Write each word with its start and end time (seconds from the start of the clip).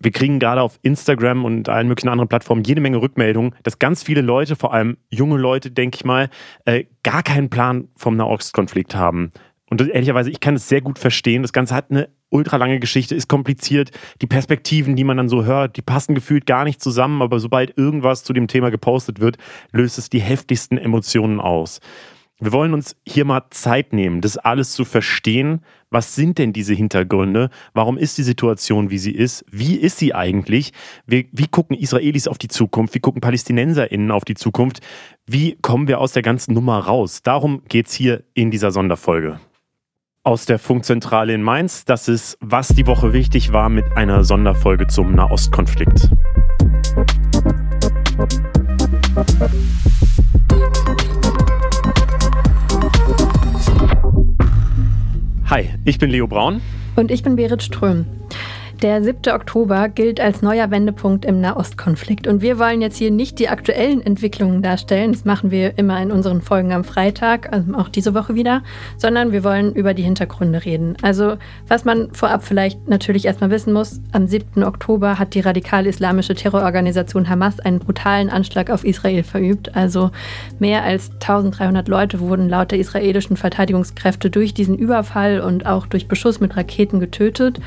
wir 0.00 0.10
kriegen 0.10 0.38
gerade 0.38 0.62
auf 0.62 0.78
Instagram 0.82 1.44
und 1.44 1.68
allen 1.68 1.88
möglichen 1.88 2.08
anderen 2.08 2.28
Plattformen 2.28 2.62
jede 2.64 2.80
Menge 2.80 3.00
Rückmeldungen, 3.00 3.54
dass 3.62 3.78
ganz 3.78 4.02
viele 4.02 4.20
Leute, 4.20 4.56
vor 4.56 4.72
allem 4.72 4.96
junge 5.10 5.38
Leute, 5.38 5.70
denke 5.70 5.96
ich 5.96 6.04
mal, 6.04 6.30
äh, 6.64 6.84
gar 7.02 7.22
keinen 7.22 7.50
Plan 7.50 7.88
vom 7.96 8.16
Nahostkonflikt 8.16 8.94
haben. 8.94 9.32
Und 9.70 9.86
ehrlicherweise, 9.86 10.30
ich 10.30 10.40
kann 10.40 10.54
es 10.54 10.68
sehr 10.68 10.80
gut 10.80 10.98
verstehen. 10.98 11.42
Das 11.42 11.52
Ganze 11.52 11.74
hat 11.74 11.90
eine 11.90 12.08
ultralange 12.30 12.80
Geschichte, 12.80 13.14
ist 13.14 13.28
kompliziert. 13.28 13.90
Die 14.22 14.26
Perspektiven, 14.26 14.96
die 14.96 15.04
man 15.04 15.16
dann 15.16 15.28
so 15.28 15.44
hört, 15.44 15.76
die 15.76 15.82
passen 15.82 16.14
gefühlt 16.14 16.46
gar 16.46 16.64
nicht 16.64 16.80
zusammen. 16.80 17.20
Aber 17.20 17.38
sobald 17.38 17.76
irgendwas 17.76 18.24
zu 18.24 18.32
dem 18.32 18.48
Thema 18.48 18.70
gepostet 18.70 19.20
wird, 19.20 19.36
löst 19.72 19.98
es 19.98 20.08
die 20.08 20.20
heftigsten 20.20 20.78
Emotionen 20.78 21.40
aus. 21.40 21.80
Wir 22.40 22.52
wollen 22.52 22.72
uns 22.72 22.94
hier 23.04 23.24
mal 23.24 23.42
Zeit 23.50 23.92
nehmen, 23.92 24.20
das 24.20 24.38
alles 24.38 24.72
zu 24.72 24.84
verstehen. 24.84 25.64
Was 25.90 26.14
sind 26.14 26.38
denn 26.38 26.52
diese 26.52 26.72
Hintergründe? 26.72 27.50
Warum 27.74 27.98
ist 27.98 28.16
die 28.16 28.22
Situation, 28.22 28.90
wie 28.90 28.98
sie 28.98 29.10
ist? 29.10 29.44
Wie 29.50 29.74
ist 29.74 29.98
sie 29.98 30.14
eigentlich? 30.14 30.72
Wie, 31.04 31.28
wie 31.32 31.48
gucken 31.48 31.76
Israelis 31.76 32.28
auf 32.28 32.38
die 32.38 32.46
Zukunft? 32.46 32.94
Wie 32.94 33.00
gucken 33.00 33.20
PalästinenserInnen 33.20 34.12
auf 34.12 34.24
die 34.24 34.36
Zukunft? 34.36 34.80
Wie 35.26 35.56
kommen 35.62 35.88
wir 35.88 35.98
aus 35.98 36.12
der 36.12 36.22
ganzen 36.22 36.54
Nummer 36.54 36.78
raus? 36.78 37.22
Darum 37.22 37.62
geht 37.68 37.88
es 37.88 37.94
hier 37.94 38.22
in 38.34 38.52
dieser 38.52 38.70
Sonderfolge 38.70 39.40
aus 40.22 40.44
der 40.44 40.58
Funkzentrale 40.58 41.32
in 41.32 41.42
Mainz. 41.42 41.86
Das 41.86 42.06
ist, 42.06 42.36
was 42.40 42.68
die 42.68 42.86
Woche 42.86 43.14
wichtig 43.14 43.52
war 43.54 43.70
mit 43.70 43.96
einer 43.96 44.24
Sonderfolge 44.24 44.86
zum 44.86 45.14
Nahostkonflikt. 45.14 46.10
Hi, 55.50 55.70
ich 55.86 55.98
bin 55.98 56.10
Leo 56.10 56.26
Braun. 56.26 56.60
Und 56.94 57.10
ich 57.10 57.22
bin 57.22 57.34
Berit 57.34 57.62
Ström. 57.62 58.04
Der 58.82 59.02
7. 59.02 59.32
Oktober 59.32 59.88
gilt 59.88 60.20
als 60.20 60.40
neuer 60.40 60.70
Wendepunkt 60.70 61.24
im 61.24 61.40
Nahostkonflikt. 61.40 62.28
Und 62.28 62.42
wir 62.42 62.60
wollen 62.60 62.80
jetzt 62.80 62.96
hier 62.96 63.10
nicht 63.10 63.40
die 63.40 63.48
aktuellen 63.48 64.00
Entwicklungen 64.00 64.62
darstellen, 64.62 65.10
das 65.10 65.24
machen 65.24 65.50
wir 65.50 65.76
immer 65.78 66.00
in 66.00 66.12
unseren 66.12 66.42
Folgen 66.42 66.72
am 66.72 66.84
Freitag, 66.84 67.52
also 67.52 67.74
auch 67.74 67.88
diese 67.88 68.14
Woche 68.14 68.36
wieder, 68.36 68.62
sondern 68.96 69.32
wir 69.32 69.42
wollen 69.42 69.74
über 69.74 69.94
die 69.94 70.04
Hintergründe 70.04 70.64
reden. 70.64 70.94
Also 71.02 71.38
was 71.66 71.84
man 71.84 72.12
vorab 72.12 72.44
vielleicht 72.44 72.88
natürlich 72.88 73.24
erstmal 73.24 73.50
wissen 73.50 73.72
muss, 73.72 74.00
am 74.12 74.28
7. 74.28 74.62
Oktober 74.62 75.18
hat 75.18 75.34
die 75.34 75.40
radikale 75.40 75.88
islamische 75.88 76.36
Terrororganisation 76.36 77.28
Hamas 77.28 77.58
einen 77.58 77.80
brutalen 77.80 78.30
Anschlag 78.30 78.70
auf 78.70 78.84
Israel 78.84 79.24
verübt. 79.24 79.74
Also 79.74 80.12
mehr 80.60 80.84
als 80.84 81.10
1300 81.14 81.88
Leute 81.88 82.20
wurden 82.20 82.48
laut 82.48 82.70
der 82.70 82.78
israelischen 82.78 83.36
Verteidigungskräfte 83.36 84.30
durch 84.30 84.54
diesen 84.54 84.78
Überfall 84.78 85.40
und 85.40 85.66
auch 85.66 85.86
durch 85.86 86.06
Beschuss 86.06 86.38
mit 86.38 86.56
Raketen 86.56 87.00
getötet. 87.00 87.58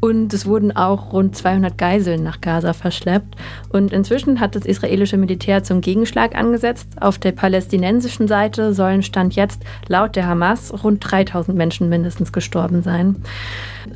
Und 0.00 0.32
es 0.32 0.46
wurden 0.46 0.74
auch 0.76 1.12
rund 1.12 1.36
200 1.36 1.76
Geiseln 1.76 2.22
nach 2.22 2.40
Gaza 2.40 2.72
verschleppt. 2.72 3.34
Und 3.70 3.92
inzwischen 3.92 4.38
hat 4.38 4.54
das 4.54 4.64
israelische 4.64 5.16
Militär 5.16 5.64
zum 5.64 5.80
Gegenschlag 5.80 6.36
angesetzt. 6.36 6.88
Auf 7.00 7.18
der 7.18 7.32
palästinensischen 7.32 8.28
Seite 8.28 8.74
sollen 8.74 9.02
Stand 9.02 9.34
jetzt 9.34 9.62
laut 9.88 10.14
der 10.14 10.26
Hamas 10.26 10.72
rund 10.84 11.00
3000 11.10 11.56
Menschen 11.56 11.88
mindestens 11.88 12.32
gestorben 12.32 12.82
sein. 12.82 13.16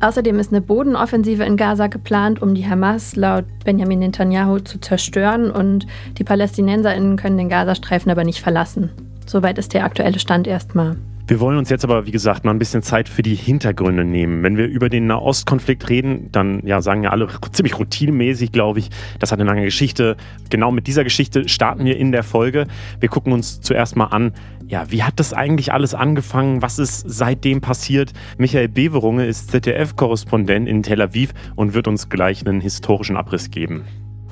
Außerdem 0.01 0.39
ist 0.39 0.51
eine 0.51 0.61
Bodenoffensive 0.61 1.43
in 1.43 1.55
Gaza 1.55 1.87
geplant, 1.87 2.41
um 2.41 2.53
die 2.53 2.67
Hamas 2.67 3.15
laut 3.15 3.45
Benjamin 3.63 3.99
Netanyahu 3.99 4.59
zu 4.59 4.79
zerstören. 4.79 5.51
Und 5.51 5.87
die 6.17 6.25
PalästinenserInnen 6.25 7.15
können 7.15 7.37
den 7.37 7.49
Gazastreifen 7.49 8.11
aber 8.11 8.25
nicht 8.25 8.41
verlassen. 8.41 8.89
Soweit 9.25 9.57
ist 9.57 9.73
der 9.73 9.85
aktuelle 9.85 10.19
Stand 10.19 10.47
erstmal. 10.47 10.97
Wir 11.25 11.39
wollen 11.39 11.57
uns 11.57 11.69
jetzt 11.69 11.85
aber, 11.85 12.05
wie 12.05 12.11
gesagt, 12.11 12.43
mal 12.43 12.51
ein 12.51 12.59
bisschen 12.59 12.81
Zeit 12.81 13.07
für 13.07 13.21
die 13.21 13.35
Hintergründe 13.35 14.03
nehmen. 14.03 14.43
Wenn 14.43 14.57
wir 14.57 14.67
über 14.67 14.89
den 14.89 15.07
Nahostkonflikt 15.07 15.87
reden, 15.87 16.27
dann 16.33 16.61
ja, 16.65 16.81
sagen 16.81 17.03
ja 17.03 17.11
alle 17.11 17.29
ziemlich 17.53 17.79
routinemäßig, 17.79 18.51
glaube 18.51 18.79
ich, 18.79 18.89
das 19.19 19.31
hat 19.31 19.39
eine 19.39 19.47
lange 19.47 19.63
Geschichte. 19.63 20.17
Genau 20.49 20.69
mit 20.71 20.85
dieser 20.85 21.05
Geschichte 21.05 21.47
starten 21.47 21.85
wir 21.85 21.95
in 21.95 22.11
der 22.11 22.23
Folge. 22.23 22.67
Wir 22.99 23.07
gucken 23.07 23.31
uns 23.31 23.61
zuerst 23.61 23.95
mal 23.95 24.07
an, 24.07 24.33
ja, 24.67 24.91
wie 24.91 25.03
hat 25.03 25.17
das 25.17 25.33
eigentlich 25.33 25.71
alles 25.71 25.93
angefangen? 25.93 26.61
Was 26.61 26.77
ist 26.77 27.05
seitdem 27.07 27.61
passiert? 27.61 28.11
Michael 28.37 28.67
Beverunge 28.67 29.25
ist 29.25 29.49
ZDF-Korrespondent 29.51 30.67
in 30.67 30.83
Tel 30.83 31.01
Aviv 31.01 31.33
und 31.55 31.73
wird 31.73 31.87
uns 31.87 32.09
gleich 32.09 32.45
einen 32.45 32.59
historischen 32.59 33.15
Abriss 33.15 33.49
geben. 33.49 33.85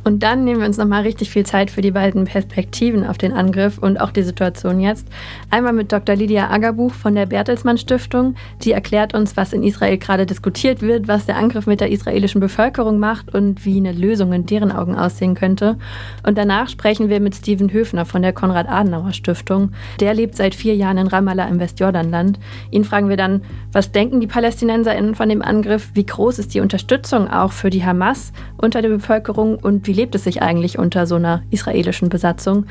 Und 0.04 0.24
dann 0.24 0.44
nehmen 0.44 0.62
wir 0.62 0.68
uns 0.68 0.78
nochmal 0.78 1.04
richtig 1.04 1.30
viel 1.30 1.46
Zeit 1.46 1.70
für 1.70 1.82
die 1.82 1.92
beiden 1.92 2.26
Perspektiven 2.26 3.06
auf 3.06 3.18
den 3.18 3.34
Angriff 3.34 3.78
und 3.78 4.00
auch 4.00 4.12
die 4.12 4.24
Situation 4.24 4.80
jetzt. 4.80 5.08
Einmal 5.50 5.74
mit 5.74 5.92
Dr. 5.92 6.16
Lydia 6.16 6.50
Agerbuch 6.50 6.94
von 6.94 7.16
der 7.16 7.28
Bertelsmann 7.28 7.78
Stiftung. 7.78 8.36
Die 8.64 8.72
erklärt 8.72 9.14
uns, 9.14 9.38
was 9.38 9.54
in 9.54 9.64
Israel 9.64 9.98
gerade 9.98 10.26
diskutiert 10.26 10.82
wird, 10.82 11.08
was 11.08 11.26
der 11.26 11.38
Angriff 11.38 11.68
mit 11.68 11.82
der 11.82 11.92
israelischen 11.92 12.42
Bevölkerung 12.42 13.00
macht 13.00 13.34
und 13.34 13.66
wie 13.66 13.78
eine 13.78 13.92
Lösung 13.92 14.34
in 14.34 14.46
deren 14.46 14.72
Augen 14.72 14.96
aussehen 14.96 15.36
könnte. 15.36 15.78
Und 16.26 16.38
danach 16.38 16.70
sprechen 16.70 17.10
wir 17.10 17.20
mit 17.20 17.36
Steven 17.36 17.72
Höfner 17.72 18.06
von 18.06 18.22
der 18.22 18.34
Konrad-Adenauer 18.34 19.14
Stiftung. 19.14 19.72
Der 20.00 20.14
lebt 20.14 20.36
seit 20.36 20.56
vier 20.56 20.76
Jahren 20.76 20.98
in 20.98 21.08
Ramallah 21.08 21.48
im 21.48 21.60
Westjordanland. 21.60 22.40
Ihn 22.72 22.86
fragen 22.86 23.10
wir 23.10 23.18
dann, 23.18 23.42
was 23.72 23.92
denken 23.92 24.20
die 24.20 24.28
PalästinenserInnen 24.28 25.16
von 25.16 25.30
dem 25.30 25.42
Angriff? 25.42 25.92
Wie 25.94 26.06
groß 26.06 26.40
ist 26.40 26.54
die 26.54 26.60
Unterstützung 26.60 27.28
auch 27.30 27.52
für 27.52 27.70
die 27.70 27.86
Hamas 27.86 28.34
unter 28.58 28.82
der 28.82 28.90
Bevölkerung 28.90 29.56
und 29.56 29.88
wie 29.88 29.91
wie 29.92 29.96
lebt 29.96 30.16
es 30.16 30.24
sich 30.24 30.42
eigentlich 30.42 30.80
unter 30.80 31.06
so 31.06 31.16
einer 31.16 31.44
israelischen 31.50 32.08
Besatzung? 32.08 32.66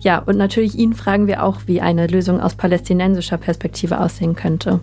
Ja, 0.00 0.20
und 0.20 0.38
natürlich 0.38 0.78
ihn 0.78 0.94
fragen 0.94 1.26
wir 1.26 1.42
auch, 1.42 1.60
wie 1.66 1.82
eine 1.82 2.06
Lösung 2.06 2.40
aus 2.40 2.54
palästinensischer 2.54 3.36
Perspektive 3.36 4.00
aussehen 4.00 4.34
könnte. 4.36 4.80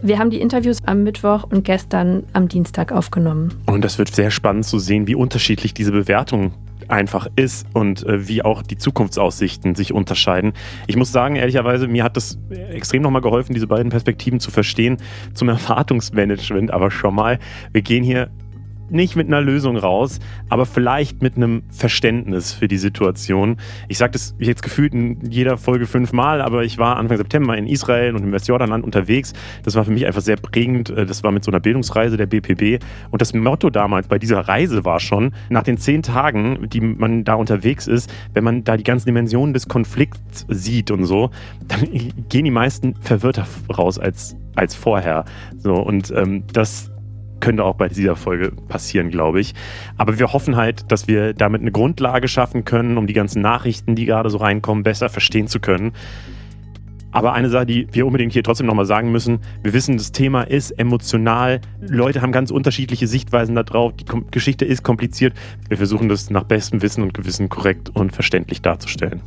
Wir 0.00 0.18
haben 0.18 0.30
die 0.30 0.40
Interviews 0.40 0.78
am 0.86 1.02
Mittwoch 1.02 1.44
und 1.44 1.62
gestern 1.62 2.22
am 2.32 2.48
Dienstag 2.48 2.90
aufgenommen. 2.90 3.52
Und 3.66 3.84
das 3.84 3.98
wird 3.98 4.14
sehr 4.14 4.30
spannend 4.30 4.64
zu 4.64 4.78
sehen, 4.78 5.06
wie 5.08 5.14
unterschiedlich 5.14 5.74
diese 5.74 5.92
Bewertung 5.92 6.54
einfach 6.88 7.26
ist 7.36 7.66
und 7.74 8.06
äh, 8.06 8.26
wie 8.28 8.42
auch 8.42 8.62
die 8.62 8.78
Zukunftsaussichten 8.78 9.74
sich 9.74 9.92
unterscheiden. 9.92 10.54
Ich 10.86 10.96
muss 10.96 11.12
sagen, 11.12 11.36
ehrlicherweise, 11.36 11.86
mir 11.86 12.02
hat 12.02 12.16
das 12.16 12.38
extrem 12.70 13.02
nochmal 13.02 13.20
geholfen, 13.20 13.52
diese 13.52 13.66
beiden 13.66 13.90
Perspektiven 13.90 14.40
zu 14.40 14.50
verstehen, 14.50 14.96
zum 15.34 15.50
Erwartungsmanagement 15.50 16.70
aber 16.70 16.90
schon 16.90 17.14
mal. 17.14 17.38
Wir 17.72 17.82
gehen 17.82 18.04
hier 18.04 18.30
nicht 18.90 19.16
mit 19.16 19.26
einer 19.26 19.40
Lösung 19.40 19.76
raus, 19.76 20.20
aber 20.48 20.66
vielleicht 20.66 21.22
mit 21.22 21.36
einem 21.36 21.62
Verständnis 21.70 22.52
für 22.52 22.68
die 22.68 22.78
Situation. 22.78 23.56
Ich 23.88 23.98
sage 23.98 24.12
das 24.12 24.34
jetzt 24.38 24.62
gefühlt 24.62 24.94
in 24.94 25.30
jeder 25.30 25.56
Folge 25.56 25.86
fünfmal, 25.86 26.40
aber 26.40 26.64
ich 26.64 26.78
war 26.78 26.96
Anfang 26.96 27.16
September 27.16 27.56
in 27.56 27.66
Israel 27.66 28.14
und 28.14 28.22
im 28.22 28.32
Westjordanland 28.32 28.84
unterwegs. 28.84 29.32
Das 29.62 29.74
war 29.74 29.84
für 29.84 29.90
mich 29.90 30.06
einfach 30.06 30.20
sehr 30.20 30.36
prägend. 30.36 30.90
Äh, 30.90 31.06
das 31.06 31.22
war 31.22 31.32
mit 31.32 31.44
so 31.44 31.50
einer 31.50 31.60
Bildungsreise 31.60 32.16
der 32.16 32.26
BPB. 32.26 32.82
Und 33.10 33.22
das 33.22 33.32
Motto 33.34 33.70
damals 33.70 34.08
bei 34.08 34.18
dieser 34.18 34.40
Reise 34.40 34.84
war 34.84 35.00
schon, 35.00 35.32
nach 35.48 35.62
den 35.62 35.78
zehn 35.78 36.02
Tagen, 36.02 36.68
die 36.68 36.80
man 36.80 37.24
da 37.24 37.34
unterwegs 37.34 37.86
ist, 37.86 38.12
wenn 38.34 38.44
man 38.44 38.64
da 38.64 38.76
die 38.76 38.84
ganzen 38.84 39.06
Dimensionen 39.06 39.54
des 39.54 39.68
Konflikts 39.68 40.46
sieht 40.48 40.90
und 40.90 41.04
so, 41.04 41.30
dann 41.66 41.88
gehen 42.28 42.44
die 42.44 42.50
meisten 42.50 42.94
verwirrter 43.00 43.46
raus 43.76 43.98
als, 43.98 44.36
als 44.54 44.74
vorher. 44.74 45.24
So, 45.58 45.74
und 45.74 46.10
ähm, 46.10 46.44
das 46.52 46.90
könnte 47.40 47.64
auch 47.64 47.74
bei 47.74 47.88
dieser 47.88 48.16
Folge 48.16 48.52
passieren, 48.68 49.10
glaube 49.10 49.40
ich. 49.40 49.54
Aber 49.96 50.18
wir 50.18 50.32
hoffen 50.32 50.56
halt, 50.56 50.90
dass 50.90 51.08
wir 51.08 51.34
damit 51.34 51.60
eine 51.60 51.72
Grundlage 51.72 52.28
schaffen 52.28 52.64
können, 52.64 52.98
um 52.98 53.06
die 53.06 53.12
ganzen 53.12 53.42
Nachrichten, 53.42 53.94
die 53.94 54.06
gerade 54.06 54.30
so 54.30 54.38
reinkommen, 54.38 54.82
besser 54.84 55.08
verstehen 55.08 55.46
zu 55.48 55.60
können. 55.60 55.92
Aber 57.12 57.32
eine 57.32 57.48
Sache, 57.48 57.64
die 57.64 57.88
wir 57.92 58.06
unbedingt 58.06 58.34
hier 58.34 58.42
trotzdem 58.42 58.66
nochmal 58.66 58.84
sagen 58.84 59.10
müssen, 59.10 59.38
wir 59.62 59.72
wissen, 59.72 59.96
das 59.96 60.12
Thema 60.12 60.42
ist 60.42 60.72
emotional. 60.72 61.62
Leute 61.80 62.20
haben 62.20 62.30
ganz 62.30 62.50
unterschiedliche 62.50 63.06
Sichtweisen 63.06 63.54
darauf. 63.54 63.94
Die 63.94 64.04
Geschichte 64.30 64.66
ist 64.66 64.82
kompliziert. 64.82 65.32
Wir 65.68 65.78
versuchen 65.78 66.10
das 66.10 66.28
nach 66.28 66.44
bestem 66.44 66.82
Wissen 66.82 67.02
und 67.02 67.14
Gewissen 67.14 67.48
korrekt 67.48 67.88
und 67.94 68.12
verständlich 68.12 68.60
darzustellen. 68.60 69.22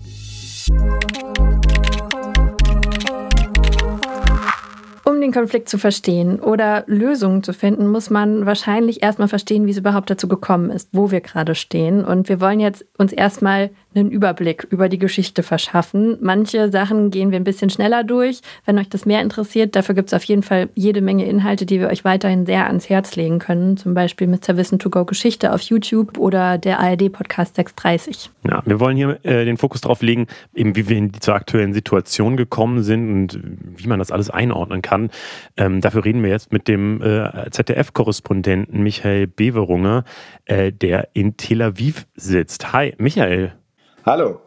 Um 5.19 5.23
den 5.23 5.33
Konflikt 5.33 5.67
zu 5.67 5.77
verstehen 5.77 6.39
oder 6.39 6.85
Lösungen 6.87 7.43
zu 7.43 7.51
finden, 7.51 7.89
muss 7.89 8.09
man 8.09 8.45
wahrscheinlich 8.45 9.03
erstmal 9.03 9.27
verstehen, 9.27 9.65
wie 9.65 9.71
es 9.71 9.77
überhaupt 9.77 10.09
dazu 10.09 10.29
gekommen 10.29 10.69
ist, 10.69 10.87
wo 10.93 11.11
wir 11.11 11.19
gerade 11.19 11.55
stehen. 11.55 12.05
Und 12.05 12.29
wir 12.29 12.39
wollen 12.39 12.61
jetzt 12.61 12.85
uns 12.97 13.11
erstmal 13.11 13.69
einen 13.95 14.11
Überblick 14.11 14.67
über 14.69 14.87
die 14.87 14.99
Geschichte 14.99 15.41
verschaffen. 15.41 16.17
Manche 16.21 16.69
Sachen 16.69 17.09
gehen 17.09 17.31
wir 17.31 17.39
ein 17.39 17.43
bisschen 17.43 17.71
schneller 17.71 18.03
durch. 18.03 18.41
Wenn 18.65 18.77
euch 18.77 18.87
das 18.89 19.05
mehr 19.05 19.21
interessiert, 19.21 19.75
dafür 19.75 19.95
gibt 19.95 20.09
es 20.09 20.13
auf 20.13 20.23
jeden 20.23 20.43
Fall 20.43 20.69
jede 20.75 21.01
Menge 21.01 21.25
Inhalte, 21.25 21.65
die 21.65 21.79
wir 21.79 21.87
euch 21.87 22.05
weiterhin 22.05 22.45
sehr 22.45 22.67
ans 22.67 22.89
Herz 22.89 23.15
legen 23.15 23.39
können. 23.39 23.77
Zum 23.77 23.95
Beispiel 23.95 24.27
Mr. 24.27 24.57
Wissen 24.57 24.77
to 24.77 24.91
Go 24.91 25.05
Geschichte 25.05 25.53
auf 25.53 25.61
YouTube 25.61 26.19
oder 26.19 26.59
der 26.59 26.79
ARD-Podcast 26.79 27.55
630. 27.55 28.29
Ja, 28.47 28.61
wir 28.65 28.79
wollen 28.79 28.95
hier 28.95 29.19
äh, 29.23 29.45
den 29.45 29.57
Fokus 29.57 29.81
darauf 29.81 30.03
legen, 30.03 30.27
eben 30.53 30.75
wie 30.75 30.87
wir 30.87 30.97
in 30.97 31.11
die, 31.11 31.19
zur 31.19 31.33
aktuellen 31.33 31.73
Situation 31.73 32.37
gekommen 32.37 32.83
sind 32.83 33.11
und 33.11 33.39
wie 33.75 33.87
man 33.87 33.97
das 33.97 34.11
alles 34.11 34.29
einordnen 34.29 34.83
kann. 34.83 35.09
Ähm, 35.57 35.81
dafür 35.81 36.05
reden 36.05 36.21
wir 36.21 36.29
jetzt 36.29 36.53
mit 36.53 36.67
dem 36.67 37.01
äh, 37.01 37.49
ZDF-Korrespondenten 37.49 38.83
Michael 38.83 39.25
Beverunge, 39.25 40.03
äh, 40.45 40.71
der 40.71 41.09
in 41.13 41.37
Tel 41.37 41.63
Aviv 41.63 42.05
sitzt. 42.15 42.71
Hi, 42.71 42.93
Michael. 42.99 43.58
Hallo. 44.05 44.39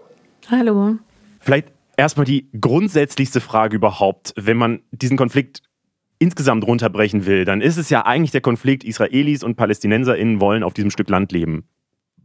Hallo. 0.51 0.97
Vielleicht 1.41 1.69
erstmal 1.97 2.27
die 2.27 2.49
grundsätzlichste 2.59 3.41
Frage 3.41 3.77
überhaupt, 3.77 4.33
wenn 4.37 4.57
man 4.57 4.81
diesen 4.91 5.17
Konflikt 5.17 5.63
insgesamt 6.19 6.65
runterbrechen 6.65 7.27
will, 7.27 7.45
dann 7.45 7.61
ist 7.61 7.77
es 7.77 7.91
ja 7.91 8.07
eigentlich 8.07 8.31
der 8.31 8.41
Konflikt, 8.41 8.85
Israelis 8.85 9.43
und 9.43 9.57
PalästinenserInnen 9.57 10.41
wollen 10.41 10.63
auf 10.63 10.73
diesem 10.73 10.91
Stück 10.91 11.11
Land 11.11 11.33
leben. 11.33 11.69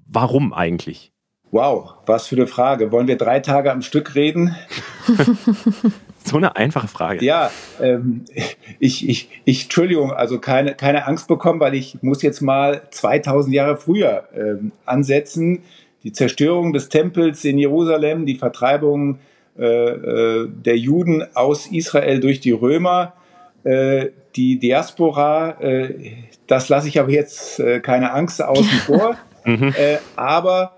Warum 0.05 0.53
eigentlich? 0.53 1.11
Wow, 1.51 1.93
was 2.05 2.27
für 2.27 2.35
eine 2.35 2.47
Frage. 2.47 2.91
Wollen 2.91 3.07
wir 3.07 3.17
drei 3.17 3.39
Tage 3.39 3.71
am 3.71 3.81
Stück 3.81 4.15
reden? 4.15 4.55
so 6.23 6.37
eine 6.37 6.55
einfache 6.57 6.87
Frage. 6.87 7.25
Ja, 7.25 7.51
ähm, 7.81 8.25
ich, 8.79 9.07
ich, 9.07 9.29
ich, 9.45 9.63
Entschuldigung, 9.63 10.11
also 10.11 10.39
keine, 10.39 10.75
keine 10.75 11.07
Angst 11.07 11.27
bekommen, 11.27 11.59
weil 11.59 11.73
ich 11.73 12.01
muss 12.03 12.21
jetzt 12.21 12.41
mal 12.41 12.83
2000 12.91 13.55
Jahre 13.55 13.77
früher 13.77 14.27
ähm, 14.35 14.73
ansetzen. 14.85 15.63
Die 16.03 16.11
Zerstörung 16.11 16.73
des 16.73 16.89
Tempels 16.89 17.43
in 17.43 17.57
Jerusalem, 17.57 18.25
die 18.25 18.35
Vertreibung 18.35 19.19
äh, 19.57 19.63
äh, 19.65 20.47
der 20.49 20.77
Juden 20.77 21.23
aus 21.33 21.67
Israel 21.67 22.19
durch 22.19 22.39
die 22.39 22.51
Römer, 22.51 23.13
äh, 23.63 24.07
die 24.35 24.59
Diaspora, 24.59 25.59
äh, 25.59 25.93
das 26.45 26.69
lasse 26.69 26.87
ich 26.87 26.99
aber 26.99 27.09
jetzt 27.09 27.59
äh, 27.59 27.79
keine 27.79 28.13
Angst 28.13 28.41
außen 28.41 28.79
vor. 28.85 29.17
mhm. 29.45 29.73
Äh, 29.77 29.97
aber 30.15 30.73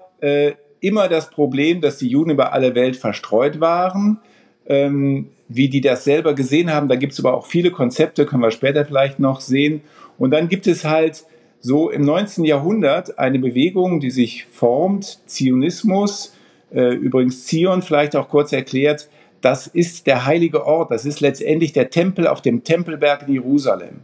immer 0.82 1.08
das 1.08 1.30
Problem, 1.30 1.80
dass 1.80 1.98
die 1.98 2.10
Juden 2.10 2.32
über 2.32 2.52
alle 2.52 2.76
Welt 2.76 2.98
verstreut 2.98 3.62
waren. 3.62 4.20
Ähm, 4.66 5.30
wie 5.50 5.68
die 5.68 5.82
das 5.82 6.04
selber 6.04 6.36
gesehen 6.36 6.72
haben. 6.72 6.88
Da 6.88 6.96
gibt 6.96 7.14
es 7.14 7.20
aber 7.20 7.34
auch 7.34 7.48
viele 7.48 7.72
Konzepte, 7.72 8.26
können 8.26 8.44
wir 8.44 8.52
später 8.52 8.86
vielleicht 8.86 9.20
noch 9.20 9.42
sehen. 9.42 9.82
Und 10.18 10.32
dann 10.32 10.48
gibt 10.48 10.68
es 10.68 10.86
halt 10.86 11.26
so 11.62 11.90
im 11.90 12.02
19. 12.02 12.46
Jahrhundert 12.46 13.20
eine 13.20 13.40
Bewegung, 13.40 14.00
die 14.00 14.12
sich 14.12 14.46
formt, 14.46 15.20
Zionismus, 15.26 16.36
äh, 16.72 16.94
übrigens 16.96 17.46
Zion 17.46 17.82
vielleicht 17.82 18.16
auch 18.16 18.30
kurz 18.30 18.54
erklärt, 18.54 19.10
das 19.42 19.68
ist 19.68 20.08
der 20.08 20.26
heilige 20.26 20.66
Ort, 20.66 20.92
das 20.92 21.06
ist 21.06 21.22
letztendlich 21.22 21.74
der 21.74 21.90
Tempel 21.90 22.28
auf 22.28 22.42
dem 22.42 22.64
Tempelberg 22.64 23.28
in 23.28 23.34
Jerusalem. 23.36 24.02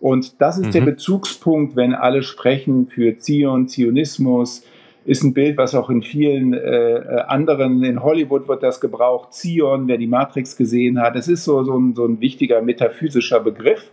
Und 0.00 0.40
das 0.40 0.58
ist 0.58 0.66
mhm. 0.66 0.72
der 0.72 0.80
Bezugspunkt, 0.82 1.76
wenn 1.76 1.94
alle 1.94 2.22
sprechen 2.22 2.86
für 2.88 3.18
Zion, 3.18 3.68
Zionismus, 3.68 4.64
ist 5.04 5.22
ein 5.22 5.32
Bild, 5.32 5.56
was 5.56 5.74
auch 5.74 5.88
in 5.88 6.02
vielen 6.02 6.52
äh, 6.52 6.58
äh, 6.58 7.20
anderen, 7.22 7.82
in 7.82 8.02
Hollywood 8.02 8.46
wird 8.46 8.62
das 8.62 8.80
gebraucht, 8.80 9.32
Zion, 9.32 9.88
wer 9.88 9.96
die 9.96 10.06
Matrix 10.06 10.56
gesehen 10.56 11.00
hat. 11.00 11.16
Es 11.16 11.28
ist 11.28 11.44
so, 11.44 11.64
so, 11.64 11.78
ein, 11.78 11.94
so 11.94 12.04
ein 12.04 12.20
wichtiger 12.20 12.60
metaphysischer 12.60 13.40
Begriff. 13.40 13.90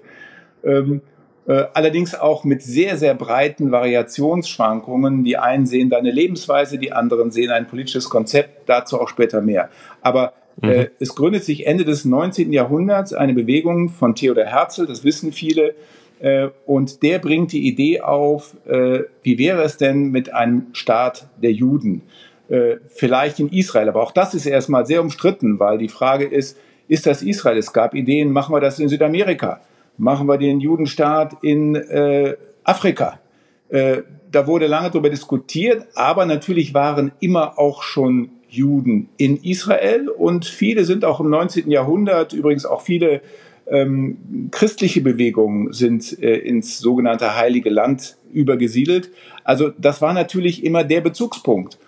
Ähm, 0.63 0.95
äh, 0.95 1.14
allerdings 1.47 2.15
auch 2.15 2.43
mit 2.43 2.63
sehr, 2.63 2.97
sehr 2.97 3.13
breiten 3.13 3.71
Variationsschwankungen. 3.71 5.23
Die 5.23 5.37
einen 5.37 5.67
sehen 5.67 5.91
da 5.91 5.97
eine 5.97 6.09
Lebensweise, 6.09 6.79
die 6.79 6.91
anderen 6.91 7.29
sehen 7.29 7.51
ein 7.51 7.67
politisches 7.67 8.09
Konzept, 8.09 8.67
dazu 8.67 8.99
auch 8.99 9.09
später 9.09 9.41
mehr. 9.41 9.69
Aber 10.01 10.33
äh, 10.61 10.65
mhm. 10.65 10.71
äh, 10.71 10.89
es 10.99 11.15
gründet 11.15 11.43
sich 11.43 11.67
Ende 11.67 11.85
des 11.85 12.05
19. 12.05 12.51
Jahrhunderts 12.53 13.13
eine 13.13 13.33
Bewegung 13.33 13.89
von 13.89 14.15
Theodor 14.15 14.45
Herzl, 14.45 14.85
das 14.85 15.03
wissen 15.03 15.31
viele, 15.31 15.75
äh, 16.19 16.49
und 16.65 17.03
der 17.03 17.19
bringt 17.19 17.51
die 17.51 17.67
Idee 17.67 18.01
auf, 18.01 18.55
äh, 18.65 19.03
wie 19.23 19.37
wäre 19.37 19.63
es 19.63 19.77
denn 19.77 20.11
mit 20.11 20.33
einem 20.33 20.67
Staat 20.73 21.27
der 21.41 21.51
Juden? 21.51 22.03
Äh, 22.47 22.77
vielleicht 22.87 23.39
in 23.39 23.49
Israel, 23.49 23.89
aber 23.89 24.01
auch 24.01 24.11
das 24.11 24.33
ist 24.33 24.45
erstmal 24.45 24.85
sehr 24.85 25.01
umstritten, 25.01 25.59
weil 25.59 25.77
die 25.77 25.89
Frage 25.89 26.25
ist, 26.25 26.57
ist 26.87 27.07
das 27.07 27.23
Israel? 27.23 27.57
Es 27.57 27.73
gab 27.73 27.95
Ideen, 27.95 28.31
machen 28.31 28.53
wir 28.53 28.59
das 28.59 28.79
in 28.79 28.87
Südamerika? 28.87 29.61
Machen 29.97 30.27
wir 30.27 30.37
den 30.37 30.59
Judenstaat 30.59 31.43
in 31.43 31.75
Afrika? 32.63 33.19
da 33.69 34.47
wurde 34.47 34.67
lange 34.67 34.91
darüber 34.91 35.09
diskutiert, 35.09 35.87
aber 35.95 36.25
natürlich 36.25 36.73
waren 36.73 37.11
immer 37.19 37.57
auch 37.57 37.83
schon 37.83 38.29
Juden 38.49 39.09
in 39.17 39.37
Israel 39.37 40.09
und 40.09 40.45
viele 40.45 40.85
sind 40.85 41.05
auch 41.05 41.19
im 41.19 41.29
19. 41.29 41.69
Jahrhundert, 41.69 42.33
übrigens 42.33 42.65
auch 42.65 42.81
viele 42.81 43.21
ähm, 43.67 44.49
christliche 44.51 45.01
Bewegungen 45.01 45.73
sind 45.73 46.21
äh, 46.21 46.37
ins 46.37 46.77
sogenannte 46.77 47.35
Heilige 47.35 47.69
Land 47.69 48.17
übergesiedelt. 48.31 49.09
Also 49.43 49.71
das 49.77 50.01
war 50.01 50.13
natürlich 50.13 50.63
immer 50.63 50.83
der 50.83 51.01
Bezugspunkt. 51.01 51.79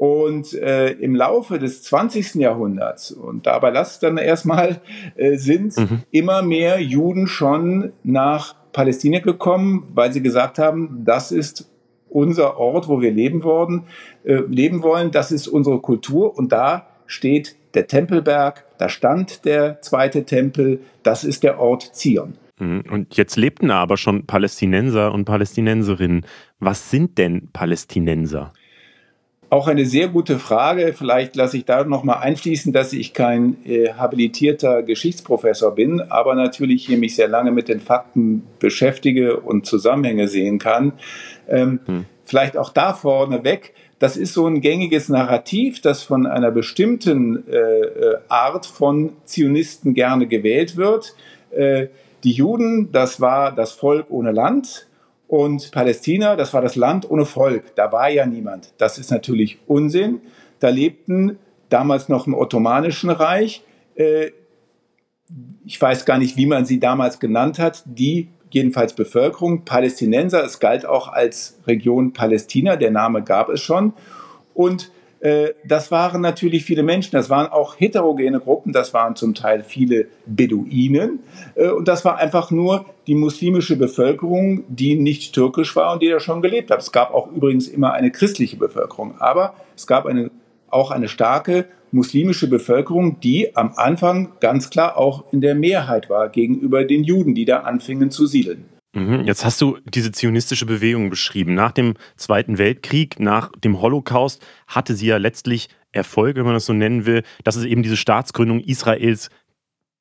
Und 0.00 0.54
äh, 0.54 0.92
im 0.92 1.14
Laufe 1.14 1.58
des 1.58 1.82
20. 1.82 2.36
Jahrhunderts, 2.36 3.10
und 3.10 3.44
dabei 3.44 3.68
lass 3.68 3.92
es 3.92 3.98
dann 3.98 4.16
erstmal, 4.16 4.80
äh, 5.14 5.36
sind 5.36 5.76
mhm. 5.76 6.04
immer 6.10 6.40
mehr 6.40 6.80
Juden 6.80 7.26
schon 7.26 7.92
nach 8.02 8.54
Palästina 8.72 9.18
gekommen, 9.18 9.88
weil 9.92 10.10
sie 10.10 10.22
gesagt 10.22 10.58
haben, 10.58 11.02
das 11.04 11.32
ist 11.32 11.70
unser 12.08 12.56
Ort, 12.56 12.88
wo 12.88 13.02
wir 13.02 13.10
leben, 13.10 13.42
worden, 13.44 13.82
äh, 14.24 14.36
leben 14.48 14.82
wollen, 14.82 15.10
das 15.10 15.32
ist 15.32 15.46
unsere 15.46 15.82
Kultur 15.82 16.34
und 16.34 16.50
da 16.50 16.86
steht 17.04 17.56
der 17.74 17.86
Tempelberg, 17.86 18.64
da 18.78 18.88
stand 18.88 19.44
der 19.44 19.82
zweite 19.82 20.24
Tempel, 20.24 20.80
das 21.02 21.24
ist 21.24 21.42
der 21.42 21.60
Ort 21.60 21.94
Zion. 21.94 22.38
Mhm. 22.58 22.84
Und 22.90 23.18
jetzt 23.18 23.36
lebten 23.36 23.68
da 23.68 23.76
aber 23.76 23.98
schon 23.98 24.24
Palästinenser 24.24 25.12
und 25.12 25.26
Palästinenserinnen. 25.26 26.24
Was 26.58 26.90
sind 26.90 27.18
denn 27.18 27.50
Palästinenser? 27.52 28.54
Auch 29.50 29.66
eine 29.66 29.84
sehr 29.84 30.06
gute 30.06 30.38
Frage. 30.38 30.94
Vielleicht 30.96 31.34
lasse 31.34 31.56
ich 31.56 31.64
da 31.64 31.82
noch 31.82 32.04
mal 32.04 32.20
einfließen, 32.20 32.72
dass 32.72 32.92
ich 32.92 33.12
kein 33.12 33.56
äh, 33.66 33.92
habilitierter 33.94 34.84
Geschichtsprofessor 34.84 35.74
bin, 35.74 36.00
aber 36.00 36.36
natürlich 36.36 36.86
hier 36.86 36.98
mich 36.98 37.16
sehr 37.16 37.26
lange 37.26 37.50
mit 37.50 37.68
den 37.68 37.80
Fakten 37.80 38.44
beschäftige 38.60 39.40
und 39.40 39.66
Zusammenhänge 39.66 40.28
sehen 40.28 40.60
kann. 40.60 40.92
Ähm, 41.48 41.80
hm. 41.84 42.04
Vielleicht 42.24 42.56
auch 42.56 42.70
da 42.70 42.94
vorneweg. 42.94 43.74
Das 43.98 44.16
ist 44.16 44.34
so 44.34 44.46
ein 44.46 44.60
gängiges 44.60 45.08
Narrativ, 45.08 45.80
das 45.80 46.04
von 46.04 46.26
einer 46.26 46.52
bestimmten 46.52 47.48
äh, 47.48 47.56
äh, 47.56 48.18
Art 48.28 48.66
von 48.66 49.14
Zionisten 49.24 49.94
gerne 49.94 50.28
gewählt 50.28 50.76
wird. 50.76 51.16
Äh, 51.50 51.88
die 52.22 52.32
Juden, 52.32 52.92
das 52.92 53.20
war 53.20 53.52
das 53.52 53.72
Volk 53.72 54.06
ohne 54.10 54.30
Land 54.30 54.86
und 55.30 55.70
Palästina, 55.70 56.34
das 56.34 56.52
war 56.54 56.60
das 56.60 56.74
Land 56.74 57.08
ohne 57.08 57.24
Volk. 57.24 57.76
Da 57.76 57.92
war 57.92 58.10
ja 58.10 58.26
niemand. 58.26 58.74
Das 58.78 58.98
ist 58.98 59.12
natürlich 59.12 59.60
Unsinn. 59.68 60.22
Da 60.58 60.70
lebten 60.70 61.38
damals 61.68 62.08
noch 62.08 62.26
im 62.26 62.34
Ottomanischen 62.34 63.10
Reich, 63.10 63.62
äh, 63.94 64.32
ich 65.64 65.80
weiß 65.80 66.04
gar 66.04 66.18
nicht, 66.18 66.36
wie 66.36 66.46
man 66.46 66.64
sie 66.64 66.80
damals 66.80 67.20
genannt 67.20 67.60
hat, 67.60 67.84
die 67.86 68.30
jedenfalls 68.50 68.94
Bevölkerung, 68.94 69.64
Palästinenser. 69.64 70.44
Es 70.44 70.58
galt 70.58 70.84
auch 70.84 71.06
als 71.06 71.60
Region 71.64 72.12
Palästina, 72.12 72.74
der 72.74 72.90
Name 72.90 73.22
gab 73.22 73.50
es 73.50 73.60
schon. 73.60 73.92
Und 74.52 74.90
das 75.64 75.90
waren 75.90 76.22
natürlich 76.22 76.64
viele 76.64 76.82
Menschen, 76.82 77.12
das 77.12 77.28
waren 77.28 77.46
auch 77.46 77.78
heterogene 77.78 78.40
Gruppen, 78.40 78.72
das 78.72 78.94
waren 78.94 79.16
zum 79.16 79.34
Teil 79.34 79.62
viele 79.62 80.06
Beduinen. 80.26 81.20
Äh, 81.54 81.68
und 81.70 81.88
das 81.88 82.04
war 82.04 82.16
einfach 82.16 82.50
nur 82.50 82.86
die 83.06 83.14
muslimische 83.14 83.76
Bevölkerung, 83.76 84.64
die 84.68 84.96
nicht 84.96 85.34
türkisch 85.34 85.76
war 85.76 85.92
und 85.92 86.02
die 86.02 86.08
da 86.08 86.20
schon 86.20 86.40
gelebt 86.40 86.70
hat. 86.70 86.80
Es 86.80 86.92
gab 86.92 87.12
auch 87.12 87.30
übrigens 87.30 87.68
immer 87.68 87.92
eine 87.92 88.10
christliche 88.10 88.56
Bevölkerung, 88.56 89.20
aber 89.20 89.54
es 89.76 89.86
gab 89.86 90.06
eine, 90.06 90.30
auch 90.70 90.90
eine 90.90 91.08
starke 91.08 91.66
muslimische 91.92 92.48
Bevölkerung, 92.48 93.20
die 93.20 93.56
am 93.56 93.72
Anfang 93.76 94.32
ganz 94.40 94.70
klar 94.70 94.96
auch 94.96 95.24
in 95.32 95.40
der 95.40 95.54
Mehrheit 95.54 96.08
war 96.08 96.28
gegenüber 96.28 96.84
den 96.84 97.04
Juden, 97.04 97.34
die 97.34 97.44
da 97.44 97.60
anfingen 97.60 98.10
zu 98.10 98.26
siedeln. 98.26 98.64
Mhm, 98.92 99.24
jetzt 99.24 99.44
hast 99.44 99.60
du 99.60 99.78
diese 99.84 100.10
zionistische 100.10 100.66
Bewegung 100.66 101.10
beschrieben. 101.10 101.54
Nach 101.54 101.72
dem 101.72 101.94
Zweiten 102.16 102.58
Weltkrieg, 102.58 103.20
nach 103.20 103.52
dem 103.52 103.80
Holocaust 103.80 104.44
hatte 104.66 104.94
sie 104.94 105.06
ja 105.06 105.16
letztlich 105.16 105.68
Erfolg, 105.92 106.36
wenn 106.36 106.44
man 106.44 106.54
das 106.54 106.66
so 106.66 106.72
nennen 106.72 107.06
will, 107.06 107.22
dass 107.44 107.56
es 107.56 107.64
eben 107.64 107.82
diese 107.82 107.96
Staatsgründung 107.96 108.60
Israels 108.60 109.30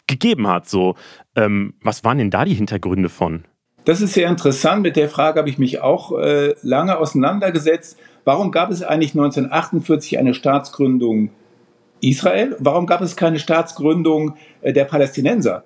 gegeben 0.08 0.48
hat. 0.48 0.68
So, 0.68 0.96
ähm, 1.36 1.76
was 1.82 2.04
waren 2.04 2.18
denn 2.18 2.32
da 2.32 2.46
die 2.46 2.54
Hintergründe 2.54 3.10
von? 3.10 3.46
Das 3.86 4.02
ist 4.02 4.14
sehr 4.14 4.30
interessant. 4.30 4.82
Mit 4.82 4.96
der 4.96 5.10
Frage 5.10 5.40
habe 5.40 5.50
ich 5.50 5.58
mich 5.58 5.82
auch 5.82 6.18
äh, 6.18 6.54
lange 6.62 6.98
auseinandergesetzt. 6.98 7.98
Warum 8.26 8.52
gab 8.52 8.72
es 8.72 8.84
eigentlich 8.84 9.12
1948 9.12 10.20
eine 10.20 10.34
Staatsgründung 10.34 11.30
Israel? 12.02 12.56
Warum 12.60 12.86
gab 12.86 13.02
es 13.02 13.16
keine 13.16 13.40
Staatsgründung 13.40 14.36
äh, 14.62 14.74
der 14.74 14.86
Palästinenser? 14.86 15.64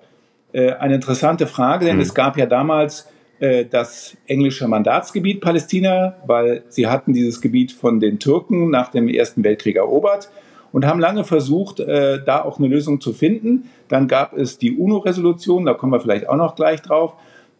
Äh, 0.52 0.72
eine 0.74 0.94
interessante 0.94 1.46
Frage, 1.46 1.86
denn 1.86 1.96
mhm. 1.96 2.02
es 2.02 2.14
gab 2.14 2.36
ja 2.36 2.46
damals 2.46 3.08
äh, 3.40 3.64
das 3.64 4.16
englische 4.26 4.68
Mandatsgebiet 4.68 5.40
Palästina, 5.40 6.16
weil 6.26 6.62
sie 6.68 6.86
hatten 6.86 7.12
dieses 7.12 7.40
Gebiet 7.40 7.72
von 7.72 8.00
den 8.00 8.18
Türken 8.18 8.70
nach 8.70 8.90
dem 8.90 9.08
Ersten 9.08 9.44
Weltkrieg 9.44 9.76
erobert 9.76 10.30
und 10.72 10.86
haben 10.86 10.98
lange 10.98 11.22
versucht, 11.22 11.78
da 11.78 12.42
auch 12.42 12.58
eine 12.58 12.66
Lösung 12.66 13.00
zu 13.00 13.12
finden. 13.12 13.70
Dann 13.86 14.08
gab 14.08 14.36
es 14.36 14.58
die 14.58 14.76
UNO-Resolution, 14.76 15.66
da 15.66 15.74
kommen 15.74 15.92
wir 15.92 16.00
vielleicht 16.00 16.28
auch 16.28 16.34
noch 16.34 16.56
gleich 16.56 16.82
drauf. 16.82 17.14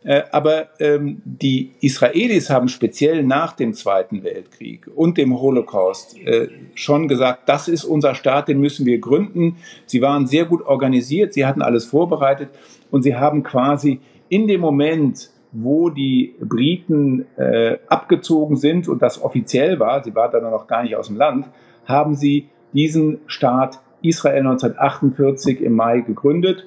Äh, 0.05 0.25
aber 0.33 0.69
ähm, 0.81 1.23
die 1.25 1.73
Israelis 1.81 2.51
haben 2.51 2.69
speziell 2.69 3.23
nach 3.23 3.55
dem 3.55 3.73
Zweiten 3.73 4.23
Weltkrieg 4.23 4.87
und 4.95 5.17
dem 5.17 5.41
Holocaust 5.41 6.19
äh, 6.19 6.49
schon 6.75 7.09
gesagt, 7.09 7.49
das 7.49 7.69
ist 7.69 7.85
unser 7.85 8.15
Staat, 8.15 8.49
den 8.49 8.61
müssen 8.61 8.85
wir 8.85 8.99
gründen. 8.99 9.57
Sie 9.87 10.03
waren 10.03 10.27
sehr 10.27 10.45
gut 10.45 10.61
organisiert, 10.67 11.33
sie 11.33 11.47
hatten 11.47 11.63
alles 11.63 11.87
vorbereitet 11.87 12.51
und 12.91 13.03
sie 13.03 13.17
haben 13.17 13.43
quasi 13.43 14.01
in 14.29 14.47
dem 14.47 14.61
Moment, 14.61 15.31
wo 15.55 15.89
die 15.89 16.35
Briten 16.41 17.27
äh, 17.37 17.79
abgezogen 17.87 18.57
sind 18.57 18.89
und 18.89 19.01
das 19.01 19.23
offiziell 19.23 19.79
war, 19.79 20.03
sie 20.03 20.15
waren 20.15 20.33
dann 20.33 20.51
noch 20.51 20.67
gar 20.67 20.83
nicht 20.83 20.97
aus 20.97 21.07
dem 21.07 21.17
Land, 21.17 21.47
haben 21.87 22.17
sie 22.17 22.49
diesen 22.73 23.21
Staat 23.27 23.81
Israel 24.03 24.41
1948 24.41 25.61
im 25.63 25.75
Mai 25.75 26.01
gegründet 26.01 26.67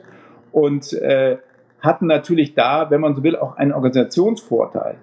und 0.51 0.93
äh, 0.93 1.37
hatten 1.81 2.07
natürlich 2.07 2.55
da, 2.55 2.89
wenn 2.89 3.01
man 3.01 3.13
so 3.13 3.23
will, 3.23 3.35
auch 3.35 3.57
einen 3.57 3.73
Organisationsvorteil. 3.73 4.95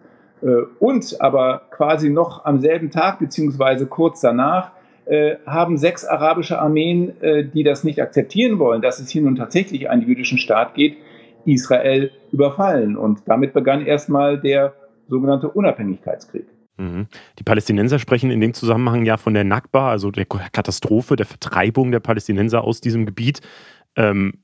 Äh, 0.43 0.47
und 0.81 1.21
aber 1.21 1.63
quasi 1.71 2.09
noch 2.09 2.47
am 2.47 2.61
selben 2.61 2.91
Tag 2.91 3.19
beziehungsweise 3.19 3.87
kurz 3.87 4.21
danach 4.21 4.73
äh, 5.05 5.37
haben 5.45 5.77
sechs 5.77 6.07
arabische 6.07 6.59
Armeen, 6.59 7.21
äh, 7.21 7.45
die 7.45 7.63
das 7.63 7.85
nicht 7.85 8.01
akzeptieren 8.01 8.59
wollen, 8.59 8.81
dass 8.81 8.99
es 8.99 9.11
hier 9.11 9.23
nun 9.23 9.37
tatsächlich 9.37 9.91
einen 9.91 10.03
jüdischen 10.03 10.39
Staat 10.39 10.75
geht, 10.75 10.97
Israel 11.47 12.11
überfallen. 12.33 12.97
Und 12.97 13.23
damit 13.27 13.53
begann 13.53 13.85
erstmal 13.85 14.41
der 14.41 14.75
sogenannte 15.09 15.49
Unabhängigkeitskrieg. 15.49 16.47
Mhm. 16.77 17.07
Die 17.39 17.45
Palästinenser 17.45 17.99
sprechen 17.99 18.31
in 18.31 18.41
dem 18.41 18.55
Zusammenhang 18.55 19.05
ja 19.05 19.17
von 19.17 19.35
der 19.35 19.45
Nakba, 19.45 19.91
also 19.91 20.11
der 20.11 20.27
Katastrophe, 20.27 21.17
der 21.17 21.27
Vertreibung 21.27 21.93
der 21.93 22.01
Palästinenser 22.01 22.65
aus 22.65 22.81
diesem 22.81 23.07
Gebiet. 23.07 23.41
Ähm, 23.97 24.41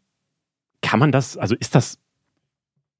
kann 0.83 1.01
man 1.01 1.13
das, 1.13 1.37
also 1.37 1.57
ist 1.57 1.75
das, 1.75 1.99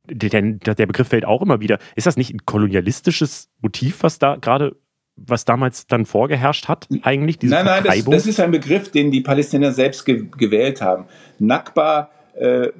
der, 0.05 0.43
der 0.43 0.87
Begriff 0.87 1.09
fällt 1.09 1.25
auch 1.25 1.43
immer 1.43 1.61
wieder, 1.61 1.79
ist 1.95 2.07
das 2.07 2.17
nicht 2.17 2.35
ein 2.35 2.45
kolonialistisches 2.45 3.51
Motiv, 3.61 4.03
was 4.03 4.19
da 4.19 4.37
gerade 4.37 4.77
was 5.23 5.45
damals 5.45 5.87
dann 5.87 6.07
vorgeherrscht 6.07 6.69
hat, 6.69 6.89
eigentlich? 7.03 7.39
Diese 7.39 7.55
nein, 7.55 7.67
nein, 7.67 7.85
das, 7.85 8.05
das, 8.05 8.27
ist 8.27 8.41
ein 8.41 8.51
Begriff, 8.51 8.91
den 8.91 9.11
die 9.11 9.21
Palästinenser 9.21 9.75
selbst 9.75 10.07
ge 10.07 10.25
gewählt 10.37 10.81
haben. 10.81 11.05
Nakba 11.39 12.11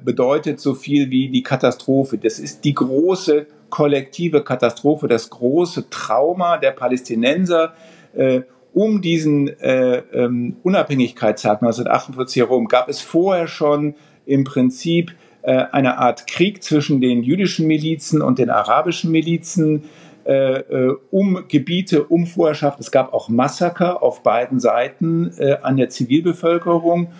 bedeutet 0.03 0.59
so 0.59 0.73
viel 0.73 1.11
wie 1.11 1.29
die 1.29 1.43
Katastrophe. 1.43 2.17
Das 2.17 2.39
ist 2.39 2.63
die 2.63 2.73
große 2.73 3.47
kollektive 3.71 4.43
Katastrophe, 4.43 5.07
das 5.07 5.31
große 5.31 5.89
Trauma 5.89 6.57
der 6.57 6.71
Palästinenser. 6.71 7.73
Äh, 8.13 8.41
um 8.73 9.01
diesen 9.01 9.47
äh, 9.59 9.97
ähm, 10.13 10.57
Unabhängigkeitstag 10.63 11.61
1948 11.61 12.43
herum 12.43 12.67
gab 12.67 12.87
es 12.87 13.01
vorher 13.01 13.47
schon 13.47 13.95
im 14.25 14.43
Prinzip 14.43 15.11
äh, 15.41 15.65
eine 15.71 15.97
Art 15.97 16.27
Krieg 16.27 16.63
zwischen 16.63 17.01
den 17.01 17.23
jüdischen 17.23 17.67
Milizen 17.67 18.21
und 18.21 18.39
den 18.39 18.49
arabischen 18.49 19.11
Milizen 19.11 19.83
äh, 20.23 20.59
äh, 20.59 20.95
um 21.09 21.45
Gebiete, 21.49 22.03
um 22.03 22.27
Vorherrschaft. 22.27 22.79
Es 22.79 22.91
gab 22.91 23.11
auch 23.13 23.27
Massaker 23.27 24.03
auf 24.03 24.23
beiden 24.23 24.59
Seiten 24.59 25.33
äh, 25.37 25.57
an 25.61 25.77
der 25.77 25.89
Zivilbevölkerung. 25.89 27.11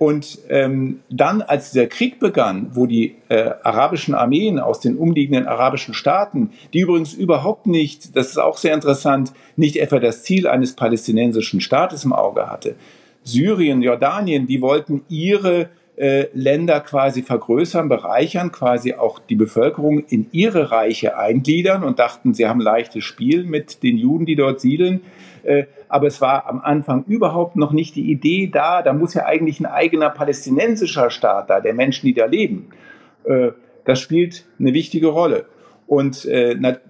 Und 0.00 0.38
ähm, 0.48 1.00
dann, 1.10 1.42
als 1.42 1.72
dieser 1.72 1.86
Krieg 1.86 2.20
begann, 2.20 2.70
wo 2.72 2.86
die 2.86 3.16
äh, 3.28 3.50
arabischen 3.62 4.14
Armeen 4.14 4.58
aus 4.58 4.80
den 4.80 4.96
umliegenden 4.96 5.46
arabischen 5.46 5.92
Staaten, 5.92 6.52
die 6.72 6.80
übrigens 6.80 7.12
überhaupt 7.12 7.66
nicht, 7.66 8.16
das 8.16 8.28
ist 8.28 8.38
auch 8.38 8.56
sehr 8.56 8.72
interessant, 8.72 9.34
nicht 9.56 9.76
etwa 9.76 9.98
das 9.98 10.22
Ziel 10.22 10.46
eines 10.46 10.74
palästinensischen 10.74 11.60
Staates 11.60 12.06
im 12.06 12.14
Auge 12.14 12.48
hatte. 12.48 12.76
Syrien, 13.24 13.82
Jordanien, 13.82 14.46
die 14.46 14.62
wollten 14.62 15.02
ihre 15.10 15.68
äh, 16.00 16.28
Länder 16.32 16.80
quasi 16.80 17.20
vergrößern, 17.20 17.90
bereichern, 17.90 18.50
quasi 18.52 18.94
auch 18.94 19.18
die 19.18 19.34
Bevölkerung 19.34 19.98
in 20.08 20.28
ihre 20.32 20.70
Reiche 20.70 21.18
eingliedern 21.18 21.84
und 21.84 21.98
dachten, 21.98 22.32
sie 22.32 22.46
haben 22.46 22.58
leichtes 22.58 23.04
Spiel 23.04 23.44
mit 23.44 23.82
den 23.82 23.98
Juden, 23.98 24.24
die 24.24 24.34
dort 24.34 24.62
siedeln. 24.62 25.02
Äh, 25.42 25.64
aber 25.90 26.06
es 26.06 26.22
war 26.22 26.48
am 26.48 26.58
Anfang 26.62 27.04
überhaupt 27.06 27.56
noch 27.56 27.72
nicht 27.72 27.96
die 27.96 28.10
Idee 28.10 28.46
da, 28.46 28.80
da 28.80 28.94
muss 28.94 29.12
ja 29.12 29.26
eigentlich 29.26 29.60
ein 29.60 29.66
eigener 29.66 30.08
palästinensischer 30.08 31.10
Staat 31.10 31.50
da, 31.50 31.60
der 31.60 31.74
Menschen, 31.74 32.06
die 32.06 32.14
da 32.14 32.24
leben. 32.24 32.70
Äh, 33.24 33.50
das 33.84 34.00
spielt 34.00 34.46
eine 34.58 34.72
wichtige 34.72 35.08
Rolle. 35.08 35.44
Und, 35.86 36.24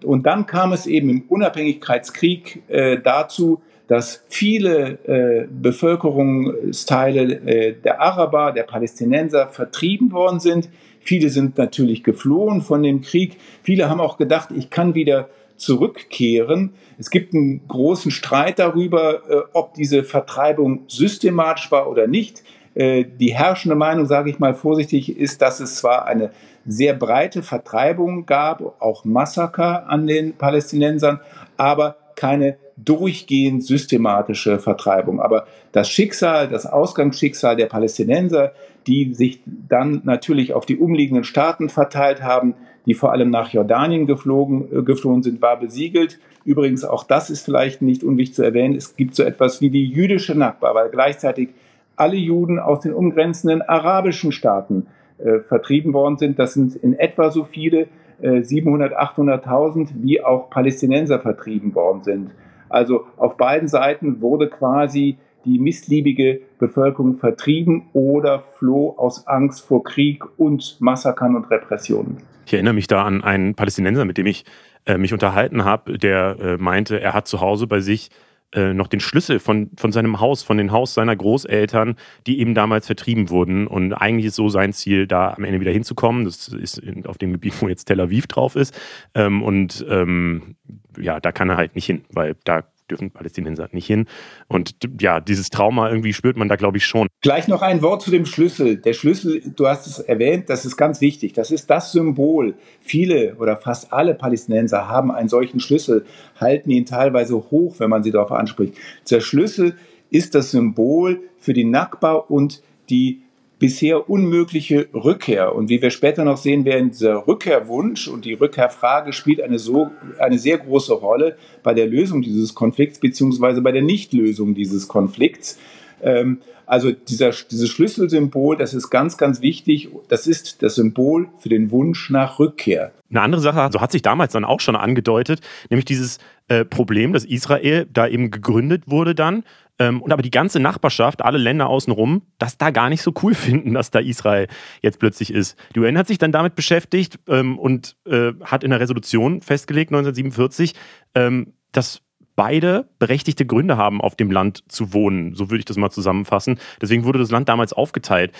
und 0.05 0.27
dann 0.27 0.45
kam 0.45 0.75
es 0.75 0.87
eben 0.87 1.09
im 1.09 1.23
Unabhängigkeitskrieg 1.23 2.63
dazu, 3.03 3.63
dass 3.91 4.25
viele 4.29 5.01
äh, 5.09 5.49
Bevölkerungsteile 5.51 7.23
äh, 7.41 7.73
der 7.75 8.01
Araber, 8.01 8.53
der 8.53 8.63
Palästinenser 8.63 9.49
vertrieben 9.49 10.13
worden 10.13 10.39
sind. 10.39 10.69
Viele 11.01 11.29
sind 11.29 11.59
natürlich 11.59 12.05
geflohen 12.05 12.61
von 12.63 12.85
dem 12.85 13.01
Krieg. 13.01 13.39
Viele 13.65 13.91
haben 13.91 13.99
auch 13.99 14.17
gedacht, 14.17 14.51
ich 14.57 14.71
kann 14.71 14.95
wieder 14.95 15.29
zurückkehren. 15.57 16.75
Es 17.01 17.11
gibt 17.11 17.35
einen 17.35 17.67
großen 17.67 18.13
Streit 18.13 18.61
darüber, 18.61 19.29
äh, 19.29 19.43
ob 19.55 19.75
diese 19.75 20.05
Vertreibung 20.05 20.85
systematisch 20.87 21.73
war 21.73 21.91
oder 21.91 22.07
nicht. 22.07 22.45
Äh, 22.77 23.05
die 23.19 23.35
herrschende 23.35 23.75
Meinung, 23.75 24.07
sage 24.07 24.31
ich 24.31 24.39
mal 24.39 24.55
vorsichtig, 24.55 25.19
ist, 25.19 25.43
dass 25.43 25.59
es 25.59 25.75
zwar 25.75 26.07
eine 26.07 26.31
sehr 26.65 26.95
breite 26.95 27.43
Vertreibung 27.43 28.25
gab, 28.25 28.81
auch 28.81 29.05
Massaker 29.05 29.89
an 29.89 30.07
den 30.07 30.35
Palästinensern, 30.35 31.19
aber 31.57 31.97
keine 32.15 32.57
durchgehend 32.85 33.65
systematische 33.65 34.59
Vertreibung. 34.59 35.21
Aber 35.21 35.47
das 35.73 35.89
Schicksal, 35.89 36.49
das 36.49 36.67
Ausgangsschicksal 36.67 37.57
der 37.57 37.67
Palästinenser, 37.67 38.53
die 38.87 39.15
sich 39.15 39.41
dann 39.47 40.03
natürlich 40.05 40.55
auf 40.55 40.67
die 40.67 40.77
umliegenden 40.77 41.25
Staaten 41.25 41.69
verteilt 41.69 42.23
haben, 42.23 42.55
die 42.87 42.95
vor 42.95 43.13
allem 43.13 43.31
nach 43.31 43.53
Jordanien 43.53 44.07
geflogen, 44.07 44.69
äh, 44.73 44.83
geflohen 44.83 45.23
sind, 45.23 45.43
war 45.43 45.59
besiegelt. 45.59 46.19
Übrigens, 46.45 46.85
auch 46.85 47.05
das 47.05 47.31
ist 47.31 47.45
vielleicht 47.45 47.83
nicht 47.83 48.03
unwichtig 48.03 48.37
zu 48.37 48.43
erwähnen, 48.43 48.75
es 48.75 48.97
gibt 48.97 49.15
so 49.15 49.23
etwas 49.23 49.61
wie 49.61 49.71
die 49.71 49.85
jüdische 49.85 50.35
Nakba, 50.35 50.75
weil 50.75 50.89
gleichzeitig 50.89 51.51
alle 51.97 52.17
Juden 52.17 52.59
aus 52.59 52.81
den 52.81 52.95
umgrenzenden 52.95 53.61
arabischen 53.61 54.33
Staaten 54.33 54.87
äh, 55.19 55.41
vertrieben 55.41 55.93
worden 55.93 56.17
sind. 56.17 56.39
Das 56.39 56.55
sind 56.55 56.75
in 56.77 56.99
etwa 56.99 57.31
so 57.31 57.45
viele, 57.45 57.89
äh, 58.23 58.43
700, 58.43 58.95
800.000, 58.99 59.89
wie 59.97 60.23
auch 60.23 60.49
Palästinenser 60.49 61.21
vertrieben 61.21 61.75
worden 61.75 62.03
sind. 62.03 62.31
Also 62.71 63.05
auf 63.17 63.37
beiden 63.37 63.69
Seiten 63.69 64.21
wurde 64.21 64.49
quasi 64.49 65.19
die 65.45 65.59
missliebige 65.59 66.41
Bevölkerung 66.59 67.17
vertrieben 67.17 67.89
oder 67.93 68.45
floh 68.59 68.95
aus 68.97 69.27
Angst 69.27 69.67
vor 69.67 69.85
Krieg 69.85 70.23
und 70.39 70.77
Massakern 70.81 71.37
und 71.37 71.51
Repressionen. 71.51 72.19
Ich 72.47 72.55
erinnere 72.55 72.75
mich 72.75 72.87
da 72.87 73.05
an 73.05 73.23
einen 73.23 73.55
Palästinenser, 73.55 74.05
mit 74.05 74.19
dem 74.19 74.27
ich 74.27 74.45
äh, 74.87 74.99
mich 74.99 75.13
unterhalten 75.13 75.65
habe, 75.65 75.99
der 75.99 76.37
äh, 76.41 76.57
meinte, 76.57 77.01
er 77.01 77.15
hat 77.15 77.27
zu 77.27 77.41
Hause 77.41 77.67
bei 77.67 77.81
sich 77.81 78.11
äh, 78.53 78.75
noch 78.75 78.89
den 78.89 79.01
Schlüssel 79.01 79.39
von, 79.39 79.71
von 79.77 79.93
seinem 79.93 80.21
Haus, 80.21 80.43
von 80.43 80.57
dem 80.57 80.73
Haus 80.73 80.95
seiner 80.95 81.15
Großeltern, 81.15 81.97
die 82.27 82.41
eben 82.41 82.55
damals 82.55 82.87
vertrieben 82.87 83.31
wurden. 83.31 83.67
Und 83.67 83.93
eigentlich 83.93 84.27
ist 84.27 84.37
so 84.37 84.49
sein 84.49 84.73
Ziel, 84.73 85.07
da 85.07 85.35
am 85.35 85.45
Ende 85.45 85.61
wieder 85.61 85.73
hinzukommen. 85.73 86.25
Das 86.25 86.49
ist 86.49 86.79
in, 86.79 87.07
auf 87.07 87.19
dem 87.19 87.33
Gebiet, 87.33 87.55
wo 87.61 87.69
jetzt 87.69 87.85
Tel 87.85 88.01
Aviv 88.01 88.27
drauf 88.27 88.57
ist. 88.57 88.79
Ähm, 89.15 89.43
und 89.43 89.85
ähm, 89.89 90.57
ja, 90.99 91.21
da 91.21 91.33
kann 91.33 91.49
er 91.49 91.57
halt 91.57 91.75
nicht 91.75 91.87
hin, 91.87 92.05
weil 92.11 92.37
da 92.45 92.65
dürfen 92.91 93.11
Palästinenser 93.11 93.69
nicht 93.73 93.87
hin. 93.87 94.07
Und 94.49 94.75
ja, 95.01 95.21
dieses 95.21 95.49
Trauma 95.49 95.89
irgendwie 95.89 96.13
spürt 96.13 96.37
man 96.37 96.49
da, 96.49 96.57
glaube 96.57 96.79
ich, 96.79 96.85
schon. 96.85 97.09
Gleich 97.21 97.49
noch 97.49 97.63
ein 97.63 97.83
Wort 97.83 98.03
zu 98.03 98.11
dem 98.11 98.27
Schlüssel. 98.27 98.77
Der 98.77 98.93
Schlüssel, 98.93 99.43
du 99.55 99.67
hast 99.67 99.87
es 99.87 99.99
erwähnt, 99.99 100.51
das 100.51 100.65
ist 100.65 100.77
ganz 100.77 101.01
wichtig. 101.01 101.33
Das 101.33 101.51
ist 101.51 101.71
das 101.71 101.93
Symbol. 101.93 102.55
Viele 102.81 103.37
oder 103.37 103.57
fast 103.57 103.93
alle 103.93 104.15
Palästinenser 104.15 104.89
haben 104.89 105.11
einen 105.11 105.29
solchen 105.29 105.61
Schlüssel, 105.61 106.05
halten 106.37 106.71
ihn 106.71 106.87
teilweise 106.87 107.37
hoch, 107.37 107.77
wenn 107.79 107.91
man 107.91 108.03
sie 108.03 108.11
darauf 108.11 108.33
anspricht. 108.33 108.75
Der 109.11 109.21
Schlüssel 109.21 109.75
ist 110.11 110.35
das 110.35 110.51
Symbol 110.51 111.21
für 111.39 111.53
die 111.53 111.65
Nakba 111.65 112.13
und 112.15 112.63
die 112.91 113.23
bisher 113.61 114.09
unmögliche 114.11 114.89
Rückkehr. 114.93 115.55
Und 115.55 115.69
wie 115.69 115.81
wir 115.81 115.91
später 115.91 116.25
noch 116.25 116.39
sehen 116.39 116.65
werden, 116.65 116.91
dieser 116.91 117.29
Rückkehrwunsch 117.29 118.09
und 118.09 118.25
die 118.25 118.33
Rückkehrfrage 118.33 119.13
spielt 119.13 119.41
eine, 119.41 119.61
so, 119.61 119.91
eine 120.19 120.39
sehr 120.39 120.59
große 120.59 120.95
Rolle 120.95 121.37
bei 121.63 121.75
der 121.75 121.87
Lösung 121.87 122.23
dieses 122.23 122.55
Konflikts 122.55 122.99
beziehungsweise 122.99 123.61
bei 123.61 123.71
der 123.71 123.83
Nichtlösung 123.83 124.55
dieses 124.55 124.89
Konflikts. 124.89 125.59
Ähm, 126.03 126.39
also 126.67 126.93
dieser, 126.93 127.31
dieses 127.31 127.69
Schlüsselsymbol, 127.71 128.57
das 128.57 128.75
ist 128.75 128.91
ganz, 128.91 129.17
ganz 129.17 129.41
wichtig. 129.41 129.89
Das 130.09 130.27
ist 130.27 130.63
das 130.63 130.77
Symbol 130.77 131.29
für 131.39 131.49
den 131.49 131.71
Wunsch 131.71 132.11
nach 132.11 132.39
Rückkehr. 132.39 132.93
Eine 133.11 133.23
andere 133.23 133.41
Sache, 133.41 133.71
so 133.73 133.81
hat 133.81 133.91
sich 133.91 134.03
damals 134.03 134.33
dann 134.33 134.45
auch 134.45 134.61
schon 134.61 134.77
angedeutet, 134.77 135.41
nämlich 135.69 135.85
dieses 135.85 136.19
äh, 136.47 136.65
Problem, 136.65 137.13
dass 137.13 137.25
Israel 137.25 137.89
da 137.93 138.07
eben 138.07 138.31
gegründet 138.31 138.85
wurde 138.87 139.17
dann 139.17 139.43
ähm, 139.81 140.03
und 140.03 140.13
aber 140.13 140.23
die 140.23 140.31
ganze 140.31 140.61
Nachbarschaft, 140.61 141.23
alle 141.23 141.39
Länder 141.39 141.69
außenrum, 141.69 142.23
das 142.39 142.59
da 142.59 142.71
gar 142.71 142.91
nicht 142.91 143.03
so 143.03 143.13
cool 143.23 143.35
finden, 143.35 143.75
dass 143.75 143.91
da 143.91 143.99
Israel 143.99 144.47
jetzt 144.83 145.01
plötzlich 145.01 145.33
ist. 145.33 145.59
Die 145.75 145.81
UN 145.81 145.99
hat 145.99 146.07
sich 146.07 146.19
dann 146.19 146.31
damit 146.31 146.55
beschäftigt 146.55 147.19
ähm, 147.27 147.59
und 147.59 147.97
äh, 148.07 148.33
hat 148.45 148.63
in 148.63 148.71
der 148.71 148.79
Resolution 148.79 149.41
festgelegt, 149.41 149.91
1947, 149.91 150.75
ähm, 151.15 151.55
dass 151.73 152.03
beide 152.37 152.89
berechtigte 152.99 153.47
Gründe 153.47 153.77
haben, 153.77 154.01
auf 154.01 154.17
dem 154.17 154.31
Land 154.31 154.65
zu 154.69 154.93
wohnen. 154.93 155.35
So 155.35 155.51
würde 155.51 155.61
ich 155.61 155.65
das 155.65 155.77
mal 155.77 155.91
zusammenfassen. 155.91 156.59
Deswegen 156.81 157.05
wurde 157.05 157.19
das 157.19 157.31
Land 157.31 157.49
damals 157.49 157.73
aufgeteilt. 157.73 158.33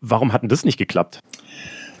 Warum 0.00 0.32
hat 0.32 0.42
denn 0.42 0.48
das 0.48 0.64
nicht 0.64 0.78
geklappt? 0.78 1.20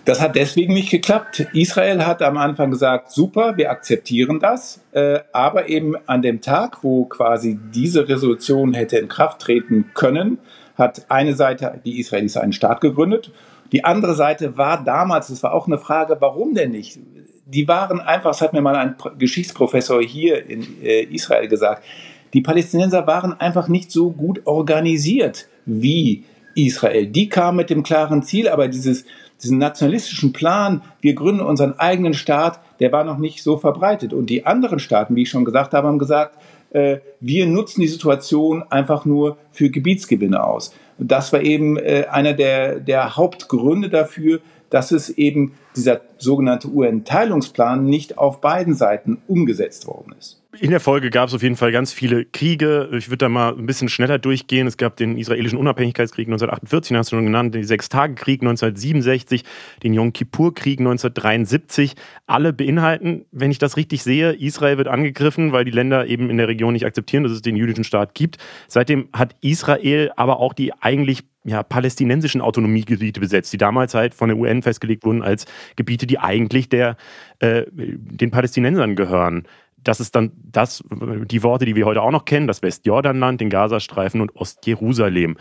Das 0.04 0.20
hat 0.20 0.36
deswegen 0.36 0.74
nicht 0.74 0.90
geklappt. 0.90 1.46
Israel 1.54 2.04
hat 2.04 2.20
am 2.20 2.36
Anfang 2.36 2.70
gesagt, 2.70 3.10
super, 3.10 3.56
wir 3.56 3.70
akzeptieren 3.70 4.38
das, 4.38 4.82
äh, 4.92 5.20
aber 5.32 5.70
eben 5.70 5.94
an 6.06 6.20
dem 6.20 6.42
Tag, 6.42 6.84
wo 6.84 7.06
quasi 7.06 7.58
diese 7.74 8.06
Resolution 8.06 8.74
hätte 8.74 8.98
in 8.98 9.08
Kraft 9.08 9.40
treten 9.40 9.92
können, 9.94 10.38
hat 10.76 11.06
eine 11.10 11.34
Seite, 11.34 11.80
die 11.86 12.00
Israelis, 12.00 12.36
einen 12.36 12.52
Staat 12.52 12.82
gegründet. 12.82 13.32
Die 13.72 13.84
andere 13.84 14.14
Seite 14.14 14.58
war 14.58 14.84
damals, 14.84 15.28
das 15.28 15.42
war 15.42 15.54
auch 15.54 15.66
eine 15.66 15.78
Frage, 15.78 16.18
warum 16.20 16.54
denn 16.54 16.72
nicht? 16.72 16.98
Die 17.54 17.68
waren 17.68 18.00
einfach, 18.00 18.30
das 18.30 18.40
hat 18.40 18.52
mir 18.52 18.60
mal 18.60 18.76
ein 18.76 18.96
Geschichtsprofessor 19.18 20.02
hier 20.02 20.48
in 20.48 20.82
äh, 20.82 21.04
Israel 21.04 21.48
gesagt, 21.48 21.84
die 22.32 22.40
Palästinenser 22.40 23.06
waren 23.06 23.38
einfach 23.40 23.68
nicht 23.68 23.92
so 23.92 24.10
gut 24.10 24.42
organisiert 24.44 25.48
wie 25.66 26.24
Israel. 26.56 27.06
Die 27.06 27.28
kamen 27.28 27.56
mit 27.56 27.70
dem 27.70 27.82
klaren 27.84 28.22
Ziel, 28.22 28.48
aber 28.48 28.68
dieses 28.68 29.04
diesen 29.42 29.58
nationalistischen 29.58 30.32
Plan, 30.32 30.82
wir 31.00 31.14
gründen 31.14 31.42
unseren 31.42 31.78
eigenen 31.78 32.14
Staat, 32.14 32.60
der 32.80 32.92
war 32.92 33.04
noch 33.04 33.18
nicht 33.18 33.42
so 33.42 33.56
verbreitet. 33.56 34.12
Und 34.12 34.30
die 34.30 34.46
anderen 34.46 34.78
Staaten, 34.78 35.16
wie 35.16 35.22
ich 35.22 35.30
schon 35.30 35.44
gesagt 35.44 35.74
habe, 35.74 35.88
haben 35.88 35.98
gesagt, 35.98 36.38
äh, 36.70 36.98
wir 37.20 37.46
nutzen 37.46 37.80
die 37.80 37.88
Situation 37.88 38.64
einfach 38.70 39.04
nur 39.04 39.36
für 39.52 39.70
Gebietsgewinne 39.70 40.42
aus. 40.42 40.74
Das 40.98 41.32
war 41.32 41.40
eben 41.42 41.76
äh, 41.76 42.06
einer 42.10 42.34
der, 42.34 42.80
der 42.80 43.16
Hauptgründe 43.16 43.90
dafür, 43.90 44.40
dass 44.70 44.90
es 44.92 45.10
eben 45.10 45.54
dieser 45.76 46.00
sogenannte 46.18 46.68
UN-Teilungsplan 46.68 47.84
nicht 47.84 48.18
auf 48.18 48.40
beiden 48.40 48.74
Seiten 48.74 49.22
umgesetzt 49.28 49.86
worden 49.86 50.14
ist. 50.18 50.43
In 50.60 50.70
der 50.70 50.80
Folge 50.80 51.10
gab 51.10 51.28
es 51.28 51.34
auf 51.34 51.42
jeden 51.42 51.56
Fall 51.56 51.72
ganz 51.72 51.92
viele 51.92 52.24
Kriege. 52.24 52.88
Ich 52.92 53.08
würde 53.08 53.18
da 53.18 53.28
mal 53.28 53.54
ein 53.56 53.66
bisschen 53.66 53.88
schneller 53.88 54.18
durchgehen. 54.18 54.66
Es 54.66 54.76
gab 54.76 54.96
den 54.96 55.18
israelischen 55.18 55.58
Unabhängigkeitskrieg 55.58 56.28
1948, 56.28 56.88
den 56.88 56.98
hast 56.98 57.10
du 57.10 57.16
schon 57.16 57.24
genannt, 57.24 57.54
den 57.54 57.64
Sechstagekrieg 57.64 58.40
1967, 58.42 59.42
den 59.82 59.94
Yom 59.94 60.12
Kippur-Krieg 60.12 60.78
1973. 60.78 61.94
Alle 62.26 62.52
beinhalten, 62.52 63.24
wenn 63.32 63.50
ich 63.50 63.58
das 63.58 63.76
richtig 63.76 64.02
sehe, 64.02 64.32
Israel 64.32 64.78
wird 64.78 64.88
angegriffen, 64.88 65.52
weil 65.52 65.64
die 65.64 65.70
Länder 65.70 66.06
eben 66.06 66.30
in 66.30 66.36
der 66.36 66.48
Region 66.48 66.74
nicht 66.74 66.86
akzeptieren, 66.86 67.24
dass 67.24 67.32
es 67.32 67.42
den 67.42 67.56
jüdischen 67.56 67.84
Staat 67.84 68.14
gibt. 68.14 68.38
Seitdem 68.68 69.08
hat 69.12 69.34
Israel 69.40 70.12
aber 70.16 70.38
auch 70.38 70.52
die 70.52 70.72
eigentlich 70.74 71.24
ja, 71.44 71.62
palästinensischen 71.62 72.40
Autonomiegebiete 72.40 73.20
besetzt, 73.20 73.52
die 73.52 73.58
damals 73.58 73.94
halt 73.94 74.14
von 74.14 74.28
der 74.28 74.38
UN 74.38 74.62
festgelegt 74.62 75.04
wurden 75.04 75.22
als 75.22 75.44
Gebiete, 75.76 76.06
die 76.06 76.18
eigentlich 76.18 76.70
der, 76.70 76.96
äh, 77.40 77.64
den 77.70 78.30
Palästinensern 78.30 78.96
gehören. 78.96 79.44
Das 79.84 80.00
ist 80.00 80.14
dann 80.14 80.32
das, 80.50 80.82
die 80.90 81.42
Worte, 81.42 81.64
die 81.64 81.76
wir 81.76 81.86
heute 81.86 82.02
auch 82.02 82.10
noch 82.10 82.24
kennen, 82.24 82.46
das 82.46 82.62
Westjordanland, 82.62 83.40
den 83.40 83.50
Gazastreifen 83.50 84.20
und 84.20 84.34
Ostjerusalem. 84.34 85.36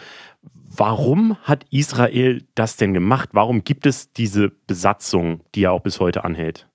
Warum 0.76 1.38
hat 1.44 1.66
Israel 1.72 2.44
das 2.56 2.78
denn 2.78 2.94
gemacht? 2.94 3.30
Warum 3.34 3.64
gibt 3.64 3.86
es 3.86 4.12
diese 4.12 4.52
Besatzung, 4.68 5.42
die 5.56 5.62
ja 5.62 5.72
auch 5.72 5.82
bis 5.82 6.00
heute 6.00 6.24
anhält? 6.24 6.68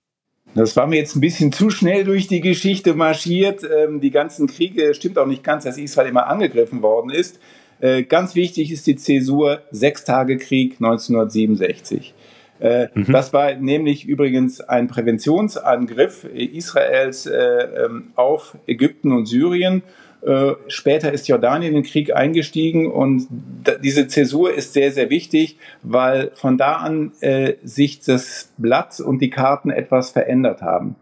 Das 0.55 0.77
war 0.77 0.87
mir 0.87 0.97
jetzt 0.97 1.15
ein 1.15 1.21
bisschen 1.21 1.53
zu 1.53 1.71
schnell 1.71 2.05
durch 2.05 2.27
die 2.27 2.41
Geschichte 2.41 2.95
marschiert. 2.95 3.63
Ähm, 3.65 4.01
die 4.01 4.11
ganzen 4.11 4.47
Kriege 4.47 4.95
stimmt 4.95 5.19
auch 5.19 5.27
nicht 5.27 5.45
ganz, 5.45 5.65
dass 5.65 5.79
Israel 5.79 6.09
immer 6.09 6.27
angegriffen 6.27 6.83
worden 6.83 7.11
ist. 7.11 7.39
Äh, 7.81 8.05
ganz 8.05 8.35
wichtig 8.35 8.73
ist 8.73 8.87
die 8.87 8.97
Zäsur 8.97 9.63
Sechstagekrieg 9.71 10.77
1967. 10.81 12.15
Äh, 12.61 12.89
mhm. 12.95 13.13
Das 13.13 13.33
war 13.33 13.55
nämlich 13.55 14.07
übrigens 14.07 14.61
ein 14.61 14.89
Präventionsangriff 14.89 16.25
Israels 16.25 17.27
äh, 17.27 17.37
ähm, 17.37 18.13
auf 18.17 18.57
Ägypten 18.67 19.13
und 19.13 19.27
Syrien. 19.27 19.83
Äh, 20.21 20.55
später 20.67 21.13
ist 21.13 21.29
Jordanien 21.29 21.75
in 21.75 21.83
den 21.83 21.89
Krieg 21.89 22.15
eingestiegen 22.15 22.91
und 22.91 23.29
diese 23.85 24.09
Zäsur 24.09 24.53
ist 24.53 24.73
sehr, 24.73 24.91
sehr 24.91 25.11
wichtig, 25.11 25.59
weil 25.83 26.33
von 26.35 26.59
da 26.59 26.77
an 26.77 27.13
äh, 27.21 27.55
sich 27.63 28.01
das 28.01 28.53
Blatt 28.59 28.99
und 28.99 29.21
die 29.21 29.31
Karten 29.31 29.71
etwas 29.71 30.11
verändert 30.11 30.61
haben. 30.61 30.97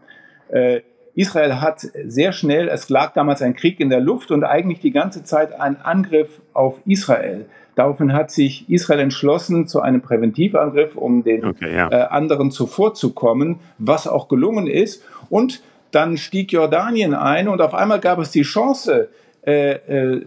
Äh, 0.49 0.81
Israel 1.15 1.61
hat 1.61 1.79
sehr 2.05 2.31
schnell, 2.31 2.67
es 2.67 2.89
lag 2.89 3.13
damals 3.13 3.41
ein 3.41 3.55
Krieg 3.55 3.79
in 3.79 3.89
der 3.89 4.01
Luft 4.01 4.29
und 4.29 4.43
eigentlich 4.43 4.81
die 4.81 4.91
ganze 4.91 5.23
Zeit 5.23 5.59
ein 5.59 5.81
Angriff 5.81 6.39
auf 6.53 6.79
Israel. 6.85 7.47
Daraufhin 7.77 8.11
hat 8.11 8.31
sich 8.31 8.67
Israel 8.71 9.01
entschlossen 9.01 9.67
zu 9.67 9.81
einem 9.81 10.01
Präventivangriff, 10.01 10.95
um 10.95 11.23
den 11.23 11.45
okay, 11.45 11.75
ja. 11.75 11.91
äh, 11.91 12.07
anderen 12.07 12.49
zuvorzukommen, 12.49 13.59
was 13.77 14.07
auch 14.07 14.29
gelungen 14.29 14.65
ist. 14.65 15.03
Und 15.29 15.61
dann 15.91 16.17
stieg 16.17 16.51
Jordanien 16.51 17.13
ein 17.13 17.47
und 17.47 17.61
auf 17.61 17.75
einmal 17.75 17.99
gab 17.99 18.17
es 18.17 18.31
die 18.31 18.41
Chance, 18.41 19.09
äh, 19.45 19.73
äh, 19.73 20.25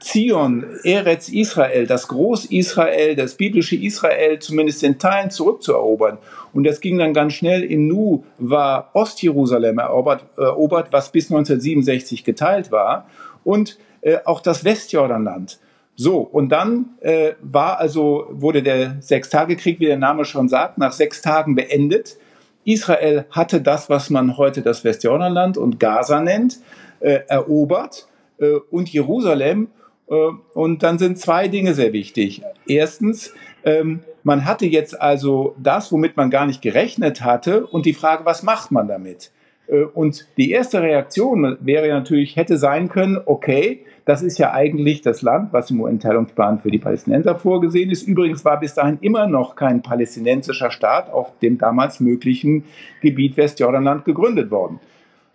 Zion, 0.00 0.66
Eretz 0.82 1.28
Israel, 1.28 1.86
das 1.86 2.08
Groß-Israel, 2.08 3.14
das 3.14 3.36
biblische 3.36 3.76
Israel 3.76 4.40
zumindest 4.40 4.82
in 4.82 4.98
Teilen 4.98 5.30
zurückzuerobern. 5.30 6.18
Und 6.52 6.64
das 6.64 6.80
ging 6.80 6.98
dann 6.98 7.14
ganz 7.14 7.34
schnell. 7.34 7.62
In 7.62 7.86
Nu 7.86 8.24
war 8.38 8.90
Ostjerusalem 8.94 9.78
erobert, 9.78 10.24
erobert 10.36 10.88
was 10.90 11.12
bis 11.12 11.30
1967 11.30 12.24
geteilt 12.24 12.72
war. 12.72 13.06
Und 13.44 13.78
äh, 14.00 14.18
auch 14.24 14.40
das 14.40 14.64
Westjordanland. 14.64 15.60
So, 16.02 16.20
und 16.20 16.48
dann 16.48 16.96
äh, 17.02 17.32
war 17.42 17.78
also, 17.78 18.24
wurde 18.30 18.62
der 18.62 18.96
Sechstagekrieg, 19.00 19.80
wie 19.80 19.84
der 19.84 19.98
Name 19.98 20.24
schon 20.24 20.48
sagt, 20.48 20.78
nach 20.78 20.92
sechs 20.92 21.20
Tagen 21.20 21.54
beendet. 21.54 22.16
Israel 22.64 23.26
hatte 23.30 23.60
das, 23.60 23.90
was 23.90 24.08
man 24.08 24.38
heute 24.38 24.62
das 24.62 24.82
Westjordanland 24.82 25.58
und 25.58 25.78
Gaza 25.78 26.22
nennt, 26.22 26.60
äh, 27.00 27.20
erobert 27.28 28.08
äh, 28.38 28.52
und 28.70 28.90
Jerusalem. 28.90 29.68
Äh, 30.08 30.14
und 30.54 30.82
dann 30.82 30.98
sind 30.98 31.18
zwei 31.18 31.48
Dinge 31.48 31.74
sehr 31.74 31.92
wichtig. 31.92 32.40
Erstens, 32.66 33.34
ähm, 33.66 34.00
man 34.22 34.46
hatte 34.46 34.64
jetzt 34.64 34.98
also 34.98 35.54
das, 35.58 35.92
womit 35.92 36.16
man 36.16 36.30
gar 36.30 36.46
nicht 36.46 36.62
gerechnet 36.62 37.20
hatte, 37.20 37.66
und 37.66 37.84
die 37.84 37.92
Frage, 37.92 38.24
was 38.24 38.42
macht 38.42 38.70
man 38.70 38.88
damit? 38.88 39.32
Äh, 39.66 39.82
und 39.82 40.26
die 40.38 40.50
erste 40.50 40.80
Reaktion 40.80 41.58
wäre 41.60 41.88
natürlich, 41.88 42.36
hätte 42.36 42.56
sein 42.56 42.88
können, 42.88 43.20
okay, 43.26 43.84
das 44.10 44.22
ist 44.22 44.38
ja 44.38 44.52
eigentlich 44.52 45.02
das 45.02 45.22
Land, 45.22 45.52
was 45.52 45.70
im 45.70 45.80
UN-Teilungsplan 45.80 46.58
für 46.58 46.72
die 46.72 46.80
Palästinenser 46.80 47.36
vorgesehen 47.36 47.90
ist. 47.90 48.02
Übrigens 48.08 48.44
war 48.44 48.58
bis 48.58 48.74
dahin 48.74 48.98
immer 49.02 49.28
noch 49.28 49.54
kein 49.54 49.82
palästinensischer 49.82 50.72
Staat 50.72 51.12
auf 51.12 51.38
dem 51.38 51.58
damals 51.58 52.00
möglichen 52.00 52.64
Gebiet 53.02 53.36
Westjordanland 53.36 54.04
gegründet 54.04 54.50
worden. 54.50 54.80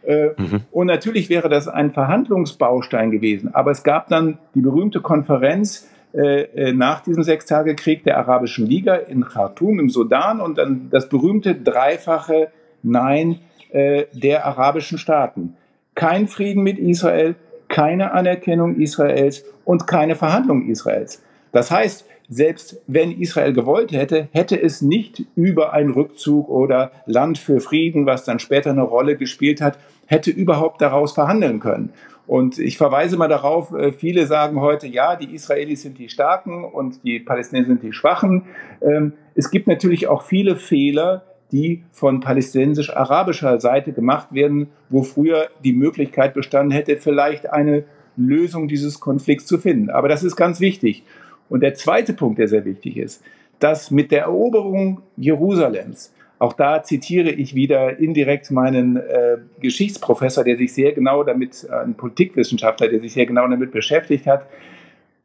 Äh, 0.03 0.31
mhm. 0.35 0.63
Und 0.71 0.87
natürlich 0.87 1.29
wäre 1.29 1.47
das 1.47 1.69
ein 1.69 1.93
Verhandlungsbaustein 1.93 3.11
gewesen. 3.11 3.55
Aber 3.55 3.71
es 3.71 3.81
gab 3.81 4.09
dann 4.09 4.39
die 4.55 4.61
berühmte 4.61 4.99
Konferenz 4.99 5.89
äh, 6.11 6.73
nach 6.73 6.99
diesem 6.99 7.23
Sechstagekrieg 7.23 8.03
der 8.03 8.17
Arabischen 8.17 8.65
Liga 8.67 8.95
in 8.95 9.23
Khartoum 9.23 9.79
im 9.79 9.89
Sudan 9.89 10.41
und 10.41 10.57
dann 10.57 10.89
das 10.89 11.07
berühmte 11.07 11.55
dreifache 11.55 12.49
Nein 12.83 13.39
äh, 13.71 14.07
der 14.11 14.45
arabischen 14.45 14.97
Staaten. 14.97 15.55
Kein 15.95 16.27
Frieden 16.27 16.61
mit 16.61 16.77
Israel, 16.77 17.35
keine 17.67 18.11
Anerkennung 18.11 18.79
Israels 18.79 19.43
und 19.63 19.87
keine 19.87 20.15
Verhandlung 20.15 20.67
Israels. 20.67 21.21
Das 21.51 21.71
heißt, 21.71 22.05
selbst 22.27 22.81
wenn 22.87 23.11
Israel 23.11 23.53
gewollt 23.53 23.91
hätte, 23.91 24.27
hätte 24.31 24.61
es 24.61 24.81
nicht 24.81 25.23
über 25.35 25.73
einen 25.73 25.91
Rückzug 25.91 26.49
oder 26.49 26.91
Land 27.05 27.37
für 27.37 27.59
Frieden, 27.59 28.05
was 28.05 28.25
dann 28.25 28.39
später 28.39 28.71
eine 28.71 28.81
Rolle 28.81 29.15
gespielt 29.15 29.61
hat, 29.61 29.77
hätte 30.07 30.31
überhaupt 30.31 30.81
daraus 30.81 31.13
verhandeln 31.13 31.59
können. 31.59 31.93
Und 32.27 32.57
ich 32.57 32.77
verweise 32.77 33.17
mal 33.17 33.27
darauf, 33.27 33.71
äh, 33.73 33.91
viele 33.91 34.25
sagen 34.25 34.59
heute, 34.59 34.87
ja, 34.87 35.15
die 35.15 35.33
Israelis 35.35 35.83
sind 35.83 35.99
die 35.99 36.09
Starken 36.09 36.63
und 36.63 37.03
die 37.03 37.19
Palästinenser 37.19 37.69
sind 37.69 37.83
die 37.83 37.93
Schwachen. 37.93 38.45
Ähm, 38.81 39.13
es 39.35 39.51
gibt 39.51 39.67
natürlich 39.67 40.07
auch 40.07 40.23
viele 40.23 40.55
Fehler, 40.55 41.23
die 41.51 41.83
von 41.91 42.19
palästinensisch-arabischer 42.19 43.59
Seite 43.59 43.93
gemacht 43.93 44.29
werden, 44.31 44.67
wo 44.89 45.03
früher 45.03 45.47
die 45.63 45.73
Möglichkeit 45.73 46.33
bestanden 46.33 46.71
hätte, 46.71 46.97
vielleicht 46.97 47.51
eine 47.51 47.83
Lösung 48.17 48.67
dieses 48.67 48.99
Konflikts 48.99 49.45
zu 49.45 49.57
finden. 49.57 49.89
Aber 49.89 50.07
das 50.07 50.23
ist 50.23 50.35
ganz 50.35 50.59
wichtig. 50.59 51.03
Und 51.49 51.61
der 51.61 51.75
zweite 51.75 52.13
Punkt, 52.13 52.39
der 52.39 52.47
sehr 52.47 52.65
wichtig 52.65 52.97
ist, 52.97 53.23
dass 53.59 53.91
mit 53.91 54.11
der 54.11 54.23
Eroberung 54.23 55.01
Jerusalems, 55.17 56.13
auch 56.39 56.53
da 56.53 56.83
zitiere 56.83 57.29
ich 57.29 57.55
wieder 57.55 57.97
indirekt 57.97 58.51
meinen 58.51 58.97
äh, 58.97 59.37
Geschichtsprofessor, 59.61 60.43
der 60.43 60.57
sich 60.57 60.73
sehr 60.73 60.91
genau 60.91 61.23
damit, 61.23 61.65
äh, 61.69 61.73
ein 61.73 61.95
Politikwissenschaftler, 61.95 62.89
der 62.89 62.99
sich 62.99 63.13
sehr 63.13 63.25
genau 63.25 63.47
damit 63.47 63.71
beschäftigt 63.71 64.27
hat. 64.27 64.41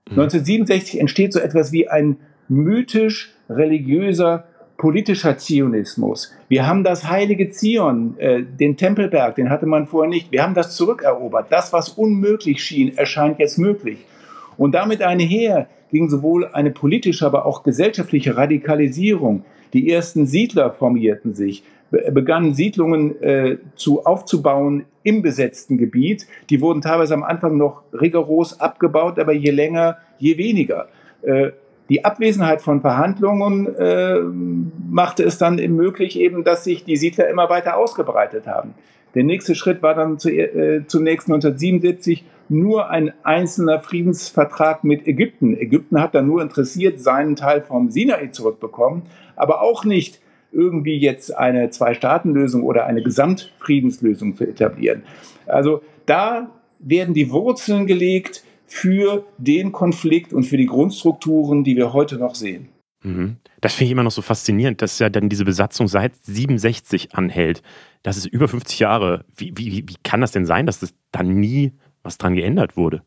Mhm. 0.09 0.21
1967 0.21 1.01
entsteht 1.01 1.33
so 1.33 1.41
etwas 1.41 1.73
wie 1.73 1.89
ein 1.89 2.17
mythisch 2.49 3.35
religiöser 3.49 4.45
politischer 4.81 5.37
Zionismus. 5.37 6.33
Wir 6.49 6.67
haben 6.67 6.85
das 6.85 7.07
heilige 7.07 7.51
Zion, 7.51 8.19
äh, 8.19 8.43
den 8.43 8.79
Tempelberg, 8.79 9.35
den 9.35 9.51
hatte 9.51 9.67
man 9.67 9.87
vorher 9.87 10.09
nicht. 10.09 10.33
Wir 10.33 10.43
haben 10.43 10.55
das 10.55 10.75
zurückerobert. 10.75 11.49
Das, 11.51 11.75
was 11.75 11.91
unmöglich 11.91 12.65
schien, 12.65 12.97
erscheint 12.97 13.39
jetzt 13.39 13.59
möglich. 13.59 13.99
Und 14.57 14.73
damit 14.73 15.03
einher 15.03 15.69
ging 15.91 16.09
sowohl 16.09 16.47
eine 16.47 16.71
politische, 16.71 17.27
aber 17.27 17.45
auch 17.45 17.63
gesellschaftliche 17.63 18.39
Radikalisierung. 18.39 19.45
Die 19.75 19.93
ersten 19.93 20.25
Siedler 20.27 20.73
formierten 20.73 21.35
sich, 21.35 21.63
begannen 21.91 22.55
Siedlungen 22.55 23.21
äh, 23.23 23.59
zu 23.77 24.07
aufzubauen 24.07 24.87
im 25.03 25.21
besetzten 25.21 25.77
Gebiet. 25.77 26.27
Die 26.49 26.63
wurden 26.63 26.81
teilweise 26.81 27.13
am 27.13 27.23
Anfang 27.23 27.59
noch 27.59 27.83
rigoros 27.93 28.59
abgebaut, 28.61 29.19
aber 29.19 29.35
je 29.35 29.51
länger, 29.51 29.99
je 30.19 30.39
weniger. 30.39 30.89
Äh, 31.21 31.51
die 31.91 32.05
Abwesenheit 32.05 32.63
von 32.63 32.81
Verhandlungen 32.81 33.75
äh, 33.77 34.21
machte 34.89 35.25
es 35.25 35.39
dann 35.39 35.57
möglich, 35.57 36.19
eben, 36.19 36.45
dass 36.45 36.65
sich 36.65 36.85
die 36.85 36.97
Siedler 36.97 37.29
immer 37.29 37.51
weiter 37.51 37.77
ausgebreitet 37.77 38.47
haben. 38.47 38.75
Der 39.15 39.25
nächste 39.25 39.57
Schritt 39.57 39.83
war 39.83 39.95
dann 39.95 40.19
zu, 40.19 40.31
äh, 40.31 40.87
zunächst 40.87 41.29
1977 41.29 42.25
nur 42.49 42.91
ein 42.91 43.13
einzelner 43.25 43.81
Friedensvertrag 43.81 44.85
mit 44.85 45.07
Ägypten. 45.07 45.57
Ägypten 45.57 46.01
hat 46.01 46.15
dann 46.15 46.29
nur 46.29 46.43
interessiert 46.43 47.01
seinen 47.01 47.35
Teil 47.35 47.61
vom 47.61 47.91
Sinai 47.91 48.29
zurückbekommen, 48.29 49.03
aber 49.35 49.61
auch 49.61 49.85
nicht 49.85 50.21
irgendwie 50.53 50.97
jetzt 50.97 51.37
eine 51.37 51.71
Zwei-Staaten-Lösung 51.71 52.63
oder 52.63 52.87
eine 52.87 53.03
Gesamtfriedenslösung 53.03 54.37
zu 54.37 54.45
etablieren. 54.45 55.03
Also 55.47 55.83
da 56.07 56.51
werden 56.79 57.15
die 57.15 57.31
Wurzeln 57.31 57.87
gelegt 57.87 58.45
für 58.71 59.27
den 59.37 59.73
Konflikt 59.73 60.33
und 60.33 60.45
für 60.45 60.57
die 60.57 60.67
Grundstrukturen, 60.67 61.65
die 61.65 61.77
wir 61.77 61.93
heute 61.93 62.19
noch 62.19 62.37
sehen. 62.37 62.69
Mhm. 63.03 63.39
Das 63.61 63.75
finde 63.75 63.87
ich 63.87 63.91
immer 63.91 64.05
noch 64.05 64.13
so 64.13 64.23
faszinierend, 64.23 64.81
dass 64.81 65.01
ja 65.01 65.09
dann 65.09 65.29
diese 65.29 65.45
Besatzung 65.45 65.89
seit 65.89 66.15
67 66.25 67.13
anhält. 67.13 67.63
Das 68.05 68.17
ist 68.17 68.27
über 68.27 68.47
50 68.47 68.79
Jahre. 68.79 69.25
Wie, 69.37 69.53
wie, 69.57 69.89
wie 69.89 69.97
kann 70.05 70.21
das 70.21 70.31
denn 70.31 70.47
sein, 70.47 70.67
dass 70.67 70.79
das 70.79 70.95
dann 71.11 71.35
nie 71.35 71.73
was 72.05 72.17
dran 72.17 72.37
geändert 72.37 72.77
wurde? 72.77 73.03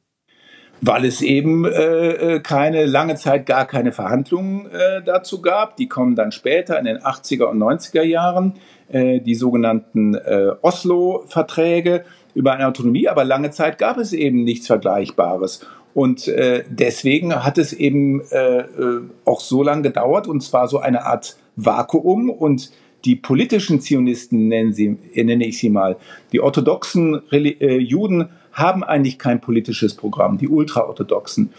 Weil 0.82 1.06
es 1.06 1.22
eben 1.22 1.64
äh, 1.64 2.36
äh 2.36 2.40
keine 2.42 2.86
lange 2.86 3.16
Zeit 3.16 3.46
gar 3.46 3.66
keine 3.66 3.94
Verhandlungen 3.94 4.70
äh, 4.70 5.02
dazu 5.02 5.42
gab. 5.42 5.78
Die 5.78 5.88
kommen 5.88 6.16
dann 6.16 6.34
später 6.34 6.78
in 6.78 6.84
den 6.84 6.98
80er 6.98 7.46
und 7.46 7.58
90er 7.58 8.04
Jahren, 8.04 8.56
äh, 8.90 9.22
die 9.22 9.36
sogenannten 9.36 10.16
äh, 10.16 10.52
Oslo-Verträge 10.62 12.04
über 12.34 12.54
eine 12.54 12.68
Autonomie. 12.68 13.08
Aber 13.08 13.24
lange 13.24 13.52
Zeit 13.52 13.78
gab 13.78 13.98
es 13.98 14.14
eben 14.14 14.44
nichts 14.44 14.68
Vergleichbares. 14.68 15.66
Und 15.94 16.28
äh, 16.28 16.64
deswegen 16.70 17.36
hat 17.44 17.58
es 17.58 17.74
eben 17.74 18.22
äh, 18.32 18.60
äh, 18.60 19.02
auch 19.26 19.42
so 19.42 19.62
lange 19.62 19.84
gedauert, 19.84 20.28
und 20.28 20.42
zwar 20.42 20.68
so 20.68 20.80
eine 20.80 21.06
Art 21.06 21.38
Vakuum. 21.56 22.30
Und 22.30 22.72
die 23.06 23.16
politischen 23.16 23.80
Zionisten, 23.80 24.48
nennen 24.48 24.74
sie, 24.74 24.98
nenne 25.14 25.46
ich 25.46 25.60
sie 25.60 25.70
mal, 25.70 25.98
die 26.32 26.40
orthodoxen 26.40 27.22
äh, 27.32 27.78
Juden 27.78 28.30
haben 28.54 28.84
eigentlich 28.84 29.20
kein 29.20 29.42
politisches 29.42 29.96
Programm, 29.96 30.38
die 30.38 30.48
ultraorthodoxen. 30.48 31.52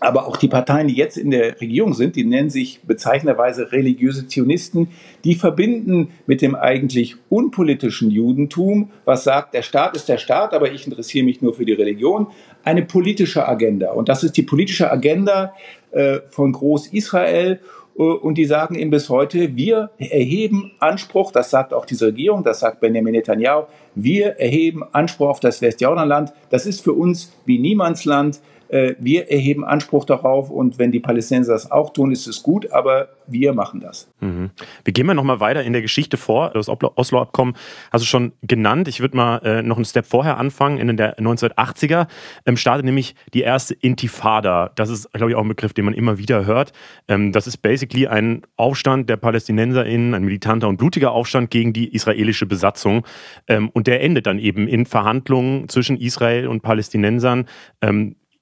Aber 0.00 0.26
auch 0.26 0.36
die 0.36 0.48
Parteien, 0.48 0.88
die 0.88 0.94
jetzt 0.94 1.16
in 1.16 1.30
der 1.30 1.60
Regierung 1.60 1.94
sind, 1.94 2.16
die 2.16 2.24
nennen 2.24 2.50
sich 2.50 2.80
bezeichnenderweise 2.82 3.72
religiöse 3.72 4.28
Zionisten, 4.28 4.88
die 5.24 5.34
verbinden 5.34 6.10
mit 6.26 6.42
dem 6.42 6.54
eigentlich 6.54 7.16
unpolitischen 7.28 8.10
Judentum, 8.10 8.90
was 9.04 9.24
sagt, 9.24 9.54
der 9.54 9.62
Staat 9.62 9.96
ist 9.96 10.08
der 10.08 10.18
Staat, 10.18 10.52
aber 10.52 10.72
ich 10.72 10.86
interessiere 10.86 11.24
mich 11.24 11.40
nur 11.40 11.54
für 11.54 11.64
die 11.64 11.72
Religion, 11.72 12.28
eine 12.64 12.82
politische 12.82 13.48
Agenda. 13.48 13.92
Und 13.92 14.08
das 14.08 14.24
ist 14.24 14.36
die 14.36 14.42
politische 14.42 14.90
Agenda 14.90 15.54
äh, 15.92 16.20
von 16.28 16.52
Groß-Israel. 16.52 17.60
Äh, 17.98 18.02
und 18.02 18.36
die 18.36 18.44
sagen 18.44 18.74
eben 18.74 18.90
bis 18.90 19.08
heute, 19.08 19.56
wir 19.56 19.90
erheben 19.98 20.72
Anspruch, 20.78 21.32
das 21.32 21.50
sagt 21.50 21.72
auch 21.72 21.86
diese 21.86 22.06
Regierung, 22.06 22.44
das 22.44 22.60
sagt 22.60 22.80
Benjamin 22.80 23.12
Netanyahu, 23.12 23.66
wir 23.94 24.38
erheben 24.38 24.82
Anspruch 24.92 25.28
auf 25.28 25.40
das 25.40 25.62
Westjordanland. 25.62 26.32
Das 26.50 26.66
ist 26.66 26.82
für 26.82 26.92
uns 26.92 27.32
wie 27.46 27.58
Niemandsland. 27.58 28.40
Äh, 28.68 28.94
wir 28.98 29.30
erheben 29.30 29.64
Anspruch 29.64 30.04
darauf 30.04 30.50
und 30.50 30.78
wenn 30.78 30.92
die 30.92 31.00
Palästinenser 31.00 31.52
das 31.52 31.70
auch 31.70 31.92
tun, 31.92 32.12
ist 32.12 32.26
es 32.26 32.42
gut, 32.42 32.70
aber 32.72 33.08
wir 33.26 33.52
machen 33.52 33.80
das. 33.80 34.08
Mhm. 34.20 34.50
Wir 34.84 34.92
gehen 34.92 35.06
mal 35.06 35.14
nochmal 35.14 35.40
weiter 35.40 35.62
in 35.62 35.72
der 35.72 35.82
Geschichte 35.82 36.16
vor. 36.16 36.50
Das 36.50 36.68
Oslo-Abkommen 36.68 37.54
hast 37.92 38.02
du 38.02 38.06
schon 38.06 38.32
genannt. 38.42 38.88
Ich 38.88 39.00
würde 39.00 39.16
mal 39.16 39.38
äh, 39.38 39.62
noch 39.62 39.76
einen 39.76 39.84
Step 39.84 40.06
vorher 40.06 40.38
anfangen. 40.38 40.78
In 40.78 40.96
der 40.96 41.18
1980er 41.18 42.06
ähm, 42.44 42.56
startet 42.56 42.84
nämlich 42.84 43.14
die 43.34 43.42
erste 43.42 43.74
Intifada. 43.74 44.70
Das 44.74 44.90
ist, 44.90 45.12
glaube 45.12 45.30
ich, 45.30 45.36
auch 45.36 45.42
ein 45.42 45.48
Begriff, 45.48 45.72
den 45.72 45.84
man 45.84 45.94
immer 45.94 46.18
wieder 46.18 46.44
hört. 46.44 46.72
Ähm, 47.08 47.32
das 47.32 47.46
ist 47.46 47.58
basically 47.58 48.06
ein 48.06 48.42
Aufstand 48.56 49.08
der 49.08 49.16
PalästinenserInnen, 49.16 50.14
ein 50.14 50.24
militanter 50.24 50.68
und 50.68 50.76
blutiger 50.76 51.12
Aufstand 51.12 51.50
gegen 51.50 51.72
die 51.72 51.94
israelische 51.94 52.46
Besatzung. 52.46 53.04
Ähm, 53.48 53.70
und 53.70 53.86
der 53.86 54.02
endet 54.02 54.26
dann 54.26 54.38
eben 54.38 54.68
in 54.68 54.86
Verhandlungen 54.86 55.68
zwischen 55.68 55.96
Israel 55.96 56.48
und 56.48 56.62
Palästinensern. 56.62 57.46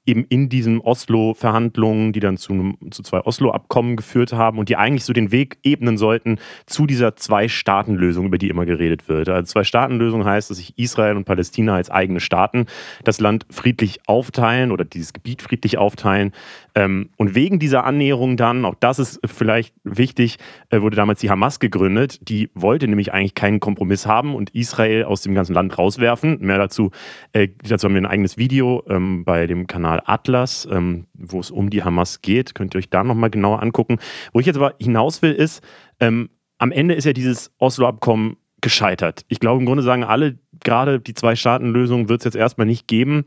Eben 0.07 0.25
in 0.25 0.49
diesen 0.49 0.81
Oslo-Verhandlungen, 0.81 2.13
die 2.13 2.21
dann 2.21 2.37
zu, 2.37 2.75
zu 2.91 3.03
zwei 3.03 3.21
Oslo-Abkommen 3.21 3.97
geführt 3.97 4.33
haben 4.33 4.59
und 4.59 4.69
die 4.69 4.77
eigentlich 4.77 5.05
so 5.05 5.13
den 5.13 5.33
Weg 5.33 5.59
ebnen 5.63 5.97
sollten 5.97 6.39
zu 6.67 6.87
dieser 6.87 7.17
Zwei-Staaten-Lösung, 7.17 8.27
über 8.27 8.39
die 8.39 8.49
immer 8.49 8.67
geredet 8.67 9.09
wird. 9.09 9.29
Also 9.29 9.53
Zwei-Staaten-Lösung 9.53 10.25
heißt, 10.25 10.51
dass 10.51 10.59
sich 10.59 10.79
Israel 10.79 11.17
und 11.17 11.25
Palästina 11.25 11.75
als 11.75 11.91
eigene 11.91 12.21
Staaten 12.21 12.67
das 13.05 13.21
Land 13.21 13.47
friedlich 13.51 14.01
aufteilen 14.07 14.73
oder 14.73 14.85
dieses 14.85 15.13
Gebiet 15.13 15.43
friedlich 15.43 15.79
aufteilen. 15.79 16.33
Ähm, 16.75 17.11
und 17.17 17.35
wegen 17.35 17.59
dieser 17.59 17.85
Annäherung 17.85 18.37
dann, 18.37 18.65
auch 18.65 18.75
das 18.75 18.99
ist 18.99 19.21
vielleicht 19.25 19.75
wichtig, 19.85 20.39
äh, 20.71 20.81
wurde 20.81 20.97
damals 20.97 21.21
die 21.21 21.31
Hamas 21.31 21.61
gegründet. 21.61 22.29
Die 22.29 22.51
wollte 22.55 22.89
nämlich 22.89 23.13
eigentlich 23.13 23.35
keinen 23.35 23.61
Kompromiss 23.61 24.07
haben 24.07 24.35
und 24.35 24.51
Israel 24.51 25.05
aus 25.05 25.23
dem 25.23 25.35
ganzen 25.35 25.55
Land 25.55 25.79
rauswerfen. 25.79 26.39
Mehr 26.41 26.59
dazu, 26.59 26.91
äh, 27.33 27.49
dazu 27.63 27.87
haben 27.87 27.95
wir 27.95 28.03
ein 28.03 28.07
eigenes 28.07 28.37
Video 28.37 28.83
ähm, 28.89 29.25
bei 29.25 29.47
dem 29.47 29.67
Kanal 29.67 30.03
Atlas, 30.05 30.69
ähm, 30.71 31.07
wo 31.15 31.41
es 31.41 31.51
um 31.51 31.71
die 31.71 31.85
Hamas 31.85 32.23
geht. 32.23 32.55
Könnt 32.55 32.75
ihr 32.75 32.79
euch 32.79 32.91
da 32.91 33.05
nochmal 33.05 33.31
genauer 33.31 33.63
angucken. 33.63 33.99
Wo 34.33 34.41
ich 34.41 34.47
jetzt 34.47 34.57
aber 34.57 34.75
hinaus 34.81 35.23
will, 35.23 35.33
ist, 35.33 35.63
ähm, 36.01 36.31
am 36.59 36.73
Ende 36.73 36.95
ist 36.95 37.05
ja 37.05 37.13
dieses 37.13 37.53
Oslo-Abkommen 37.59 38.37
gescheitert. 38.61 39.25
Ich 39.29 39.41
glaube, 39.41 39.61
im 39.61 39.67
Grunde 39.67 39.83
sagen 39.83 40.05
alle, 40.05 40.39
gerade 40.63 40.99
die 40.99 41.15
Zwei-Staaten-Lösung 41.15 42.09
wird 42.09 42.23
es 42.23 42.25
jetzt 42.25 42.37
erstmal 42.37 42.67
nicht 42.67 42.89
geben. 42.89 43.25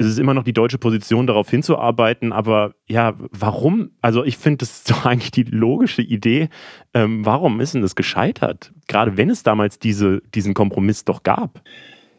Es 0.00 0.06
ist 0.06 0.18
immer 0.18 0.32
noch 0.32 0.44
die 0.44 0.54
deutsche 0.54 0.78
Position, 0.78 1.26
darauf 1.26 1.50
hinzuarbeiten, 1.50 2.32
aber 2.32 2.72
ja, 2.88 3.12
warum? 3.32 3.90
Also 4.00 4.24
ich 4.24 4.38
finde, 4.38 4.58
das 4.58 4.78
ist 4.78 4.90
doch 4.90 5.04
eigentlich 5.04 5.30
die 5.30 5.42
logische 5.42 6.00
Idee. 6.00 6.48
Ähm, 6.94 7.26
warum 7.26 7.60
ist 7.60 7.74
denn 7.74 7.82
das 7.82 7.94
gescheitert? 7.94 8.72
Gerade 8.88 9.18
wenn 9.18 9.28
es 9.28 9.42
damals 9.42 9.78
diese, 9.78 10.22
diesen 10.34 10.54
Kompromiss 10.54 11.04
doch 11.04 11.22
gab. 11.22 11.60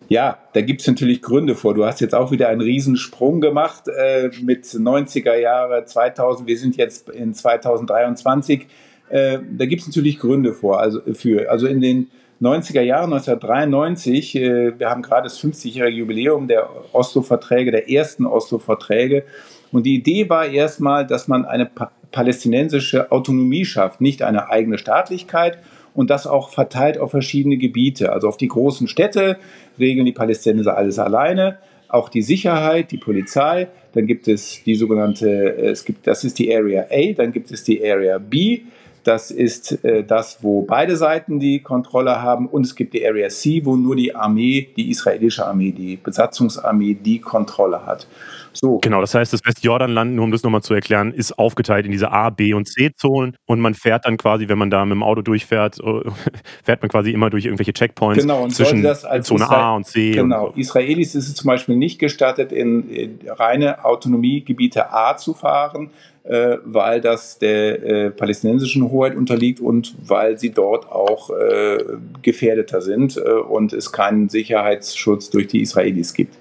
Ja, 0.09 0.37
da 0.53 0.61
gibt 0.61 0.81
es 0.81 0.87
natürlich 0.87 1.23
Gründe 1.23 1.55
vor. 1.55 1.73
Du 1.73 1.83
hast 1.83 2.01
jetzt 2.01 2.13
auch 2.13 2.29
wieder 2.29 2.49
einen 2.49 2.61
Riesensprung 2.61 3.41
gemacht 3.41 3.87
äh, 3.87 4.29
mit 4.43 4.65
90er 4.65 5.35
Jahre, 5.37 5.83
2000, 5.83 6.47
wir 6.47 6.59
sind 6.59 6.77
jetzt 6.77 7.09
in 7.09 7.33
2023. 7.33 8.67
Äh, 9.09 9.39
da 9.57 9.65
gibt 9.65 9.81
es 9.81 9.87
natürlich 9.87 10.19
Gründe 10.19 10.53
vor, 10.53 10.79
also 10.79 11.01
für. 11.13 11.49
Also 11.49 11.65
in 11.65 11.81
den 11.81 12.11
90er 12.41 12.81
Jahren, 12.81 13.13
1993, 13.13 14.35
äh, 14.35 14.79
wir 14.79 14.89
haben 14.89 15.03
gerade 15.03 15.23
das 15.23 15.39
50-jährige 15.39 15.97
Jubiläum 15.97 16.47
der 16.47 16.69
Oslo-Verträge, 16.91 17.71
der 17.71 17.89
ersten 17.89 18.25
Oslo-Verträge. 18.25 19.23
Und 19.71 19.85
die 19.85 19.95
Idee 19.95 20.29
war 20.29 20.47
erstmal, 20.47 21.05
dass 21.05 21.27
man 21.27 21.45
eine 21.45 21.67
pa 21.67 21.91
palästinensische 22.11 23.09
Autonomie 23.09 23.63
schafft, 23.63 24.01
nicht 24.01 24.21
eine 24.21 24.49
eigene 24.49 24.77
Staatlichkeit, 24.77 25.59
und 25.93 26.09
das 26.09 26.27
auch 26.27 26.49
verteilt 26.49 26.97
auf 26.97 27.11
verschiedene 27.11 27.57
Gebiete. 27.57 28.11
Also 28.11 28.27
auf 28.27 28.37
die 28.37 28.47
großen 28.47 28.87
Städte 28.87 29.37
regeln 29.79 30.05
die 30.05 30.11
Palästinenser 30.11 30.75
alles 30.77 30.99
alleine, 30.99 31.57
auch 31.87 32.09
die 32.09 32.21
Sicherheit, 32.21 32.91
die 32.91 32.97
Polizei. 32.97 33.67
Dann 33.93 34.07
gibt 34.07 34.27
es 34.27 34.63
die 34.63 34.75
sogenannte, 34.75 35.29
äh, 35.29 35.69
es 35.69 35.85
gibt, 35.85 36.07
das 36.07 36.23
ist 36.23 36.39
die 36.39 36.53
Area 36.53 36.85
A, 36.89 37.13
dann 37.13 37.31
gibt 37.31 37.51
es 37.51 37.63
die 37.63 37.83
Area 37.83 38.17
B. 38.17 38.61
Das 39.03 39.31
ist 39.31 39.83
äh, 39.83 40.03
das, 40.03 40.43
wo 40.43 40.61
beide 40.61 40.95
Seiten 40.95 41.39
die 41.39 41.59
Kontrolle 41.59 42.21
haben. 42.21 42.47
Und 42.47 42.65
es 42.65 42.75
gibt 42.75 42.93
die 42.93 43.05
Area 43.05 43.29
C, 43.29 43.65
wo 43.65 43.75
nur 43.75 43.95
die 43.95 44.15
Armee, 44.15 44.69
die 44.75 44.89
israelische 44.91 45.45
Armee, 45.45 45.71
die 45.71 45.97
Besatzungsarmee, 45.97 46.93
die 46.93 47.19
Kontrolle 47.19 47.85
hat. 47.85 48.07
So. 48.53 48.79
Genau, 48.79 49.01
das 49.01 49.15
heißt, 49.15 49.31
das 49.33 49.41
Westjordanland, 49.45 50.15
nur 50.15 50.25
um 50.25 50.31
das 50.31 50.43
nochmal 50.43 50.61
zu 50.61 50.73
erklären, 50.73 51.13
ist 51.13 51.37
aufgeteilt 51.37 51.85
in 51.85 51.91
diese 51.91 52.11
A, 52.11 52.29
B 52.29 52.53
und 52.53 52.67
C-Zonen 52.67 53.35
und 53.45 53.59
man 53.59 53.73
fährt 53.73 54.05
dann 54.05 54.17
quasi, 54.17 54.49
wenn 54.49 54.57
man 54.57 54.69
da 54.69 54.83
mit 54.85 54.95
dem 54.95 55.03
Auto 55.03 55.21
durchfährt, 55.21 55.79
äh, 55.79 56.01
fährt 56.63 56.81
man 56.81 56.89
quasi 56.89 57.11
immer 57.11 57.29
durch 57.29 57.45
irgendwelche 57.45 57.73
Checkpoints 57.73 58.21
genau, 58.21 58.43
und 58.43 58.51
zwischen 58.51 58.81
Zone 58.81 59.17
Israel 59.17 59.43
A 59.43 59.75
und 59.75 59.85
C. 59.85 60.11
Genau, 60.11 60.47
und 60.47 60.57
Israelis 60.57 61.15
ist 61.15 61.27
es 61.27 61.35
zum 61.35 61.47
Beispiel 61.47 61.75
nicht 61.75 61.99
gestattet, 61.99 62.51
in, 62.51 62.89
in 62.89 63.19
reine 63.27 63.85
Autonomiegebiete 63.85 64.91
A 64.91 65.15
zu 65.17 65.33
fahren, 65.33 65.89
äh, 66.23 66.57
weil 66.63 67.01
das 67.01 67.39
der 67.39 67.83
äh, 67.83 68.11
palästinensischen 68.11 68.89
Hoheit 68.91 69.15
unterliegt 69.15 69.59
und 69.59 69.95
weil 70.05 70.37
sie 70.37 70.51
dort 70.51 70.91
auch 70.91 71.29
äh, 71.31 71.77
gefährdeter 72.21 72.81
sind 72.81 73.17
äh, 73.17 73.21
und 73.21 73.73
es 73.73 73.91
keinen 73.91 74.29
Sicherheitsschutz 74.29 75.29
durch 75.29 75.47
die 75.47 75.61
Israelis 75.61 76.13
gibt. 76.13 76.35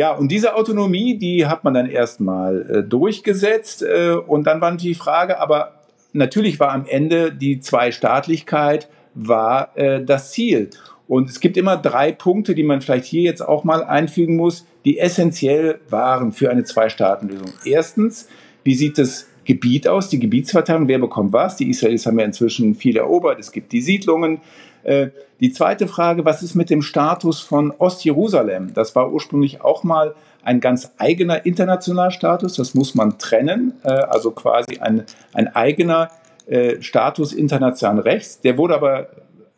Ja, 0.00 0.12
und 0.12 0.32
diese 0.32 0.54
Autonomie, 0.54 1.18
die 1.18 1.44
hat 1.44 1.62
man 1.62 1.74
dann 1.74 1.84
erstmal 1.84 2.62
äh, 2.70 2.82
durchgesetzt. 2.82 3.82
Äh, 3.82 4.12
und 4.14 4.46
dann 4.46 4.62
war 4.62 4.74
die 4.74 4.94
Frage, 4.94 5.38
aber 5.38 5.74
natürlich 6.14 6.58
war 6.58 6.72
am 6.72 6.86
Ende 6.86 7.30
die 7.30 7.60
Zweistaatlichkeit 7.60 8.88
war 9.12 9.76
äh, 9.76 10.02
das 10.02 10.30
Ziel. 10.30 10.70
Und 11.06 11.28
es 11.28 11.38
gibt 11.38 11.58
immer 11.58 11.76
drei 11.76 12.12
Punkte, 12.12 12.54
die 12.54 12.62
man 12.62 12.80
vielleicht 12.80 13.04
hier 13.04 13.20
jetzt 13.20 13.42
auch 13.42 13.62
mal 13.62 13.84
einfügen 13.84 14.36
muss, 14.36 14.64
die 14.86 14.98
essentiell 14.98 15.80
waren 15.90 16.32
für 16.32 16.50
eine 16.50 16.64
Zwei-Staaten-Lösung. 16.64 17.52
Erstens, 17.66 18.26
wie 18.64 18.76
sieht 18.76 18.96
das 18.96 19.26
Gebiet 19.44 19.86
aus, 19.86 20.08
die 20.08 20.18
Gebietsverteilung, 20.18 20.88
wer 20.88 20.98
bekommt 20.98 21.34
was? 21.34 21.56
Die 21.56 21.68
Israelis 21.68 22.06
haben 22.06 22.18
ja 22.18 22.24
inzwischen 22.24 22.74
viel 22.74 22.96
erobert, 22.96 23.38
es 23.38 23.52
gibt 23.52 23.70
die 23.72 23.82
Siedlungen, 23.82 24.40
die 24.84 25.52
zweite 25.52 25.88
Frage, 25.88 26.24
was 26.24 26.42
ist 26.42 26.54
mit 26.54 26.70
dem 26.70 26.82
Status 26.82 27.40
von 27.40 27.70
Ostjerusalem? 27.70 28.72
Das 28.72 28.94
war 28.94 29.12
ursprünglich 29.12 29.62
auch 29.62 29.84
mal 29.84 30.14
ein 30.42 30.60
ganz 30.60 30.92
eigener 30.98 31.44
internationaler 31.44 32.10
Status, 32.10 32.54
das 32.54 32.74
muss 32.74 32.94
man 32.94 33.18
trennen, 33.18 33.74
äh, 33.82 33.90
also 33.90 34.30
quasi 34.30 34.78
ein, 34.78 35.04
ein 35.32 35.54
eigener 35.54 36.10
äh, 36.46 36.80
Status 36.80 37.32
internationalen 37.32 37.98
Rechts. 38.00 38.40
Der 38.40 38.56
wurde 38.56 38.74
aber 38.74 39.08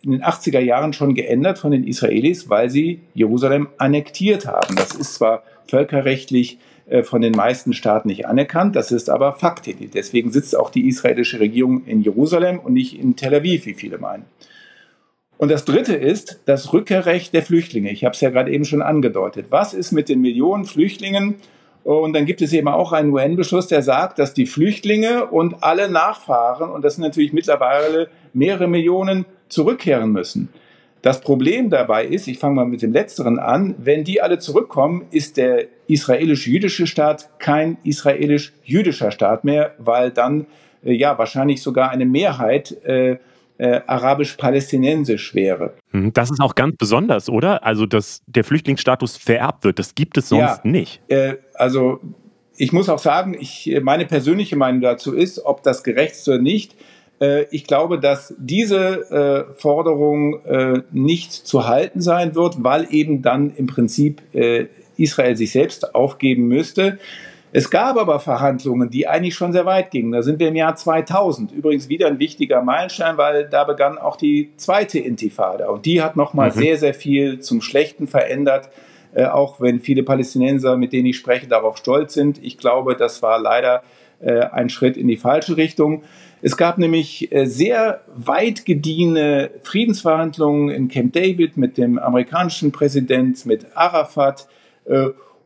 in 0.03 0.13
den 0.13 0.25
80er 0.25 0.59
Jahren 0.59 0.93
schon 0.93 1.15
geändert 1.15 1.59
von 1.59 1.71
den 1.71 1.85
Israelis, 1.85 2.51
weil 2.51 2.71
sie 2.71 3.03
Jerusalem 3.15 3.69
annektiert 3.79 4.47
haben. 4.47 4.75
Das 4.75 4.95
ist 4.95 5.15
zwar 5.15 5.45
völkerrechtlich 5.69 6.59
von 7.05 7.23
den 7.23 7.33
meisten 7.33 7.73
Staaten 7.73 8.09
nicht 8.09 8.27
anerkannt, 8.27 8.75
das 8.75 8.91
ist 8.91 9.09
aber 9.09 9.35
Fakt. 9.35 9.69
Deswegen 9.95 10.33
sitzt 10.33 10.59
auch 10.59 10.69
die 10.69 10.89
israelische 10.89 11.39
Regierung 11.39 11.85
in 11.85 12.03
Jerusalem 12.03 12.59
und 12.59 12.73
nicht 12.73 12.99
in 12.99 13.15
Tel 13.15 13.37
Aviv, 13.37 13.65
wie 13.65 13.75
viele 13.75 13.99
meinen. 13.99 14.25
Und 15.43 15.51
das 15.51 15.65
Dritte 15.65 15.97
ist 15.97 16.39
das 16.45 16.73
Rückkehrrecht 16.73 17.35
der 17.35 17.43
Flüchtlinge. 17.43 17.91
Ich 17.91 18.05
habe 18.05 18.15
es 18.15 18.21
ja 18.21 18.31
gerade 18.31 18.53
eben 18.53 18.65
schon 18.65 18.81
angedeutet. 18.81 19.47
Was 19.51 19.75
ist 19.75 19.91
mit 19.91 20.09
den 20.09 20.21
Millionen 20.21 20.67
Flüchtlingen 20.67 21.35
Und 21.83 22.13
dann 22.13 22.27
gibt 22.27 22.43
es 22.43 22.53
eben 22.53 22.69
auch 22.69 22.93
einen 22.93 23.11
UN-Beschluss, 23.11 23.67
der 23.67 23.83
sagt, 23.83 24.21
dass 24.21 24.35
die 24.35 24.47
Flüchtlinge 24.47 25.27
und 25.27 25.65
alle 25.65 25.91
Nachfahren, 25.91 26.71
und 26.71 26.85
das 26.85 26.95
sind 26.95 27.03
natürlich 27.03 27.33
mittlerweile 27.33 28.09
mehrere 28.33 28.69
Millionen, 28.69 29.27
zurückkehren 29.49 30.13
müssen. 30.13 30.49
Das 31.03 31.21
Problem 31.21 31.71
dabei 31.71 32.05
ist, 32.05 32.29
ich 32.29 32.39
fange 32.39 32.55
mal 32.55 32.67
mit 32.67 32.81
dem 32.81 32.93
Letzteren 32.93 33.41
an, 33.41 33.75
wenn 33.79 34.05
die 34.05 34.23
alle 34.23 34.39
zurückkommen, 34.39 35.07
ist 35.11 35.39
der 35.39 35.67
israelisch-jüdische 35.89 36.87
Staat 36.87 37.31
kein 37.41 37.79
israelisch-jüdischer 37.83 39.11
Staat 39.11 39.43
mehr, 39.43 39.75
weil 39.79 40.13
dann 40.13 40.47
äh, 40.85 40.93
ja 40.93 41.19
wahrscheinlich 41.19 41.63
sogar 41.63 41.91
eine 41.91 42.07
Mehrheit 42.07 42.81
äh, 42.85 43.17
äh, 43.63 43.81
arabisch-palästinensisch 43.87 45.37
wäre. 45.37 45.75
Hm, 45.93 46.13
das 46.13 46.33
ist 46.33 46.41
auch 46.41 46.57
ganz 46.57 46.77
besonders, 46.77 47.29
oder? 47.29 47.65
Also, 47.65 47.87
dass 47.87 48.23
der 48.27 48.43
Flüchtlingsstatus 48.43 49.17
vererbt 49.17 49.63
wird, 49.63 49.79
das 49.79 49.95
gibt 49.95 50.19
es 50.19 50.31
sonst 50.31 50.65
ja, 50.65 50.71
nicht. 50.71 51.01
Äh, 51.07 51.37
also, 51.55 52.01
ich 52.57 52.73
muss 52.73 52.89
auch 52.89 52.99
sagen, 52.99 53.37
ich, 53.39 53.73
meine 53.83 54.05
persönliche 54.07 54.57
Meinung 54.57 54.81
dazu 54.81 55.15
ist, 55.15 55.45
ob 55.45 55.63
das 55.63 55.85
gerecht 55.85 56.15
ist 56.15 56.29
oder 56.29 56.39
nicht. 56.39 56.75
Äh, 57.21 57.45
ich 57.53 57.65
glaube, 57.65 58.01
dass 58.01 58.35
diese 58.37 59.47
äh, 59.55 59.61
Forderung 59.61 60.45
äh, 60.45 60.83
nicht 60.91 61.33
zu 61.33 61.69
halten 61.69 62.01
sein 62.01 62.35
wird, 62.35 62.65
weil 62.65 62.89
eben 62.91 63.23
dann 63.23 63.55
im 63.55 63.69
Prinzip 63.69 64.23
Israel 64.97 65.37
sich 65.37 65.53
selbst 65.53 65.95
aufgeben 65.95 66.49
müsste. 66.49 66.99
Es 67.55 67.71
gab 67.71 67.99
aber 67.99 68.19
Verhandlungen, 68.19 68.89
die 68.89 69.07
eigentlich 69.07 69.35
schon 69.35 69.53
sehr 69.53 69.67
weit 69.67 69.91
gingen. 69.91 70.13
Da 70.13 70.23
sind 70.23 70.41
wir 70.41 70.49
im 70.49 70.57
Jahr 70.57 70.75
2000. 70.75 71.53
Übrigens 71.53 71.91
wieder 71.91 72.07
ein 72.07 72.19
wichtiger 72.19 72.63
Meilenstein, 72.63 73.19
weil 73.19 73.47
da 73.47 73.65
begann 73.65 73.99
auch 73.99 74.17
die 74.17 74.53
zweite 74.57 74.99
Intifada. 74.99 75.69
Und 75.69 75.85
die 75.85 76.01
hat 76.01 76.17
nochmal 76.17 76.49
mhm. 76.49 76.55
sehr, 76.55 76.79
sehr 76.79 76.95
viel 76.95 77.41
zum 77.41 77.61
Schlechten 77.61 78.07
verändert. 78.07 78.71
Äh, 79.15 79.27
auch 79.27 79.61
wenn 79.61 79.81
viele 79.81 80.03
Palästinenser, 80.03 80.79
mit 80.79 80.95
denen 80.95 81.07
ich 81.07 81.19
spreche, 81.19 81.47
darauf 81.47 81.77
stolz 81.77 82.15
sind. 82.15 82.43
Ich 82.43 82.57
glaube, 82.57 82.97
das 82.97 83.23
war 83.23 83.39
leider 83.39 83.83
äh, 84.21 84.41
ein 84.41 84.71
Schritt 84.71 84.97
in 84.97 85.07
die 85.07 85.19
falsche 85.19 85.59
Richtung. 85.59 86.05
Es 86.41 86.57
gab 86.57 86.79
nämlich 86.79 87.31
äh, 87.33 87.45
sehr 87.45 88.01
weit 88.17 88.65
gediehene 88.65 89.51
Friedensverhandlungen 89.63 90.71
in 90.71 90.89
Camp 90.89 91.13
David 91.13 91.59
mit 91.59 91.77
dem 91.77 91.99
amerikanischen 91.99 92.73
Präsident, 92.73 93.45
mit 93.45 93.67
Arafat. 93.75 94.49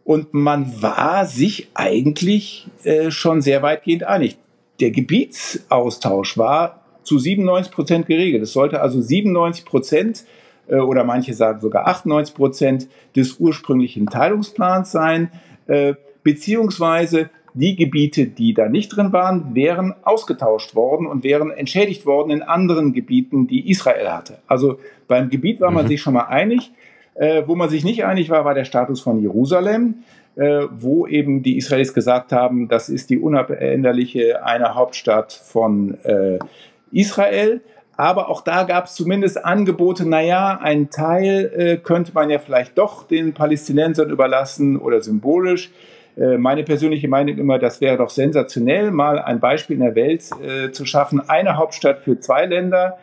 Und 0.07 0.35
man 0.35 0.81
war 0.81 1.27
sich 1.27 1.69
eigentlich 1.75 2.69
äh, 2.85 3.11
schon 3.11 3.43
sehr 3.43 3.63
weitgehend 3.63 4.05
einig. 4.05 4.39
Der 4.79 4.93
Gebietsaustausch 4.93 6.39
war 6.39 6.85
zu 7.03 7.19
97 7.19 7.73
Prozent 7.73 8.07
geregelt. 8.07 8.45
Es 8.45 8.53
sollte 8.53 8.81
also 8.81 9.01
97 9.01 9.65
Prozent 9.65 10.25
äh, 10.69 10.77
oder 10.77 11.03
manche 11.03 11.35
sagen 11.35 11.61
sogar 11.61 11.89
98 11.89 12.37
Prozent 12.37 12.89
des 13.17 13.41
ursprünglichen 13.41 14.07
Teilungsplans 14.07 14.93
sein, 14.93 15.33
äh, 15.67 15.95
beziehungsweise 16.23 17.29
die 17.55 17.75
Gebiete, 17.75 18.27
die 18.27 18.55
da 18.55 18.69
nicht 18.69 18.91
drin 18.91 19.13
waren, 19.13 19.57
wären 19.57 19.93
ausgetauscht 20.05 20.77
worden 20.77 21.09
und 21.09 21.25
wären 21.25 21.51
entschädigt 21.51 22.07
worden 22.07 22.31
in 22.31 22.43
anderen 22.45 22.93
Gebieten, 22.93 23.49
die 23.49 23.69
Israel 23.69 24.13
hatte. 24.13 24.39
Also 24.47 24.79
beim 25.09 25.31
Gebiet 25.31 25.61
war 25.61 25.73
man 25.73 25.87
mhm. 25.87 25.89
sich 25.89 26.01
schon 26.01 26.15
mal 26.15 26.27
einig. 26.27 26.71
Äh, 27.19 27.43
wo 27.47 27.55
man 27.55 27.69
sich 27.69 27.85
nicht 27.85 28.05
einig 28.05 28.29
war, 28.31 28.45
war 28.45 28.55
der 28.55 28.65
Status 28.65 29.01
von 29.01 29.21
Jerusalem, 29.21 30.03
äh, 30.37 30.67
wo 30.71 31.07
eben 31.07 31.43
die 31.43 31.57
Israelis 31.57 31.95
gesagt 31.95 32.33
haben, 32.33 32.69
das 32.69 32.89
ist 32.89 33.09
die 33.11 33.19
unabänderliche 33.19 34.45
eine 34.45 34.75
Hauptstadt 34.75 35.33
von 35.33 35.97
äh, 36.05 36.39
Israel. 36.93 37.63
Aber 37.97 38.29
auch 38.29 38.43
da 38.43 38.65
gab 38.65 38.85
es 38.85 38.95
zumindest 38.95 39.43
Angebote, 39.43 40.07
naja, 40.07 40.59
ein 40.63 40.91
Teil 40.91 41.51
äh, 41.57 41.77
könnte 41.79 42.13
man 42.13 42.29
ja 42.29 42.39
vielleicht 42.39 42.77
doch 42.77 43.09
den 43.09 43.33
Palästinensern 43.33 44.11
überlassen 44.11 44.77
oder 44.77 45.01
symbolisch. 45.01 45.71
Äh, 46.19 46.37
meine 46.37 46.63
persönliche 46.65 47.09
Meinung 47.09 47.39
immer, 47.39 47.59
das 47.59 47.81
wäre 47.81 47.97
doch 47.97 48.11
sensationell, 48.11 48.91
mal 48.91 49.19
ein 49.19 49.41
Beispiel 49.41 49.77
in 49.77 49.83
der 49.83 49.95
Welt 49.95 50.25
äh, 50.43 50.71
zu 50.73 50.85
schaffen. 50.85 51.27
Eine 51.29 51.57
Hauptstadt 51.57 52.01
für 52.01 52.21
zwei 52.21 52.45
Länder, 52.45 52.99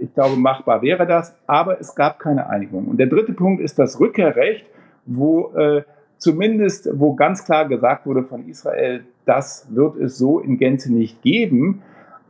ich 0.00 0.12
glaube, 0.14 0.36
machbar 0.36 0.82
wäre 0.82 1.06
das, 1.06 1.34
aber 1.46 1.80
es 1.80 1.94
gab 1.94 2.18
keine 2.18 2.48
Einigung. 2.48 2.86
Und 2.88 2.98
der 2.98 3.06
dritte 3.06 3.32
Punkt 3.32 3.62
ist 3.62 3.78
das 3.78 3.98
Rückkehrrecht, 3.98 4.66
wo 5.06 5.52
äh, 5.56 5.82
zumindest, 6.18 6.88
wo 6.92 7.14
ganz 7.14 7.44
klar 7.44 7.66
gesagt 7.66 8.06
wurde 8.06 8.22
von 8.22 8.48
Israel, 8.48 9.04
das 9.24 9.66
wird 9.70 9.96
es 9.96 10.18
so 10.18 10.40
in 10.40 10.58
Gänze 10.58 10.92
nicht 10.92 11.22
geben. 11.22 11.82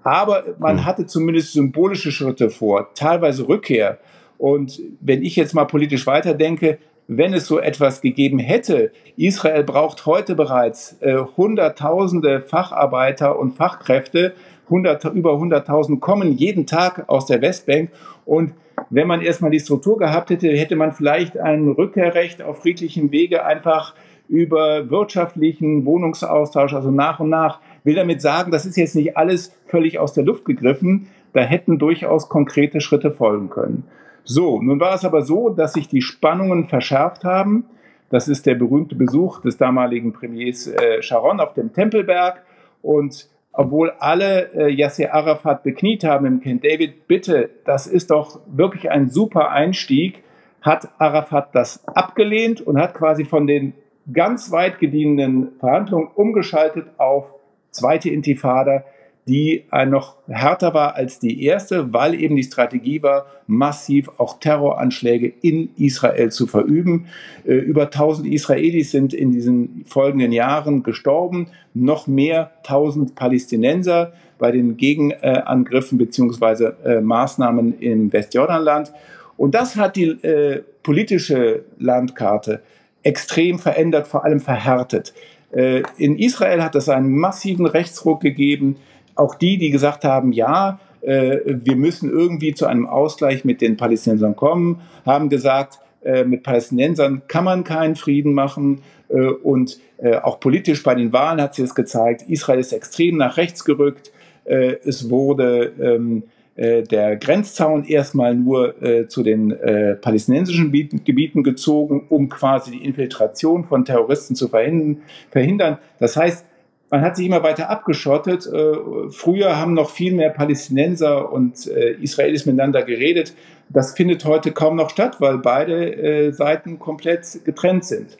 Aber 0.03 0.45
man 0.59 0.79
hm. 0.79 0.87
hatte 0.87 1.07
zumindest 1.07 1.53
symbolische 1.53 2.13
Schritte 2.13 2.49
vor, 2.49 2.95
teilweise 2.95 3.49
Rückkehr. 3.49 3.99
Und 4.39 4.81
wenn 5.01 5.23
ich 5.23 5.35
jetzt 5.35 5.55
mal 5.55 5.65
politisch 5.65 6.07
weiterdenke, 6.07 6.79
wenn 7.09 7.35
es 7.35 7.47
so 7.47 7.59
etwas 7.59 8.01
gegeben 8.01 8.39
hätte, 8.39 8.91
Israel 9.17 9.63
braucht 9.65 10.07
heute 10.07 10.35
bereits 10.35 10.97
äh, 11.01 11.17
Hunderttausende 11.37 12.41
Facharbeiter 12.41 13.39
und 13.39 13.53
Fachkräfte, 13.53 14.35
100, 14.67 15.05
über 15.15 15.33
100.000 15.33 16.01
kommen 16.01 16.33
jeden 16.33 16.67
Tag 16.67 17.09
aus 17.09 17.27
der 17.27 17.41
Westbank. 17.41 17.91
Und 18.25 18.53
wenn 18.91 19.07
man 19.07 19.23
erstmal 19.23 19.51
die 19.51 19.61
Struktur 19.61 19.99
gehabt 19.99 20.31
hätte, 20.31 20.49
hätte 20.49 20.77
man 20.77 20.93
vielleicht 20.93 21.39
ein 21.39 21.69
Rückkehrrecht 21.69 22.43
auf 22.43 22.63
friedlichem 22.63 23.11
Wege 23.11 23.45
einfach 23.45 23.95
über 24.29 24.91
wirtschaftlichen 24.91 25.85
Wohnungsaustausch, 25.85 26.75
also 26.75 26.91
nach 26.91 27.21
und 27.21 27.31
nach. 27.31 27.61
Will 27.85 27.95
damit 27.95 28.21
sagen, 28.21 28.51
das 28.51 28.67
ist 28.67 28.77
jetzt 28.77 28.97
nicht 28.97 29.17
alles 29.17 29.57
völlig 29.67 29.99
aus 29.99 30.13
der 30.13 30.25
Luft 30.25 30.45
gegriffen. 30.45 31.09
Da 31.33 31.43
hätten 31.43 31.79
durchaus 31.79 32.29
konkrete 32.29 32.81
Schritte 32.81 33.13
folgen 33.13 33.51
können. 33.51 33.85
So, 34.25 34.61
nun 34.61 34.81
war 34.81 34.95
es 34.95 35.05
aber 35.05 35.23
so, 35.23 35.51
dass 35.51 35.75
sich 35.75 35.89
die 35.89 36.03
Spannungen 36.03 36.67
verschärft 36.67 37.23
haben. 37.23 37.67
Das 38.11 38.27
ist 38.29 38.47
der 38.47 38.57
berühmte 38.57 38.97
Besuch 38.97 39.41
des 39.41 39.57
damaligen 39.57 40.13
Premiers 40.13 40.67
äh, 40.67 41.03
Sharon 41.03 41.41
auf 41.41 41.55
dem 41.55 41.73
Tempelberg. 41.73 42.43
Und 42.83 43.29
obwohl 43.57 43.91
alle 43.99 44.53
äh, 44.55 44.71
Yasser 44.71 45.15
Arafat 45.15 45.63
bekniet 45.63 46.05
haben 46.05 46.27
im 46.27 46.41
Camp 46.41 46.63
David, 46.63 47.09
bitte, 47.09 47.51
das 47.65 47.87
ist 47.87 48.11
doch 48.11 48.41
wirklich 48.47 48.91
ein 48.91 49.09
super 49.09 49.51
Einstieg, 49.51 50.23
hat 50.61 50.89
Arafat 50.99 51.55
das 51.55 51.87
abgelehnt 51.89 52.61
und 52.61 52.79
hat 52.79 52.95
quasi 52.95 53.25
von 53.25 53.47
den 53.47 53.73
ganz 54.13 54.53
weit 54.53 54.79
gediehenen 54.79 55.53
Verhandlungen 55.59 56.09
umgeschaltet 56.15 56.87
auf 56.99 57.27
zweite 57.71 58.11
Intifada 58.11 58.85
die 59.29 59.65
noch 59.89 60.17
härter 60.29 60.73
war 60.73 60.95
als 60.95 61.19
die 61.19 61.43
erste, 61.43 61.93
weil 61.93 62.15
eben 62.15 62.37
die 62.37 62.45
Strategie 62.45 63.03
war, 63.03 63.27
massiv 63.49 64.09
auch 64.19 64.39
Terroranschläge 64.39 65.33
in 65.43 65.71
Israel 65.77 66.31
zu 66.31 66.47
verüben. 66.47 67.07
Äh, 67.45 67.55
über 67.55 67.85
1000 67.85 68.29
Israelis 68.29 68.93
sind 68.93 69.13
in 69.13 69.33
diesen 69.33 69.85
folgenden 69.87 70.31
Jahren 70.31 70.85
gestorben, 70.85 71.49
noch 71.75 72.07
mehr 72.07 72.53
1000 72.59 73.17
Palästinenser 73.17 74.13
bei 74.39 74.53
den 74.53 74.77
Gegenangriffen 74.77 75.99
bzw. 75.99 76.73
Äh, 76.85 77.01
Maßnahmen 77.01 77.81
im 77.81 78.13
Westjordanland. 78.13 78.93
Und 79.37 79.57
das 79.57 79.75
hat 79.75 79.97
die 79.97 80.11
äh, 80.11 80.63
politische 80.85 81.65
Landkarte 81.79 82.63
extrem 83.03 83.59
verändert, 83.59 84.07
vor 84.07 84.25
allem 84.25 84.41
verhärtet. 84.41 85.15
in 85.53 86.19
Israel 86.19 86.61
hat 86.61 86.75
es 86.75 86.89
einen 86.89 87.17
massiven 87.17 87.67
Rechtsruck 87.67 88.21
gegeben 88.21 88.77
auch 89.17 89.35
die, 89.35 89.59
die 89.59 89.71
gesagt 89.71 90.05
haben, 90.05 90.33
ja, 90.33 90.79
äh, 91.01 91.41
wir 91.45 91.77
müssen 91.77 92.11
irgendwie 92.11 92.55
zu 92.55 92.67
einem 92.67 92.87
Ausgleich 92.87 93.45
mit 93.45 93.61
den 93.61 93.77
Palästinensern 93.77 94.37
kommen, 94.37 94.81
haben 95.05 95.29
gesagt, 95.29 95.79
äh, 96.07 96.25
mit 96.25 96.45
Palästinensern 96.45 97.23
kann 97.27 97.45
man 97.45 97.65
keinen 97.65 97.97
Frieden 97.97 98.33
machen. 98.33 98.83
Äh, 99.09 99.27
und 99.27 99.79
äh, 99.99 100.17
auch 100.17 100.41
politisch 100.41 100.83
bei 100.83 100.95
den 100.95 101.13
Wahlen 101.13 101.41
hat 101.41 101.55
sich 101.55 101.65
das 101.65 101.75
gezeigt, 101.75 102.23
Israel 102.29 102.61
ist 102.61 102.73
extrem 102.73 103.17
nach 103.17 103.37
rechts 103.37 103.65
gerückt. 103.65 104.13
Äh, 104.45 104.77
es 104.85 105.11
wurde 105.11 105.73
ähm, 105.81 106.23
äh, 106.55 106.83
der 106.83 107.17
Grenzzaun 107.17 107.85
erstmal 107.85 108.35
nur 108.35 108.75
zu 109.09 109.23
den 109.23 109.55
palästinensischen 110.01 110.73
Gebieten 110.73 111.43
gezogen, 111.43 112.07
um 112.09 112.29
quasi 112.29 112.71
die 112.71 112.85
Infiltration 112.85 113.65
von 113.65 113.85
Terroristen 113.85 114.35
zu 114.35 114.49
verhindern. 114.49 115.79
Das 115.99 116.17
heißt, 116.17 116.46
man 116.91 117.01
hat 117.01 117.17
sich 117.17 117.27
immer 117.27 117.43
weiter 117.43 117.69
abgeschottet. 117.71 118.47
Äh, 118.47 119.11
früher 119.11 119.59
haben 119.59 119.75
noch 119.75 119.91
viel 119.91 120.15
mehr 120.15 120.31
Palästinenser 120.31 121.33
und 121.33 121.67
äh, 121.67 121.93
Israelis 121.95 122.47
miteinander 122.47 122.83
geredet. 122.83 123.35
Das 123.69 123.95
findet 123.95 124.25
heute 124.25 124.53
kaum 124.53 124.77
noch 124.77 124.91
statt, 124.91 125.17
weil 125.21 125.39
beide 125.39 125.97
äh, 125.97 126.33
Seiten 126.33 126.79
komplett 126.79 127.45
getrennt 127.45 127.85
sind. 127.85 128.17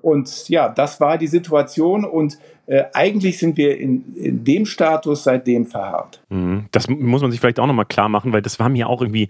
Und 0.00 0.48
ja, 0.48 0.68
das 0.68 1.00
war 1.00 1.18
die 1.18 1.26
Situation 1.26 2.04
und 2.04 2.38
eigentlich 2.92 3.36
sind 3.38 3.56
wir 3.56 3.76
in, 3.76 4.14
in 4.14 4.44
dem 4.44 4.64
Status 4.64 5.24
seitdem 5.24 5.66
verharrt. 5.66 6.22
Mhm. 6.28 6.66
Das 6.70 6.88
muss 6.88 7.20
man 7.20 7.32
sich 7.32 7.40
vielleicht 7.40 7.58
auch 7.58 7.66
nochmal 7.66 7.86
klar 7.86 8.08
machen, 8.08 8.32
weil 8.32 8.42
das 8.42 8.60
war 8.60 8.68
mir 8.68 8.88
auch 8.88 9.00
irgendwie 9.00 9.28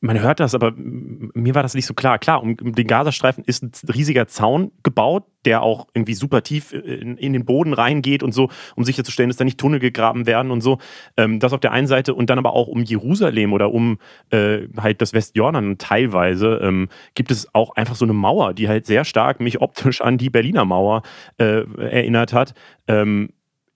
man 0.00 0.18
hört 0.20 0.40
das, 0.40 0.54
aber 0.54 0.72
mir 0.76 1.54
war 1.54 1.62
das 1.62 1.74
nicht 1.74 1.84
so 1.84 1.92
klar. 1.92 2.18
Klar, 2.18 2.42
um 2.42 2.56
den 2.56 2.86
Gazastreifen 2.86 3.44
ist 3.44 3.62
ein 3.62 3.72
riesiger 3.94 4.26
Zaun 4.26 4.72
gebaut, 4.82 5.24
der 5.44 5.62
auch 5.62 5.88
irgendwie 5.92 6.14
super 6.14 6.42
tief 6.42 6.72
in, 6.72 7.18
in 7.18 7.34
den 7.34 7.44
Boden 7.44 7.74
reingeht 7.74 8.22
und 8.22 8.32
so, 8.32 8.48
um 8.76 8.84
sicherzustellen, 8.84 9.28
dass 9.28 9.36
da 9.36 9.44
nicht 9.44 9.58
Tunnel 9.58 9.78
gegraben 9.78 10.26
werden 10.26 10.50
und 10.50 10.62
so. 10.62 10.78
Ähm, 11.18 11.38
das 11.38 11.52
auf 11.52 11.60
der 11.60 11.72
einen 11.72 11.86
Seite 11.86 12.14
und 12.14 12.30
dann 12.30 12.38
aber 12.38 12.54
auch 12.54 12.66
um 12.66 12.82
Jerusalem 12.82 13.52
oder 13.52 13.72
um 13.72 13.98
äh, 14.30 14.60
halt 14.78 15.02
das 15.02 15.12
Westjordan 15.12 15.76
teilweise 15.76 16.60
ähm, 16.62 16.88
gibt 17.14 17.30
es 17.30 17.54
auch 17.54 17.76
einfach 17.76 17.94
so 17.94 18.06
eine 18.06 18.14
Mauer, 18.14 18.54
die 18.54 18.68
halt 18.68 18.86
sehr 18.86 19.04
stark 19.04 19.40
mich 19.40 19.60
optisch 19.60 20.00
an 20.00 20.16
die 20.16 20.30
Berliner 20.30 20.64
Mauer 20.64 21.02
äh, 21.38 21.64
erinnert 21.78 22.32
hat. 22.32 22.54
Ähm, 22.88 23.30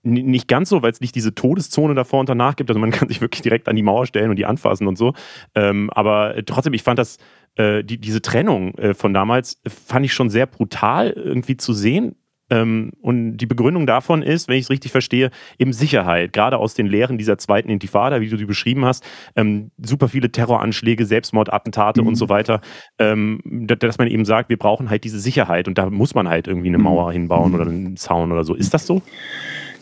nicht 0.05 0.49
ganz 0.49 0.69
so, 0.69 0.83
weil 0.83 0.93
es 0.93 1.01
nicht 1.01 1.15
diese 1.15 1.35
Todeszone 1.35 1.95
davor 1.95 2.21
und 2.21 2.29
danach 2.29 2.57
gibt. 2.57 2.71
Also 2.71 2.81
man 2.81 2.91
kann 2.93 3.09
sich 3.09 3.21
wirklich 3.21 3.43
direkt 3.43 3.69
an 3.69 3.77
die 3.77 3.83
Mauer 3.83 4.07
stellen 4.07 4.31
und 4.31 4.37
die 4.37 4.47
anfassen 4.47 4.87
und 4.87 4.97
so. 4.97 5.15
Ähm, 5.55 5.91
aber 5.91 6.35
trotzdem, 6.47 6.75
ich 6.75 6.83
fand 6.83 6.99
das, 6.99 7.19
äh, 7.57 7.83
die, 7.85 7.99
diese 7.99 8.23
Trennung 8.23 8.75
äh, 8.75 8.95
von 8.95 9.15
damals, 9.15 9.61
fand 9.67 10.05
ich 10.05 10.13
schon 10.13 10.31
sehr 10.31 10.47
brutal 10.47 11.11
irgendwie 11.11 11.57
zu 11.57 11.73
sehen. 11.73 12.17
Ähm, 12.51 12.93
und 13.01 13.39
die 13.39 13.47
Begründung 13.47 13.87
davon 13.87 14.23
ist, 14.23 14.49
wenn 14.49 14.57
ich 14.57 14.65
es 14.65 14.71
richtig 14.71 14.93
verstehe, 14.93 15.31
eben 15.59 15.73
Sicherheit. 15.73 16.33
Gerade 16.33 16.59
aus 16.59 16.75
den 16.75 16.87
Lehren 16.87 17.17
dieser 17.17 17.39
zweiten 17.39 17.71
Intifada, 17.71 18.21
wie 18.21 18.29
du 18.29 18.37
die 18.37 18.45
beschrieben 18.45 18.85
hast, 18.85 19.03
ähm, 19.35 19.71
super 19.83 20.09
viele 20.09 20.31
Terroranschläge, 20.31 21.07
Selbstmordattentate 21.07 22.03
mhm. 22.03 22.09
und 22.09 22.15
so 22.17 22.29
weiter, 22.29 22.61
ähm, 22.99 23.41
dass 23.45 23.97
man 23.97 24.09
eben 24.09 24.27
sagt, 24.27 24.51
wir 24.51 24.59
brauchen 24.59 24.91
halt 24.91 25.05
diese 25.05 25.21
Sicherheit 25.21 25.69
und 25.69 25.79
da 25.79 25.89
muss 25.89 26.15
man 26.15 26.29
halt 26.29 26.47
irgendwie 26.47 26.69
eine 26.69 26.79
mhm. 26.79 26.85
Mauer 26.85 27.13
hinbauen 27.13 27.49
mhm. 27.49 27.55
oder 27.55 27.67
einen 27.67 27.97
Zaun 27.97 28.31
oder 28.31 28.45
so. 28.45 28.55
Ist 28.55 28.75
das 28.75 28.87
so? 28.87 29.01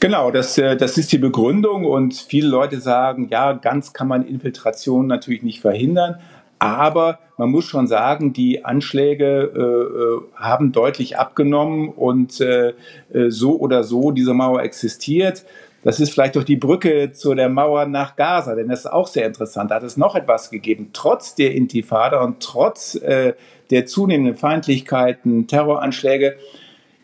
Genau, 0.02 0.32
das, 0.32 0.58
äh, 0.58 0.76
das 0.76 0.98
ist 0.98 1.12
die 1.12 1.18
Begründung 1.18 1.84
und 1.84 2.14
viele 2.14 2.48
Leute 2.48 2.80
sagen, 2.80 3.28
ja, 3.30 3.52
ganz 3.52 3.92
kann 3.92 4.08
man 4.08 4.26
Infiltration 4.26 5.06
natürlich 5.06 5.44
nicht 5.44 5.60
verhindern, 5.60 6.16
aber 6.58 7.20
man 7.38 7.50
muss 7.50 7.66
schon 7.66 7.86
sagen, 7.86 8.32
die 8.32 8.64
Anschläge 8.64 9.52
äh, 9.54 9.60
äh 9.60 10.20
haben 10.34 10.72
deutlich 10.72 11.18
abgenommen 11.18 11.88
und 11.88 12.40
äh, 12.40 12.70
äh, 13.12 13.30
so 13.30 13.56
oder 13.60 13.84
so 13.84 14.10
diese 14.10 14.34
Mauer 14.34 14.64
existiert. 14.64 15.44
Das 15.84 16.00
ist 16.00 16.10
vielleicht 16.10 16.34
durch 16.34 16.46
die 16.46 16.56
Brücke 16.56 17.12
zu 17.12 17.32
der 17.36 17.48
Mauer 17.48 17.86
nach 17.86 18.16
Gaza, 18.16 18.56
denn 18.56 18.70
das 18.70 18.80
ist 18.80 18.92
auch 18.92 19.06
sehr 19.06 19.26
interessant. 19.26 19.70
Da 19.70 19.76
hat 19.76 19.84
es 19.84 19.96
noch 19.96 20.16
etwas 20.16 20.50
gegeben, 20.50 20.90
trotz 20.92 21.36
der 21.36 21.54
Intifada 21.54 22.24
und 22.24 22.40
trotz 22.40 22.96
äh, 22.96 23.34
der 23.70 23.86
zunehmenden 23.86 24.34
Feindlichkeiten, 24.34 25.46
Terroranschläge 25.46 26.38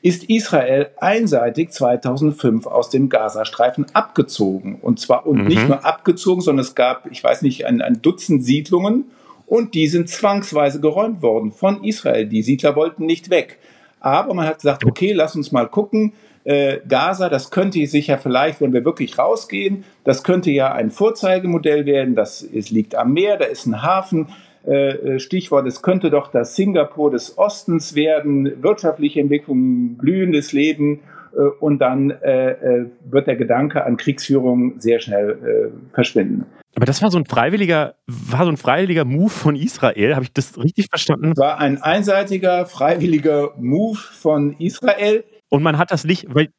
ist 0.08 0.24
Israel 0.24 0.88
einseitig 0.96 1.70
2005 1.70 2.66
aus 2.66 2.88
dem 2.88 3.10
Gazastreifen 3.10 3.84
abgezogen. 3.92 4.78
Und 4.80 4.98
zwar 4.98 5.26
und 5.26 5.42
mhm. 5.42 5.48
nicht 5.48 5.68
nur 5.68 5.84
abgezogen, 5.84 6.40
sondern 6.40 6.64
es 6.64 6.74
gab, 6.74 7.10
ich 7.12 7.22
weiß 7.22 7.42
nicht, 7.42 7.66
ein, 7.66 7.82
ein 7.82 8.00
Dutzend 8.00 8.42
Siedlungen 8.42 9.10
und 9.44 9.74
die 9.74 9.86
sind 9.86 10.08
zwangsweise 10.08 10.80
geräumt 10.80 11.20
worden 11.20 11.52
von 11.52 11.84
Israel. 11.84 12.24
Die 12.26 12.42
Siedler 12.42 12.74
wollten 12.74 13.04
nicht 13.04 13.28
weg. 13.28 13.58
Aber 14.00 14.32
man 14.32 14.46
hat 14.46 14.56
gesagt, 14.56 14.86
okay, 14.86 15.12
lass 15.12 15.36
uns 15.36 15.52
mal 15.52 15.68
gucken. 15.68 16.14
Äh, 16.44 16.78
Gaza, 16.88 17.28
das 17.28 17.50
könnte 17.50 17.86
sich 17.86 18.06
ja 18.06 18.16
vielleicht, 18.16 18.62
wenn 18.62 18.72
wir 18.72 18.86
wirklich 18.86 19.18
rausgehen, 19.18 19.84
das 20.04 20.24
könnte 20.24 20.50
ja 20.50 20.72
ein 20.72 20.90
Vorzeigemodell 20.90 21.84
werden. 21.84 22.14
Das 22.14 22.40
ist, 22.40 22.70
liegt 22.70 22.94
am 22.94 23.12
Meer, 23.12 23.36
da 23.36 23.44
ist 23.44 23.66
ein 23.66 23.82
Hafen 23.82 24.28
Stichwort, 25.18 25.66
es 25.66 25.82
könnte 25.82 26.10
doch 26.10 26.30
das 26.30 26.56
Singapur 26.56 27.10
des 27.10 27.38
Ostens 27.38 27.94
werden, 27.94 28.62
wirtschaftliche 28.62 29.20
Entwicklung, 29.20 29.96
blühendes 29.96 30.52
Leben 30.52 31.00
äh, 31.34 31.40
und 31.60 31.78
dann 31.78 32.10
wird 32.10 33.26
der 33.26 33.36
Gedanke 33.36 33.84
an 33.84 33.96
Kriegsführung 33.96 34.78
sehr 34.78 35.00
schnell 35.00 35.72
verschwinden. 35.92 36.46
Aber 36.78 36.86
das 36.86 37.02
war 37.02 37.10
so 37.10 37.18
ein 37.18 37.24
freiwilliger, 37.24 37.96
war 38.06 38.44
so 38.44 38.50
ein 38.52 38.56
freiwilliger 38.56 39.04
Move 39.04 39.30
von 39.30 39.56
Israel. 39.56 40.14
Habe 40.14 40.26
ich 40.26 40.32
das 40.32 40.56
richtig 40.58 40.86
verstanden? 40.88 41.36
War 41.36 41.58
ein 41.58 41.82
einseitiger, 41.82 42.66
freiwilliger 42.66 43.52
Move 43.58 43.98
von 43.98 44.54
Israel. 44.60 45.24
Und 45.48 45.64
man 45.64 45.76
hat 45.76 45.90
das 45.90 46.04
nicht, 46.04 46.26
weil 46.32 46.50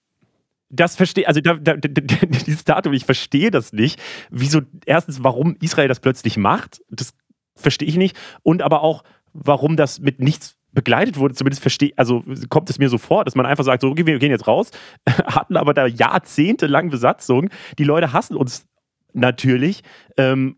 das 0.70 0.96
verstehe, 0.96 1.26
also 1.26 1.42
da, 1.42 1.54
da, 1.54 1.76
dieses 1.82 2.64
Datum, 2.66 2.92
ich 2.94 3.06
verstehe 3.06 3.50
das 3.50 3.72
nicht. 3.72 4.00
Wieso, 4.30 4.60
erstens, 4.86 5.24
warum 5.24 5.56
Israel 5.62 5.88
das 5.88 6.00
plötzlich 6.00 6.38
macht, 6.38 6.82
das 6.90 7.14
verstehe 7.60 7.88
ich 7.88 7.98
nicht. 7.98 8.18
Und 8.44 8.62
aber 8.62 8.82
auch, 8.82 9.04
warum 9.34 9.76
das 9.76 10.00
mit 10.00 10.20
nichts 10.20 10.58
begleitet 10.72 11.18
wurde, 11.18 11.34
zumindest 11.34 11.62
verstehe, 11.62 11.94
also 11.96 12.24
kommt 12.50 12.70
es 12.70 12.78
mir 12.78 12.90
so 12.90 12.98
vor, 12.98 13.26
dass 13.26 13.36
man 13.36 13.46
einfach 13.46 13.64
sagt, 13.64 13.82
so, 13.82 13.90
okay, 13.90 14.06
wir 14.06 14.20
gehen 14.20 14.32
jetzt 14.32 14.48
raus, 14.48 14.72
hatten 15.10 15.58
aber 15.58 15.74
da 15.74 15.88
jahrzehntelang 15.88 16.90
Besatzung, 16.90 17.50
die 17.78 17.84
Leute 17.84 18.14
hassen 18.14 18.36
uns 18.36 18.68
natürlich, 19.14 19.82
ähm, 20.18 20.58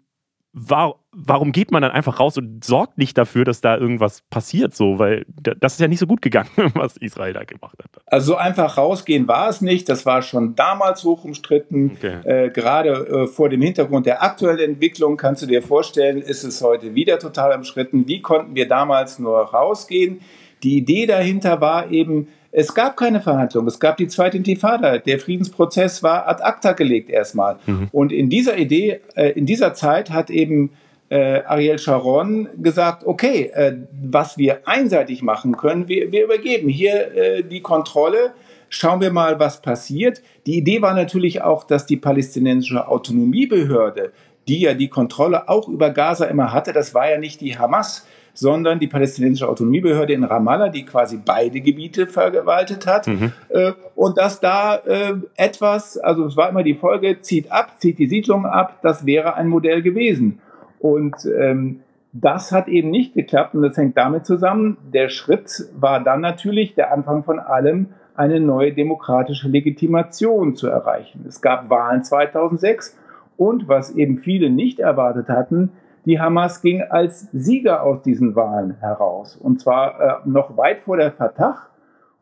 war, 0.54 0.96
warum 1.14 1.54
geht 1.54 1.72
man 1.72 1.82
dann 1.82 1.92
einfach 1.92 2.20
raus 2.20 2.38
und 2.38 2.64
sorgt 2.64 2.98
nicht 2.98 3.18
dafür, 3.18 3.46
dass 3.46 3.62
da 3.62 3.78
irgendwas 3.78 4.22
passiert, 4.30 4.76
so, 4.76 5.00
weil 5.00 5.26
das 5.28 5.74
ist 5.74 5.80
ja 5.80 5.88
nicht 5.88 6.00
so 6.00 6.08
gut 6.08 6.22
gegangen, 6.22 6.50
was 6.74 6.98
Israel 6.98 7.34
da 7.34 7.44
gemacht 7.46 7.78
hat. 7.82 8.04
Also 8.06 8.34
so 8.34 8.38
einfach 8.38 8.78
rausgehen 8.78 9.28
war 9.30 9.50
es 9.50 9.62
nicht, 9.62 9.88
das 9.88 10.06
war 10.06 10.22
schon 10.22 10.56
damals 10.56 11.06
hoch 11.06 11.24
umstritten. 11.24 11.92
Okay. 11.96 12.46
Äh, 12.46 12.50
gerade 12.50 12.90
äh, 12.90 13.28
vor 13.28 13.48
dem 13.48 13.62
Hintergrund 13.62 14.06
der 14.06 14.22
aktuellen 14.24 14.72
Entwicklung 14.72 15.16
kannst 15.16 15.42
du 15.42 15.46
dir 15.46 15.62
vorstellen, 15.62 16.22
ist 16.22 16.44
es 16.44 16.62
heute 16.62 16.96
wieder 16.96 17.18
total 17.18 17.56
umstritten. 17.56 18.08
Wie 18.08 18.22
konnten 18.22 18.56
wir 18.56 18.68
damals 18.68 19.20
nur 19.20 19.40
rausgehen? 19.40 20.20
Die 20.64 20.78
Idee 20.78 21.06
dahinter 21.06 21.62
war 21.62 21.92
eben, 21.92 22.28
es 22.52 22.74
gab 22.74 22.98
keine 22.98 23.22
Verhandlungen, 23.22 23.68
es 23.68 23.80
gab 23.80 23.98
die 23.98 24.08
zweite 24.08 24.38
Intifada. 24.38 24.98
Der 24.98 25.20
Friedensprozess 25.20 26.04
war 26.04 26.28
ad 26.28 26.44
acta 26.44 26.74
gelegt 26.74 27.10
erstmal. 27.10 27.58
Mhm. 27.66 27.88
Und 27.92 28.12
in 28.12 28.30
dieser 28.30 28.58
Idee, 28.58 29.00
äh, 29.16 29.30
in 29.32 29.46
dieser 29.46 29.74
Zeit 29.74 30.12
hat 30.12 30.30
eben 30.30 30.72
äh, 31.10 31.42
Ariel 31.46 31.78
Sharon 31.78 32.50
gesagt, 32.58 33.06
okay, 33.06 33.52
äh, 33.54 33.78
was 34.02 34.38
wir 34.38 34.68
einseitig 34.68 35.22
machen 35.22 35.58
können, 35.58 35.88
wir, 35.88 36.12
wir 36.12 36.26
übergeben 36.26 36.70
hier 36.70 37.16
äh, 37.16 37.44
die 37.44 37.62
Kontrolle. 37.62 38.34
Schauen 38.70 39.02
wir 39.02 39.12
mal, 39.12 39.38
was 39.38 39.62
passiert. 39.62 40.22
Die 40.46 40.58
Idee 40.58 40.82
war 40.82 40.94
natürlich 40.94 41.42
auch, 41.42 41.66
dass 41.66 41.86
die 41.86 41.98
palästinensische 41.98 42.88
Autonomiebehörde, 42.88 44.14
die 44.48 44.62
ja 44.62 44.74
die 44.74 44.88
Kontrolle 44.88 45.50
auch 45.50 45.68
über 45.68 45.90
Gaza 45.90 46.26
immer 46.26 46.54
hatte, 46.54 46.72
das 46.72 46.94
war 46.94 47.10
ja 47.10 47.18
nicht 47.18 47.42
die 47.42 47.58
Hamas, 47.58 48.08
sondern 48.34 48.80
die 48.80 48.88
palästinensische 48.88 49.48
Autonomiebehörde 49.48 50.14
in 50.14 50.24
Ramallah, 50.24 50.70
die 50.70 50.86
quasi 50.86 51.20
beide 51.24 51.62
Gebiete 51.62 52.08
verwaltet 52.08 52.88
hat. 52.88 53.08
Mhm. 53.08 53.32
Äh, 53.50 53.74
und 53.96 54.18
dass 54.18 54.40
da 54.40 54.76
äh, 54.76 55.14
etwas, 55.36 55.98
also 55.98 56.26
es 56.26 56.38
war 56.38 56.50
immer 56.50 56.64
die 56.64 56.76
Folge, 56.76 57.22
zieht 57.22 57.52
ab, 57.52 57.74
zieht 57.80 58.00
die 58.00 58.08
Siedlung 58.08 58.46
ab, 58.46 58.80
das 58.82 59.06
wäre 59.06 59.36
ein 59.36 59.48
Modell 59.48 59.82
gewesen. 59.82 60.40
Und 60.80 61.16
ähm, 61.26 61.82
das 62.14 62.52
hat 62.52 62.68
eben 62.68 62.90
nicht 62.90 63.14
geklappt 63.14 63.56
und 63.56 63.62
das 63.62 63.78
hängt 63.78 63.98
damit 63.98 64.26
zusammen. 64.26 64.78
Der 64.94 65.10
Schritt 65.10 65.66
war 65.80 66.04
dann 66.04 66.22
natürlich 66.22 66.76
der 66.76 66.92
Anfang 66.92 67.24
von 67.24 67.40
allem, 67.40 67.88
eine 68.14 68.40
neue 68.40 68.74
demokratische 68.74 69.48
Legitimation 69.48 70.56
zu 70.56 70.68
erreichen. 70.68 71.26
Es 71.28 71.42
gab 71.42 71.70
Wahlen 71.70 72.04
2006 72.04 72.98
und 73.38 73.68
was 73.68 73.92
eben 73.96 74.18
viele 74.18 74.50
nicht 74.50 74.80
erwartet 74.80 75.30
hatten, 75.30 75.72
die 76.06 76.20
Hamas 76.20 76.62
ging 76.62 76.82
als 76.82 77.28
Sieger 77.32 77.84
aus 77.84 78.02
diesen 78.02 78.36
Wahlen 78.36 78.78
heraus. 78.80 79.36
Und 79.36 79.60
zwar 79.62 80.24
äh, 80.26 80.30
noch 80.30 80.58
weit 80.58 80.82
vor 80.82 80.98
der 80.98 81.12
Fatah. 81.12 81.68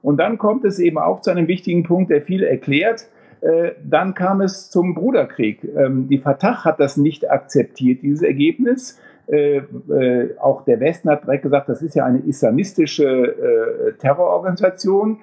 Und 0.02 0.18
dann 0.18 0.38
kommt 0.38 0.66
es 0.66 0.80
eben 0.80 0.98
auch 0.98 1.22
zu 1.22 1.32
einem 1.32 1.48
wichtigen 1.48 1.84
Punkt, 1.84 2.12
der 2.12 2.22
viel 2.22 2.44
erklärt. 2.44 3.08
Äh, 3.42 3.72
dann 3.84 4.14
kam 4.14 4.42
es 4.42 4.70
zum 4.70 4.96
Bruderkrieg. 4.96 5.64
Ähm, 5.64 6.08
die 6.10 6.18
Fatah 6.18 6.66
hat 6.66 6.80
das 6.80 6.98
nicht 6.98 7.30
akzeptiert, 7.30 8.02
dieses 8.02 8.22
Ergebnis. 8.22 9.00
Äh, 9.28 9.58
äh, 9.58 10.38
auch 10.40 10.66
der 10.66 10.80
Westen 10.80 11.10
hat 11.10 11.24
direkt 11.24 11.44
gesagt, 11.44 11.70
das 11.70 11.82
ist 11.82 11.96
ja 11.96 12.06
eine 12.06 12.20
islamistische 12.20 13.96
Terrororganisation. 14.00 15.20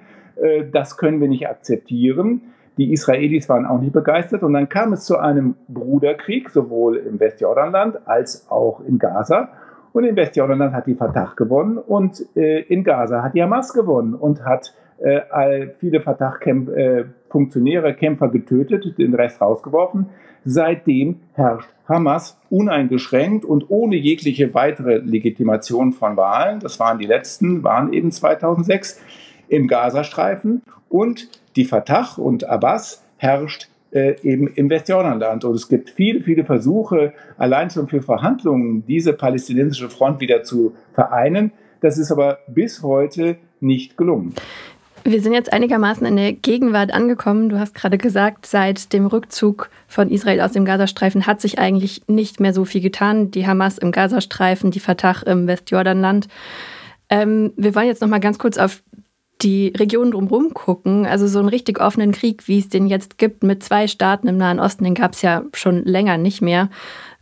Das 0.70 0.98
können 0.98 1.20
wir 1.20 1.28
nicht 1.28 1.48
akzeptieren. 1.48 2.42
Die 2.76 2.92
Israelis 2.92 3.48
waren 3.48 3.64
auch 3.64 3.80
nicht 3.80 3.92
begeistert 3.92 4.42
und 4.42 4.52
dann 4.52 4.68
kam 4.68 4.92
es 4.92 5.04
zu 5.04 5.18
einem 5.18 5.54
Bruderkrieg, 5.68 6.50
sowohl 6.50 6.96
im 6.96 7.18
Westjordanland 7.18 8.06
als 8.06 8.50
auch 8.50 8.80
in 8.86 8.98
Gaza. 8.98 9.48
Und 9.92 10.04
im 10.04 10.14
Westjordanland 10.14 10.74
hat 10.74 10.86
die 10.86 10.94
Fatah 10.94 11.32
gewonnen 11.36 11.78
und 11.78 12.22
äh, 12.36 12.60
in 12.60 12.84
Gaza 12.84 13.22
hat 13.22 13.34
die 13.34 13.42
Hamas 13.42 13.72
gewonnen 13.72 14.14
und 14.14 14.44
hat 14.44 14.74
äh, 14.98 15.68
viele 15.78 16.00
Fatah-Funktionäre, 16.00 17.88
äh, 17.88 17.94
Kämpfer 17.94 18.28
getötet, 18.28 18.98
den 18.98 19.14
Rest 19.14 19.40
rausgeworfen. 19.40 20.06
Seitdem 20.44 21.20
herrscht 21.32 21.68
Hamas 21.88 22.38
uneingeschränkt 22.50 23.44
und 23.44 23.70
ohne 23.70 23.96
jegliche 23.96 24.54
weitere 24.54 24.98
Legitimation 24.98 25.92
von 25.92 26.16
Wahlen, 26.16 26.60
das 26.60 26.78
waren 26.78 26.98
die 26.98 27.06
letzten, 27.06 27.64
waren 27.64 27.92
eben 27.92 28.10
2006, 28.10 29.00
im 29.48 29.66
Gazastreifen 29.66 30.62
und 30.88 31.28
die 31.56 31.64
Fatah 31.64 32.14
und 32.16 32.44
Abbas 32.48 33.02
herrscht 33.16 33.68
äh, 33.92 34.16
eben 34.22 34.48
im 34.48 34.68
Westjordanland. 34.70 35.44
Und 35.44 35.54
es 35.54 35.68
gibt 35.68 35.90
viele, 35.90 36.20
viele 36.20 36.44
Versuche, 36.44 37.12
allein 37.38 37.70
schon 37.70 37.88
für 37.88 38.02
Verhandlungen 38.02 38.84
diese 38.86 39.12
palästinensische 39.12 39.88
Front 39.88 40.20
wieder 40.20 40.42
zu 40.42 40.74
vereinen. 40.94 41.52
Das 41.80 41.98
ist 41.98 42.12
aber 42.12 42.38
bis 42.46 42.82
heute 42.82 43.36
nicht 43.60 43.96
gelungen. 43.96 44.34
Wir 45.04 45.22
sind 45.22 45.34
jetzt 45.34 45.52
einigermaßen 45.52 46.04
in 46.04 46.16
der 46.16 46.32
Gegenwart 46.32 46.92
angekommen. 46.92 47.48
Du 47.48 47.60
hast 47.60 47.74
gerade 47.74 47.96
gesagt, 47.96 48.44
seit 48.44 48.92
dem 48.92 49.06
Rückzug 49.06 49.70
von 49.86 50.10
Israel 50.10 50.40
aus 50.40 50.50
dem 50.50 50.64
Gazastreifen 50.64 51.28
hat 51.28 51.40
sich 51.40 51.60
eigentlich 51.60 52.02
nicht 52.08 52.40
mehr 52.40 52.52
so 52.52 52.64
viel 52.64 52.80
getan. 52.80 53.30
Die 53.30 53.46
Hamas 53.46 53.78
im 53.78 53.92
Gazastreifen, 53.92 54.72
die 54.72 54.80
Fatah 54.80 55.22
im 55.24 55.46
Westjordanland. 55.46 56.26
Ähm, 57.08 57.52
wir 57.56 57.76
wollen 57.76 57.86
jetzt 57.86 58.02
noch 58.02 58.08
mal 58.08 58.18
ganz 58.18 58.38
kurz 58.38 58.58
auf 58.58 58.82
die 59.42 59.72
Region 59.76 60.10
drumherum 60.10 60.54
gucken. 60.54 61.06
Also 61.06 61.26
so 61.26 61.38
einen 61.38 61.48
richtig 61.48 61.80
offenen 61.80 62.12
Krieg, 62.12 62.48
wie 62.48 62.58
es 62.58 62.68
den 62.68 62.86
jetzt 62.86 63.18
gibt, 63.18 63.42
mit 63.42 63.62
zwei 63.62 63.86
Staaten 63.86 64.28
im 64.28 64.36
Nahen 64.36 64.60
Osten, 64.60 64.84
den 64.84 64.94
gab 64.94 65.12
es 65.12 65.22
ja 65.22 65.44
schon 65.52 65.84
länger 65.84 66.16
nicht 66.16 66.40
mehr. 66.40 66.70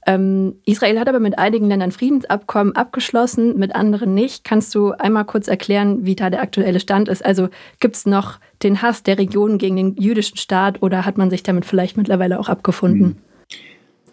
Ähm, 0.07 0.57
Israel 0.67 1.01
hat 1.01 1.09
aber 1.09 1.19
mit 1.19 1.39
einigen 1.39 1.67
Ländern 1.67 1.91
Friedensabkommen 1.91 2.77
abgeschlossen, 2.77 3.59
mit 3.59 3.75
anderen 3.75 4.13
nicht. 4.15 4.45
Kannst 4.45 4.75
du 4.75 4.93
einmal 4.93 5.25
kurz 5.25 5.49
erklären, 5.49 6.05
wie 6.05 6.15
da 6.15 6.29
der 6.29 6.43
aktuelle 6.43 6.79
Stand 6.79 7.09
ist? 7.09 7.25
Also 7.25 7.49
gibt 7.81 7.97
es 7.97 8.07
noch 8.07 8.39
den 8.63 8.83
Hass 8.83 9.03
der 9.03 9.19
Region 9.19 9.57
gegen 9.57 9.77
den 9.77 9.97
jüdischen 9.97 10.37
Staat 10.37 10.83
oder 10.83 11.07
hat 11.07 11.17
man 11.17 11.31
sich 11.31 11.43
damit 11.43 11.65
vielleicht 11.65 11.97
mittlerweile 11.97 12.39
auch 12.39 12.49
abgefunden? 12.49 13.07
Mhm. 13.07 13.17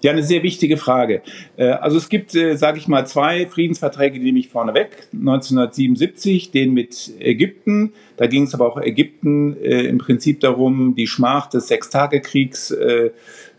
Ja, 0.04 0.12
eine 0.12 0.24
sehr 0.24 0.42
wichtige 0.42 0.78
Frage. 0.78 1.22
Äh, 1.58 1.66
also 1.66 1.98
es 1.98 2.10
gibt, 2.10 2.34
äh, 2.34 2.56
sage 2.56 2.80
ich 2.80 2.88
mal, 2.88 3.06
zwei 3.06 3.46
Friedensverträge, 3.46 4.18
die 4.18 4.26
nehme 4.26 4.40
ich 4.40 4.50
vorneweg. 4.50 5.08
1977, 5.14 6.50
den 6.50 6.74
mit 6.74 7.12
Ägypten. 7.20 7.94
Da 8.18 8.26
ging 8.26 8.44
es 8.44 8.56
aber 8.56 8.68
auch 8.68 8.82
Ägypten 8.82 9.56
äh, 9.62 9.84
im 9.84 10.00
Prinzip 10.00 10.40
darum, 10.40 10.96
die 10.96 11.06
Schmach 11.08 11.48
des 11.48 11.68
Sechstagekriegs 11.68 12.76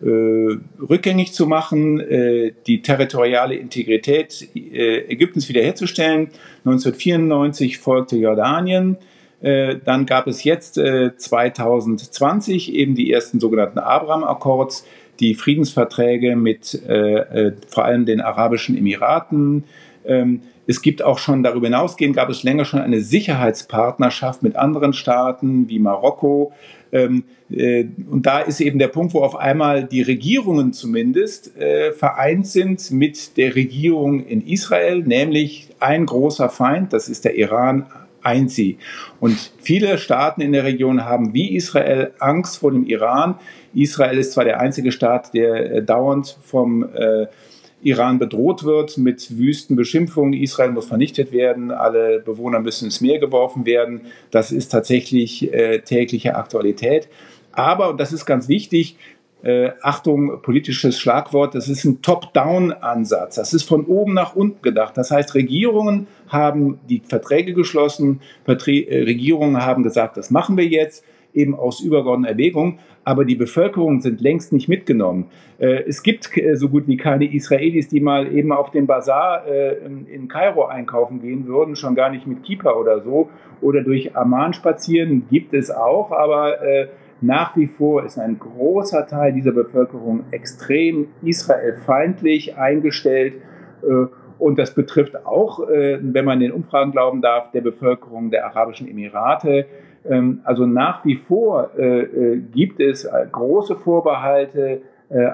rückgängig 0.03 1.33
zu 1.33 1.47
machen, 1.47 2.03
die 2.67 2.83
territoriale 2.83 3.55
Integrität 3.55 4.49
Ägyptens 4.53 5.49
wiederherzustellen. 5.49 6.31
1994 6.65 7.79
folgte 7.79 8.17
Jordanien. 8.17 8.97
Dann 9.41 10.07
gab 10.07 10.27
es 10.27 10.43
jetzt 10.43 10.75
2020 10.75 12.75
eben 12.75 12.97
die 12.97 13.13
ersten 13.13 13.39
sogenannten 13.39 13.79
Abraham-Akkords, 13.79 14.85
die 15.23 15.35
Friedensverträge 15.35 16.37
mit 16.37 16.83
vor 17.69 17.85
allem 17.85 18.05
den 18.05 18.21
Arabischen 18.21 18.77
Emiraten. 18.77 19.65
Ähm, 20.05 20.43
es 20.67 20.83
gibt 20.83 21.03
auch 21.03 21.19
schon 21.19 21.43
darüber 21.43 21.67
hinausgehend, 21.67 22.17
gab 22.17 22.29
es 22.29 22.43
länger 22.45 22.65
schon 22.65 22.81
eine 22.81 23.01
Sicherheitspartnerschaft 23.01 24.43
mit 24.43 24.57
anderen 24.57 24.93
Staaten 24.93 25.69
wie 25.69 25.79
Marokko. 25.79 26.53
Ähm, 26.93 27.25
äh, 27.51 27.87
und 28.11 28.27
da 28.27 28.41
ist 28.41 28.61
eben 28.61 28.79
der 28.79 28.89
Punkt, 28.89 29.15
wo 29.15 29.21
auf 29.21 29.35
einmal 29.35 29.85
die 29.85 30.03
Regierungen 30.03 30.73
zumindest 30.73 31.57
äh, 31.57 31.93
vereint 31.93 32.47
sind 32.47 32.91
mit 32.91 33.37
der 33.37 33.57
Regierung 33.57 34.25
in 34.25 34.47
Israel, 34.47 35.03
nämlich 35.03 35.69
ein 35.81 36.07
großer 36.07 36.49
Feind, 36.49 36.93
das 36.93 37.09
ist 37.09 37.25
der 37.25 37.37
Iran, 37.37 37.87
eint 38.23 38.53
sie. 38.53 38.79
Und 39.19 39.53
viele 39.61 39.99
Staaten 39.99 40.43
in 40.43 40.53
der 40.53 40.63
Region 40.63 41.05
haben 41.05 41.35
wie 41.35 41.57
Israel 41.57 42.13
Angst 42.21 42.59
vor 42.59 42.71
dem 42.71 42.87
Iran. 42.87 43.35
Israel 43.75 44.19
ist 44.19 44.33
zwar 44.33 44.45
der 44.45 44.61
einzige 44.61 44.93
Staat, 44.93 45.35
der 45.35 45.73
äh, 45.73 45.83
dauernd 45.83 46.37
vom 46.43 46.89
äh, 46.95 47.27
Iran 47.83 48.19
bedroht 48.19 48.65
wird 48.65 48.97
mit 48.97 49.39
wüsten 49.39 49.75
Beschimpfungen. 49.77 50.35
Israel 50.35 50.71
muss 50.71 50.87
vernichtet 50.87 51.33
werden, 51.33 51.71
alle 51.71 52.21
Bewohner 52.21 52.61
müssen 52.61 52.87
ins 52.87 53.01
Meer 53.01 53.19
geworfen 53.19 53.67
werden. 53.67 54.03
Das 54.31 54.53
ist 54.53 54.69
tatsächlich 54.69 55.53
äh, 55.53 55.81
tägliche 55.81 56.37
Aktualität. 56.37 57.09
Aber, 57.51 57.91
und 57.91 58.01
das 58.01 58.13
ist 58.13 58.25
ganz 58.25 58.49
wichtig, 58.49 58.97
äh, 59.43 59.73
Achtung, 59.83 60.41
politisches 60.43 61.01
Schlagwort, 61.01 61.57
das 61.57 61.69
ist 61.69 61.85
ein 61.85 62.01
Top-Down-Ansatz. 62.01 63.35
Das 63.35 63.53
ist 63.53 63.65
von 63.65 63.85
oben 63.87 64.15
nach 64.15 64.37
unten 64.37 64.63
gedacht. 64.63 64.97
Das 64.97 65.11
heißt, 65.11 65.35
Regierungen 65.35 66.07
haben 66.29 66.79
die 66.89 67.03
Verträge 67.05 67.53
geschlossen, 67.53 68.21
Vertre 68.45 68.71
äh, 68.71 69.03
Regierungen 69.03 69.61
haben 69.65 69.83
gesagt, 69.83 70.17
das 70.17 70.31
machen 70.31 70.57
wir 70.57 70.67
jetzt 70.67 71.05
eben 71.35 71.55
aus 71.55 71.81
übergeordneter 71.81 72.33
Erwägung, 72.33 72.79
aber 73.05 73.25
die 73.25 73.35
Bevölkerung 73.35 74.01
sind 74.01 74.21
längst 74.21 74.53
nicht 74.53 74.69
mitgenommen. 74.69 75.31
Äh, 75.59 75.85
es 75.89 76.03
gibt 76.03 76.37
äh, 76.37 76.55
so 76.57 76.69
gut 76.69 76.87
wie 76.87 76.97
keine 76.97 77.33
Israelis, 77.33 77.89
die 77.89 78.01
mal 78.01 78.33
eben 78.33 78.53
auf 78.53 78.71
den 78.71 78.87
Bazar 78.87 79.47
äh, 79.47 79.77
in 79.85 80.29
Kairo 80.29 80.67
einkaufen 80.67 81.21
gehen 81.21 81.47
würden, 81.47 81.77
schon 81.77 81.95
gar 81.95 82.11
nicht 82.11 82.27
mit 82.27 82.45
Kippa 82.45 82.73
oder 82.73 83.01
so, 83.01 83.29
oder 83.61 83.83
durch 83.83 84.17
Amman 84.17 84.53
spazieren, 84.55 85.27
gibt 85.31 85.55
es 85.55 85.71
auch, 85.71 86.11
aber 86.11 86.57
nach 87.21 87.57
wie 87.57 87.69
vor 87.69 88.05
ist 88.05 88.19
ein 88.19 88.41
großer 88.41 89.07
Teil 89.07 89.33
dieser 89.33 89.53
Bevölkerung 89.53 90.25
extrem 90.33 91.07
israelfeindlich 91.23 92.57
eingestellt. 92.57 93.35
Und 94.41 94.59
das 94.59 94.75
betrifft 94.75 95.25
auch, 95.25 95.61
wenn 95.61 96.25
man 96.25 96.41
den 96.41 96.51
Umfragen 96.51 96.91
glauben 96.91 97.23
darf, 97.23 97.53
der 97.53 97.61
Bevölkerung 97.61 98.33
der 98.33 98.47
Arabischen 98.47 98.89
Emirate. 98.89 99.67
Ähm, 100.09 100.41
also 100.45 100.67
nach 100.67 101.05
wie 101.05 101.17
vor 101.17 101.71
äh, 101.79 102.01
äh, 102.01 102.37
gibt 102.39 102.81
es 102.81 103.05
äh, 103.05 103.27
große 103.31 103.77
Vorbehalte, 103.77 104.83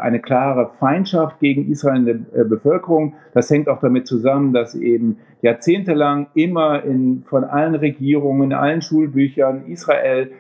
eine 0.01 0.19
klare 0.19 0.73
Feindschaft 0.81 1.39
gegen 1.39 1.71
Israel 1.71 1.99
in 2.09 2.27
der 2.35 2.43
Bevölkerung. 2.43 3.15
Das 3.33 3.49
hängt 3.49 3.69
auch 3.69 3.79
damit 3.79 4.09
zusammen, 4.09 4.53
dass 4.53 4.75
eben 4.75 5.19
jahrzehntelang 5.41 6.27
immer 6.35 6.83
in, 6.83 7.23
von 7.29 7.45
allen 7.45 7.77
Regierungen, 7.77 8.51
in 8.51 8.55
allen 8.55 8.83
Schulbüchern 8.83 9.67
Israel 9.69 10.33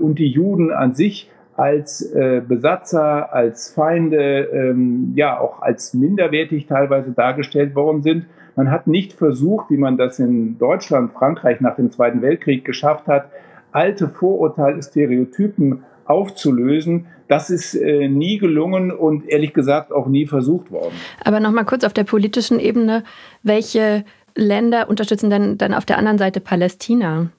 und 0.00 0.18
die 0.18 0.26
Juden 0.26 0.72
an 0.72 0.94
sich 0.94 1.30
als 1.54 2.12
Besatzer, 2.48 3.32
als 3.32 3.72
Feinde, 3.72 4.48
ähm, 4.52 5.12
ja 5.14 5.38
auch 5.38 5.62
als 5.62 5.94
minderwertig 5.94 6.66
teilweise 6.66 7.12
dargestellt 7.12 7.76
worden 7.76 8.02
sind. 8.02 8.26
Man 8.56 8.72
hat 8.72 8.88
nicht 8.88 9.12
versucht, 9.12 9.70
wie 9.70 9.76
man 9.76 9.98
das 9.98 10.18
in 10.18 10.58
Deutschland, 10.58 11.12
Frankreich 11.12 11.60
nach 11.60 11.76
dem 11.76 11.92
Zweiten 11.92 12.22
Weltkrieg 12.22 12.64
geschafft 12.64 13.06
hat, 13.06 13.30
alte 13.72 14.08
Vorurteile, 14.08 14.82
Stereotypen 14.82 15.84
aufzulösen. 16.04 17.06
Das 17.28 17.50
ist 17.50 17.74
äh, 17.74 18.08
nie 18.08 18.38
gelungen 18.38 18.90
und 18.90 19.28
ehrlich 19.28 19.54
gesagt 19.54 19.92
auch 19.92 20.08
nie 20.08 20.26
versucht 20.26 20.70
worden. 20.70 20.94
Aber 21.24 21.40
nochmal 21.40 21.64
kurz 21.64 21.84
auf 21.84 21.92
der 21.92 22.04
politischen 22.04 22.58
Ebene, 22.58 23.04
welche 23.42 24.04
Länder 24.34 24.88
unterstützen 24.88 25.30
denn 25.30 25.58
dann 25.58 25.74
auf 25.74 25.84
der 25.84 25.98
anderen 25.98 26.18
Seite 26.18 26.40
Palästina? 26.40 27.30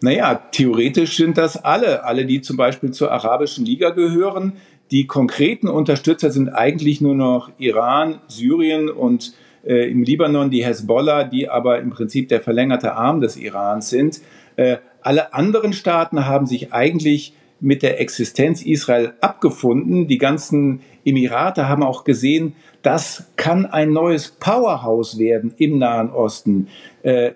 Naja, 0.00 0.34
theoretisch 0.50 1.16
sind 1.16 1.38
das 1.38 1.62
alle, 1.62 2.04
alle, 2.04 2.26
die 2.26 2.40
zum 2.40 2.56
Beispiel 2.56 2.90
zur 2.90 3.12
Arabischen 3.12 3.64
Liga 3.64 3.90
gehören. 3.90 4.54
Die 4.90 5.06
konkreten 5.06 5.68
Unterstützer 5.68 6.30
sind 6.30 6.48
eigentlich 6.48 7.00
nur 7.00 7.14
noch 7.14 7.50
Iran, 7.58 8.20
Syrien 8.26 8.90
und 8.90 9.32
äh, 9.64 9.90
im 9.90 10.02
Libanon 10.02 10.50
die 10.50 10.64
Hezbollah, 10.64 11.24
die 11.24 11.48
aber 11.48 11.78
im 11.78 11.90
Prinzip 11.90 12.28
der 12.28 12.40
verlängerte 12.40 12.94
Arm 12.94 13.20
des 13.20 13.36
Irans 13.36 13.90
sind. 13.90 14.20
Äh, 14.56 14.78
alle 15.02 15.34
anderen 15.34 15.72
Staaten 15.72 16.26
haben 16.26 16.46
sich 16.46 16.72
eigentlich 16.72 17.34
mit 17.60 17.82
der 17.82 18.00
Existenz 18.00 18.62
Israel 18.62 19.14
abgefunden. 19.20 20.08
Die 20.08 20.18
ganzen 20.18 20.80
Emirate 21.04 21.68
haben 21.68 21.84
auch 21.84 22.04
gesehen, 22.04 22.54
das 22.82 23.30
kann 23.36 23.66
ein 23.66 23.92
neues 23.92 24.32
Powerhouse 24.32 25.18
werden 25.18 25.54
im 25.58 25.78
Nahen 25.78 26.10
Osten. 26.10 26.68
Äh, 27.02 27.32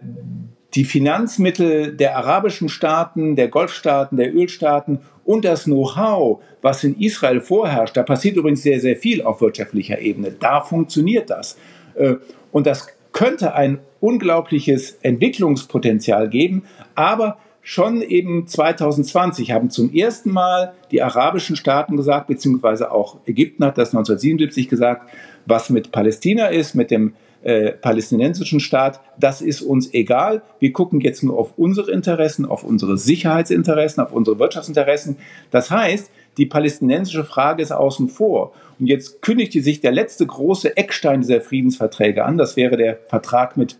die 0.74 0.84
Finanzmittel 0.84 1.96
der 1.96 2.16
arabischen 2.16 2.68
Staaten, 2.68 3.36
der 3.36 3.48
Golfstaaten, 3.48 4.18
der 4.18 4.34
Ölstaaten 4.34 4.98
und 5.24 5.44
das 5.44 5.64
Know-how, 5.64 6.42
was 6.60 6.84
in 6.84 6.98
Israel 6.98 7.40
vorherrscht, 7.40 7.96
da 7.96 8.02
passiert 8.02 8.36
übrigens 8.36 8.62
sehr, 8.62 8.80
sehr 8.80 8.96
viel 8.96 9.22
auf 9.22 9.40
wirtschaftlicher 9.40 10.00
Ebene. 10.00 10.32
Da 10.32 10.60
funktioniert 10.60 11.30
das. 11.30 11.56
Äh, 11.94 12.16
und 12.50 12.66
das 12.66 12.88
könnte 13.12 13.54
ein 13.54 13.78
unglaubliches 14.00 14.98
Entwicklungspotenzial 15.02 16.28
geben, 16.28 16.64
aber 16.94 17.38
schon 17.68 18.00
eben 18.00 18.46
2020 18.46 19.50
haben 19.50 19.70
zum 19.70 19.92
ersten 19.92 20.30
Mal 20.30 20.74
die 20.92 21.02
arabischen 21.02 21.56
Staaten 21.56 21.96
gesagt, 21.96 22.28
beziehungsweise 22.28 22.92
auch 22.92 23.16
Ägypten 23.26 23.64
hat 23.64 23.76
das 23.76 23.88
1977 23.88 24.68
gesagt, 24.68 25.10
was 25.46 25.68
mit 25.68 25.90
Palästina 25.90 26.46
ist, 26.46 26.76
mit 26.76 26.92
dem 26.92 27.14
äh, 27.42 27.72
palästinensischen 27.72 28.60
Staat, 28.60 29.00
das 29.18 29.42
ist 29.42 29.62
uns 29.62 29.92
egal. 29.94 30.42
Wir 30.60 30.72
gucken 30.72 31.00
jetzt 31.00 31.24
nur 31.24 31.36
auf 31.36 31.54
unsere 31.56 31.90
Interessen, 31.90 32.46
auf 32.46 32.62
unsere 32.62 32.96
Sicherheitsinteressen, 32.96 34.00
auf 34.00 34.12
unsere 34.12 34.38
Wirtschaftsinteressen. 34.38 35.16
Das 35.50 35.68
heißt, 35.72 36.08
die 36.36 36.46
palästinensische 36.46 37.24
Frage 37.24 37.64
ist 37.64 37.72
außen 37.72 38.08
vor. 38.08 38.52
Und 38.78 38.86
jetzt 38.86 39.22
kündigte 39.22 39.60
sich 39.60 39.80
der 39.80 39.90
letzte 39.90 40.24
große 40.24 40.76
Eckstein 40.76 41.22
dieser 41.22 41.40
Friedensverträge 41.40 42.24
an. 42.24 42.38
Das 42.38 42.56
wäre 42.56 42.76
der 42.76 42.98
Vertrag 43.08 43.56
mit 43.56 43.76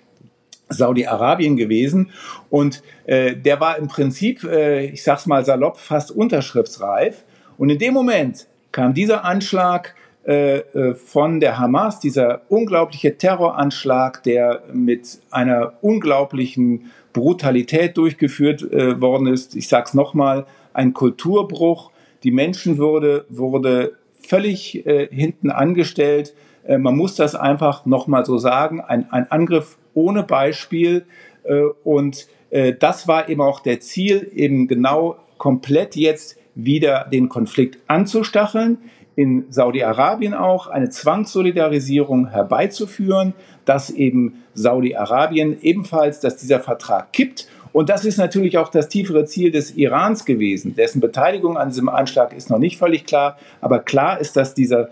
Saudi-Arabien 0.69 1.57
gewesen 1.57 2.11
und 2.51 2.83
äh, 3.05 3.37
der 3.37 3.61
war 3.61 3.79
im 3.79 3.89
Prinzip, 3.89 4.45
äh, 4.45 4.87
ich 4.87 5.03
sag's 5.03 5.27
mal 5.27 5.45
salopp, 5.45 5.79
fast 5.79 6.11
unterschriftsreif. 6.11 7.25
Und 7.57 7.71
in 7.71 7.79
dem 7.79 7.95
Moment 7.95 8.47
kam 8.73 8.93
dieser 8.93 9.25
Anschlag 9.25 9.95
äh, 10.27 10.57
äh, 10.59 10.95
von 10.97 11.39
der 11.39 11.57
Hamas, 11.57 12.01
dieser 12.01 12.43
unglaubliche 12.49 13.17
Terroranschlag, 13.17 14.25
der 14.25 14.65
mit 14.73 15.21
einer 15.31 15.75
unglaublichen 15.83 16.91
Brutalität 17.13 17.97
durchgeführt 17.97 18.63
äh, 18.63 19.01
worden 19.01 19.29
ist. 19.29 19.55
Ich 19.55 19.69
sag's 19.69 19.95
nochmal, 19.95 20.47
ein 20.75 20.95
Kulturbruch. 20.95 21.93
Die 22.25 22.33
Menschenwürde 22.33 23.25
wurde 23.29 23.93
völlig 24.21 24.85
äh, 24.85 25.07
hinten 25.13 25.51
angestellt. 25.51 26.35
Man 26.69 26.97
muss 26.97 27.15
das 27.15 27.37
einfach 27.37 27.87
nochmal 27.87 28.25
so 28.25 28.39
sagen. 28.39 28.81
Ein, 28.81 29.09
ein 29.13 29.31
Angriff 29.31 29.79
ohne 29.97 30.23
Beispiel. 30.23 31.07
Äh, 31.43 31.63
und 31.83 32.29
äh, 32.51 32.75
das 32.79 33.09
war 33.09 33.29
eben 33.29 33.41
auch 33.41 33.61
der 33.61 33.81
Ziel, 33.81 34.31
eben 34.33 34.69
genau 34.69 35.17
komplett 35.39 35.97
jetzt 35.97 36.39
wieder 36.55 37.07
den 37.13 37.29
Konflikt 37.29 37.79
anzustacheln, 37.87 38.79
in 39.17 39.47
Saudi-Arabien 39.49 40.35
auch 40.35 40.67
eine 40.67 40.91
Zwangssolidarisierung 40.91 42.29
herbeizuführen, 42.29 43.33
dass 43.65 43.91
eben 43.91 44.45
Saudi-Arabien 44.55 45.57
ebenfalls, 45.63 46.21
dass 46.21 46.37
dieser 46.37 46.61
Vertrag 46.61 47.13
kippt. 47.13 47.49
Und 47.73 47.89
das 47.89 48.05
ist 48.05 48.19
natürlich 48.19 48.59
auch 48.59 48.69
das 48.69 48.89
tiefere 48.89 49.25
Ziel 49.25 49.51
des 49.51 49.75
Irans 49.77 50.25
gewesen. 50.25 50.75
Dessen 50.75 51.01
Beteiligung 51.01 51.57
an 51.57 51.69
diesem 51.71 51.89
Anschlag 51.89 52.35
ist 52.35 52.51
noch 52.51 52.59
nicht 52.59 52.79
völlig 52.79 53.07
klar. 53.07 53.39
Aber 53.61 53.81
klar 53.81 54.21
ist, 54.21 54.37
dass 54.37 54.55
dieser 54.55 54.91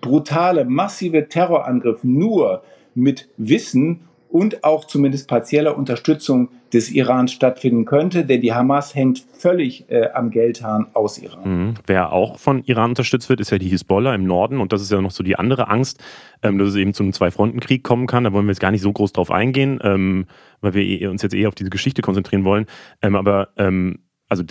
brutale, 0.00 0.64
massive 0.64 1.28
Terrorangriff 1.28 2.02
nur 2.04 2.62
mit 2.94 3.28
Wissen 3.36 4.00
und 4.36 4.64
auch 4.64 4.84
zumindest 4.84 5.28
partieller 5.28 5.78
Unterstützung 5.78 6.50
des 6.70 6.90
Iran 6.90 7.26
stattfinden 7.26 7.86
könnte, 7.86 8.26
denn 8.26 8.42
die 8.42 8.52
Hamas 8.52 8.94
hängt 8.94 9.24
völlig 9.38 9.88
äh, 9.88 10.10
am 10.12 10.30
Geldhahn 10.30 10.88
aus 10.92 11.16
Iran. 11.16 11.68
Mhm. 11.68 11.74
Wer 11.86 12.12
auch 12.12 12.38
von 12.38 12.62
Iran 12.64 12.90
unterstützt 12.90 13.30
wird, 13.30 13.40
ist 13.40 13.50
ja 13.50 13.56
die 13.56 13.70
Hisbollah 13.70 14.14
im 14.14 14.24
Norden 14.24 14.60
und 14.60 14.74
das 14.74 14.82
ist 14.82 14.92
ja 14.92 15.00
noch 15.00 15.10
so 15.10 15.22
die 15.22 15.36
andere 15.36 15.68
Angst, 15.68 16.04
ähm, 16.42 16.58
dass 16.58 16.68
es 16.68 16.74
eben 16.74 16.92
zu 16.92 17.02
einem 17.02 17.14
Zwei-Fronten-Krieg 17.14 17.82
kommen 17.82 18.06
kann. 18.06 18.24
Da 18.24 18.32
wollen 18.34 18.44
wir 18.44 18.50
jetzt 18.52 18.60
gar 18.60 18.72
nicht 18.72 18.82
so 18.82 18.92
groß 18.92 19.14
drauf 19.14 19.30
eingehen, 19.30 19.80
ähm, 19.82 20.26
weil 20.60 20.74
wir 20.74 20.82
eh, 20.82 21.06
uns 21.06 21.22
jetzt 21.22 21.34
eher 21.34 21.48
auf 21.48 21.54
diese 21.54 21.70
Geschichte 21.70 22.02
konzentrieren 22.02 22.44
wollen. 22.44 22.66
Ähm, 23.00 23.16
aber 23.16 23.48
ähm, 23.56 24.00
also 24.28 24.42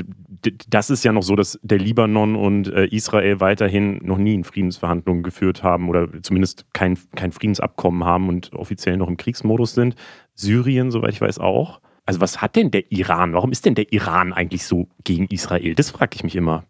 das 0.70 0.90
ist 0.90 1.04
ja 1.04 1.12
noch 1.12 1.24
so, 1.24 1.36
dass 1.36 1.60
der 1.62 1.80
Libanon 1.80 2.36
und 2.36 2.72
äh, 2.72 2.86
Israel 2.86 3.40
weiterhin 3.42 4.00
noch 4.04 4.18
nie 4.18 4.34
in 4.34 4.44
Friedensverhandlungen 4.44 5.24
geführt 5.24 5.64
haben 5.64 5.90
oder 5.90 6.08
zumindest 6.22 6.66
kein, 6.74 6.98
kein 7.16 7.32
Friedensabkommen 7.32 8.06
haben 8.06 8.30
und 8.30 8.54
offiziell 8.54 8.98
noch 8.98 9.10
im 9.10 9.18
Kriegsmodus 9.18 9.74
sind. 9.74 9.96
Syrien, 10.34 10.92
soweit 10.92 11.12
ich 11.12 11.22
weiß, 11.22 11.40
auch. 11.40 11.82
Also 12.06 12.22
was 12.22 12.42
hat 12.42 12.56
denn 12.56 12.72
der 12.72 12.92
Iran? 12.92 13.34
Warum 13.34 13.52
ist 13.52 13.66
denn 13.66 13.76
der 13.76 13.92
Iran 13.92 14.32
eigentlich 14.32 14.66
so 14.66 14.88
gegen 15.04 15.28
Israel? 15.28 15.76
Das 15.76 15.92
frage 15.92 16.12
ich 16.16 16.24
mich 16.24 16.36
immer. 16.36 16.64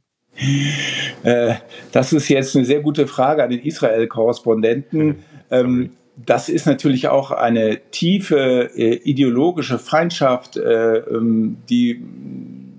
Äh, 1.23 1.55
das 1.91 2.11
ist 2.11 2.27
jetzt 2.29 2.55
eine 2.55 2.65
sehr 2.65 2.81
gute 2.81 3.07
Frage 3.07 3.43
an 3.43 3.49
den 3.49 3.59
Israel-Korrespondenten. 3.59 5.23
Ähm, 5.51 5.91
das 6.17 6.49
ist 6.49 6.65
natürlich 6.65 7.09
auch 7.09 7.31
eine 7.31 7.79
tiefe 7.91 8.71
äh, 8.75 8.95
ideologische 9.03 9.79
Feindschaft, 9.79 10.57
äh, 10.57 10.97
ähm, 10.97 11.57
die 11.69 12.01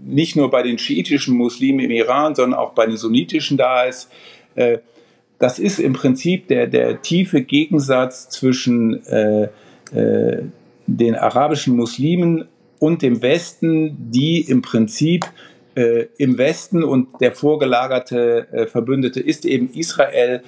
nicht 0.07 0.37
nur 0.37 0.51
bei 0.51 0.63
den 0.63 0.79
schiitischen 0.79 1.37
Muslimen 1.37 1.81
im 1.81 1.91
Iran, 1.91 2.35
sondern 2.35 2.59
auch 2.59 2.73
bei 2.73 2.87
den 2.87 2.97
sunnitischen 2.97 3.57
da 3.57 3.85
ist. 3.85 4.11
Äh, 4.55 4.79
das 5.39 5.59
ist 5.59 5.79
im 5.79 5.93
Prinzip 5.93 6.49
der, 6.49 6.67
der 6.67 7.03
tiefe 7.03 7.43
Gegensatz 7.43 8.31
zwischen 8.31 9.05
äh, 9.07 9.49
äh, 9.93 10.43
den 10.87 11.15
arabischen 11.15 11.77
Muslimen 11.77 12.47
und 12.79 13.03
dem 13.03 13.21
Westen, 13.21 13.97
die 14.11 14.41
im 14.41 14.63
Prinzip 14.63 15.27
im 16.17 16.39
Westen 16.39 16.83
und 16.83 17.21
der 17.21 17.33
vorgelagerte 17.33 18.69
Verbündete 18.73 19.21
ist 19.21 19.45
eben 19.45 19.69
Israel 19.75 20.43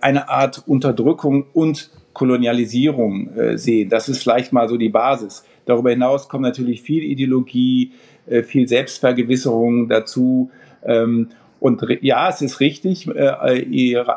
eine 0.00 0.28
Art 0.28 0.62
Unterdrückung 0.64 1.46
und 1.52 1.90
Kolonialisierung 2.12 3.30
sehen. 3.56 3.88
Das 3.88 4.08
ist 4.08 4.22
vielleicht 4.22 4.52
mal 4.52 4.68
so 4.68 4.76
die 4.76 4.88
Basis. 4.88 5.44
Darüber 5.64 5.90
hinaus 5.90 6.28
kommt 6.28 6.42
natürlich 6.42 6.82
viel 6.82 7.02
Ideologie, 7.02 7.90
äh, 8.30 8.42
viel 8.42 8.68
Selbstvergewisserung 8.68 9.88
dazu. 9.88 10.50
Ähm, 10.84 11.28
und 11.58 11.84
ja, 12.00 12.30
es 12.30 12.40
ist 12.40 12.60
richtig, 12.60 13.06
äh, 13.06 13.60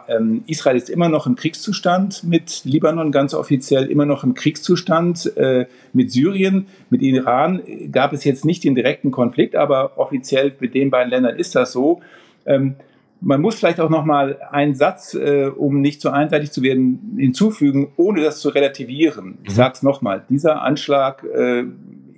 ähm, 0.08 0.44
Israel 0.48 0.78
ist 0.78 0.90
immer 0.90 1.10
noch 1.10 1.28
im 1.28 1.36
Kriegszustand 1.36 2.24
mit 2.24 2.62
Libanon, 2.64 3.12
ganz 3.12 3.34
offiziell 3.34 3.88
immer 3.88 4.06
noch 4.06 4.24
im 4.24 4.34
Kriegszustand 4.34 5.36
äh, 5.36 5.66
mit 5.92 6.10
Syrien. 6.12 6.68
Mit 6.90 7.02
Iran 7.02 7.62
gab 7.92 8.14
es 8.14 8.24
jetzt 8.24 8.46
nicht 8.46 8.64
den 8.64 8.76
direkten 8.76 9.12
Konflikt, 9.12 9.58
aber 9.58 9.98
offiziell 9.98 10.54
mit 10.60 10.74
den 10.74 10.90
beiden 10.90 11.10
Ländern 11.10 11.36
ist 11.36 11.54
das 11.56 11.74
so. 11.74 12.00
Ähm, 12.46 12.76
man 13.20 13.42
muss 13.42 13.56
vielleicht 13.56 13.80
auch 13.82 13.90
noch 13.90 14.06
mal 14.06 14.38
einen 14.52 14.76
Satz, 14.76 15.18
um 15.56 15.80
nicht 15.80 16.02
zu 16.02 16.10
einseitig 16.10 16.52
zu 16.52 16.62
werden, 16.62 17.16
hinzufügen, 17.18 17.94
ohne 17.96 18.22
das 18.22 18.42
zu 18.42 18.50
relativieren. 18.50 19.38
Ich 19.44 19.52
mhm. 19.52 19.56
sage 19.56 19.74
es 19.76 19.82
nochmal, 19.82 20.26
dieser 20.30 20.62
Anschlag 20.62 21.24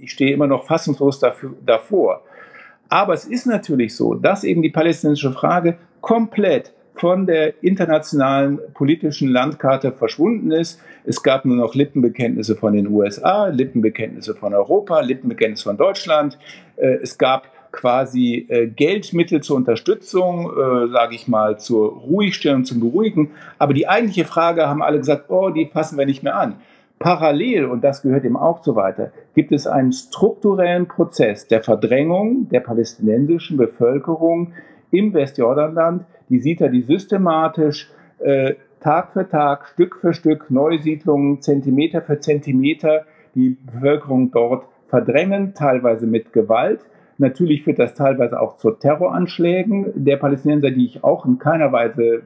ich 0.05 0.11
stehe 0.11 0.33
immer 0.33 0.47
noch 0.47 0.65
fassungslos 0.65 1.19
dafür, 1.19 1.53
davor. 1.65 2.21
Aber 2.89 3.13
es 3.13 3.25
ist 3.25 3.47
natürlich 3.47 3.95
so, 3.95 4.13
dass 4.13 4.43
eben 4.43 4.61
die 4.61 4.69
palästinensische 4.69 5.31
Frage 5.31 5.77
komplett 6.01 6.71
von 6.93 7.25
der 7.25 7.61
internationalen 7.63 8.59
politischen 8.73 9.29
Landkarte 9.29 9.91
verschwunden 9.91 10.51
ist. 10.51 10.79
Es 11.03 11.23
gab 11.23 11.43
nur 11.43 11.57
noch 11.57 11.75
Lippenbekenntnisse 11.75 12.55
von 12.55 12.73
den 12.73 12.87
USA, 12.87 13.47
Lippenbekenntnisse 13.47 14.35
von 14.35 14.53
Europa, 14.53 15.01
Lippenbekenntnisse 15.01 15.63
von 15.63 15.77
Deutschland. 15.77 16.37
Äh, 16.77 16.99
es 17.01 17.17
gab 17.17 17.49
quasi 17.71 18.45
äh, 18.47 18.67
Geldmittel 18.67 19.41
zur 19.41 19.57
Unterstützung, 19.57 20.51
äh, 20.51 20.87
sage 20.91 21.15
ich 21.15 21.27
mal, 21.27 21.59
zur 21.59 21.91
Ruhigstellung, 21.91 22.63
zum 22.63 22.79
Beruhigen. 22.79 23.31
Aber 23.57 23.73
die 23.73 23.87
eigentliche 23.87 24.23
Frage 24.23 24.69
haben 24.69 24.81
alle 24.81 24.99
gesagt, 24.99 25.29
oh, 25.29 25.49
die 25.49 25.65
passen 25.65 25.97
wir 25.97 26.05
nicht 26.05 26.23
mehr 26.23 26.37
an. 26.37 26.55
Parallel, 26.99 27.65
und 27.65 27.83
das 27.83 28.01
gehört 28.01 28.23
eben 28.23 28.37
auch 28.37 28.63
so 28.63 28.75
weiter, 28.75 29.11
gibt 29.33 29.51
es 29.51 29.67
einen 29.67 29.91
strukturellen 29.91 30.87
Prozess 30.87 31.47
der 31.47 31.61
Verdrängung 31.61 32.47
der 32.49 32.61
palästinensischen 32.61 33.57
Bevölkerung 33.57 34.53
im 34.91 35.13
Westjordanland. 35.13 36.05
Die 36.29 36.39
sieht 36.39 36.61
er 36.61 36.69
die 36.69 36.81
systematisch 36.81 37.89
äh, 38.19 38.55
Tag 38.79 39.13
für 39.13 39.27
Tag, 39.27 39.67
Stück 39.67 39.97
für 39.97 40.13
Stück, 40.13 40.49
Neusiedlungen, 40.49 41.41
Zentimeter 41.41 42.01
für 42.01 42.19
Zentimeter 42.19 43.05
die 43.33 43.57
Bevölkerung 43.73 44.31
dort 44.31 44.65
verdrängen, 44.87 45.53
teilweise 45.53 46.07
mit 46.07 46.31
Gewalt. 46.31 46.81
Natürlich 47.17 47.63
führt 47.63 47.79
das 47.79 47.93
teilweise 47.93 48.39
auch 48.39 48.57
zu 48.57 48.71
Terroranschlägen 48.71 49.91
der 49.95 50.17
Palästinenser, 50.17 50.71
die 50.71 50.85
ich 50.85 51.03
auch 51.03 51.25
in 51.25 51.39
keiner 51.39 51.71
Weise 51.71 52.23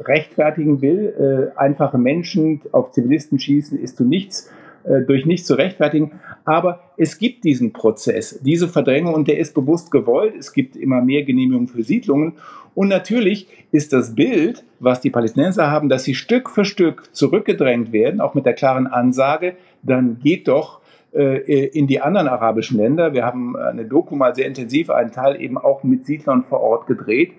rechtfertigen 0.00 0.80
will. 0.82 1.52
Äh, 1.54 1.58
einfache 1.58 1.98
Menschen 1.98 2.62
auf 2.72 2.92
Zivilisten 2.92 3.38
schießen 3.38 3.78
ist 3.78 3.96
zu 3.96 4.04
nichts, 4.04 4.50
äh, 4.84 5.02
durch 5.02 5.26
nichts 5.26 5.46
zu 5.46 5.54
rechtfertigen. 5.54 6.12
Aber 6.44 6.80
es 6.96 7.18
gibt 7.18 7.44
diesen 7.44 7.72
Prozess, 7.72 8.40
diese 8.42 8.68
Verdrängung 8.68 9.14
und 9.14 9.28
der 9.28 9.38
ist 9.38 9.54
bewusst 9.54 9.90
gewollt. 9.90 10.34
Es 10.38 10.52
gibt 10.52 10.76
immer 10.76 11.02
mehr 11.02 11.22
Genehmigungen 11.24 11.68
für 11.68 11.82
Siedlungen. 11.82 12.34
Und 12.74 12.88
natürlich 12.88 13.48
ist 13.72 13.92
das 13.92 14.14
Bild, 14.14 14.64
was 14.78 15.00
die 15.00 15.10
Palästinenser 15.10 15.70
haben, 15.70 15.88
dass 15.88 16.04
sie 16.04 16.14
Stück 16.14 16.50
für 16.50 16.64
Stück 16.64 17.14
zurückgedrängt 17.14 17.92
werden, 17.92 18.20
auch 18.20 18.34
mit 18.34 18.46
der 18.46 18.54
klaren 18.54 18.86
Ansage, 18.86 19.56
dann 19.82 20.18
geht 20.20 20.48
doch 20.48 20.80
äh, 21.12 21.66
in 21.66 21.88
die 21.88 22.00
anderen 22.00 22.28
arabischen 22.28 22.78
Länder. 22.78 23.12
Wir 23.12 23.24
haben 23.24 23.56
eine 23.56 23.84
Doku 23.84 24.14
mal 24.14 24.34
sehr 24.34 24.46
intensiv, 24.46 24.90
einen 24.90 25.10
Teil 25.10 25.40
eben 25.40 25.58
auch 25.58 25.82
mit 25.82 26.06
Siedlern 26.06 26.44
vor 26.44 26.60
Ort 26.60 26.86
gedreht. 26.86 27.32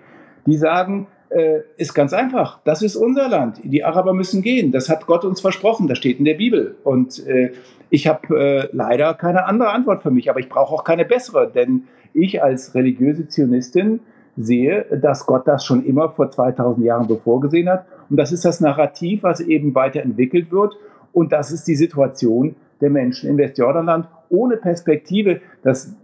Die 0.45 0.57
sagen, 0.57 1.07
äh, 1.31 1.61
ist 1.77 1.93
ganz 1.93 2.13
einfach. 2.13 2.59
Das 2.63 2.81
ist 2.81 2.95
unser 2.95 3.29
Land. 3.29 3.61
Die 3.63 3.83
Araber 3.83 4.13
müssen 4.13 4.41
gehen. 4.41 4.71
Das 4.71 4.89
hat 4.89 5.05
Gott 5.07 5.25
uns 5.25 5.41
versprochen. 5.41 5.87
Das 5.87 5.97
steht 5.97 6.19
in 6.19 6.25
der 6.25 6.35
Bibel. 6.35 6.75
Und 6.83 7.25
äh, 7.25 7.51
ich 7.89 8.07
habe 8.07 8.37
äh, 8.37 8.69
leider 8.71 9.13
keine 9.13 9.45
andere 9.45 9.71
Antwort 9.71 10.03
für 10.03 10.11
mich, 10.11 10.29
aber 10.29 10.39
ich 10.39 10.49
brauche 10.49 10.73
auch 10.73 10.83
keine 10.83 11.05
bessere, 11.05 11.49
denn 11.49 11.83
ich 12.13 12.43
als 12.43 12.75
religiöse 12.75 13.27
Zionistin 13.27 14.01
sehe, 14.37 14.85
dass 15.01 15.25
Gott 15.25 15.47
das 15.47 15.65
schon 15.65 15.85
immer 15.85 16.09
vor 16.09 16.31
2000 16.31 16.85
Jahren 16.85 17.07
so 17.07 17.17
vorgesehen 17.17 17.69
hat. 17.69 17.85
Und 18.09 18.17
das 18.17 18.31
ist 18.31 18.45
das 18.45 18.61
Narrativ, 18.61 19.23
was 19.23 19.39
eben 19.39 19.75
weiterentwickelt 19.75 20.51
wird. 20.51 20.75
Und 21.13 21.31
das 21.31 21.51
ist 21.51 21.67
die 21.67 21.75
Situation 21.75 22.55
der 22.79 22.89
Menschen 22.89 23.29
im 23.29 23.37
Westjordanland 23.37 24.07
ohne 24.29 24.57
Perspektive. 24.57 25.41
Das 25.63 25.95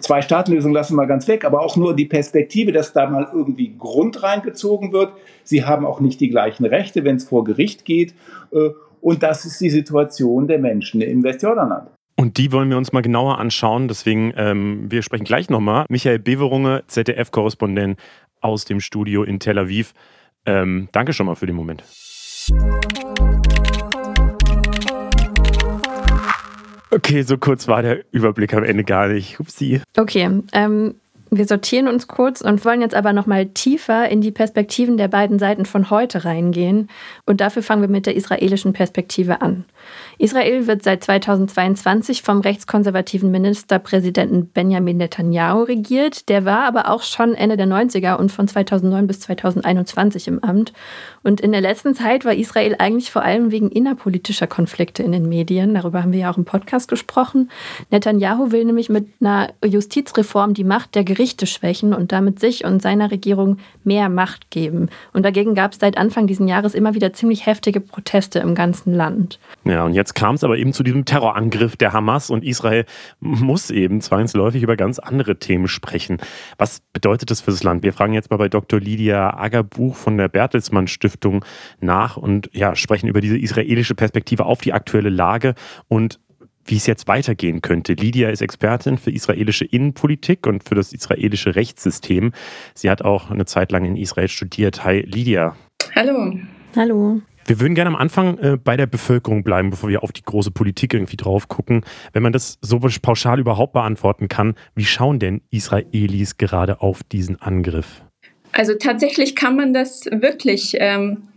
Zwei-Staaten-Lösung 0.00 0.72
lassen 0.72 0.96
wir 0.96 1.06
ganz 1.06 1.28
weg, 1.28 1.44
aber 1.44 1.62
auch 1.62 1.76
nur 1.76 1.94
die 1.94 2.06
Perspektive, 2.06 2.72
dass 2.72 2.92
da 2.92 3.08
mal 3.08 3.28
irgendwie 3.32 3.74
Grund 3.76 4.22
reingezogen 4.22 4.92
wird. 4.92 5.12
Sie 5.44 5.64
haben 5.64 5.86
auch 5.86 6.00
nicht 6.00 6.20
die 6.20 6.28
gleichen 6.28 6.64
Rechte, 6.64 7.04
wenn 7.04 7.16
es 7.16 7.24
vor 7.24 7.44
Gericht 7.44 7.84
geht. 7.84 8.14
Äh, 8.52 8.70
und 9.00 9.22
das 9.22 9.44
ist 9.44 9.60
die 9.60 9.70
Situation 9.70 10.48
der 10.48 10.58
Menschen 10.58 11.00
im 11.00 11.22
Westjordanland. 11.22 11.88
Und 12.16 12.36
die 12.36 12.50
wollen 12.50 12.68
wir 12.68 12.76
uns 12.76 12.92
mal 12.92 13.02
genauer 13.02 13.38
anschauen. 13.38 13.86
Deswegen, 13.86 14.32
ähm, 14.36 14.90
wir 14.90 15.02
sprechen 15.02 15.24
gleich 15.24 15.50
nochmal. 15.50 15.86
Michael 15.88 16.18
Beverunge, 16.18 16.82
ZDF-Korrespondent 16.88 17.98
aus 18.40 18.64
dem 18.64 18.80
Studio 18.80 19.22
in 19.22 19.38
Tel 19.38 19.58
Aviv. 19.58 19.94
Ähm, 20.44 20.88
danke 20.92 21.12
schon 21.12 21.26
mal 21.26 21.36
für 21.36 21.46
den 21.46 21.54
Moment. 21.54 21.84
Okay, 26.90 27.22
so 27.22 27.36
kurz 27.36 27.68
war 27.68 27.82
der 27.82 28.04
Überblick 28.12 28.54
am 28.54 28.64
Ende 28.64 28.84
gar 28.84 29.08
nicht. 29.08 29.38
Upsi. 29.40 29.82
Okay, 29.96 30.30
ähm, 30.52 30.94
wir 31.30 31.44
sortieren 31.44 31.88
uns 31.88 32.08
kurz 32.08 32.40
und 32.40 32.64
wollen 32.64 32.80
jetzt 32.80 32.94
aber 32.94 33.12
nochmal 33.12 33.46
tiefer 33.46 34.08
in 34.08 34.20
die 34.20 34.30
Perspektiven 34.30 34.96
der 34.96 35.08
beiden 35.08 35.38
Seiten 35.38 35.66
von 35.66 35.90
heute 35.90 36.24
reingehen. 36.24 36.88
Und 37.26 37.40
dafür 37.40 37.62
fangen 37.62 37.82
wir 37.82 37.88
mit 37.88 38.06
der 38.06 38.16
israelischen 38.16 38.72
Perspektive 38.72 39.42
an. 39.42 39.64
Israel 40.20 40.66
wird 40.66 40.82
seit 40.82 41.04
2022 41.04 42.22
vom 42.22 42.40
rechtskonservativen 42.40 43.30
Ministerpräsidenten 43.30 44.48
Benjamin 44.48 44.96
Netanyahu 44.96 45.62
regiert. 45.62 46.28
Der 46.28 46.44
war 46.44 46.64
aber 46.64 46.90
auch 46.90 47.02
schon 47.02 47.34
Ende 47.34 47.56
der 47.56 47.68
90er 47.68 48.16
und 48.16 48.32
von 48.32 48.48
2009 48.48 49.06
bis 49.06 49.20
2021 49.20 50.26
im 50.26 50.42
Amt. 50.42 50.72
Und 51.22 51.40
in 51.40 51.52
der 51.52 51.60
letzten 51.60 51.94
Zeit 51.94 52.24
war 52.24 52.34
Israel 52.34 52.74
eigentlich 52.80 53.12
vor 53.12 53.22
allem 53.22 53.52
wegen 53.52 53.70
innerpolitischer 53.70 54.48
Konflikte 54.48 55.04
in 55.04 55.12
den 55.12 55.28
Medien. 55.28 55.74
Darüber 55.74 56.02
haben 56.02 56.12
wir 56.12 56.18
ja 56.18 56.32
auch 56.32 56.36
im 56.36 56.44
Podcast 56.44 56.88
gesprochen. 56.88 57.48
Netanyahu 57.92 58.50
will 58.50 58.64
nämlich 58.64 58.88
mit 58.88 59.06
einer 59.20 59.50
Justizreform 59.64 60.52
die 60.52 60.64
Macht 60.64 60.96
der 60.96 61.04
Gerichte 61.04 61.46
schwächen 61.46 61.94
und 61.94 62.10
damit 62.10 62.40
sich 62.40 62.64
und 62.64 62.82
seiner 62.82 63.12
Regierung 63.12 63.58
mehr 63.84 64.08
Macht 64.08 64.50
geben. 64.50 64.88
Und 65.12 65.24
dagegen 65.24 65.54
gab 65.54 65.74
es 65.74 65.78
seit 65.78 65.96
Anfang 65.96 66.26
dieses 66.26 66.48
Jahres 66.48 66.74
immer 66.74 66.94
wieder 66.94 67.12
ziemlich 67.12 67.46
heftige 67.46 67.80
Proteste 67.80 68.40
im 68.40 68.56
ganzen 68.56 68.92
Land. 68.92 69.38
Ja, 69.64 69.84
und 69.84 69.94
jetzt 69.94 70.07
Jetzt 70.08 70.14
kam 70.14 70.36
es 70.36 70.42
aber 70.42 70.56
eben 70.56 70.72
zu 70.72 70.82
diesem 70.82 71.04
Terrorangriff 71.04 71.76
der 71.76 71.92
Hamas 71.92 72.30
und 72.30 72.42
Israel 72.42 72.86
muss 73.20 73.70
eben 73.70 74.00
zwangsläufig 74.00 74.62
über 74.62 74.74
ganz 74.74 74.98
andere 74.98 75.38
Themen 75.38 75.68
sprechen. 75.68 76.16
Was 76.56 76.80
bedeutet 76.94 77.30
das 77.30 77.42
für 77.42 77.50
das 77.50 77.62
Land? 77.62 77.82
Wir 77.82 77.92
fragen 77.92 78.14
jetzt 78.14 78.30
mal 78.30 78.38
bei 78.38 78.48
Dr. 78.48 78.80
Lydia 78.80 79.36
Agerbuch 79.36 79.96
von 79.96 80.16
der 80.16 80.28
Bertelsmann 80.28 80.86
Stiftung 80.86 81.44
nach 81.82 82.16
und 82.16 82.48
ja, 82.54 82.74
sprechen 82.74 83.06
über 83.06 83.20
diese 83.20 83.36
israelische 83.36 83.94
Perspektive 83.94 84.46
auf 84.46 84.62
die 84.62 84.72
aktuelle 84.72 85.10
Lage 85.10 85.54
und 85.88 86.20
wie 86.64 86.76
es 86.76 86.86
jetzt 86.86 87.06
weitergehen 87.06 87.60
könnte. 87.60 87.92
Lydia 87.92 88.30
ist 88.30 88.40
Expertin 88.40 88.96
für 88.96 89.10
israelische 89.10 89.66
Innenpolitik 89.66 90.46
und 90.46 90.66
für 90.66 90.74
das 90.74 90.94
israelische 90.94 91.54
Rechtssystem. 91.54 92.32
Sie 92.72 92.88
hat 92.88 93.02
auch 93.02 93.30
eine 93.30 93.44
Zeit 93.44 93.72
lang 93.72 93.84
in 93.84 93.96
Israel 93.96 94.28
studiert. 94.28 94.84
Hi, 94.84 95.00
Lydia. 95.00 95.54
Hallo. 95.94 96.32
Hallo. 96.74 97.20
Wir 97.48 97.60
würden 97.60 97.74
gerne 97.74 97.88
am 97.88 97.96
Anfang 97.96 98.36
äh, 98.38 98.58
bei 98.62 98.76
der 98.76 98.84
Bevölkerung 98.84 99.42
bleiben, 99.42 99.70
bevor 99.70 99.88
wir 99.88 100.02
auf 100.02 100.12
die 100.12 100.22
große 100.22 100.50
Politik 100.50 100.92
irgendwie 100.92 101.16
drauf 101.16 101.48
gucken. 101.48 101.82
Wenn 102.12 102.22
man 102.22 102.34
das 102.34 102.58
so 102.60 102.78
pauschal 102.78 103.40
überhaupt 103.40 103.72
beantworten 103.72 104.28
kann, 104.28 104.54
wie 104.74 104.84
schauen 104.84 105.18
denn 105.18 105.40
Israelis 105.50 106.36
gerade 106.36 106.82
auf 106.82 107.02
diesen 107.02 107.40
Angriff? 107.40 108.02
Also 108.52 108.74
tatsächlich 108.74 109.34
kann 109.34 109.56
man 109.56 109.72
das 109.72 110.04
wirklich 110.12 110.76
ähm, 110.78 111.28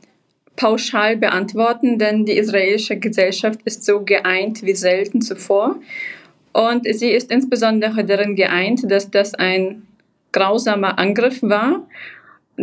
pauschal 0.58 1.16
beantworten, 1.16 1.98
denn 1.98 2.26
die 2.26 2.34
israelische 2.34 2.98
Gesellschaft 2.98 3.62
ist 3.64 3.86
so 3.86 4.04
geeint 4.04 4.64
wie 4.64 4.76
selten 4.76 5.22
zuvor. 5.22 5.78
Und 6.52 6.84
sie 6.94 7.12
ist 7.12 7.32
insbesondere 7.32 8.04
darin 8.04 8.36
geeint, 8.36 8.92
dass 8.92 9.10
das 9.10 9.34
ein 9.34 9.84
grausamer 10.34 11.00
Angriff 11.00 11.42
war 11.42 11.88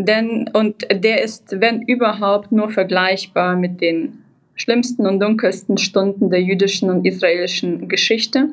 denn, 0.05 0.51
und 0.53 0.87
der 0.93 1.23
ist, 1.23 1.61
wenn 1.61 1.83
überhaupt, 1.83 2.53
nur 2.53 2.71
vergleichbar 2.71 3.57
mit 3.57 3.81
den 3.81 4.25
schlimmsten 4.55 5.07
und 5.07 5.21
dunkelsten 5.21 5.79
Stunden 5.79 6.31
der 6.31 6.43
jüdischen 6.43 6.91
und 6.91 7.07
israelischen 7.07 7.89
Geschichte. 7.89 8.49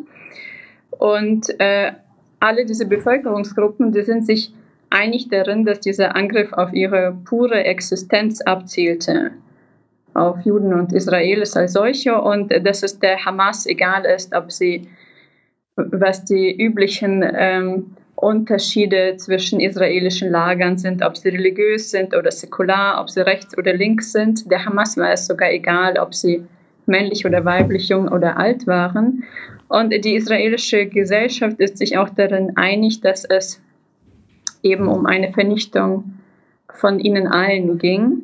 Und 0.91 1.47
äh, 1.59 1.91
alle 2.39 2.65
diese 2.65 2.85
Bevölkerungsgruppen, 2.85 3.91
die 3.91 4.03
sind 4.03 4.25
sich 4.25 4.53
einig 4.89 5.29
darin, 5.29 5.65
dass 5.65 5.79
dieser 5.79 6.15
Angriff 6.15 6.53
auf 6.53 6.73
ihre 6.73 7.17
pure 7.25 7.63
Existenz 7.63 8.41
abzielte, 8.41 9.31
auf 10.13 10.45
Juden 10.45 10.73
und 10.73 10.93
Israelis 10.93 11.57
als 11.57 11.73
solche 11.73 12.21
und 12.21 12.53
dass 12.65 12.83
es 12.83 12.99
der 12.99 13.25
Hamas 13.25 13.65
egal 13.65 14.05
ist, 14.05 14.33
ob 14.33 14.51
sie, 14.51 14.87
was 15.75 16.23
die 16.23 16.55
üblichen 16.55 17.25
ähm, 17.35 17.95
Unterschiede 18.25 19.17
zwischen 19.17 19.59
israelischen 19.59 20.31
Lagern 20.31 20.77
sind, 20.77 21.03
ob 21.03 21.15
sie 21.15 21.29
religiös 21.29 21.91
sind 21.91 22.15
oder 22.15 22.31
säkular, 22.31 22.99
ob 22.99 23.11
sie 23.11 23.23
rechts 23.23 23.55
oder 23.55 23.71
links 23.71 24.13
sind. 24.13 24.49
Der 24.49 24.65
Hamas 24.65 24.97
war 24.97 25.11
es 25.11 25.27
sogar 25.27 25.51
egal, 25.51 25.99
ob 25.99 26.15
sie 26.15 26.43
männlich 26.87 27.27
oder 27.27 27.45
weiblich, 27.45 27.89
jung 27.89 28.07
oder 28.07 28.37
alt 28.37 28.65
waren. 28.65 29.25
Und 29.67 29.91
die 29.91 30.15
israelische 30.15 30.87
Gesellschaft 30.87 31.59
ist 31.59 31.77
sich 31.77 31.99
auch 31.99 32.09
darin 32.09 32.53
einig, 32.57 33.01
dass 33.01 33.25
es 33.25 33.61
eben 34.63 34.87
um 34.87 35.05
eine 35.05 35.31
Vernichtung 35.31 36.15
von 36.73 36.99
ihnen 36.99 37.27
allen 37.27 37.77
ging 37.77 38.23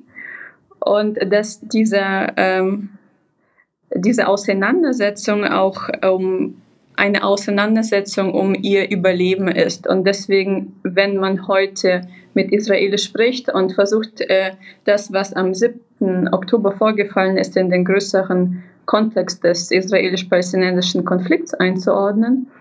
und 0.80 1.20
dass 1.32 1.62
diese, 1.62 2.02
ähm, 2.38 2.90
diese 3.94 4.28
Auseinandersetzung 4.28 5.46
auch 5.46 5.90
um 6.02 6.56
eine 7.02 7.24
Auseinandersetzung 7.24 8.32
um 8.32 8.54
ihr 8.54 8.92
Überleben 8.92 9.48
ist. 9.48 9.88
Und 9.88 10.06
deswegen, 10.06 10.80
wenn 10.84 11.18
man 11.18 11.48
heute 11.48 12.02
mit 12.36 12.52
Israel 12.52 12.96
spricht 13.00 13.52
und 13.52 13.74
versucht, 13.74 14.22
äh, 14.22 14.52
das, 14.86 15.12
was 15.12 15.34
am 15.34 15.56
7. 15.56 16.30
Oktober 16.32 16.72
vorgefallen 16.74 17.38
ist, 17.38 17.58
in 17.58 17.72
den 17.72 17.86
größeren 17.86 18.62
Kontext 18.86 19.44
des 19.44 19.72
israelisch-palästinensischen 19.72 21.04
Konflikts 21.04 21.56
einzuordnen, 21.56 22.52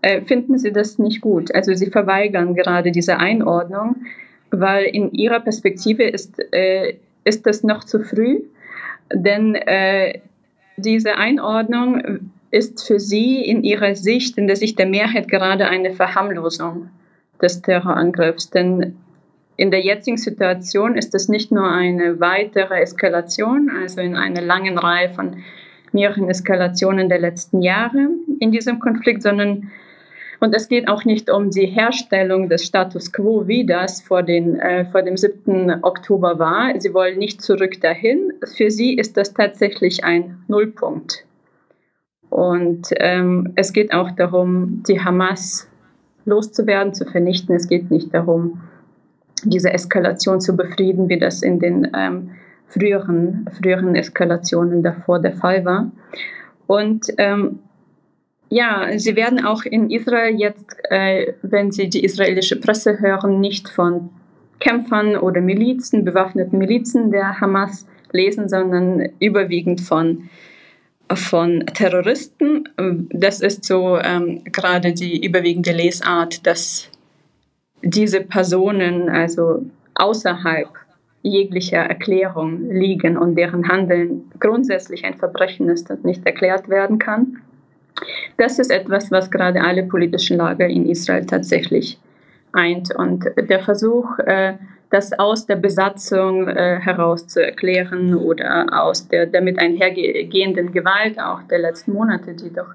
äh, 0.00 0.20
finden 0.20 0.58
sie 0.58 0.70
das 0.70 1.00
nicht 1.00 1.20
gut. 1.20 1.52
Also 1.52 1.74
sie 1.74 1.90
verweigern 1.90 2.54
gerade 2.54 2.92
diese 2.92 3.18
Einordnung, 3.18 3.96
weil 4.52 4.84
in 4.84 5.10
ihrer 5.10 5.40
Perspektive 5.40 6.04
ist, 6.04 6.38
äh, 6.52 6.98
ist 7.24 7.46
das 7.48 7.64
noch 7.64 7.82
zu 7.82 7.98
früh, 7.98 8.42
denn 9.12 9.58
diese 10.76 11.16
Einordnung 11.16 12.30
ist 12.52 12.86
für 12.86 13.00
Sie 13.00 13.42
in 13.42 13.64
Ihrer 13.64 13.96
Sicht, 13.96 14.38
in 14.38 14.46
der 14.46 14.56
Sicht 14.56 14.78
der 14.78 14.86
Mehrheit 14.86 15.26
gerade 15.26 15.66
eine 15.66 15.92
Verharmlosung 15.92 16.90
des 17.40 17.62
Terrorangriffs. 17.62 18.50
Denn 18.50 18.96
in 19.56 19.70
der 19.70 19.80
jetzigen 19.80 20.18
Situation 20.18 20.96
ist 20.96 21.14
es 21.14 21.28
nicht 21.28 21.50
nur 21.50 21.68
eine 21.68 22.20
weitere 22.20 22.80
Eskalation, 22.80 23.70
also 23.70 24.00
in 24.00 24.16
einer 24.16 24.42
langen 24.42 24.78
Reihe 24.78 25.10
von 25.10 25.38
mehreren 25.92 26.28
Eskalationen 26.28 27.08
der 27.08 27.18
letzten 27.18 27.62
Jahre 27.62 28.08
in 28.38 28.52
diesem 28.52 28.78
Konflikt, 28.78 29.22
sondern 29.22 29.70
und 30.40 30.56
es 30.56 30.68
geht 30.68 30.88
auch 30.88 31.04
nicht 31.04 31.30
um 31.30 31.50
die 31.50 31.66
Herstellung 31.66 32.48
des 32.48 32.64
Status 32.66 33.12
quo, 33.12 33.46
wie 33.46 33.64
das 33.64 34.02
vor, 34.02 34.24
den, 34.24 34.58
äh, 34.58 34.84
vor 34.86 35.02
dem 35.02 35.16
7. 35.16 35.84
Oktober 35.84 36.40
war. 36.40 36.72
Sie 36.80 36.92
wollen 36.92 37.16
nicht 37.18 37.40
zurück 37.40 37.80
dahin. 37.80 38.32
Für 38.56 38.68
sie 38.72 38.94
ist 38.94 39.16
das 39.16 39.34
tatsächlich 39.34 40.02
ein 40.02 40.42
Nullpunkt. 40.48 41.24
Und 42.32 42.88
ähm, 42.96 43.52
es 43.56 43.74
geht 43.74 43.92
auch 43.92 44.10
darum, 44.10 44.82
die 44.88 45.04
Hamas 45.04 45.68
loszuwerden, 46.24 46.94
zu 46.94 47.04
vernichten. 47.04 47.54
Es 47.54 47.68
geht 47.68 47.90
nicht 47.90 48.14
darum, 48.14 48.62
diese 49.44 49.70
Eskalation 49.70 50.40
zu 50.40 50.56
befrieden, 50.56 51.10
wie 51.10 51.18
das 51.18 51.42
in 51.42 51.58
den 51.60 51.88
ähm, 51.94 52.30
früheren, 52.68 53.44
früheren 53.60 53.94
Eskalationen 53.94 54.82
davor 54.82 55.20
der 55.20 55.34
Fall 55.34 55.66
war. 55.66 55.92
Und 56.66 57.08
ähm, 57.18 57.58
ja, 58.48 58.88
sie 58.96 59.14
werden 59.14 59.44
auch 59.44 59.66
in 59.66 59.90
Israel 59.90 60.34
jetzt, 60.34 60.74
äh, 60.88 61.34
wenn 61.42 61.70
sie 61.70 61.90
die 61.90 62.02
israelische 62.02 62.58
Presse 62.58 62.98
hören, 62.98 63.40
nicht 63.40 63.68
von 63.68 64.08
Kämpfern 64.58 65.18
oder 65.18 65.42
Milizen, 65.42 66.02
bewaffneten 66.02 66.58
Milizen 66.58 67.10
der 67.10 67.42
Hamas 67.42 67.86
lesen, 68.10 68.48
sondern 68.48 69.06
überwiegend 69.18 69.82
von 69.82 70.30
von 71.16 71.66
Terroristen. 71.66 72.68
Das 73.10 73.40
ist 73.40 73.64
so 73.64 73.98
ähm, 73.98 74.42
gerade 74.44 74.92
die 74.92 75.24
überwiegende 75.24 75.72
Lesart, 75.72 76.46
dass 76.46 76.88
diese 77.82 78.20
Personen 78.20 79.08
also 79.08 79.64
außerhalb 79.94 80.68
jeglicher 81.22 81.78
Erklärung 81.78 82.70
liegen 82.70 83.16
und 83.16 83.36
deren 83.36 83.68
Handeln 83.68 84.30
grundsätzlich 84.40 85.04
ein 85.04 85.14
Verbrechen 85.14 85.68
ist 85.68 85.90
und 85.90 86.04
nicht 86.04 86.26
erklärt 86.26 86.68
werden 86.68 86.98
kann. 86.98 87.38
Das 88.36 88.58
ist 88.58 88.70
etwas, 88.70 89.10
was 89.10 89.30
gerade 89.30 89.62
alle 89.62 89.84
politischen 89.84 90.38
Lager 90.38 90.66
in 90.66 90.88
Israel 90.88 91.24
tatsächlich 91.26 91.98
eint. 92.52 92.94
Und 92.94 93.26
der 93.36 93.60
Versuch, 93.60 94.18
äh, 94.18 94.54
das 94.92 95.12
aus 95.18 95.46
der 95.46 95.56
Besatzung 95.56 96.48
äh, 96.48 96.78
heraus 96.78 97.26
zu 97.26 97.42
erklären 97.42 98.14
oder 98.14 98.66
aus 98.70 99.08
der 99.08 99.26
damit 99.26 99.58
einhergehenden 99.58 100.70
Gewalt 100.70 101.18
auch 101.18 101.42
der 101.44 101.60
letzten 101.60 101.94
Monate, 101.94 102.34
die 102.34 102.52
doch 102.52 102.74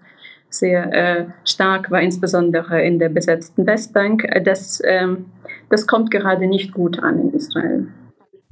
sehr 0.49 0.93
äh, 0.93 1.25
stark 1.45 1.91
war, 1.91 2.01
insbesondere 2.01 2.81
in 2.81 2.97
der 2.97 3.09
besetzten 3.09 3.67
Westbank, 3.67 4.23
äh, 4.23 4.41
das, 4.41 4.81
ähm, 4.83 5.25
das 5.69 5.85
kommt 5.85 6.09
gerade 6.09 6.47
nicht 6.47 6.73
gut 6.73 6.99
an 6.99 7.19
in 7.19 7.33
Israel. 7.33 7.87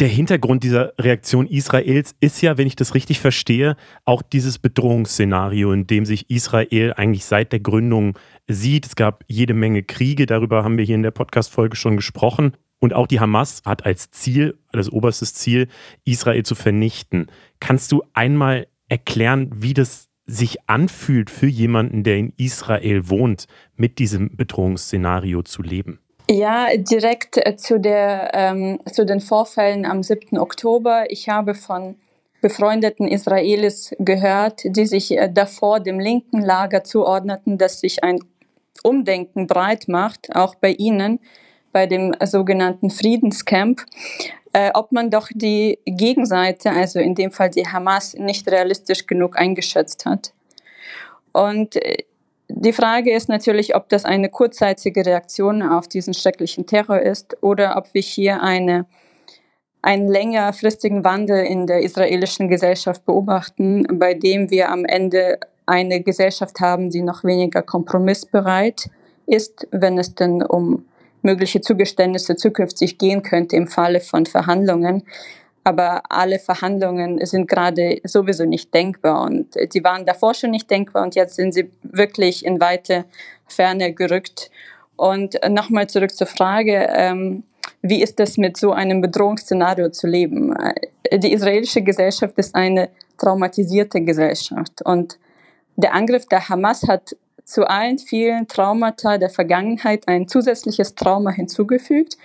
Der 0.02 0.10
Hintergrund 0.10 0.64
dieser 0.64 0.94
Reaktion 1.00 1.48
Israels 1.48 2.16
ist 2.20 2.42
ja, 2.42 2.58
wenn 2.58 2.68
ich 2.68 2.76
das 2.76 2.96
richtig 2.96 3.22
verstehe, 3.22 3.78
auch 4.04 4.22
dieses 4.22 4.60
Bedrohungsszenario, 4.60 5.72
in 5.72 5.88
dem 5.88 6.06
sich 6.06 6.30
Israel 6.30 6.94
eigentlich 6.98 7.24
seit 7.24 7.54
der 7.54 7.62
Gründung 7.62 8.20
sieht. 8.46 8.86
Es 8.86 8.98
gab 8.98 9.24
jede 9.28 9.54
Menge 9.54 9.84
Kriege, 9.84 10.26
darüber 10.26 10.66
haben 10.66 10.78
wir 10.78 10.84
hier 10.84 10.96
in 10.96 11.04
der 11.04 11.12
Podcast-Folge 11.12 11.78
schon 11.78 11.96
gesprochen. 11.96 12.58
Und 12.80 12.94
auch 12.94 13.08
die 13.08 13.20
Hamas 13.20 13.62
hat 13.66 13.86
als 13.86 14.12
Ziel, 14.12 14.58
als 14.72 14.92
oberstes 14.92 15.34
Ziel, 15.34 15.68
Israel 16.04 16.44
zu 16.44 16.56
vernichten. 16.56 17.28
Kannst 17.60 17.92
du 17.92 18.04
einmal 18.14 18.68
erklären, 18.90 19.50
wie 19.54 19.74
das 19.74 20.10
sich 20.28 20.58
anfühlt 20.68 21.30
für 21.30 21.48
jemanden, 21.48 22.04
der 22.04 22.18
in 22.18 22.34
Israel 22.38 23.10
wohnt, 23.10 23.46
mit 23.76 24.00
diesem 24.00 24.36
Bedrohungsszenario 24.36 25.44
zu 25.44 25.62
leben? 25.62 26.00
Ja, 26.30 26.76
direkt 26.76 27.38
äh, 27.38 27.56
zu, 27.56 27.80
der, 27.80 28.32
ähm, 28.34 28.80
zu 28.92 29.06
den 29.06 29.22
Vorfällen 29.22 29.86
am 29.86 30.02
7. 30.02 30.40
Oktober. 30.40 31.06
Ich 31.10 31.30
habe 31.30 31.54
von 31.54 31.96
befreundeten 32.42 33.08
Israelis 33.08 33.96
gehört, 34.00 34.62
die 34.66 34.86
sich 34.88 35.16
äh, 35.16 35.32
davor 35.32 35.80
dem 35.80 36.00
linken 36.00 36.42
Lager 36.42 36.84
zuordneten, 36.84 37.60
dass 37.60 37.80
sich 37.80 38.04
ein 38.04 38.20
Umdenken 38.84 39.46
breit 39.46 39.88
macht, 39.88 40.36
auch 40.36 40.56
bei 40.56 40.72
ihnen, 40.72 41.20
bei 41.76 41.88
dem 41.88 42.16
sogenannten 42.24 42.90
Friedenscamp, 42.90 43.82
äh, 44.54 44.72
ob 44.74 44.94
man 44.94 45.10
doch 45.10 45.28
die 45.36 45.78
Gegenseite, 45.86 46.72
also 46.72 47.00
in 47.00 47.16
dem 47.16 47.32
Fall 47.32 47.50
die 47.50 47.68
Hamas, 47.68 48.14
nicht 48.14 48.50
realistisch 48.50 49.08
genug 49.08 49.38
eingeschätzt 49.38 50.06
hat. 50.06 50.32
Und 51.34 51.76
äh, 51.76 52.06
die 52.48 52.72
Frage 52.72 53.14
ist 53.14 53.28
natürlich, 53.28 53.76
ob 53.76 53.90
das 53.90 54.06
eine 54.06 54.30
kurzzeitige 54.30 55.06
Reaktion 55.06 55.62
auf 55.62 55.90
diesen 55.90 56.14
schrecklichen 56.14 56.66
Terror 56.66 57.02
ist 57.02 57.36
oder 57.44 57.76
ob 57.76 57.94
wir 57.94 58.02
hier 58.02 58.42
eine 58.42 58.86
einen 59.82 60.08
längerfristigen 60.08 61.04
Wandel 61.04 61.46
in 61.46 61.68
der 61.68 61.82
israelischen 61.82 62.48
Gesellschaft 62.48 63.06
beobachten, 63.06 63.86
bei 64.00 64.14
dem 64.14 64.50
wir 64.50 64.72
am 64.72 64.86
Ende 64.86 65.40
eine 65.66 66.02
Gesellschaft 66.02 66.62
haben, 66.62 66.90
die 66.90 67.02
noch 67.02 67.26
weniger 67.26 67.62
kompromissbereit 67.62 68.90
ist, 69.28 69.68
wenn 69.72 69.98
es 69.98 70.16
denn 70.16 70.42
um 70.42 70.86
mögliche 71.26 71.60
Zugeständnisse 71.60 72.38
zukünftig 72.38 72.98
gehen 72.98 73.22
könnte 73.24 73.58
im 73.58 73.68
Falle 73.68 74.00
von 74.00 74.26
Verhandlungen. 74.26 75.04
Aber 75.66 76.04
alle 76.10 76.38
Verhandlungen 76.38 77.26
sind 77.26 77.50
gerade 77.50 78.00
sowieso 78.04 78.46
nicht 78.46 78.74
denkbar 78.74 79.24
und 79.26 79.56
die 79.74 79.84
waren 79.84 80.06
davor 80.06 80.36
schon 80.36 80.52
nicht 80.52 80.70
denkbar 80.70 81.04
und 81.04 81.16
jetzt 81.16 81.36
sind 81.36 81.54
sie 81.54 81.72
wirklich 81.82 82.46
in 82.46 82.62
weite 82.62 83.06
Ferne 83.48 83.92
gerückt. 83.94 84.52
Und 84.96 85.38
nochmal 85.50 85.88
zurück 85.88 86.12
zur 86.16 86.28
Frage, 86.28 86.88
ähm, 86.96 87.44
wie 87.82 88.02
ist 88.02 88.20
es 88.20 88.38
mit 88.38 88.58
so 88.58 88.72
einem 88.72 89.02
Bedrohungsszenario 89.02 89.90
zu 89.90 90.08
leben? 90.08 90.56
Äh, 90.56 91.20
die 91.20 91.34
israelische 91.34 91.82
Gesellschaft 91.82 92.38
ist 92.38 92.56
eine 92.56 92.90
traumatisierte 93.18 94.02
Gesellschaft 94.02 94.82
und 94.84 95.18
der 95.78 95.94
Angriff 95.94 96.26
der 96.28 96.48
Hamas 96.48 96.84
hat 96.88 97.16
zu 97.46 97.70
allen 97.70 98.00
vielen 98.00 98.48
Traumata 98.48 99.18
der 99.18 99.30
Vergangenheit 99.30 100.08
ein 100.08 100.28
zusätzliches 100.28 100.96
Trauma 100.96 101.32
hinzugefügt. 101.32 102.18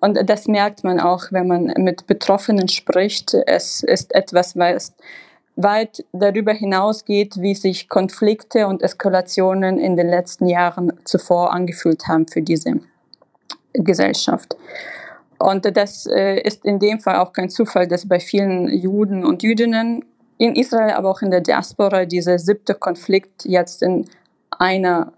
Und 0.00 0.18
das 0.28 0.46
merkt 0.46 0.84
man 0.84 1.00
auch, 1.00 1.32
wenn 1.32 1.48
man 1.48 1.72
mit 1.78 2.06
Betroffenen 2.06 2.68
spricht. 2.68 3.34
Es 3.46 3.82
ist 3.82 4.14
etwas, 4.14 4.56
was 4.56 4.94
weit 5.56 6.04
darüber 6.12 6.52
hinausgeht, 6.52 7.40
wie 7.40 7.54
sich 7.54 7.88
Konflikte 7.88 8.68
und 8.68 8.82
Eskalationen 8.82 9.78
in 9.78 9.96
den 9.96 10.08
letzten 10.08 10.46
Jahren 10.46 10.92
zuvor 11.04 11.52
angefühlt 11.52 12.06
haben 12.06 12.28
für 12.28 12.42
diese 12.42 12.74
Gesellschaft. 13.72 14.56
Und 15.38 15.76
das 15.76 16.06
äh, 16.06 16.40
ist 16.40 16.64
in 16.64 16.78
dem 16.78 17.00
Fall 17.00 17.16
auch 17.16 17.32
kein 17.32 17.50
Zufall, 17.50 17.88
dass 17.88 18.06
bei 18.06 18.20
vielen 18.20 18.68
Juden 18.68 19.24
und 19.24 19.42
Jüdinnen 19.42 20.04
in 20.36 20.54
Israel, 20.54 20.92
aber 20.92 21.10
auch 21.10 21.22
in 21.22 21.30
der 21.30 21.40
Diaspora 21.40 22.04
dieser 22.04 22.38
siebte 22.38 22.74
Konflikt 22.74 23.44
jetzt 23.44 23.82
in 23.82 24.08
einer 24.50 25.12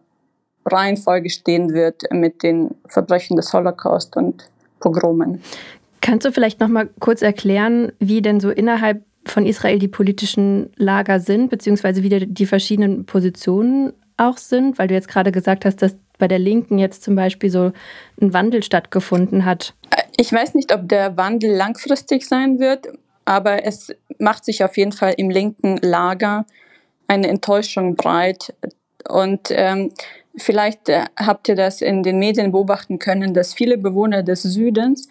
Reihenfolge 0.66 1.31
stehen 1.31 1.72
wird 1.72 2.03
mit 2.12 2.43
den 2.43 2.74
Verbrechen 2.87 3.37
des 3.37 3.53
Holocaust 3.53 4.16
und 4.16 4.51
Pogromen. 4.78 5.43
Kannst 6.01 6.26
du 6.26 6.33
vielleicht 6.33 6.61
noch 6.61 6.68
mal 6.68 6.89
kurz 6.99 7.22
erklären, 7.22 7.93
wie 7.99 8.22
denn 8.22 8.41
so 8.41 8.51
innerhalb 8.51 9.05
von 9.26 9.45
Israel 9.45 9.78
die 9.78 9.89
politischen 9.89 10.70
Lager 10.76 11.20
sind, 11.20 11.51
beziehungsweise 11.51 12.03
wie 12.03 12.26
die 12.26 12.47
verschiedenen 12.47 13.05
Positionen 13.05 13.93
auch 14.16 14.39
sind? 14.39 14.78
Weil 14.78 14.89
du 14.89 14.95
jetzt 14.95 15.09
gerade 15.09 15.33
gesagt 15.33 15.64
hast, 15.64 15.83
dass 15.83 15.97
bei 16.18 16.28
der 16.28 16.39
Linken 16.39 16.78
jetzt 16.78 17.03
zum 17.03 17.14
Beispiel 17.16 17.51
so 17.51 17.72
ein 18.20 18.33
Wandel 18.33 18.62
stattgefunden 18.62 19.45
hat. 19.45 19.74
Ich 20.16 20.33
weiß 20.33 20.55
nicht, 20.55 20.72
ob 20.72 20.89
der 20.89 21.16
Wandel 21.16 21.55
langfristig 21.55 22.26
sein 22.26 22.59
wird, 22.59 22.87
aber 23.24 23.64
es 23.64 23.93
macht 24.18 24.45
sich 24.45 24.64
auf 24.64 24.76
jeden 24.76 24.93
Fall 24.93 25.14
im 25.16 25.31
linken 25.31 25.78
Lager 25.78 26.47
eine 27.09 27.28
Enttäuschung 27.28 27.97
breit. 27.97 28.55
Und 29.09 29.48
ähm, 29.51 29.92
vielleicht 30.36 30.88
äh, 30.88 31.05
habt 31.18 31.48
ihr 31.48 31.57
das 31.57 31.80
in 31.80 32.03
den 32.03 32.18
Medien 32.18 32.53
beobachten 32.53 32.98
können, 32.98 33.34
dass 33.34 33.55
viele 33.55 33.78
Bewohner 33.78 34.22
des 34.22 34.42
Südens 34.42 35.09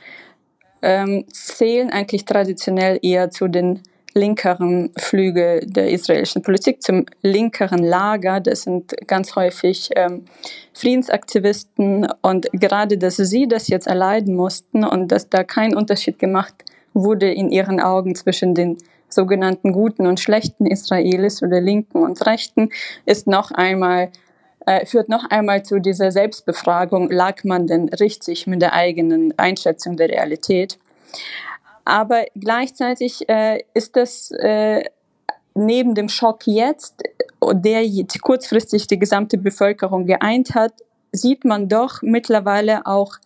ähm, 0.81 1.25
zählen 1.31 1.89
eigentlich 1.89 2.25
traditionell 2.25 2.99
eher 3.01 3.29
zu 3.29 3.47
den 3.47 3.81
linkeren 4.13 4.91
Flüge 4.97 5.61
der 5.63 5.89
israelischen 5.91 6.41
Politik, 6.41 6.81
zum 6.81 7.05
linkeren 7.21 7.83
Lager. 7.83 8.39
Das 8.39 8.63
sind 8.63 8.95
ganz 9.07 9.35
häufig 9.35 9.89
ähm, 9.95 10.25
Friedensaktivisten 10.73 12.07
und 12.21 12.47
gerade, 12.53 12.97
dass 12.97 13.17
sie 13.17 13.47
das 13.47 13.67
jetzt 13.67 13.87
erleiden 13.87 14.35
mussten 14.35 14.83
und 14.83 15.11
dass 15.11 15.29
da 15.29 15.43
kein 15.43 15.75
Unterschied 15.75 16.19
gemacht 16.19 16.55
wurde 16.93 17.31
in 17.31 17.51
ihren 17.51 17.79
Augen 17.79 18.15
zwischen 18.15 18.55
den 18.55 18.77
sogenannten 19.09 19.73
guten 19.73 20.07
und 20.07 20.19
schlechten 20.19 20.65
Israelis 20.65 21.43
oder 21.43 21.61
linken 21.61 22.03
und 22.03 22.25
rechten, 22.25 22.69
ist 23.05 23.27
noch 23.27 23.51
einmal 23.51 24.09
äh, 24.65 24.85
führt 24.85 25.09
noch 25.09 25.29
einmal 25.29 25.63
zu 25.63 25.79
dieser 25.79 26.11
Selbstbefragung, 26.11 27.09
lag 27.09 27.43
man 27.43 27.65
denn 27.65 27.89
richtig 27.89 28.45
mit 28.45 28.61
der 28.61 28.73
eigenen 28.73 29.33
Einschätzung 29.37 29.97
der 29.97 30.09
Realität? 30.09 30.77
Aber 31.85 32.25
gleichzeitig 32.35 33.27
äh, 33.29 33.63
ist 33.73 33.95
das 33.95 34.31
äh, 34.31 34.83
neben 35.55 35.95
dem 35.95 36.09
Schock 36.09 36.45
jetzt, 36.45 37.01
der 37.51 37.83
kurzfristig 38.21 38.87
die 38.87 38.99
gesamte 38.99 39.37
Bevölkerung 39.37 40.05
geeint 40.05 40.53
hat, 40.55 40.73
sieht 41.11 41.45
man 41.45 41.67
doch 41.67 42.01
mittlerweile 42.01 42.85
auch 42.85 43.17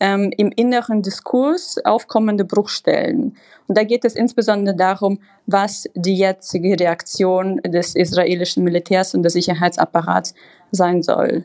ähm, 0.00 0.30
im 0.36 0.52
inneren 0.54 1.02
Diskurs 1.02 1.78
aufkommende 1.84 2.44
Bruchstellen. 2.44 3.36
Und 3.66 3.78
da 3.78 3.84
geht 3.84 4.04
es 4.04 4.14
insbesondere 4.14 4.76
darum, 4.76 5.18
was 5.46 5.88
die 5.94 6.16
jetzige 6.16 6.78
Reaktion 6.78 7.58
des 7.62 7.94
israelischen 7.94 8.64
Militärs 8.64 9.14
und 9.14 9.22
des 9.22 9.32
Sicherheitsapparats 9.32 10.34
sein 10.70 11.02
soll 11.02 11.44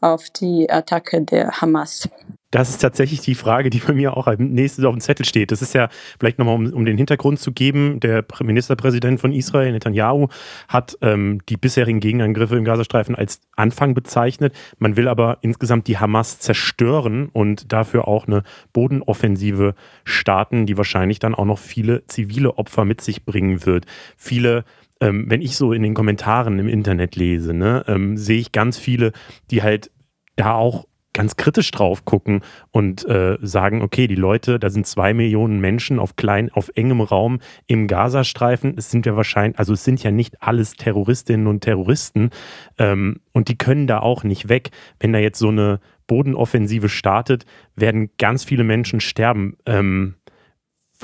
auf 0.00 0.30
die 0.30 0.68
Attacke 0.70 1.22
der 1.22 1.60
Hamas. 1.60 2.08
Das 2.52 2.68
ist 2.68 2.78
tatsächlich 2.78 3.20
die 3.20 3.34
Frage, 3.34 3.70
die 3.70 3.80
bei 3.80 3.94
mir 3.94 4.16
auch 4.16 4.28
als 4.28 4.38
nächstes 4.38 4.84
auf 4.84 4.94
dem 4.94 5.00
Zettel 5.00 5.24
steht. 5.24 5.50
Das 5.50 5.62
ist 5.62 5.74
ja 5.74 5.88
vielleicht 6.20 6.38
nochmal, 6.38 6.54
um, 6.54 6.72
um 6.72 6.84
den 6.84 6.98
Hintergrund 6.98 7.40
zu 7.40 7.50
geben. 7.50 7.98
Der 7.98 8.24
Ministerpräsident 8.40 9.20
von 9.20 9.32
Israel, 9.32 9.72
Netanyahu, 9.72 10.28
hat 10.68 10.96
ähm, 11.00 11.40
die 11.48 11.56
bisherigen 11.56 11.98
Gegenangriffe 11.98 12.56
im 12.56 12.64
Gazastreifen 12.64 13.16
als 13.16 13.40
Anfang 13.56 13.94
bezeichnet. 13.94 14.54
Man 14.78 14.96
will 14.96 15.08
aber 15.08 15.38
insgesamt 15.40 15.88
die 15.88 15.98
Hamas 15.98 16.38
zerstören 16.38 17.30
und 17.32 17.72
dafür 17.72 18.06
auch 18.06 18.26
eine 18.26 18.42
Bodenoffensive 18.74 19.74
starten, 20.04 20.66
die 20.66 20.76
wahrscheinlich 20.76 21.18
dann 21.18 21.34
auch 21.34 21.46
noch 21.46 21.58
viele 21.58 22.06
zivile 22.06 22.58
Opfer 22.58 22.84
mit 22.84 23.00
sich 23.00 23.24
bringen 23.24 23.64
wird. 23.64 23.86
Viele 24.16 24.64
ähm, 25.00 25.24
wenn 25.28 25.42
ich 25.42 25.56
so 25.56 25.72
in 25.72 25.82
den 25.82 25.94
Kommentaren 25.94 26.60
im 26.60 26.68
Internet 26.68 27.16
lese, 27.16 27.54
ne, 27.54 27.84
ähm, 27.88 28.16
sehe 28.16 28.38
ich 28.38 28.52
ganz 28.52 28.78
viele, 28.78 29.10
die 29.50 29.62
halt 29.62 29.90
da 30.36 30.54
auch 30.54 30.86
ganz 31.12 31.36
kritisch 31.36 31.70
drauf 31.70 32.04
gucken 32.04 32.40
und 32.70 33.06
äh, 33.06 33.36
sagen, 33.40 33.82
okay, 33.82 34.06
die 34.06 34.14
Leute, 34.14 34.58
da 34.58 34.70
sind 34.70 34.86
zwei 34.86 35.12
Millionen 35.14 35.60
Menschen 35.60 35.98
auf 35.98 36.16
klein, 36.16 36.50
auf 36.50 36.70
engem 36.74 37.00
Raum 37.00 37.40
im 37.66 37.86
Gazastreifen. 37.86 38.74
Es 38.76 38.90
sind 38.90 39.06
ja 39.06 39.16
wahrscheinlich, 39.16 39.58
also 39.58 39.74
es 39.74 39.84
sind 39.84 40.02
ja 40.02 40.10
nicht 40.10 40.42
alles 40.42 40.74
Terroristinnen 40.74 41.46
und 41.46 41.60
Terroristen 41.60 42.30
ähm, 42.78 43.20
und 43.32 43.48
die 43.48 43.58
können 43.58 43.86
da 43.86 44.00
auch 44.00 44.24
nicht 44.24 44.48
weg. 44.48 44.70
Wenn 45.00 45.12
da 45.12 45.18
jetzt 45.18 45.38
so 45.38 45.48
eine 45.48 45.80
Bodenoffensive 46.06 46.88
startet, 46.88 47.44
werden 47.76 48.10
ganz 48.18 48.44
viele 48.44 48.64
Menschen 48.64 49.00
sterben. 49.00 49.56
Ähm, 49.66 50.14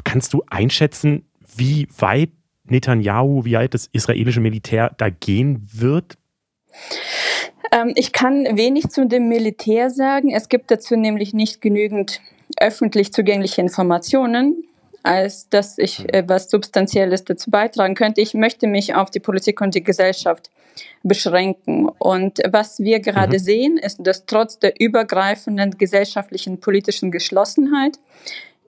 kannst 0.05 0.33
du 0.33 0.43
einschätzen, 0.49 1.25
wie 1.57 1.89
weit 1.99 2.31
Netanyahu, 2.65 3.45
wie 3.45 3.55
weit 3.55 3.75
das 3.75 3.87
israelische 3.87 4.41
Militär 4.41 4.95
da 4.97 5.11
gehen 5.11 5.67
wird? 5.73 6.19
Ähm, 7.73 7.93
ich 7.95 8.13
kann 8.13 8.57
wenig 8.57 8.89
zu 8.89 9.07
dem 9.07 9.29
Militär 9.29 9.91
sagen. 9.91 10.31
Es 10.31 10.49
gibt 10.49 10.71
dazu 10.71 10.97
nämlich 10.97 11.35
nicht 11.35 11.61
genügend 11.61 12.21
öffentlich 12.59 13.13
zugängliche 13.13 13.61
Informationen, 13.61 14.65
als 15.03 15.49
dass 15.49 15.79
ich 15.79 16.13
äh, 16.13 16.25
was 16.27 16.51
Substanzielles 16.51 17.25
dazu 17.25 17.51
beitragen 17.51 17.95
könnte. 17.95 18.21
Ich 18.21 18.35
möchte 18.35 18.67
mich 18.67 18.95
auf 18.95 19.11
die 19.11 19.21
Politik 19.21 19.61
und 19.61 19.75
die 19.75 19.85
Gesellschaft 19.85 20.51
beschränken. 21.03 21.89
Und 21.99 22.39
was 22.51 22.79
wir 22.79 23.01
gerade 23.01 23.39
mhm. 23.39 23.43
sehen, 23.43 23.79
ist, 23.79 23.99
dass 24.07 24.27
trotz 24.27 24.59
der 24.59 24.81
übergreifenden 24.81 25.77
gesellschaftlichen 25.79 26.61
politischen 26.61 27.11
Geschlossenheit 27.11 27.99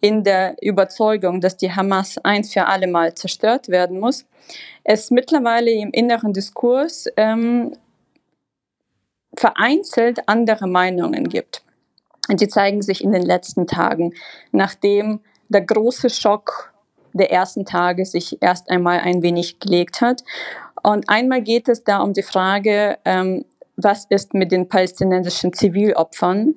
in 0.00 0.24
der 0.24 0.56
Überzeugung, 0.62 1.40
dass 1.40 1.56
die 1.56 1.72
Hamas 1.72 2.16
ein 2.22 2.44
für 2.44 2.66
alle 2.66 2.86
Mal 2.86 3.14
zerstört 3.14 3.68
werden 3.68 4.00
muss, 4.00 4.24
es 4.82 5.10
mittlerweile 5.10 5.70
im 5.70 5.90
inneren 5.90 6.32
Diskurs 6.32 7.06
ähm, 7.16 7.72
vereinzelt 9.36 10.28
andere 10.28 10.66
Meinungen 10.66 11.28
gibt. 11.28 11.62
Und 12.28 12.40
die 12.40 12.48
zeigen 12.48 12.82
sich 12.82 13.02
in 13.02 13.12
den 13.12 13.22
letzten 13.22 13.66
Tagen, 13.66 14.14
nachdem 14.52 15.20
der 15.48 15.62
große 15.62 16.10
Schock 16.10 16.72
der 17.12 17.32
ersten 17.32 17.64
Tage 17.64 18.04
sich 18.04 18.40
erst 18.40 18.70
einmal 18.70 19.00
ein 19.00 19.22
wenig 19.22 19.58
gelegt 19.58 20.00
hat. 20.00 20.22
Und 20.82 21.08
einmal 21.08 21.42
geht 21.42 21.68
es 21.68 21.82
da 21.84 22.00
um 22.00 22.12
die 22.12 22.22
Frage, 22.22 22.98
ähm, 23.04 23.44
was 23.76 24.04
ist 24.06 24.34
mit 24.34 24.52
den 24.52 24.68
palästinensischen 24.68 25.52
Zivilopfern, 25.52 26.54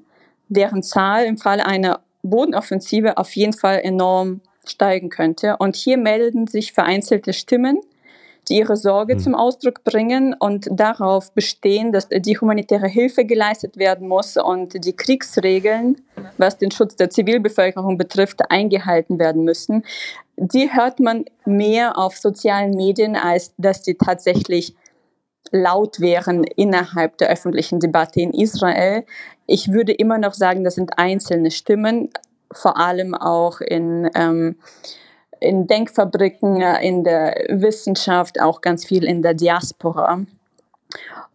deren 0.49 0.83
Zahl 0.83 1.25
im 1.25 1.37
Falle 1.37 1.65
einer 1.65 2.01
Bodenoffensive 2.21 3.17
auf 3.17 3.35
jeden 3.35 3.53
Fall 3.53 3.79
enorm 3.79 4.41
steigen 4.65 5.09
könnte. 5.09 5.57
Und 5.57 5.75
hier 5.75 5.97
melden 5.97 6.47
sich 6.47 6.73
vereinzelte 6.73 7.33
Stimmen, 7.33 7.81
die 8.49 8.57
ihre 8.57 8.75
Sorge 8.75 9.15
mhm. 9.15 9.19
zum 9.19 9.35
Ausdruck 9.35 9.83
bringen 9.83 10.35
und 10.37 10.67
darauf 10.71 11.31
bestehen, 11.33 11.91
dass 11.91 12.09
die 12.09 12.39
humanitäre 12.39 12.87
Hilfe 12.87 13.25
geleistet 13.25 13.77
werden 13.77 14.07
muss 14.07 14.37
und 14.37 14.85
die 14.85 14.95
Kriegsregeln, 14.95 16.01
was 16.37 16.57
den 16.57 16.71
Schutz 16.71 16.95
der 16.95 17.09
Zivilbevölkerung 17.09 17.97
betrifft, 17.97 18.49
eingehalten 18.49 19.19
werden 19.19 19.43
müssen. 19.43 19.83
Die 20.37 20.73
hört 20.73 20.99
man 20.99 21.25
mehr 21.45 21.97
auf 21.97 22.17
sozialen 22.17 22.71
Medien, 22.71 23.15
als 23.15 23.53
dass 23.57 23.81
die 23.81 23.95
tatsächlich 23.95 24.75
laut 25.51 25.99
wären 25.99 26.43
innerhalb 26.43 27.17
der 27.17 27.29
öffentlichen 27.29 27.79
Debatte 27.79 28.19
in 28.19 28.33
Israel. 28.33 29.05
Ich 29.45 29.71
würde 29.71 29.91
immer 29.91 30.17
noch 30.17 30.33
sagen, 30.33 30.63
das 30.63 30.75
sind 30.75 30.97
einzelne 30.97 31.51
Stimmen, 31.51 32.09
vor 32.51 32.77
allem 32.77 33.13
auch 33.13 33.61
in 33.61 34.09
ähm, 34.15 34.55
in 35.43 35.67
Denkfabriken, 35.67 36.61
äh, 36.61 36.85
in 36.87 37.03
der 37.03 37.45
Wissenschaft, 37.49 38.39
auch 38.41 38.61
ganz 38.61 38.85
viel 38.85 39.03
in 39.03 39.21
der 39.21 39.33
Diaspora. 39.33 40.25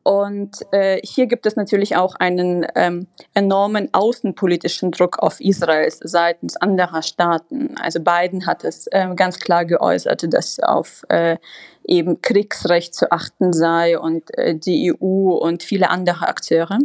Und 0.03 0.63
äh, 0.73 1.01
hier 1.05 1.27
gibt 1.27 1.45
es 1.45 1.57
natürlich 1.57 1.97
auch 1.97 2.15
einen 2.15 2.67
ähm, 2.75 3.09
enormen 3.35 3.91
außenpolitischen 3.93 4.91
Druck 4.91 5.19
auf 5.19 5.39
Israel 5.39 5.93
seitens 6.01 6.57
anderer 6.57 7.03
Staaten. 7.03 7.75
Also 7.77 8.01
Biden 8.01 8.47
hat 8.47 8.65
es 8.65 8.87
äh, 8.87 9.07
ganz 9.15 9.39
klar 9.39 9.67
geäußert, 9.67 10.33
dass 10.33 10.61
auf 10.61 11.05
äh, 11.11 11.37
eben 11.85 12.23
Kriegsrecht 12.23 12.95
zu 12.95 13.13
achten 13.13 13.53
sei 13.53 13.99
und 13.99 14.37
äh, 14.39 14.55
die 14.55 14.95
EU 14.95 15.33
und 15.33 15.63
viele 15.63 15.91
andere 15.91 16.27
Akteure. 16.27 16.79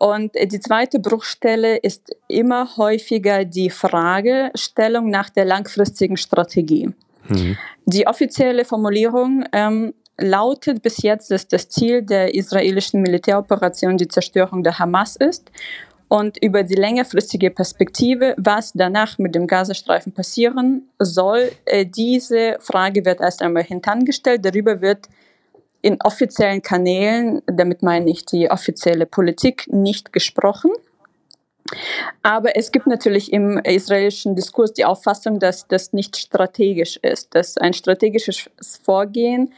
Und 0.00 0.32
die 0.34 0.60
zweite 0.60 0.98
Bruchstelle 0.98 1.76
ist 1.76 2.16
immer 2.26 2.78
häufiger 2.78 3.44
die 3.44 3.68
Fragestellung 3.68 5.10
nach 5.10 5.28
der 5.28 5.44
langfristigen 5.44 6.16
Strategie. 6.16 6.88
Mhm. 7.28 7.58
Die 7.84 8.06
offizielle 8.06 8.64
Formulierung 8.64 9.44
ähm, 9.52 9.92
lautet 10.16 10.80
bis 10.80 11.02
jetzt, 11.02 11.30
dass 11.30 11.48
das 11.48 11.68
Ziel 11.68 12.00
der 12.00 12.34
israelischen 12.34 13.02
Militäroperation 13.02 13.98
die 13.98 14.08
Zerstörung 14.08 14.62
der 14.62 14.78
Hamas 14.78 15.16
ist. 15.16 15.52
Und 16.08 16.42
über 16.42 16.62
die 16.62 16.76
längerfristige 16.76 17.50
Perspektive, 17.50 18.34
was 18.38 18.72
danach 18.72 19.18
mit 19.18 19.34
dem 19.34 19.46
Gazastreifen 19.46 20.12
passieren 20.12 20.88
soll, 20.98 21.52
äh, 21.66 21.84
diese 21.84 22.56
Frage 22.60 23.04
wird 23.04 23.20
erst 23.20 23.42
einmal 23.42 23.64
hintangestellt. 23.64 24.46
Darüber 24.46 24.80
wird 24.80 25.10
in 25.82 25.98
offiziellen 26.02 26.62
Kanälen, 26.62 27.42
damit 27.46 27.82
meine 27.82 28.10
ich 28.10 28.26
die 28.26 28.50
offizielle 28.50 29.06
Politik, 29.06 29.66
nicht 29.72 30.12
gesprochen. 30.12 30.70
Aber 32.22 32.56
es 32.56 32.72
gibt 32.72 32.86
natürlich 32.86 33.32
im 33.32 33.58
israelischen 33.58 34.34
Diskurs 34.34 34.72
die 34.72 34.84
Auffassung, 34.84 35.38
dass 35.38 35.68
das 35.68 35.92
nicht 35.92 36.16
strategisch 36.16 36.96
ist, 37.02 37.34
dass 37.34 37.56
ein 37.56 37.72
strategisches 37.72 38.50
Vorgehen 38.82 39.52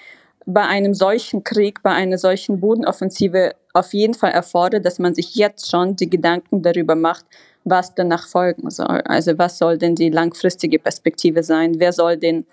bei 0.45 0.63
einem 0.63 0.95
solchen 0.95 1.45
Krieg, 1.45 1.83
bei 1.83 1.93
einer 1.93 2.19
solchen 2.19 2.61
Bodenoffensive 2.61 3.55
auf 3.73 3.95
jeden 3.95 4.15
Fall 4.15 4.33
erfordert, 4.33 4.85
dass 4.85 4.99
man 4.99 5.15
sich 5.15 5.35
jetzt 5.35 5.71
schon 5.71 5.97
die 5.97 6.11
Gedanken 6.11 6.63
darüber 6.63 6.95
macht, 6.95 7.25
was 7.65 7.95
danach 7.95 8.27
folgen 8.27 8.69
soll. 8.71 9.03
Also 9.05 9.39
was 9.39 9.59
soll 9.59 9.79
denn 9.79 9.95
die 9.95 10.11
langfristige 10.11 10.79
Perspektive 10.79 11.43
sein? 11.43 11.79
Wer 11.79 11.93
soll 11.93 12.17
den 12.17 12.45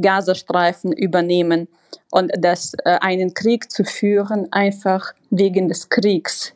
Gazastreifen 0.00 0.92
übernehmen? 0.92 1.68
Und 2.10 2.32
dass 2.38 2.74
äh, 2.84 2.98
einen 3.00 3.34
Krieg 3.34 3.70
zu 3.70 3.84
führen, 3.84 4.52
einfach 4.52 5.12
wegen 5.30 5.68
des 5.68 5.88
Kriegs, 5.88 6.54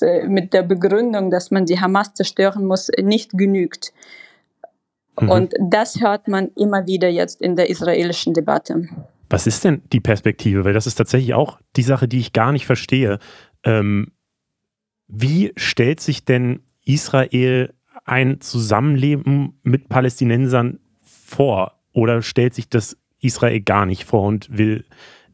äh, 0.00 0.26
mit 0.26 0.52
der 0.52 0.62
Begründung, 0.62 1.30
dass 1.30 1.50
man 1.50 1.66
die 1.66 1.80
Hamas 1.80 2.14
zerstören 2.14 2.66
muss, 2.66 2.90
nicht 3.00 3.32
genügt. 3.32 3.92
Mhm. 5.20 5.28
Und 5.30 5.54
das 5.60 6.00
hört 6.00 6.28
man 6.28 6.48
immer 6.56 6.86
wieder 6.86 7.08
jetzt 7.08 7.40
in 7.40 7.56
der 7.56 7.70
israelischen 7.70 8.34
Debatte. 8.34 8.88
Was 9.30 9.46
ist 9.46 9.64
denn 9.64 9.82
die 9.92 10.00
Perspektive? 10.00 10.64
Weil 10.64 10.74
das 10.74 10.86
ist 10.86 10.96
tatsächlich 10.96 11.34
auch 11.34 11.58
die 11.76 11.82
Sache, 11.82 12.08
die 12.08 12.18
ich 12.18 12.32
gar 12.32 12.52
nicht 12.52 12.66
verstehe. 12.66 13.18
Ähm, 13.64 14.12
wie 15.08 15.52
stellt 15.56 16.00
sich 16.00 16.24
denn 16.24 16.60
Israel 16.84 17.72
ein 18.04 18.40
Zusammenleben 18.40 19.60
mit 19.62 19.88
Palästinensern 19.88 20.80
vor? 21.02 21.81
Oder 21.92 22.22
stellt 22.22 22.54
sich 22.54 22.68
das 22.68 22.96
Israel 23.20 23.60
gar 23.60 23.86
nicht 23.86 24.04
vor 24.04 24.22
und 24.22 24.56
will 24.56 24.84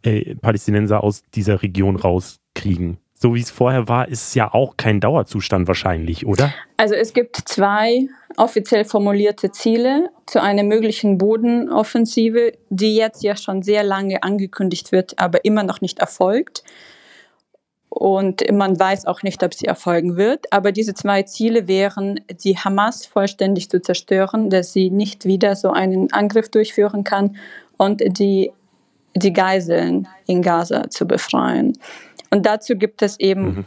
äh, 0.02 0.34
Palästinenser 0.36 1.02
aus 1.02 1.22
dieser 1.34 1.62
Region 1.62 1.96
rauskriegen. 1.96 2.98
So 3.14 3.34
wie 3.34 3.40
es 3.40 3.50
vorher 3.50 3.88
war, 3.88 4.06
ist 4.06 4.28
es 4.28 4.34
ja 4.34 4.54
auch 4.54 4.76
kein 4.76 5.00
Dauerzustand 5.00 5.66
wahrscheinlich, 5.66 6.24
oder? 6.24 6.54
Also 6.76 6.94
es 6.94 7.12
gibt 7.12 7.36
zwei 7.48 8.06
offiziell 8.36 8.84
formulierte 8.84 9.50
Ziele 9.50 10.10
zu 10.26 10.40
einer 10.40 10.62
möglichen 10.62 11.18
Bodenoffensive, 11.18 12.52
die 12.68 12.94
jetzt 12.94 13.24
ja 13.24 13.36
schon 13.36 13.62
sehr 13.62 13.82
lange 13.82 14.22
angekündigt 14.22 14.92
wird, 14.92 15.18
aber 15.18 15.44
immer 15.44 15.64
noch 15.64 15.80
nicht 15.80 15.98
erfolgt. 15.98 16.62
Und 17.98 18.44
man 18.52 18.78
weiß 18.78 19.06
auch 19.06 19.24
nicht, 19.24 19.42
ob 19.42 19.52
sie 19.54 19.66
erfolgen 19.66 20.16
wird. 20.16 20.52
Aber 20.52 20.70
diese 20.70 20.94
zwei 20.94 21.24
Ziele 21.24 21.66
wären, 21.66 22.20
die 22.44 22.56
Hamas 22.56 23.04
vollständig 23.04 23.68
zu 23.70 23.82
zerstören, 23.82 24.50
dass 24.50 24.72
sie 24.72 24.88
nicht 24.88 25.24
wieder 25.24 25.56
so 25.56 25.72
einen 25.72 26.12
Angriff 26.12 26.48
durchführen 26.48 27.02
kann 27.02 27.36
und 27.76 28.00
die, 28.20 28.52
die 29.16 29.32
Geiseln 29.32 30.06
in 30.28 30.42
Gaza 30.42 30.88
zu 30.90 31.08
befreien. 31.08 31.76
Und 32.30 32.46
dazu 32.46 32.76
gibt 32.76 33.02
es 33.02 33.18
eben 33.18 33.42
mhm. 33.42 33.66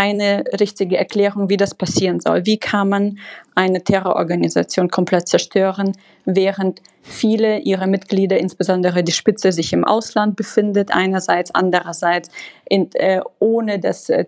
Keine 0.00 0.44
richtige 0.58 0.96
Erklärung, 0.96 1.50
wie 1.50 1.58
das 1.58 1.74
passieren 1.74 2.20
soll. 2.20 2.46
Wie 2.46 2.56
kann 2.56 2.88
man 2.88 3.18
eine 3.54 3.84
Terrororganisation 3.84 4.88
komplett 4.88 5.28
zerstören, 5.28 5.92
während 6.24 6.80
viele 7.02 7.58
ihrer 7.58 7.86
Mitglieder, 7.86 8.38
insbesondere 8.38 9.04
die 9.04 9.12
Spitze, 9.12 9.52
sich 9.52 9.74
im 9.74 9.84
Ausland 9.84 10.36
befindet, 10.36 10.90
einerseits, 10.90 11.54
andererseits, 11.54 12.30
in, 12.66 12.90
äh, 12.94 13.20
ohne 13.40 13.78
dass 13.78 14.08
äh, 14.08 14.24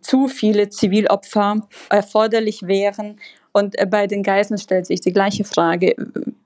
zu 0.00 0.28
viele 0.28 0.70
Zivilopfer 0.70 1.68
erforderlich 1.90 2.62
wären. 2.62 3.20
Und 3.52 3.78
äh, 3.78 3.84
bei 3.84 4.06
den 4.06 4.22
Geiseln 4.22 4.56
stellt 4.56 4.86
sich 4.86 5.02
die 5.02 5.12
gleiche 5.12 5.44
Frage, 5.44 5.94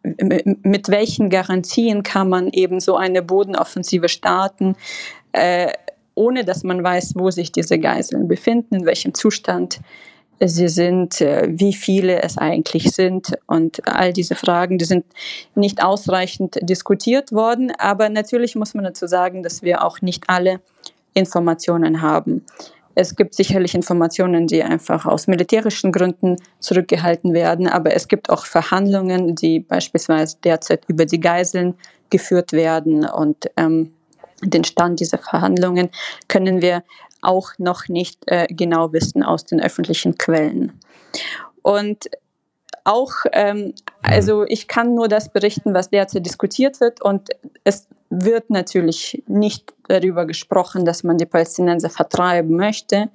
mit 0.03 0.89
welchen 0.89 1.31
Garantien 1.31 2.03
kann 2.03 2.29
man 2.29 2.49
eben 2.49 2.81
so 2.81 2.97
eine 2.97 3.23
Bodenoffensive 3.23 4.09
starten, 4.09 4.75
äh, 5.31 5.71
ohne 6.19 6.45
dass 6.45 6.65
man 6.65 6.83
weiß, 6.83 7.15
wo 7.15 7.31
sich 7.31 7.53
diese 7.53 7.79
Geiseln 7.79 8.27
befinden, 8.27 8.75
in 8.75 8.87
welchem 8.87 9.15
Zustand 9.15 9.81
sie 10.41 10.69
sind, 10.69 11.21
äh, 11.21 11.49
wie 11.49 11.73
viele 11.73 12.23
es 12.23 12.39
eigentlich 12.39 12.91
sind 12.93 13.37
und 13.47 13.87
all 13.87 14.13
diese 14.13 14.35
Fragen, 14.35 14.79
die 14.79 14.85
sind 14.85 15.05
nicht 15.55 15.83
ausreichend 15.83 16.59
diskutiert 16.63 17.33
worden. 17.33 17.73
Aber 17.79 18.09
natürlich 18.09 18.55
muss 18.57 18.75
man 18.75 18.85
dazu 18.85 19.07
sagen, 19.07 19.43
dass 19.43 19.63
wir 19.63 19.85
auch 19.85 20.01
nicht 20.01 20.25
alle 20.29 20.61
Informationen 21.15 22.03
haben. 22.03 22.45
Es 22.95 23.15
gibt 23.15 23.35
sicherlich 23.35 23.75
Informationen, 23.77 24.49
die 24.49 24.63
einfach 24.63 25.07
aus 25.07 25.29
militärischen 25.29 25.93
Gründen 25.93 26.37
zurückgehalten 26.59 27.33
werden, 27.33 27.69
aber 27.69 27.95
es 27.95 28.09
gibt 28.09 28.29
auch 28.29 28.45
Verhandlungen, 28.45 29.37
die 29.37 29.61
beispielsweise 29.61 30.37
derzeit 30.43 30.83
über 30.89 31.07
die 31.07 31.21
Geiseln 31.21 31.75
geführt 32.11 32.53
werden 32.53 33.05
und 33.05 33.47
ähm, 33.57 33.93
den 34.43 34.65
Stand 34.65 35.01
dieser 35.01 35.19
Verhandlungen 35.19 35.91
können 36.29 36.63
wir 36.63 36.83
auch 37.21 37.51
noch 37.59 37.89
nicht 37.89 38.21
äh, 38.27 38.47
genau 38.49 38.93
wissen 38.93 39.23
aus 39.23 39.45
den 39.45 39.61
öffentlichen 39.61 40.19
Quellen. 40.19 40.79
Und 41.63 42.09
auch, 42.85 43.13
ähm, 43.33 43.75
also 44.03 44.45
ich 44.45 44.69
kann 44.69 44.95
nur 44.95 45.09
das 45.09 45.31
berichten, 45.31 45.75
was 45.75 45.91
derzeit 45.91 46.25
diskutiert 46.25 46.81
wird 46.81 47.03
und 47.03 47.29
es 47.65 47.87
wird 48.11 48.49
natürlich 48.51 49.23
nicht 49.27 49.75
darüber 49.89 50.25
gesprochen, 50.25 50.85
dass 50.85 51.05
man 51.05 51.19
die 51.19 51.27
Palästinenser 51.27 51.91
vertreiben 51.91 52.57
möchte, 52.57 53.11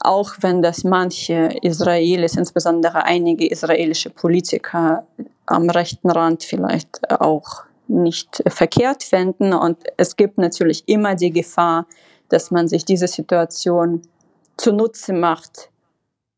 auch 0.00 0.32
wenn 0.40 0.62
das 0.62 0.82
manche 0.82 1.50
Israelis, 1.62 2.36
insbesondere 2.36 3.04
einige 3.04 3.46
israelische 3.46 4.10
Politiker 4.10 5.06
am 5.46 5.70
rechten 5.70 6.10
Rand 6.10 6.42
vielleicht 6.42 7.08
auch 7.20 7.62
nicht 7.92 8.42
verkehrt 8.46 9.02
fänden. 9.02 9.52
Und 9.52 9.78
es 9.96 10.16
gibt 10.16 10.38
natürlich 10.38 10.84
immer 10.86 11.14
die 11.14 11.30
Gefahr, 11.30 11.86
dass 12.28 12.50
man 12.50 12.68
sich 12.68 12.84
diese 12.84 13.08
Situation 13.08 14.02
zunutze 14.56 15.12
macht 15.12 15.70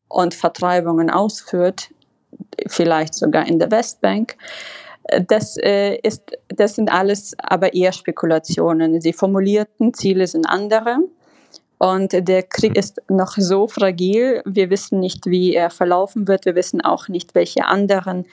und 0.07 0.33
Vertreibungen 0.33 1.09
ausführt, 1.09 1.89
vielleicht 2.67 3.13
sogar 3.13 3.47
in 3.47 3.59
der 3.59 3.71
Westbank. 3.71 4.37
Das, 5.27 5.57
äh, 5.57 5.97
ist, 5.97 6.31
das 6.47 6.75
sind 6.75 6.91
alles 6.91 7.35
aber 7.37 7.73
eher 7.73 7.91
Spekulationen. 7.91 8.99
Die 8.99 9.13
formulierten 9.13 9.93
Ziele 9.93 10.25
sind 10.25 10.47
andere. 10.47 10.97
Und 11.77 12.13
der 12.13 12.43
Krieg 12.43 12.77
ist 12.77 13.01
noch 13.09 13.35
so 13.37 13.67
fragil. 13.67 14.41
Wir 14.45 14.69
wissen 14.69 14.99
nicht, 14.99 15.27
wie 15.27 15.53
er 15.53 15.69
verlaufen 15.69 16.27
wird. 16.27 16.45
Wir 16.45 16.55
wissen 16.55 16.81
auch 16.81 17.07
nicht, 17.07 17.35
welche 17.35 17.65
anderen 17.65 18.25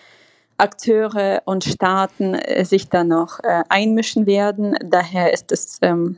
Akteure 0.59 1.42
und 1.44 1.64
Staaten 1.64 2.34
äh, 2.34 2.64
sich 2.64 2.88
da 2.88 3.05
noch 3.05 3.40
äh, 3.42 3.62
einmischen 3.68 4.26
werden. 4.26 4.76
Daher 4.84 5.32
ist 5.32 5.53
es, 5.53 5.78
ähm, 5.82 6.16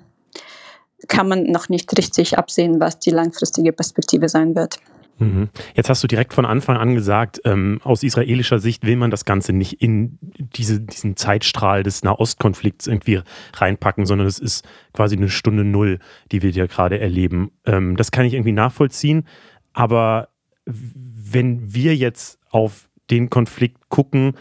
kann 1.09 1.29
man 1.29 1.45
noch 1.45 1.69
nicht 1.69 1.97
richtig 1.97 2.39
absehen, 2.39 2.81
was 2.81 2.99
die 2.99 3.11
langfristige 3.11 3.73
Perspektive 3.73 4.29
sein 4.29 4.55
wird. 4.55 4.79
Mhm. 5.19 5.49
Jetzt 5.75 5.89
hast 5.91 6.03
du 6.03 6.09
direkt 6.09 6.35
von 6.35 6.45
Anfang 6.45 6.77
an 6.77 6.95
gesagt, 6.95 7.41
ähm, 7.45 7.81
aus 7.85 8.03
israelischer 8.03 8.59
Sicht 8.59 8.85
will 8.85 8.97
man 8.97 9.11
das 9.11 9.25
Ganze 9.25 9.53
nicht 9.53 9.81
in 9.81 10.19
diese, 10.21 10.81
diesen 10.81 11.17
Zeitstrahl 11.17 11.83
des 11.83 12.03
Nahostkonflikts 12.03 12.87
irgendwie 12.87 13.21
reinpacken, 13.55 14.07
sondern 14.07 14.27
es 14.27 14.39
ist 14.39 14.67
quasi 14.93 15.17
eine 15.17 15.29
Stunde 15.29 15.65
Null, 15.65 16.01
die 16.33 16.43
wir 16.43 16.51
hier 16.51 16.67
gerade 16.67 16.99
erleben. 16.99 17.53
Ähm, 17.65 17.97
das 17.97 18.11
kann 18.11 18.25
ich 18.25 18.35
irgendwie 18.35 18.53
nachvollziehen, 18.53 19.27
aber 19.73 20.29
wenn 20.67 21.75
wir 21.75 21.95
jetzt 21.95 22.39
auf 22.51 22.89
den 23.15 23.31
Konflikt 23.31 23.89
gucken, 23.89 24.35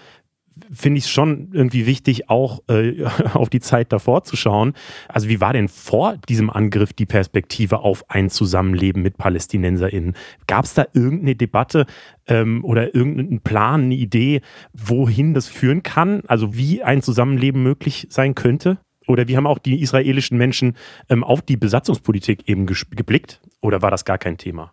finde 0.71 0.99
ich 0.99 1.05
es 1.05 1.09
schon 1.09 1.49
irgendwie 1.51 1.85
wichtig, 1.85 2.29
auch 2.29 2.61
äh, 2.67 3.03
auf 3.33 3.49
die 3.49 3.59
Zeit 3.59 3.91
davor 3.91 4.23
zu 4.23 4.35
schauen. 4.35 4.73
Also 5.07 5.29
wie 5.29 5.41
war 5.41 5.53
denn 5.53 5.67
vor 5.67 6.17
diesem 6.29 6.49
Angriff 6.49 6.93
die 6.93 7.05
Perspektive 7.05 7.79
auf 7.79 8.09
ein 8.09 8.29
Zusammenleben 8.29 9.01
mit 9.01 9.17
PalästinenserInnen? 9.17 10.15
Gab 10.47 10.65
es 10.65 10.73
da 10.73 10.85
irgendeine 10.93 11.35
Debatte 11.35 11.85
ähm, 12.27 12.63
oder 12.63 12.93
irgendeinen 12.93 13.41
Plan, 13.41 13.83
eine 13.83 13.95
Idee, 13.95 14.41
wohin 14.73 15.33
das 15.33 15.47
führen 15.47 15.83
kann? 15.83 16.21
Also 16.27 16.55
wie 16.55 16.83
ein 16.83 17.01
Zusammenleben 17.01 17.63
möglich 17.63 18.07
sein 18.09 18.35
könnte? 18.35 18.77
Oder 19.07 19.27
wie 19.27 19.35
haben 19.35 19.47
auch 19.47 19.59
die 19.59 19.81
israelischen 19.81 20.37
Menschen 20.37 20.77
ähm, 21.09 21.23
auf 21.23 21.41
die 21.41 21.57
Besatzungspolitik 21.57 22.47
eben 22.47 22.65
geblickt? 22.65 23.41
Oder 23.59 23.81
war 23.81 23.91
das 23.91 24.05
gar 24.05 24.17
kein 24.17 24.37
Thema? 24.37 24.71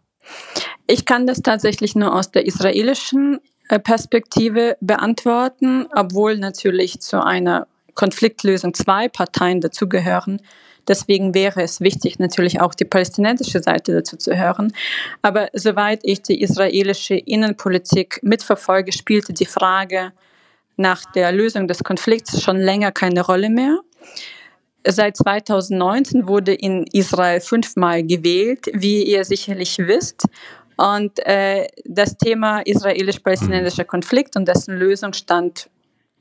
Ich 0.86 1.05
kann 1.05 1.26
das 1.26 1.42
tatsächlich 1.42 1.96
nur 1.96 2.14
aus 2.14 2.30
der 2.30 2.46
israelischen 2.46 3.40
Perspektive 3.78 4.76
beantworten, 4.80 5.86
obwohl 5.94 6.38
natürlich 6.38 7.00
zu 7.00 7.24
einer 7.24 7.66
Konfliktlösung 7.94 8.74
zwei 8.74 9.08
Parteien 9.08 9.60
dazugehören. 9.60 10.40
Deswegen 10.88 11.34
wäre 11.34 11.62
es 11.62 11.80
wichtig, 11.80 12.18
natürlich 12.18 12.60
auch 12.60 12.74
die 12.74 12.84
palästinensische 12.84 13.62
Seite 13.62 13.92
dazu 13.92 14.16
zu 14.16 14.36
hören. 14.36 14.72
Aber 15.22 15.48
soweit 15.52 16.00
ich 16.02 16.22
die 16.22 16.40
israelische 16.40 17.14
Innenpolitik 17.14 18.20
mitverfolge, 18.22 18.92
spielte 18.92 19.32
die 19.32 19.46
Frage 19.46 20.12
nach 20.76 21.04
der 21.12 21.30
Lösung 21.30 21.68
des 21.68 21.84
Konflikts 21.84 22.42
schon 22.42 22.56
länger 22.56 22.90
keine 22.90 23.20
Rolle 23.20 23.50
mehr. 23.50 23.78
Seit 24.86 25.18
2019 25.18 26.26
wurde 26.26 26.54
in 26.54 26.86
Israel 26.92 27.40
fünfmal 27.40 28.02
gewählt, 28.02 28.66
wie 28.72 29.02
ihr 29.02 29.24
sicherlich 29.24 29.76
wisst. 29.78 30.24
Und 30.81 31.18
äh, 31.26 31.66
das 31.85 32.16
Thema 32.16 32.61
israelisch-palästinensischer 32.61 33.85
Konflikt 33.85 34.35
und 34.37 34.49
dessen 34.49 34.74
Lösung 34.78 35.12
stand 35.12 35.68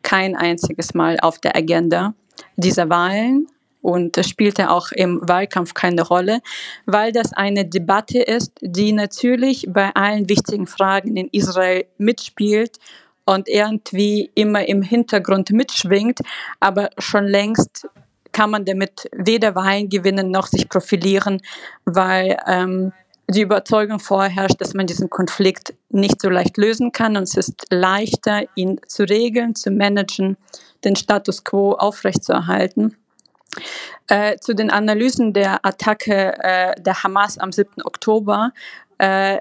kein 0.02 0.36
einziges 0.36 0.94
Mal 0.94 1.18
auf 1.22 1.40
der 1.40 1.56
Agenda 1.56 2.14
dieser 2.58 2.90
Wahlen. 2.90 3.48
Und 3.82 4.20
spielte 4.26 4.72
auch 4.72 4.92
im 4.92 5.22
Wahlkampf 5.24 5.74
keine 5.74 6.02
Rolle, 6.02 6.42
weil 6.86 7.14
das 7.14 7.32
eine 7.32 7.64
Debatte 7.64 8.20
ist, 8.20 8.52
die 8.60 8.92
natürlich 8.92 9.68
bei 9.70 9.96
allen 9.96 10.28
wichtigen 10.28 10.68
Fragen 10.68 11.16
in 11.16 11.30
Israel 11.32 11.86
mitspielt 11.98 12.78
und 13.24 13.48
irgendwie 13.48 14.30
immer 14.36 14.68
im 14.68 14.82
Hintergrund 14.82 15.52
mitschwingt, 15.52 16.20
aber 16.60 16.90
schon 16.98 17.26
längst 17.26 17.88
kann 18.34 18.52
man 18.52 18.66
damit 18.66 19.10
weder 19.16 19.56
Wahlen 19.56 19.88
gewinnen 19.88 20.30
noch 20.30 20.48
sich 20.48 20.68
profilieren, 20.68 21.42
weil 21.86 22.38
ähm, 22.48 22.92
die 23.30 23.42
Überzeugung 23.42 24.00
vorherrscht, 24.00 24.60
dass 24.60 24.74
man 24.74 24.88
diesen 24.88 25.10
Konflikt 25.10 25.74
nicht 25.90 26.22
so 26.22 26.30
leicht 26.30 26.58
lösen 26.58 26.92
kann 26.92 27.16
und 27.16 27.24
es 27.24 27.36
ist 27.36 27.68
leichter, 27.70 28.44
ihn 28.56 28.80
zu 28.88 29.04
regeln, 29.04 29.56
zu 29.56 29.72
managen, 29.72 30.38
den 30.84 30.96
Status 30.96 31.44
quo 31.44 31.74
aufrechtzuerhalten. 31.74 32.98
Äh, 34.08 34.38
zu 34.38 34.54
den 34.54 34.70
Analysen 34.70 35.34
der 35.34 35.66
Attacke 35.66 36.34
äh, 36.40 36.82
der 36.82 37.04
Hamas 37.04 37.38
am 37.38 37.52
7. 37.52 37.84
Oktober 37.84 38.52
äh, 38.98 39.40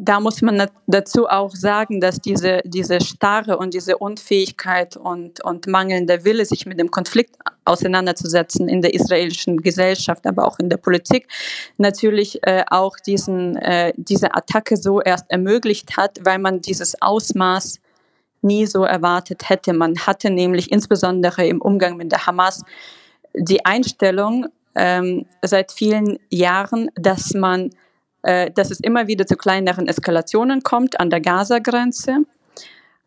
da 0.00 0.20
muss 0.20 0.42
man 0.42 0.68
dazu 0.86 1.28
auch 1.28 1.54
sagen, 1.54 2.00
dass 2.00 2.20
diese, 2.20 2.60
diese 2.64 3.00
Starre 3.00 3.58
und 3.58 3.74
diese 3.74 3.98
Unfähigkeit 3.98 4.96
und, 4.96 5.44
und 5.44 5.66
mangelnder 5.66 6.24
Wille, 6.24 6.44
sich 6.44 6.66
mit 6.66 6.78
dem 6.78 6.90
Konflikt 6.90 7.36
auseinanderzusetzen 7.64 8.68
in 8.68 8.80
der 8.80 8.94
israelischen 8.94 9.58
Gesellschaft, 9.58 10.26
aber 10.26 10.46
auch 10.46 10.58
in 10.58 10.70
der 10.70 10.76
Politik, 10.76 11.28
natürlich 11.76 12.38
äh, 12.44 12.64
auch 12.70 12.96
diesen, 12.98 13.56
äh, 13.56 13.92
diese 13.96 14.34
Attacke 14.34 14.76
so 14.76 15.00
erst 15.00 15.30
ermöglicht 15.30 15.96
hat, 15.96 16.18
weil 16.22 16.38
man 16.38 16.60
dieses 16.60 17.00
Ausmaß 17.02 17.80
nie 18.40 18.66
so 18.66 18.84
erwartet 18.84 19.48
hätte. 19.48 19.72
Man 19.72 19.98
hatte 19.98 20.30
nämlich 20.30 20.70
insbesondere 20.70 21.46
im 21.46 21.60
Umgang 21.60 21.96
mit 21.96 22.12
der 22.12 22.26
Hamas 22.26 22.62
die 23.34 23.64
Einstellung 23.64 24.46
ähm, 24.74 25.26
seit 25.42 25.72
vielen 25.72 26.18
Jahren, 26.30 26.88
dass 26.94 27.34
man 27.34 27.70
äh, 28.28 28.50
dass 28.50 28.70
es 28.70 28.80
immer 28.80 29.06
wieder 29.06 29.26
zu 29.26 29.36
kleineren 29.36 29.88
Eskalationen 29.88 30.62
kommt 30.62 31.00
an 31.00 31.08
der 31.08 31.22
Gaza-Grenze. 31.22 32.26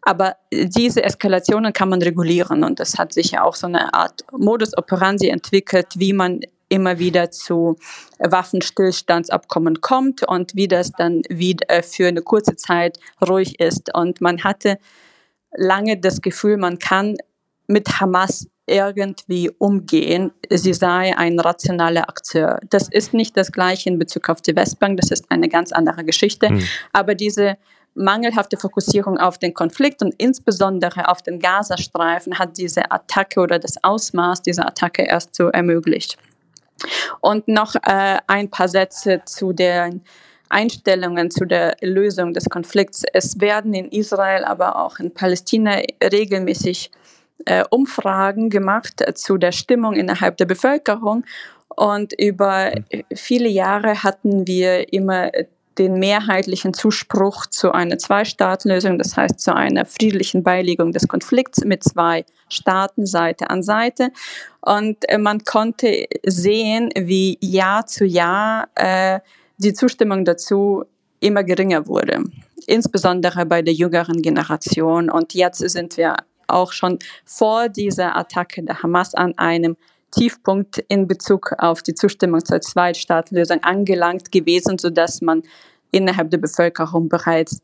Aber 0.02 0.36
diese 0.52 1.04
Eskalationen 1.04 1.74
kann 1.74 1.90
man 1.90 2.02
regulieren 2.02 2.64
und 2.64 2.80
es 2.80 2.98
hat 2.98 3.14
sich 3.14 3.32
ja 3.32 3.44
auch 3.44 3.54
so 3.54 3.68
eine 3.68 3.94
Art 3.94 4.26
Modus 4.32 4.76
operandi 4.76 5.30
entwickelt, 5.30 5.90
wie 5.96 6.14
man 6.14 6.40
immer 6.70 6.98
wieder 6.98 7.30
zu 7.30 7.76
Waffenstillstandsabkommen 8.18 9.80
kommt 9.82 10.28
und 10.28 10.56
wie 10.56 10.68
das 10.68 10.92
dann 10.92 11.22
wieder 11.30 11.70
äh, 11.70 11.84
für 11.84 12.08
eine 12.08 12.24
kurze 12.24 12.56
Zeit 12.56 12.98
ruhig 13.24 13.60
ist. 13.60 13.94
Und 13.94 14.22
man 14.22 14.44
hatte 14.44 14.80
lange 15.56 16.00
das 16.00 16.22
Gefühl, 16.22 16.58
man 16.58 16.80
kann 16.80 17.18
mit 17.68 18.00
Hamas 18.00 18.48
irgendwie 18.68 19.50
umgehen, 19.58 20.32
sie 20.50 20.74
sei 20.74 21.18
ein 21.18 21.40
rationaler 21.40 22.08
Akteur. 22.08 22.60
Das 22.70 22.88
ist 22.90 23.14
nicht 23.14 23.36
das 23.36 23.52
Gleiche 23.52 23.90
in 23.90 24.00
Bezug 24.00 24.30
auf 24.30 24.42
die 24.42 24.56
Westbank, 24.56 25.00
das 25.00 25.12
ist 25.12 25.26
eine 25.30 25.50
ganz 25.50 25.72
andere 25.72 26.04
Geschichte. 26.04 26.52
Mhm. 26.52 26.68
Aber 26.94 27.16
diese 27.16 27.58
mangelhafte 27.94 28.58
Fokussierung 28.58 29.18
auf 29.18 29.38
den 29.38 29.54
Konflikt 29.54 30.02
und 30.02 30.14
insbesondere 30.18 31.10
auf 31.10 31.22
den 31.22 31.40
Gazastreifen 31.40 32.40
hat 32.40 32.58
diese 32.58 32.90
Attacke 32.92 33.42
oder 33.42 33.60
das 33.60 33.84
Ausmaß 33.84 34.42
dieser 34.42 34.66
Attacke 34.68 35.04
erst 35.04 35.36
so 35.36 35.48
ermöglicht. 35.48 36.18
Und 37.20 37.48
noch 37.48 37.76
äh, 37.76 38.18
ein 38.28 38.50
paar 38.50 38.68
Sätze 38.68 39.22
zu 39.26 39.54
den 39.54 40.02
Einstellungen 40.50 41.32
zu 41.32 41.46
der 41.46 41.78
Lösung 41.82 42.34
des 42.34 42.46
Konflikts. 42.50 43.04
Es 43.14 43.40
werden 43.40 43.74
in 43.74 43.90
Israel, 43.90 44.44
aber 44.44 44.78
auch 44.78 45.00
in 45.00 45.14
Palästina 45.14 45.80
regelmäßig 46.04 46.92
äh, 47.46 47.64
Umfragen 47.70 48.50
gemacht 48.50 49.02
äh, 49.02 49.14
zu 49.14 49.38
der 49.38 49.52
Stimmung 49.52 49.94
innerhalb 49.94 50.38
der 50.38 50.46
Bevölkerung. 50.46 51.24
Und 51.70 52.14
über 52.20 52.72
viele 53.16 53.48
Jahre 53.48 54.04
hatten 54.04 54.46
wir 54.46 54.92
immer 54.92 55.32
den 55.78 56.00
mehrheitlichen 56.00 56.74
Zuspruch 56.74 57.48
zu 57.48 57.72
einer 57.72 57.98
Zwei-Staaten-Lösung, 57.98 58.98
das 58.98 59.16
heißt 59.16 59.40
zu 59.40 59.56
einer 59.56 59.86
friedlichen 59.86 60.44
Beilegung 60.44 60.92
des 60.92 61.08
Konflikts 61.08 61.64
mit 61.64 61.84
zwei 61.84 62.26
Staaten 62.50 63.06
Seite 63.06 63.50
an 63.50 63.64
Seite. 63.64 64.12
Und 64.62 64.98
äh, 65.10 65.18
man 65.18 65.44
konnte 65.44 66.06
sehen, 66.26 66.90
wie 66.96 67.38
Jahr 67.42 67.86
zu 67.88 68.06
Jahr 68.06 68.68
äh, 68.76 69.20
die 69.58 69.74
Zustimmung 69.74 70.26
dazu 70.26 70.84
immer 71.20 71.44
geringer 71.44 71.88
wurde, 71.88 72.24
insbesondere 72.68 73.46
bei 73.46 73.62
der 73.62 73.74
jüngeren 73.74 74.22
Generation. 74.22 75.10
Und 75.10 75.34
jetzt 75.34 75.60
sind 75.60 75.98
wir 75.98 76.18
auch 76.54 76.72
schon 76.72 77.00
vor 77.26 77.70
dieser 77.70 78.16
Attacke 78.16 78.64
der 78.64 78.84
Hamas 78.84 79.16
an 79.16 79.38
einem 79.38 79.78
Tiefpunkt 80.12 80.80
in 80.90 81.08
Bezug 81.08 81.54
auf 81.58 81.82
die 81.82 81.94
Zustimmung 81.94 82.44
zur 82.44 82.62
Zweitstaatlösung 82.62 83.64
angelangt 83.64 84.32
gewesen, 84.32 84.78
sodass 84.78 85.22
man 85.22 85.44
innerhalb 85.92 86.30
der 86.30 86.38
Bevölkerung 86.38 87.10
bereits 87.10 87.62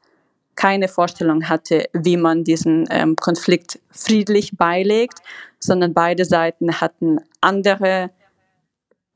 keine 0.55 0.87
Vorstellung 0.87 1.47
hatte, 1.47 1.85
wie 1.93 2.17
man 2.17 2.43
diesen 2.43 2.85
ähm, 2.89 3.15
Konflikt 3.15 3.79
friedlich 3.91 4.57
beilegt, 4.57 5.19
sondern 5.59 5.93
beide 5.93 6.25
Seiten 6.25 6.81
hatten 6.81 7.19
andere 7.41 8.09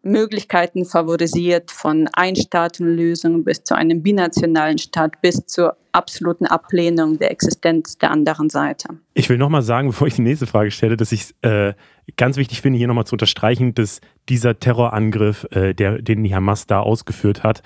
Möglichkeiten 0.03 0.85
favorisiert, 0.85 1.71
von 1.71 2.07
Einstaatenlösungen 2.13 3.43
bis 3.43 3.63
zu 3.63 3.75
einem 3.75 4.01
binationalen 4.01 4.77
Staat, 4.77 5.21
bis 5.21 5.45
zur 5.45 5.77
absoluten 5.91 6.45
Ablehnung 6.45 7.19
der 7.19 7.31
Existenz 7.31 7.97
der 7.97 8.11
anderen 8.11 8.49
Seite. 8.49 8.89
Ich 9.13 9.29
will 9.29 9.37
nochmal 9.37 9.61
sagen, 9.61 9.87
bevor 9.89 10.07
ich 10.07 10.15
die 10.15 10.21
nächste 10.21 10.47
Frage 10.47 10.71
stelle, 10.71 10.97
dass 10.97 11.11
ich 11.11 11.21
es 11.21 11.35
äh, 11.41 11.73
ganz 12.17 12.37
wichtig 12.37 12.61
finde, 12.61 12.79
hier 12.79 12.87
nochmal 12.87 13.05
zu 13.05 13.15
unterstreichen, 13.15 13.73
dass 13.73 14.01
dieser 14.29 14.59
Terrorangriff, 14.59 15.47
äh, 15.51 15.73
der, 15.73 16.01
den 16.01 16.23
die 16.23 16.33
Hamas 16.33 16.65
da 16.67 16.79
ausgeführt 16.79 17.43
hat, 17.43 17.61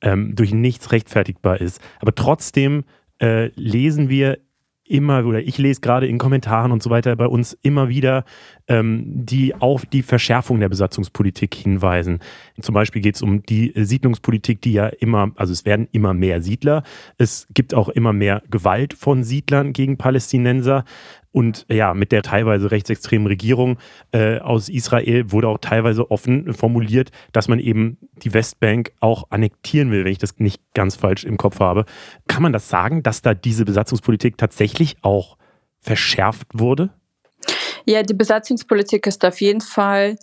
ähm, 0.00 0.34
durch 0.34 0.52
nichts 0.52 0.92
rechtfertigbar 0.92 1.60
ist. 1.60 1.80
Aber 2.00 2.14
trotzdem 2.14 2.84
äh, 3.20 3.46
lesen 3.54 4.08
wir 4.08 4.38
immer, 4.88 5.24
oder 5.24 5.40
ich 5.40 5.58
lese 5.58 5.80
gerade 5.80 6.06
in 6.06 6.18
Kommentaren 6.18 6.72
und 6.72 6.82
so 6.82 6.90
weiter 6.90 7.14
bei 7.16 7.26
uns 7.26 7.56
immer 7.62 7.88
wieder, 7.88 8.24
ähm, 8.68 9.04
die 9.06 9.54
auf 9.54 9.86
die 9.86 10.02
Verschärfung 10.02 10.60
der 10.60 10.68
Besatzungspolitik 10.68 11.54
hinweisen. 11.54 12.20
Zum 12.60 12.74
Beispiel 12.74 13.02
geht 13.02 13.16
es 13.16 13.22
um 13.22 13.42
die 13.42 13.72
Siedlungspolitik, 13.74 14.60
die 14.60 14.72
ja 14.72 14.86
immer, 14.86 15.32
also 15.36 15.52
es 15.52 15.64
werden 15.64 15.88
immer 15.92 16.14
mehr 16.14 16.42
Siedler. 16.42 16.82
Es 17.18 17.46
gibt 17.54 17.74
auch 17.74 17.88
immer 17.88 18.12
mehr 18.12 18.42
Gewalt 18.50 18.94
von 18.94 19.22
Siedlern 19.22 19.72
gegen 19.72 19.96
Palästinenser. 19.96 20.84
Und 21.36 21.66
ja, 21.68 21.92
mit 21.92 22.12
der 22.12 22.22
teilweise 22.22 22.70
rechtsextremen 22.70 23.26
Regierung 23.26 23.76
äh, 24.10 24.38
aus 24.38 24.70
Israel 24.70 25.32
wurde 25.32 25.48
auch 25.48 25.58
teilweise 25.58 26.10
offen 26.10 26.54
formuliert, 26.54 27.10
dass 27.32 27.46
man 27.46 27.58
eben 27.58 27.98
die 28.22 28.32
Westbank 28.32 28.92
auch 29.00 29.24
annektieren 29.28 29.90
will, 29.90 30.06
wenn 30.06 30.12
ich 30.12 30.16
das 30.16 30.38
nicht 30.38 30.62
ganz 30.72 30.96
falsch 30.96 31.24
im 31.24 31.36
Kopf 31.36 31.60
habe. 31.60 31.84
Kann 32.26 32.42
man 32.42 32.54
das 32.54 32.70
sagen, 32.70 33.02
dass 33.02 33.20
da 33.20 33.34
diese 33.34 33.66
Besatzungspolitik 33.66 34.38
tatsächlich 34.38 34.96
auch 35.02 35.36
verschärft 35.78 36.46
wurde? 36.54 36.88
Ja, 37.84 38.02
die 38.02 38.14
Besatzungspolitik 38.14 39.06
ist 39.06 39.22
auf 39.22 39.38
jeden 39.42 39.60
Fall 39.60 40.16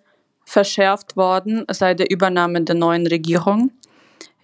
verschärft 0.45 1.15
worden 1.15 1.63
seit 1.69 1.99
der 1.99 2.09
Übernahme 2.09 2.63
der 2.63 2.73
neuen 2.73 3.05
Regierung 3.05 3.69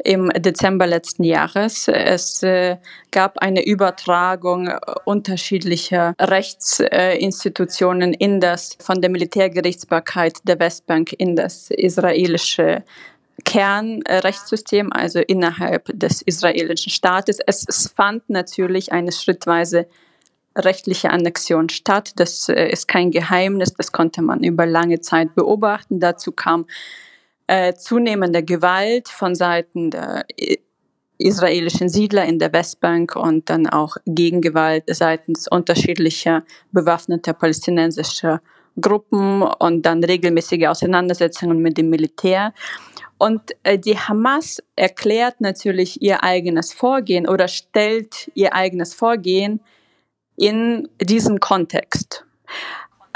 im 0.03 0.29
Dezember 0.29 0.87
letzten 0.87 1.23
Jahres. 1.23 1.87
Es 1.87 2.41
äh, 2.43 2.77
gab 3.11 3.39
eine 3.39 3.65
Übertragung 3.65 4.67
äh, 4.67 4.79
unterschiedlicher 5.05 6.13
Rechtsinstitutionen 6.19 8.13
in 8.13 8.39
das 8.39 8.77
von 8.79 9.01
der 9.01 9.09
Militärgerichtsbarkeit 9.09 10.37
der 10.43 10.59
Westbank 10.59 11.13
in 11.13 11.35
das 11.35 11.69
israelische 11.69 12.83
Kernrechtssystem, 13.45 14.91
also 14.91 15.19
innerhalb 15.19 15.89
des 15.93 16.21
israelischen 16.21 16.91
Staates. 16.91 17.39
Es, 17.45 17.91
fand 17.95 18.29
natürlich 18.29 18.91
eine 18.91 19.11
schrittweise 19.11 19.87
rechtliche 20.55 21.09
Annexion 21.11 21.69
statt. 21.69 22.13
Das 22.17 22.49
äh, 22.49 22.69
ist 22.69 22.87
kein 22.87 23.11
Geheimnis, 23.11 23.73
das 23.73 23.91
konnte 23.91 24.21
man 24.21 24.43
über 24.43 24.65
lange 24.65 25.01
Zeit 25.01 25.35
beobachten. 25.35 25.99
Dazu 25.99 26.31
kam 26.31 26.65
äh, 27.49 27.73
zunehmende 27.73 28.43
Gewalt 28.43 29.09
von 29.09 29.33
Seiten 29.33 29.89
der 29.89 30.23
israelischen 31.17 31.89
Siedler 31.89 32.23
in 32.25 32.37
der 32.37 32.53
Westbank 32.53 33.15
und 33.15 33.49
dann 33.49 33.65
auch 33.65 33.97
Gegengewalt 34.05 34.83
seitens 34.87 35.47
unterschiedlicher 35.47 36.43
bewaffneter 36.71 37.33
palästinensischer 37.33 38.41
Gruppen 38.79 39.41
und 39.41 39.81
dann 39.81 40.03
regelmäßige 40.03 40.67
Auseinandersetzungen 40.67 41.57
mit 41.57 41.79
dem 41.79 41.89
Militär. 41.89 42.53
Und 43.17 43.41
äh, 43.63 43.79
die 43.79 43.97
Hamas 43.97 44.61
erklärt 44.75 45.41
natürlich 45.41 46.03
ihr 46.03 46.23
eigenes 46.23 46.71
Vorgehen 46.71 47.27
oder 47.27 47.47
stellt 47.47 48.29
ihr 48.35 48.53
eigenes 48.53 48.93
Vorgehen 48.93 49.59
in 50.37 50.87
diesen 51.01 51.39
Kontext. 51.39 52.25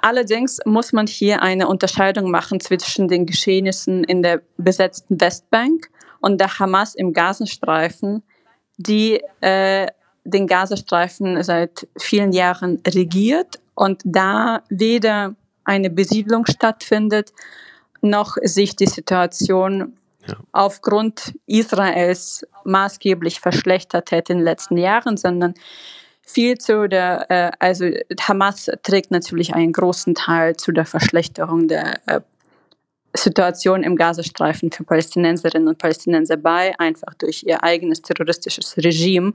Allerdings 0.04 0.60
muss 0.66 0.92
man 0.92 1.08
hier 1.08 1.42
eine 1.42 1.70
Unterscheidung 1.70 2.30
machen 2.30 2.60
zwischen 2.60 3.08
den 3.08 3.26
Geschehnissen 3.26 4.04
in 4.04 4.22
der 4.22 4.42
besetzten 4.58 5.22
Westbank 5.22 5.90
und 6.20 6.42
der 6.42 6.60
Hamas 6.60 6.94
im 6.94 7.14
Gazastreifen, 7.14 8.22
die 8.76 9.22
äh, 9.40 9.88
den 10.26 10.46
Gazastreifen 10.46 11.42
seit 11.42 11.88
vielen 11.98 12.34
Jahren 12.34 12.82
regiert 12.86 13.62
und 13.76 14.02
da 14.04 14.64
weder 14.68 15.36
eine 15.64 15.90
Besiedlung 15.90 16.46
stattfindet, 16.48 17.32
noch 18.02 18.36
sich 18.42 18.76
die 18.76 18.88
Situation 18.88 19.98
ja. 20.28 20.36
aufgrund 20.52 21.34
Israels 21.46 22.46
maßgeblich 22.66 23.40
verschlechtert 23.40 24.12
hätte 24.12 24.34
in 24.34 24.40
den 24.40 24.46
letzten 24.46 24.76
Jahren, 24.76 25.16
sondern 25.16 25.54
viel 26.26 26.58
zu 26.58 26.88
der, 26.88 27.30
äh, 27.30 27.52
also 27.60 27.86
Hamas 28.22 28.72
trägt 28.82 29.12
natürlich 29.12 29.54
einen 29.54 29.74
großen 29.74 30.16
Teil 30.16 30.56
zu 30.56 30.72
der 30.72 30.86
Verschlechterung 30.86 31.68
der 31.68 32.00
äh, 32.08 32.22
Situation 33.16 33.84
im 33.84 33.96
Gazastreifen 33.96 34.72
für 34.72 34.84
Palästinenserinnen 34.84 35.68
und 35.68 35.78
Palästinenser 35.78 36.38
bei, 36.38 36.74
einfach 36.80 37.14
durch 37.14 37.44
ihr 37.44 37.64
eigenes 37.64 38.02
terroristisches 38.02 38.76
Regime. 38.78 39.34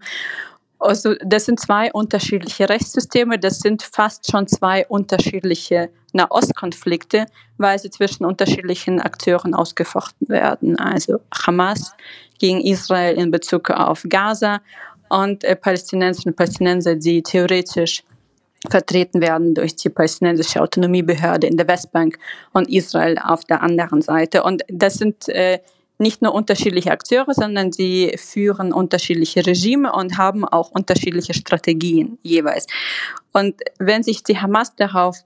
Also 0.80 1.14
das 1.24 1.44
sind 1.44 1.60
zwei 1.60 1.92
unterschiedliche 1.92 2.68
Rechtssysteme, 2.68 3.38
das 3.38 3.58
sind 3.60 3.82
fast 3.82 4.30
schon 4.30 4.46
zwei 4.46 4.86
unterschiedliche 4.86 5.90
Nahostkonflikte, 6.12 7.26
weil 7.58 7.78
sie 7.78 7.90
zwischen 7.90 8.24
unterschiedlichen 8.24 9.00
Akteuren 9.00 9.54
ausgefochten 9.54 10.28
werden. 10.28 10.78
Also 10.78 11.20
Hamas 11.46 11.94
gegen 12.38 12.60
Israel 12.60 13.16
in 13.16 13.30
Bezug 13.30 13.70
auf 13.70 14.04
Gaza 14.08 14.60
und 15.08 15.44
Palästinenserinnen 15.60 16.32
und 16.32 16.36
Palästinenser, 16.36 16.96
die 16.96 17.22
theoretisch 17.22 18.02
vertreten 18.68 19.20
werden 19.20 19.54
durch 19.54 19.76
die 19.76 19.88
palästinensische 19.88 20.60
Autonomiebehörde 20.60 21.46
in 21.46 21.56
der 21.56 21.68
Westbank 21.68 22.18
und 22.52 22.68
Israel 22.68 23.18
auf 23.18 23.44
der 23.44 23.62
anderen 23.62 24.02
Seite. 24.02 24.42
Und 24.42 24.62
das 24.68 24.94
sind 24.94 25.28
äh, 25.28 25.60
nicht 25.98 26.22
nur 26.22 26.34
unterschiedliche 26.34 26.90
Akteure, 26.90 27.34
sondern 27.34 27.72
sie 27.72 28.14
führen 28.16 28.72
unterschiedliche 28.72 29.46
Regime 29.46 29.92
und 29.92 30.18
haben 30.18 30.44
auch 30.44 30.70
unterschiedliche 30.70 31.34
Strategien 31.34 32.18
jeweils. 32.22 32.66
Und 33.32 33.56
wenn 33.78 34.02
sich 34.02 34.22
die 34.22 34.38
Hamas 34.38 34.74
darauf 34.76 35.16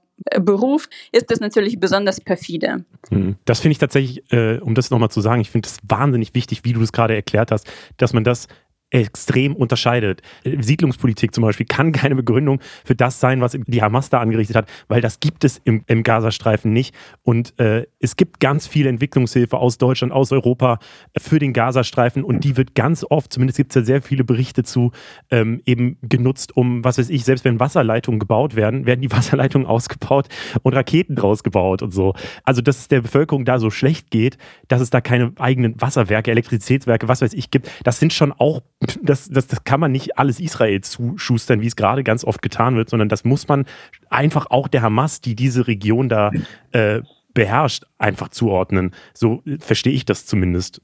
beruft, 0.40 0.90
ist 1.10 1.30
das 1.30 1.40
natürlich 1.40 1.80
besonders 1.80 2.20
perfide. 2.20 2.84
Hm. 3.08 3.36
Das 3.44 3.60
finde 3.60 3.72
ich 3.72 3.78
tatsächlich, 3.78 4.22
äh, 4.32 4.58
um 4.58 4.74
das 4.74 4.90
nochmal 4.90 5.10
zu 5.10 5.20
sagen, 5.20 5.40
ich 5.40 5.50
finde 5.50 5.68
es 5.68 5.78
wahnsinnig 5.86 6.34
wichtig, 6.34 6.64
wie 6.64 6.72
du 6.72 6.82
es 6.82 6.92
gerade 6.92 7.14
erklärt 7.14 7.50
hast, 7.50 7.66
dass 7.96 8.12
man 8.12 8.24
das 8.24 8.46
extrem 8.92 9.56
unterscheidet. 9.56 10.22
Siedlungspolitik 10.44 11.34
zum 11.34 11.42
Beispiel 11.42 11.66
kann 11.66 11.92
keine 11.92 12.14
Begründung 12.14 12.60
für 12.84 12.94
das 12.94 13.20
sein, 13.20 13.40
was 13.40 13.56
die 13.66 13.82
Hamas 13.82 14.10
da 14.10 14.20
angerichtet 14.20 14.56
hat, 14.56 14.68
weil 14.88 15.00
das 15.00 15.20
gibt 15.20 15.44
es 15.44 15.60
im, 15.64 15.84
im 15.86 16.02
Gazastreifen 16.02 16.72
nicht. 16.72 16.94
Und 17.22 17.58
äh, 17.58 17.86
es 18.00 18.16
gibt 18.16 18.40
ganz 18.40 18.66
viel 18.66 18.86
Entwicklungshilfe 18.86 19.56
aus 19.56 19.78
Deutschland, 19.78 20.12
aus 20.12 20.32
Europa 20.32 20.78
für 21.18 21.38
den 21.38 21.52
Gazastreifen 21.52 22.22
und 22.22 22.44
die 22.44 22.56
wird 22.56 22.74
ganz 22.74 23.04
oft, 23.08 23.32
zumindest 23.32 23.56
gibt 23.56 23.70
es 23.70 23.76
ja 23.76 23.84
sehr 23.84 24.02
viele 24.02 24.24
Berichte 24.24 24.62
zu, 24.62 24.92
ähm, 25.30 25.62
eben 25.64 25.96
genutzt, 26.02 26.56
um, 26.56 26.84
was 26.84 26.98
weiß 26.98 27.08
ich, 27.08 27.24
selbst 27.24 27.44
wenn 27.44 27.60
Wasserleitungen 27.60 28.18
gebaut 28.18 28.56
werden, 28.56 28.86
werden 28.86 29.00
die 29.00 29.10
Wasserleitungen 29.12 29.66
ausgebaut 29.66 30.28
und 30.62 30.74
Raketen 30.74 31.16
draus 31.16 31.42
gebaut 31.42 31.82
und 31.82 31.92
so. 31.92 32.14
Also, 32.44 32.60
dass 32.60 32.78
es 32.78 32.88
der 32.88 33.00
Bevölkerung 33.00 33.44
da 33.44 33.58
so 33.58 33.70
schlecht 33.70 34.10
geht, 34.10 34.36
dass 34.68 34.80
es 34.80 34.90
da 34.90 35.00
keine 35.00 35.32
eigenen 35.38 35.80
Wasserwerke, 35.80 36.30
Elektrizitätswerke, 36.30 37.08
was 37.08 37.22
weiß 37.22 37.32
ich 37.32 37.50
gibt, 37.50 37.70
das 37.84 37.98
sind 37.98 38.12
schon 38.12 38.32
auch 38.32 38.60
das, 39.02 39.28
das, 39.28 39.46
das 39.46 39.64
kann 39.64 39.80
man 39.80 39.92
nicht 39.92 40.18
alles 40.18 40.40
Israel 40.40 40.80
zuschustern, 40.80 41.60
wie 41.60 41.66
es 41.66 41.76
gerade 41.76 42.02
ganz 42.02 42.24
oft 42.24 42.42
getan 42.42 42.76
wird, 42.76 42.90
sondern 42.90 43.08
das 43.08 43.24
muss 43.24 43.48
man 43.48 43.66
einfach 44.10 44.46
auch 44.50 44.68
der 44.68 44.82
Hamas, 44.82 45.20
die 45.20 45.34
diese 45.34 45.66
Region 45.66 46.08
da 46.08 46.30
äh, 46.72 47.02
beherrscht, 47.34 47.84
einfach 47.98 48.28
zuordnen. 48.28 48.92
So 49.14 49.42
verstehe 49.58 49.92
ich 49.92 50.04
das 50.04 50.26
zumindest. 50.26 50.80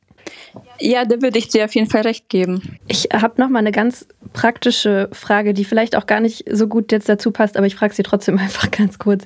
Ja, 0.79 1.05
da 1.05 1.23
würde 1.23 1.39
ich 1.39 1.49
dir 1.49 1.65
auf 1.65 1.75
jeden 1.75 1.89
Fall 1.89 2.03
recht 2.03 2.29
geben. 2.29 2.79
Ich 2.87 3.09
habe 3.13 3.41
noch 3.41 3.49
mal 3.49 3.61
eine 3.61 3.73
ganz 3.73 4.07
praktische 4.33 5.09
Frage, 5.13 5.55
die 5.55 5.65
vielleicht 5.65 5.97
auch 5.97 6.07
gar 6.07 6.21
nicht 6.21 6.45
so 6.51 6.69
gut 6.69 6.93
jetzt 6.93 7.09
dazu 7.09 7.31
passt, 7.31 7.57
aber 7.57 7.67
ich 7.67 7.77
frage 7.77 7.95
sie 7.95 8.03
trotzdem 8.03 8.39
einfach 8.39 8.71
ganz 8.71 8.99
kurz 8.99 9.25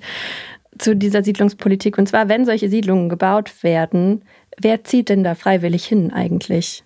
zu 0.78 0.96
dieser 0.96 1.22
Siedlungspolitik. 1.22 1.98
Und 1.98 2.08
zwar, 2.08 2.28
wenn 2.28 2.44
solche 2.44 2.68
Siedlungen 2.68 3.08
gebaut 3.08 3.62
werden, 3.62 4.22
wer 4.58 4.84
zieht 4.84 5.08
denn 5.08 5.24
da 5.24 5.34
freiwillig 5.34 5.84
hin 5.84 6.12
eigentlich? 6.12 6.84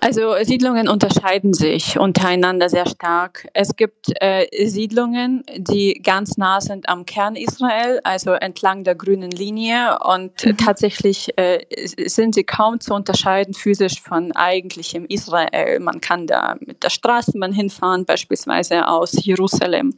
Also 0.00 0.34
Siedlungen 0.42 0.88
unterscheiden 0.88 1.54
sich 1.54 1.98
untereinander 1.98 2.68
sehr 2.68 2.86
stark. 2.86 3.48
Es 3.52 3.76
gibt 3.76 4.12
äh, 4.20 4.46
Siedlungen, 4.66 5.42
die 5.56 6.00
ganz 6.02 6.36
nah 6.36 6.60
sind 6.60 6.88
am 6.88 7.04
Kern 7.04 7.36
Israel, 7.36 8.00
also 8.04 8.32
entlang 8.32 8.84
der 8.84 8.94
grünen 8.94 9.30
Linie 9.30 9.98
und 10.04 10.44
mhm. 10.44 10.56
tatsächlich 10.56 11.36
äh, 11.36 11.64
sind 12.06 12.34
sie 12.34 12.44
kaum 12.44 12.80
zu 12.80 12.94
unterscheiden 12.94 13.54
physisch 13.54 14.00
von 14.00 14.32
eigentlichem 14.32 15.04
Israel. 15.06 15.80
Man 15.80 16.00
kann 16.00 16.26
da 16.26 16.56
mit 16.60 16.82
der 16.82 16.90
Straßenbahn 16.90 17.52
hinfahren, 17.52 18.04
beispielsweise 18.04 18.86
aus 18.86 19.12
Jerusalem 19.24 19.94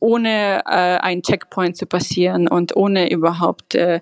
ohne 0.00 0.62
äh, 0.66 0.98
einen 0.98 1.22
Checkpoint 1.22 1.76
zu 1.76 1.86
passieren 1.86 2.48
und 2.48 2.74
ohne 2.74 3.08
überhaupt 3.12 3.76
äh, 3.76 4.00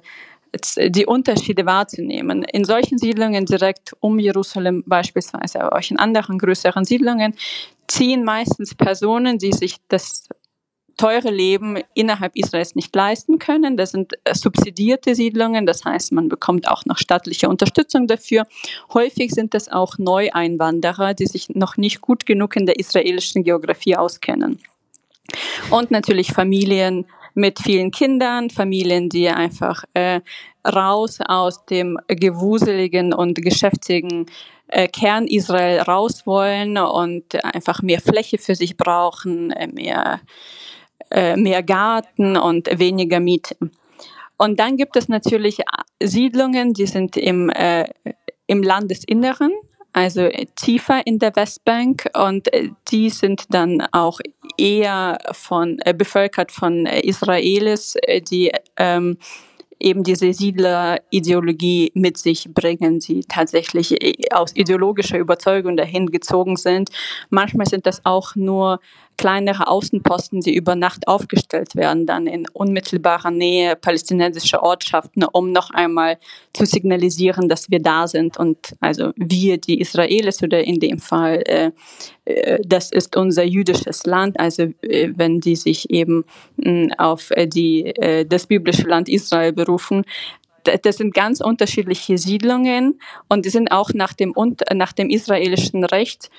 die 0.77 1.07
Unterschiede 1.07 1.67
wahrzunehmen. 1.67 2.43
In 2.43 2.65
solchen 2.65 2.99
Siedlungen 2.99 3.47
direkt 3.47 3.95
um 4.01 4.19
Jerusalem 4.19 4.83
beispielsweise, 4.87 5.63
aber 5.63 5.77
auch 5.77 5.91
in 5.91 5.99
anderen 5.99 6.39
größeren 6.39 6.85
Siedlungen, 6.85 7.35
ziehen 7.87 8.25
meistens 8.25 8.75
Personen, 8.75 9.39
die 9.39 9.53
sich 9.53 9.77
das 9.89 10.29
teure 11.01 11.31
Leben 11.31 11.79
innerhalb 11.95 12.37
Israels 12.37 12.75
nicht 12.75 12.95
leisten 12.95 13.39
können. 13.39 13.79
Das 13.79 13.93
sind 13.93 14.13
äh, 14.25 14.35
subsidierte 14.35 15.15
Siedlungen, 15.15 15.65
das 15.65 15.85
heißt, 15.85 16.13
man 16.13 16.29
bekommt 16.29 16.69
auch 16.69 16.85
noch 16.85 16.99
staatliche 16.99 17.49
Unterstützung 17.49 18.07
dafür. 18.07 18.47
Häufig 18.93 19.31
sind 19.33 19.55
es 19.55 19.71
auch 19.71 19.97
Neueinwanderer, 19.97 21.15
die 21.15 21.27
sich 21.27 21.49
noch 21.49 21.79
nicht 21.79 22.03
gut 22.03 22.27
genug 22.27 22.55
in 22.55 22.67
der 22.67 22.79
israelischen 22.79 23.45
Geografie 23.45 23.97
auskennen. 23.97 24.59
Und 25.71 25.91
natürlich 25.91 26.33
Familien, 26.33 27.07
mit 27.35 27.59
vielen 27.59 27.91
Kindern, 27.91 28.51
Familien, 28.51 29.09
die 29.09 29.29
einfach 29.29 29.85
äh, 29.95 30.21
raus 30.67 31.19
aus 31.25 31.65
dem 31.67 31.99
gewuseligen 32.09 33.13
und 33.13 33.43
geschäftigen 33.43 34.27
äh, 34.69 34.89
Kern 34.89 35.27
Israel 35.27 35.81
raus 35.81 36.27
wollen 36.27 36.79
und 36.79 37.45
einfach 37.45 37.83
mehr 37.83 38.01
Fläche 38.01 38.39
für 38.39 38.55
sich 38.55 38.77
brauchen, 38.77 39.51
äh, 39.51 39.67
mehr, 39.67 40.21
äh, 41.11 41.37
mehr 41.37 41.63
Garten 41.63 42.37
und 42.37 42.69
weniger 42.79 43.21
Miete. 43.21 43.57
Und 44.37 44.59
dann 44.59 44.77
gibt 44.77 44.97
es 44.97 45.09
natürlich 45.09 45.59
Siedlungen, 46.03 46.73
die 46.73 46.87
sind 46.87 47.17
im, 47.17 47.51
äh, 47.51 47.89
im 48.47 48.63
Landesinneren, 48.63 49.53
also 49.93 50.29
tiefer 50.57 51.07
in 51.07 51.19
der 51.19 51.35
Westbank 51.35 52.09
und 52.15 52.49
die 52.91 53.11
sind 53.11 53.47
dann 53.51 53.83
auch 53.93 54.21
eher 54.57 55.19
von 55.33 55.79
bevölkert 55.97 56.53
von 56.53 56.87
Israelis, 56.87 57.97
die 58.31 58.53
ähm, 58.77 59.19
eben 59.81 60.05
diese 60.05 60.33
Siedlerideologie 60.33 61.91
mit 61.95 62.19
sich 62.19 62.49
bringen, 62.53 63.01
die 63.01 63.23
tatsächlich 63.23 63.97
aus 64.33 64.55
ideologischer 64.55 65.19
Überzeugung 65.19 65.77
dahin 65.77 66.11
gezogen 66.11 66.57
sind. 66.57 66.91
Manchmal 67.31 67.67
sind 67.67 67.87
das 67.87 68.05
auch 68.05 68.37
nur 68.37 68.81
kleinere 69.21 69.69
Außenposten, 69.69 70.41
die 70.41 70.55
über 70.55 70.77
Nacht 70.77 71.07
aufgestellt 71.07 71.77
werden, 71.77 72.07
dann 72.07 72.27
in 72.27 72.49
unmittelbarer 72.55 73.31
Nähe 73.31 73.77
palästinensischer 73.77 74.63
Ortschaften, 74.63 75.25
um 75.25 75.53
noch 75.53 75.71
einmal 75.73 76.19
zu 76.55 76.65
signalisieren, 76.65 77.47
dass 77.47 77.71
wir 77.71 77.81
da 77.81 78.09
sind 78.09 78.39
und 78.39 78.75
also 78.81 79.13
wir, 79.17 79.59
die 79.59 79.79
Israelis 79.79 80.43
oder 80.43 80.65
in 80.65 80.81
dem 80.81 80.99
Fall, 80.99 81.43
äh, 81.47 81.71
äh 82.25 82.61
das 82.67 82.91
ist 82.91 83.15
unser 83.15 83.45
jüdisches 83.45 84.07
Land. 84.07 84.41
Also 84.41 84.63
äh, 84.81 85.13
wenn 85.15 85.41
die 85.41 85.57
sich 85.57 85.91
eben 85.91 86.25
hm, 86.63 86.95
auf 86.97 87.31
äh, 87.33 87.47
die, 87.47 87.95
äh, 87.97 88.25
das 88.25 88.47
biblische 88.47 88.89
Land 88.89 89.11
Israel 89.11 89.53
berufen, 89.53 90.07
das 90.83 90.97
sind 90.97 91.15
ganz 91.15 91.41
unterschiedliche 91.41 92.19
Siedlungen 92.19 93.01
und 93.29 93.45
die 93.45 93.51
sind 93.51 93.71
auch 93.73 93.91
nach 93.95 94.13
dem, 94.13 94.35
nach 94.75 94.93
dem 94.93 95.11
israelischen 95.11 95.85
Recht 95.85 96.31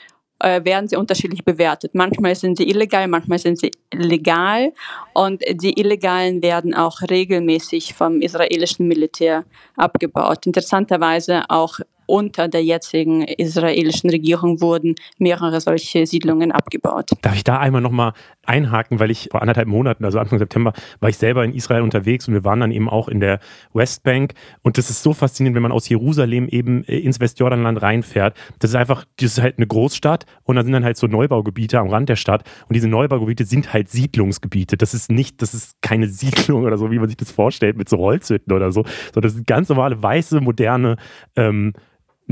äh, 0.43 0.63
werden 0.63 0.87
sie 0.87 0.95
unterschiedlich 0.95 1.43
bewertet. 1.45 1.93
Manchmal 1.93 2.35
sind 2.35 2.57
sie 2.57 2.69
illegal, 2.69 3.07
manchmal 3.07 3.39
sind 3.39 3.59
sie 3.59 3.71
legal 3.93 4.73
und 5.13 5.41
die 5.49 5.79
Illegalen 5.79 6.41
werden 6.41 6.73
auch 6.73 7.01
regelmäßig 7.01 7.93
vom 7.93 8.21
israelischen 8.21 8.87
Militär 8.87 9.45
abgebaut. 9.75 10.45
Interessanterweise 10.45 11.43
auch 11.49 11.79
unter 12.11 12.49
der 12.49 12.61
jetzigen 12.61 13.21
israelischen 13.21 14.09
Regierung 14.09 14.59
wurden 14.59 14.95
mehrere 15.17 15.61
solche 15.61 16.05
Siedlungen 16.05 16.51
abgebaut. 16.51 17.11
Darf 17.21 17.35
ich 17.35 17.45
da 17.45 17.57
einmal 17.57 17.79
nochmal 17.79 18.11
einhaken, 18.45 18.99
weil 18.99 19.11
ich 19.11 19.29
vor 19.31 19.41
anderthalb 19.41 19.69
Monaten, 19.69 20.03
also 20.03 20.19
Anfang 20.19 20.37
September, 20.37 20.73
war 20.99 21.09
ich 21.09 21.17
selber 21.17 21.45
in 21.45 21.53
Israel 21.53 21.83
unterwegs 21.83 22.27
und 22.27 22.33
wir 22.33 22.43
waren 22.43 22.59
dann 22.59 22.71
eben 22.71 22.89
auch 22.89 23.07
in 23.07 23.21
der 23.21 23.39
Westbank 23.73 24.33
und 24.61 24.77
das 24.77 24.89
ist 24.89 25.03
so 25.03 25.13
faszinierend, 25.13 25.55
wenn 25.55 25.63
man 25.63 25.71
aus 25.71 25.87
Jerusalem 25.87 26.49
eben 26.49 26.83
äh, 26.83 26.97
ins 26.97 27.21
Westjordanland 27.21 27.81
reinfährt. 27.81 28.35
Das 28.59 28.71
ist 28.71 28.75
einfach, 28.75 29.05
das 29.15 29.37
ist 29.37 29.41
halt 29.41 29.57
eine 29.57 29.67
Großstadt 29.67 30.25
und 30.43 30.57
da 30.57 30.63
sind 30.63 30.73
dann 30.73 30.83
halt 30.83 30.97
so 30.97 31.07
Neubaugebiete 31.07 31.79
am 31.79 31.87
Rand 31.87 32.09
der 32.09 32.17
Stadt 32.17 32.43
und 32.67 32.75
diese 32.75 32.89
Neubaugebiete 32.89 33.45
sind 33.45 33.71
halt 33.71 33.87
Siedlungsgebiete. 33.87 34.75
Das 34.75 34.93
ist 34.93 35.09
nicht, 35.09 35.41
das 35.41 35.53
ist 35.53 35.81
keine 35.81 36.07
Siedlung 36.09 36.65
oder 36.65 36.77
so, 36.77 36.91
wie 36.91 36.99
man 36.99 37.07
sich 37.07 37.17
das 37.17 37.31
vorstellt 37.31 37.77
mit 37.77 37.87
so 37.87 37.99
Holzhütten 37.99 38.51
oder 38.53 38.73
so, 38.73 38.83
sondern 39.13 39.29
das 39.29 39.33
sind 39.33 39.47
ganz 39.47 39.69
normale, 39.69 40.03
weiße, 40.03 40.41
moderne 40.41 40.97
ähm, 41.37 41.71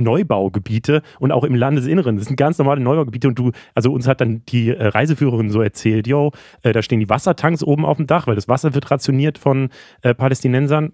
Neubaugebiete 0.03 1.01
und 1.19 1.31
auch 1.31 1.43
im 1.43 1.55
Landesinneren. 1.55 2.17
Das 2.17 2.27
sind 2.27 2.35
ganz 2.35 2.57
normale 2.57 2.81
Neubaugebiete 2.81 3.27
und 3.27 3.37
du, 3.37 3.51
also 3.75 3.91
uns 3.91 4.07
hat 4.07 4.21
dann 4.21 4.43
die 4.47 4.69
äh, 4.69 4.87
Reiseführerin 4.87 5.49
so 5.49 5.61
erzählt, 5.61 6.07
yo, 6.07 6.31
äh, 6.63 6.71
da 6.71 6.81
stehen 6.81 6.99
die 6.99 7.09
Wassertanks 7.09 7.63
oben 7.63 7.85
auf 7.85 7.97
dem 7.97 8.07
Dach, 8.07 8.27
weil 8.27 8.35
das 8.35 8.47
Wasser 8.47 8.73
wird 8.73 8.89
rationiert 8.89 9.37
von 9.37 9.69
äh, 10.01 10.13
Palästinensern. 10.13 10.93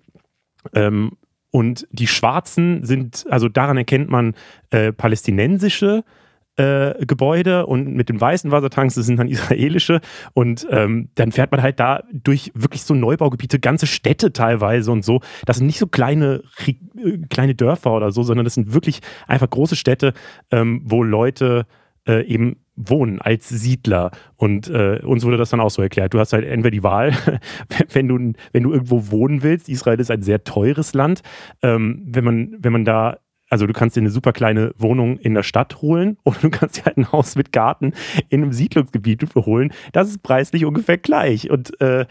Ähm, 0.73 1.11
und 1.51 1.87
die 1.91 2.07
Schwarzen 2.07 2.83
sind, 2.83 3.25
also 3.29 3.47
daran 3.47 3.77
erkennt 3.77 4.09
man 4.09 4.35
äh, 4.71 4.91
palästinensische 4.91 5.99
äh, 5.99 6.24
Gebäude 6.57 7.65
und 7.65 7.93
mit 7.93 8.09
den 8.09 8.19
weißen 8.19 8.51
Wassertanks, 8.51 8.95
das 8.95 9.05
sind 9.05 9.17
dann 9.17 9.27
israelische. 9.29 10.01
Und 10.33 10.67
ähm, 10.69 11.09
dann 11.15 11.31
fährt 11.31 11.51
man 11.51 11.61
halt 11.61 11.79
da 11.79 12.03
durch 12.11 12.51
wirklich 12.53 12.83
so 12.83 12.93
Neubaugebiete, 12.93 13.59
ganze 13.59 13.87
Städte 13.87 14.33
teilweise 14.33 14.91
und 14.91 15.03
so. 15.03 15.21
Das 15.45 15.57
sind 15.57 15.67
nicht 15.67 15.79
so 15.79 15.87
kleine, 15.87 16.43
äh, 16.65 17.17
kleine 17.29 17.55
Dörfer 17.55 17.93
oder 17.93 18.11
so, 18.11 18.23
sondern 18.23 18.45
das 18.45 18.53
sind 18.53 18.73
wirklich 18.73 19.01
einfach 19.27 19.49
große 19.49 19.75
Städte, 19.75 20.13
ähm, 20.51 20.81
wo 20.85 21.03
Leute 21.03 21.65
äh, 22.07 22.25
eben 22.25 22.57
wohnen 22.75 23.21
als 23.21 23.49
Siedler. 23.49 24.11
Und 24.35 24.69
äh, 24.69 24.99
uns 25.03 25.23
wurde 25.23 25.37
das 25.37 25.49
dann 25.49 25.61
auch 25.61 25.69
so 25.69 25.81
erklärt. 25.81 26.13
Du 26.13 26.19
hast 26.19 26.33
halt 26.33 26.45
entweder 26.45 26.71
die 26.71 26.83
Wahl, 26.83 27.13
wenn 27.93 28.07
du, 28.07 28.33
wenn 28.51 28.63
du 28.63 28.73
irgendwo 28.73 29.11
wohnen 29.11 29.43
willst. 29.43 29.69
Israel 29.69 29.99
ist 29.99 30.11
ein 30.11 30.21
sehr 30.21 30.43
teures 30.43 30.93
Land. 30.93 31.21
Ähm, 31.61 32.03
wenn, 32.05 32.23
man, 32.23 32.55
wenn 32.59 32.73
man 32.73 32.85
da 32.85 33.17
also 33.49 33.67
du 33.67 33.73
kannst 33.73 33.95
dir 33.95 34.01
eine 34.01 34.09
super 34.09 34.33
kleine 34.33 34.73
Wohnung 34.77 35.17
in 35.17 35.33
der 35.33 35.43
Stadt 35.43 35.81
holen 35.81 36.17
oder 36.23 36.37
du 36.41 36.49
kannst 36.49 36.77
dir 36.77 36.85
halt 36.85 36.97
ein 36.97 37.11
Haus 37.11 37.35
mit 37.35 37.51
Garten 37.51 37.93
in 38.29 38.43
einem 38.43 38.53
Siedlungsgebiet 38.53 39.23
holen. 39.35 39.73
Das 39.93 40.09
ist 40.09 40.23
preislich 40.23 40.65
ungefähr 40.65 40.97
gleich. 40.97 41.49
Und 41.49 41.79
äh, 41.81 42.05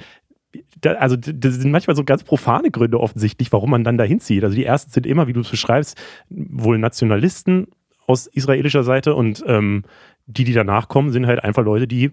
da, 0.81 0.93
also 0.93 1.17
das 1.17 1.55
sind 1.55 1.71
manchmal 1.71 1.97
so 1.97 2.05
ganz 2.05 2.23
profane 2.23 2.71
Gründe 2.71 3.01
offensichtlich, 3.01 3.53
warum 3.53 3.71
man 3.71 3.85
dann 3.85 3.99
dahin 3.99 4.21
zieht. 4.21 4.45
Also 4.45 4.55
die 4.57 4.65
ersten 4.65 4.91
sind 4.93 5.07
immer, 5.07 5.27
wie 5.27 5.33
du 5.33 5.41
es 5.41 5.51
beschreibst, 5.51 6.01
wohl 6.29 6.79
Nationalisten 6.79 7.69
aus 8.07 8.27
israelischer 8.27 8.85
Seite 8.85 9.15
und 9.15 9.43
ähm, 9.47 9.83
die, 10.27 10.45
die 10.45 10.53
danach 10.53 10.89
kommen, 10.89 11.11
sind 11.11 11.27
halt 11.27 11.43
einfach 11.43 11.65
Leute, 11.65 11.87
die 11.87 12.13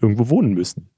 irgendwo 0.00 0.28
wohnen 0.28 0.54
müssen. 0.54 0.91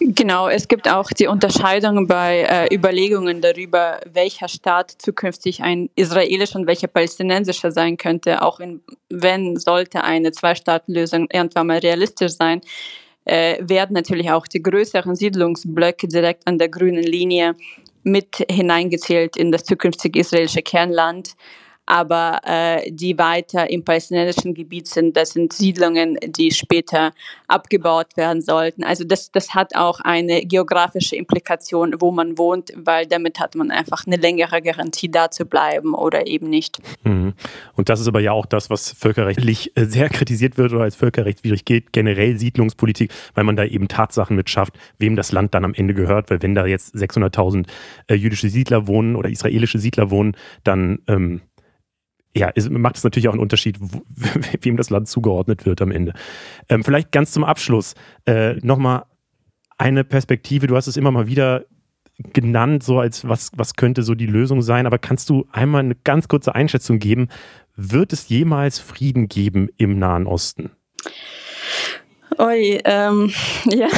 Genau, 0.00 0.48
es 0.48 0.68
gibt 0.68 0.88
auch 0.88 1.10
die 1.10 1.26
Unterscheidung 1.26 2.06
bei 2.06 2.40
äh, 2.42 2.74
Überlegungen 2.74 3.40
darüber, 3.40 4.00
welcher 4.10 4.48
Staat 4.48 4.90
zukünftig 4.90 5.62
ein 5.62 5.90
israelischer 5.96 6.58
und 6.58 6.66
welcher 6.66 6.88
palästinensischer 6.88 7.70
sein 7.70 7.96
könnte, 7.96 8.42
auch 8.42 8.58
in, 8.60 8.80
wenn 9.10 9.56
sollte 9.56 10.02
eine 10.02 10.32
Zwei-Staaten-Lösung 10.32 11.28
irgendwann 11.30 11.66
mal 11.66 11.78
realistisch 11.78 12.32
sein, 12.32 12.60
äh, 13.24 13.58
werden 13.60 13.94
natürlich 13.94 14.30
auch 14.30 14.46
die 14.46 14.62
größeren 14.62 15.14
Siedlungsblöcke 15.14 16.08
direkt 16.08 16.46
an 16.46 16.58
der 16.58 16.68
grünen 16.68 17.04
Linie 17.04 17.54
mit 18.02 18.44
hineingezählt 18.50 19.36
in 19.36 19.52
das 19.52 19.64
zukünftige 19.64 20.20
israelische 20.20 20.62
Kernland 20.62 21.34
aber 21.86 22.40
äh, 22.44 22.90
die 22.90 23.18
weiter 23.18 23.70
im 23.70 23.84
palästinensischen 23.84 24.54
Gebiet 24.54 24.86
sind, 24.86 25.16
das 25.16 25.30
sind 25.30 25.52
Siedlungen, 25.52 26.18
die 26.26 26.50
später 26.50 27.12
abgebaut 27.46 28.16
werden 28.16 28.40
sollten. 28.40 28.84
Also 28.84 29.04
das, 29.04 29.30
das 29.30 29.54
hat 29.54 29.74
auch 29.74 30.00
eine 30.00 30.44
geografische 30.46 31.16
Implikation, 31.16 31.94
wo 32.00 32.10
man 32.10 32.38
wohnt, 32.38 32.72
weil 32.76 33.06
damit 33.06 33.38
hat 33.38 33.54
man 33.54 33.70
einfach 33.70 34.06
eine 34.06 34.16
längere 34.16 34.62
Garantie, 34.62 35.10
da 35.10 35.30
zu 35.30 35.44
bleiben 35.44 35.94
oder 35.94 36.26
eben 36.26 36.48
nicht. 36.48 36.78
Mhm. 37.04 37.34
Und 37.74 37.88
das 37.88 38.00
ist 38.00 38.08
aber 38.08 38.20
ja 38.20 38.32
auch 38.32 38.46
das, 38.46 38.70
was 38.70 38.92
völkerrechtlich 38.92 39.76
äh, 39.76 39.84
sehr 39.84 40.08
kritisiert 40.08 40.56
wird 40.56 40.72
oder 40.72 40.84
als 40.84 40.96
völkerrechtswidrig 40.96 41.64
gilt, 41.64 41.92
generell 41.92 42.38
Siedlungspolitik, 42.38 43.12
weil 43.34 43.44
man 43.44 43.56
da 43.56 43.64
eben 43.64 43.88
Tatsachen 43.88 44.36
mit 44.36 44.48
schafft, 44.48 44.74
wem 44.98 45.16
das 45.16 45.32
Land 45.32 45.54
dann 45.54 45.64
am 45.64 45.74
Ende 45.74 45.94
gehört, 45.94 46.30
weil 46.30 46.42
wenn 46.42 46.54
da 46.54 46.66
jetzt 46.66 46.94
600.000 46.94 47.66
äh, 48.08 48.14
jüdische 48.14 48.48
Siedler 48.48 48.86
wohnen 48.86 49.16
oder 49.16 49.28
israelische 49.28 49.78
Siedler 49.78 50.10
wohnen, 50.10 50.36
dann 50.62 51.00
ähm, 51.08 51.42
ja, 52.36 52.50
es 52.54 52.68
macht 52.68 52.96
es 52.96 53.04
natürlich 53.04 53.28
auch 53.28 53.32
einen 53.32 53.42
Unterschied, 53.42 53.78
wem 54.60 54.76
das 54.76 54.90
Land 54.90 55.08
zugeordnet 55.08 55.66
wird 55.66 55.80
am 55.80 55.90
Ende. 55.90 56.14
Ähm, 56.68 56.82
vielleicht 56.82 57.12
ganz 57.12 57.32
zum 57.32 57.44
Abschluss 57.44 57.94
äh, 58.26 58.54
nochmal 58.54 59.04
eine 59.78 60.04
Perspektive. 60.04 60.66
Du 60.66 60.76
hast 60.76 60.86
es 60.86 60.96
immer 60.96 61.10
mal 61.10 61.26
wieder 61.26 61.64
genannt, 62.32 62.82
so 62.82 63.00
als 63.00 63.26
was, 63.28 63.50
was 63.56 63.74
könnte 63.74 64.02
so 64.02 64.14
die 64.14 64.26
Lösung 64.26 64.62
sein. 64.62 64.86
Aber 64.86 64.98
kannst 64.98 65.30
du 65.30 65.46
einmal 65.52 65.80
eine 65.80 65.94
ganz 65.94 66.28
kurze 66.28 66.54
Einschätzung 66.54 66.98
geben? 66.98 67.28
Wird 67.76 68.12
es 68.12 68.28
jemals 68.28 68.78
Frieden 68.78 69.28
geben 69.28 69.68
im 69.76 69.98
Nahen 69.98 70.26
Osten? 70.26 70.70
Oi, 72.38 72.80
ähm, 72.84 73.32
ja. 73.66 73.88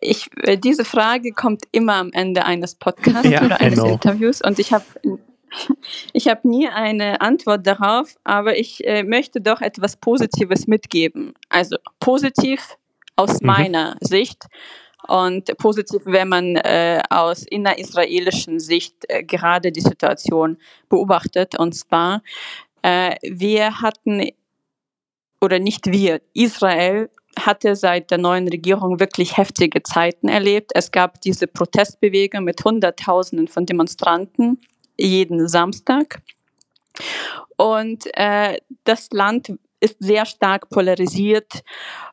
Ich, 0.00 0.30
äh, 0.42 0.56
diese 0.56 0.84
Frage 0.84 1.32
kommt 1.32 1.64
immer 1.72 1.96
am 1.96 2.10
Ende 2.12 2.44
eines 2.44 2.74
Podcasts 2.74 3.28
ja, 3.28 3.44
oder 3.44 3.60
eines 3.60 3.78
genau. 3.78 3.92
Interviews 3.92 4.40
und 4.40 4.58
ich 4.58 4.72
habe 4.72 4.84
ich 6.12 6.28
habe 6.28 6.48
nie 6.48 6.68
eine 6.68 7.20
Antwort 7.20 7.66
darauf, 7.66 8.16
aber 8.24 8.58
ich 8.58 8.86
äh, 8.86 9.02
möchte 9.02 9.40
doch 9.40 9.60
etwas 9.60 9.96
Positives 9.96 10.66
mitgeben. 10.66 11.34
Also 11.48 11.76
positiv 11.98 12.76
aus 13.16 13.40
mhm. 13.40 13.46
meiner 13.46 13.96
Sicht 14.00 14.46
und 15.08 15.56
positiv, 15.58 16.02
wenn 16.04 16.28
man 16.28 16.56
äh, 16.56 17.02
aus 17.10 17.42
innerisraelischen 17.42 18.60
Sicht 18.60 18.94
äh, 19.08 19.24
gerade 19.24 19.72
die 19.72 19.80
Situation 19.80 20.58
beobachtet. 20.88 21.58
Und 21.58 21.72
zwar, 21.74 22.22
äh, 22.82 23.16
wir 23.22 23.80
hatten, 23.80 24.28
oder 25.40 25.58
nicht 25.58 25.90
wir, 25.90 26.20
Israel 26.34 27.10
hatte 27.38 27.76
seit 27.76 28.10
der 28.10 28.18
neuen 28.18 28.48
Regierung 28.48 29.00
wirklich 29.00 29.36
heftige 29.36 29.82
Zeiten 29.82 30.28
erlebt. 30.28 30.72
Es 30.74 30.90
gab 30.90 31.20
diese 31.20 31.46
Protestbewegung 31.46 32.44
mit 32.44 32.62
Hunderttausenden 32.64 33.48
von 33.48 33.66
Demonstranten 33.66 34.60
jeden 35.00 35.48
Samstag. 35.48 36.22
Und 37.56 38.06
äh, 38.14 38.58
das 38.84 39.08
Land 39.12 39.52
ist 39.80 39.96
sehr 39.98 40.26
stark 40.26 40.68
polarisiert. 40.68 41.62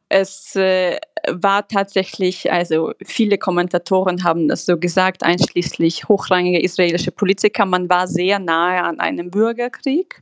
Es 0.10 0.56
äh, 0.56 0.98
war 1.30 1.68
tatsächlich, 1.68 2.52
also 2.52 2.94
viele 3.06 3.38
Kommentatoren 3.38 4.24
haben 4.24 4.48
das 4.48 4.66
so 4.66 4.78
gesagt, 4.78 5.24
einschließlich 5.24 6.08
hochrangige 6.08 6.62
israelische 6.62 7.12
Politiker, 7.12 7.66
man 7.66 7.90
war 7.90 8.08
sehr 8.08 8.40
nahe 8.40 8.82
an 8.84 9.00
einem 9.00 9.30
Bürgerkrieg. 9.30 10.22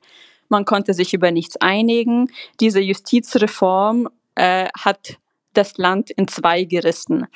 Man 0.49 0.65
konnte 0.65 0.93
sich 0.93 1.13
über 1.13 1.31
nichts 1.31 1.57
einigen. 1.57 2.29
Diese 2.59 2.79
Justizreform 2.79 4.09
äh, 4.35 4.67
hat 4.77 5.17
das 5.57 5.77
Land 5.77 6.11
in 6.11 6.27
zwei 6.27 6.63
gerissen. 6.63 7.27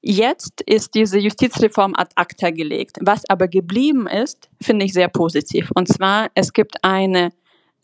Jetzt 0.00 0.62
ist 0.62 0.94
diese 0.94 1.18
Justizreform 1.18 1.94
ad 1.96 2.10
acta 2.16 2.50
gelegt. 2.50 2.98
Was 3.00 3.28
aber 3.28 3.48
geblieben 3.48 4.06
ist, 4.06 4.48
finde 4.60 4.86
ich 4.86 4.92
sehr 4.92 5.08
positiv. 5.08 5.70
Und 5.74 5.88
zwar, 5.88 6.30
es 6.34 6.52
gibt 6.52 6.82
eine 6.82 7.30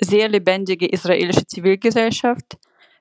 sehr 0.00 0.28
lebendige 0.28 0.86
israelische 0.86 1.46
Zivilgesellschaft, 1.46 2.56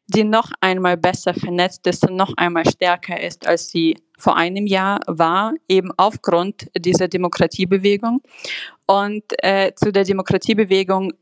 die 0.08 0.24
noch 0.24 0.52
einmal 0.60 0.98
besser 0.98 1.34
vernetzt 1.34 1.88
ist 1.88 2.08
und 2.08 2.16
noch 2.16 2.34
einmal 2.38 2.68
stärker 2.70 3.20
ist, 3.20 3.48
als 3.48 3.70
sie 3.70 3.96
vor 4.18 4.36
einem 4.38 4.68
Jahr 4.68 5.00
war, 5.08 5.54
eben 5.68 5.92
aufgrund 5.98 6.68
dieser 6.78 7.08
Demokratiebewegung. 7.08 8.22
Und 8.86 9.24
äh, 9.40 9.72
zu 9.76 9.92
der 9.92 10.04
Demokratiebewegung 10.04 11.14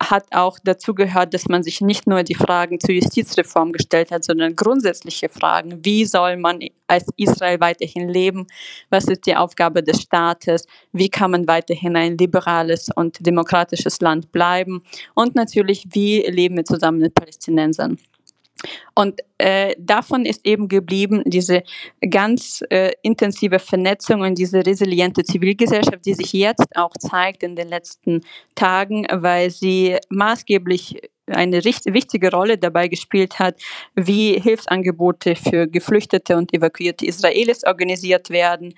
hat 0.00 0.26
auch 0.30 0.58
dazu 0.62 0.94
gehört, 0.94 1.34
dass 1.34 1.48
man 1.48 1.62
sich 1.62 1.80
nicht 1.80 2.06
nur 2.06 2.22
die 2.22 2.34
Fragen 2.34 2.78
zur 2.78 2.94
Justizreform 2.94 3.72
gestellt 3.72 4.10
hat, 4.10 4.24
sondern 4.24 4.54
grundsätzliche 4.54 5.28
Fragen. 5.28 5.84
Wie 5.84 6.04
soll 6.04 6.36
man 6.36 6.60
als 6.86 7.06
Israel 7.16 7.60
weiterhin 7.60 8.08
leben? 8.08 8.46
Was 8.90 9.06
ist 9.06 9.26
die 9.26 9.34
Aufgabe 9.34 9.82
des 9.82 10.02
Staates? 10.02 10.66
Wie 10.92 11.08
kann 11.08 11.32
man 11.32 11.48
weiterhin 11.48 11.96
ein 11.96 12.16
liberales 12.16 12.88
und 12.94 13.26
demokratisches 13.26 14.00
Land 14.00 14.30
bleiben? 14.30 14.82
Und 15.14 15.34
natürlich, 15.34 15.86
wie 15.90 16.22
leben 16.22 16.56
wir 16.56 16.64
zusammen 16.64 17.00
mit 17.00 17.14
Palästinensern? 17.14 17.98
Und 18.94 19.20
äh, 19.38 19.74
davon 19.78 20.24
ist 20.24 20.44
eben 20.46 20.68
geblieben 20.68 21.22
diese 21.24 21.62
ganz 22.10 22.64
äh, 22.70 22.92
intensive 23.02 23.58
Vernetzung 23.58 24.22
und 24.22 24.36
diese 24.36 24.66
resiliente 24.66 25.24
Zivilgesellschaft, 25.24 26.04
die 26.04 26.14
sich 26.14 26.32
jetzt 26.32 26.76
auch 26.76 26.92
zeigt 26.98 27.42
in 27.42 27.54
den 27.54 27.68
letzten 27.68 28.22
Tagen, 28.54 29.06
weil 29.10 29.50
sie 29.50 29.96
maßgeblich 30.08 31.00
eine 31.26 31.64
richtig, 31.64 31.94
wichtige 31.94 32.30
Rolle 32.30 32.58
dabei 32.58 32.88
gespielt 32.88 33.38
hat, 33.38 33.60
wie 33.94 34.40
Hilfsangebote 34.40 35.36
für 35.36 35.66
Geflüchtete 35.66 36.36
und 36.36 36.52
evakuierte 36.54 37.06
Israelis 37.06 37.64
organisiert 37.64 38.30
werden. 38.30 38.74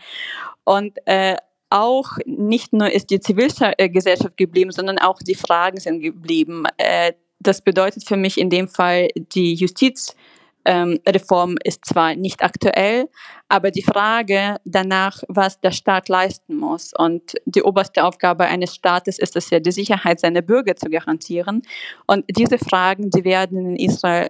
Und 0.65 0.99
äh, 1.07 1.37
auch 1.71 2.19
nicht 2.27 2.73
nur 2.73 2.91
ist 2.91 3.11
die 3.11 3.21
Zivilgesellschaft 3.21 4.37
geblieben, 4.37 4.73
sondern 4.73 4.99
auch 4.99 5.21
die 5.21 5.37
Fragen 5.37 5.79
sind 5.79 6.01
geblieben. 6.01 6.65
Äh, 6.77 7.13
das 7.41 7.63
bedeutet 7.63 8.07
für 8.07 8.17
mich 8.17 8.39
in 8.39 8.51
dem 8.51 8.69
Fall, 8.69 9.09
die 9.17 9.55
Justizreform 9.55 10.21
ähm, 10.65 11.59
ist 11.65 11.85
zwar 11.85 12.15
nicht 12.15 12.43
aktuell, 12.43 13.09
aber 13.49 13.71
die 13.71 13.83
Frage 13.83 14.57
danach, 14.65 15.23
was 15.29 15.61
der 15.61 15.73
Staat 15.73 16.09
leisten 16.09 16.57
muss. 16.57 16.93
Und 16.97 17.35
die 17.47 17.63
oberste 17.63 18.05
Aufgabe 18.05 18.45
eines 18.45 18.75
Staates 18.75 19.19
ist 19.19 19.37
es 19.37 19.51
ja, 19.51 19.59
die 19.59 19.73
Sicherheit 19.73 20.21
seiner 20.21 20.43
Bürger 20.43 20.77
zu 20.77 20.91
garantieren. 20.91 21.63
Und 22.07 22.25
diese 22.29 22.59
Fragen, 22.59 23.11
die 23.11 23.25
werden 23.25 23.71
in 23.71 23.77
Israel 23.77 24.29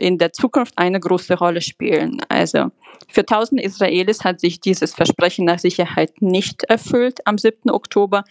in 0.00 0.16
der 0.16 0.32
Zukunft 0.32 0.78
eine 0.78 0.98
große 0.98 1.34
Rolle 1.34 1.60
spielen. 1.60 2.22
Also 2.28 2.70
für 3.08 3.24
tausende 3.24 3.62
Israelis 3.62 4.24
hat 4.24 4.40
sich 4.40 4.60
dieses 4.60 4.94
Versprechen 4.94 5.44
nach 5.44 5.58
Sicherheit 5.58 6.22
nicht 6.22 6.64
erfüllt 6.64 7.26
am 7.26 7.36
7. 7.36 7.70
Oktober 7.70 8.24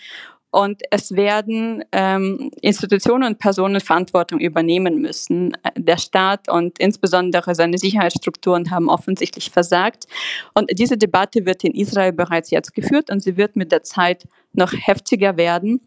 und 0.52 0.82
es 0.90 1.12
werden 1.12 1.84
ähm, 1.92 2.50
Institutionen 2.62 3.28
und 3.28 3.40
Personen 3.40 3.82
Verantwortung 3.82 4.40
übernehmen 4.40 5.00
müssen. 5.00 5.56
Der 5.76 5.98
Staat 5.98 6.50
und 6.50 6.80
insbesondere 6.80 7.54
seine 7.54 7.78
Sicherheitsstrukturen 7.78 8.72
haben 8.72 8.90
offensichtlich 8.90 9.52
versagt. 9.52 10.08
Und 10.56 10.72
diese 10.74 10.98
Debatte 10.98 11.46
wird 11.46 11.64
in 11.64 11.74
Israel 11.74 12.14
bereits 12.14 12.50
jetzt 12.50 12.74
geführt 12.74 13.12
und 13.12 13.22
sie 13.22 13.38
wird 13.38 13.56
mit 13.56 13.72
der 13.72 13.84
Zeit 13.84 14.28
noch 14.54 14.74
heftiger 14.74 15.38
werden. 15.38 15.82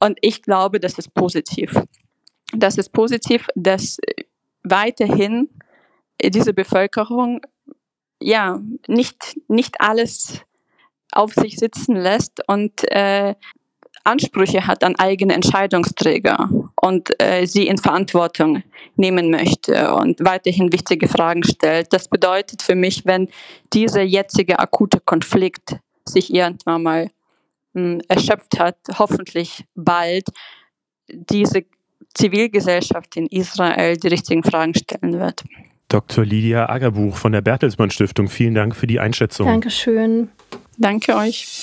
Und 0.00 0.18
ich 0.22 0.42
glaube, 0.42 0.80
das 0.80 0.98
ist 0.98 1.14
positiv. 1.14 1.80
Das 2.52 2.78
ist 2.78 2.90
positiv, 2.90 3.46
dass 3.54 3.98
weiterhin 4.64 5.48
diese 6.20 6.52
Bevölkerung 6.52 7.42
ja 8.20 8.60
nicht, 8.88 9.38
nicht 9.48 9.80
alles 9.80 10.40
auf 11.12 11.32
sich 11.34 11.56
sitzen 11.56 11.94
lässt 11.94 12.40
und 12.48 12.90
äh, 12.90 13.34
Ansprüche 14.04 14.66
hat 14.66 14.84
an 14.84 14.96
eigene 14.96 15.34
Entscheidungsträger 15.34 16.50
und 16.80 17.10
äh, 17.20 17.46
sie 17.46 17.66
in 17.66 17.78
Verantwortung 17.78 18.62
nehmen 18.96 19.30
möchte 19.30 19.94
und 19.94 20.20
weiterhin 20.20 20.72
wichtige 20.72 21.08
Fragen 21.08 21.42
stellt. 21.42 21.92
Das 21.92 22.08
bedeutet 22.08 22.62
für 22.62 22.74
mich, 22.74 23.06
wenn 23.06 23.28
dieser 23.72 24.02
jetzige 24.02 24.58
akute 24.58 25.00
Konflikt 25.00 25.78
sich 26.06 26.32
irgendwann 26.32 26.82
mal 26.82 27.10
mh, 27.72 27.82
hm, 27.82 28.02
erschöpft 28.08 28.58
hat, 28.58 28.76
hoffentlich 28.98 29.64
bald 29.74 30.28
diese 31.08 31.64
Zivilgesellschaft 32.14 33.16
in 33.16 33.26
Israel 33.26 33.96
die 33.96 34.08
richtigen 34.08 34.44
Fragen 34.44 34.74
stellen 34.74 35.18
wird. 35.18 35.44
Dr. 35.88 36.24
Lydia 36.24 36.68
Agerbuch 36.68 37.16
von 37.16 37.32
der 37.32 37.40
Bertelsmann 37.40 37.90
Stiftung, 37.90 38.28
vielen 38.28 38.54
Dank 38.54 38.74
für 38.74 38.86
die 38.86 39.00
Einschätzung. 39.00 39.46
Dankeschön. 39.46 40.28
Danke 40.78 41.14
euch. 41.14 41.62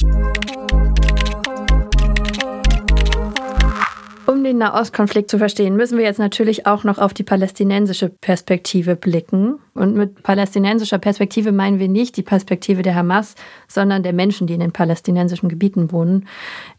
Um 4.41 4.45
den 4.45 4.57
Nahostkonflikt 4.57 5.29
zu 5.29 5.37
verstehen, 5.37 5.75
müssen 5.75 5.99
wir 5.99 6.03
jetzt 6.03 6.17
natürlich 6.17 6.65
auch 6.65 6.83
noch 6.83 6.97
auf 6.97 7.13
die 7.13 7.21
palästinensische 7.21 8.09
Perspektive 8.09 8.95
blicken. 8.95 9.59
Und 9.75 9.95
mit 9.95 10.23
palästinensischer 10.23 10.97
Perspektive 10.97 11.51
meinen 11.51 11.77
wir 11.77 11.87
nicht 11.87 12.17
die 12.17 12.23
Perspektive 12.23 12.81
der 12.81 12.95
Hamas, 12.95 13.35
sondern 13.67 14.01
der 14.01 14.13
Menschen, 14.13 14.47
die 14.47 14.55
in 14.55 14.59
den 14.59 14.71
palästinensischen 14.71 15.47
Gebieten 15.47 15.91
wohnen. 15.91 16.27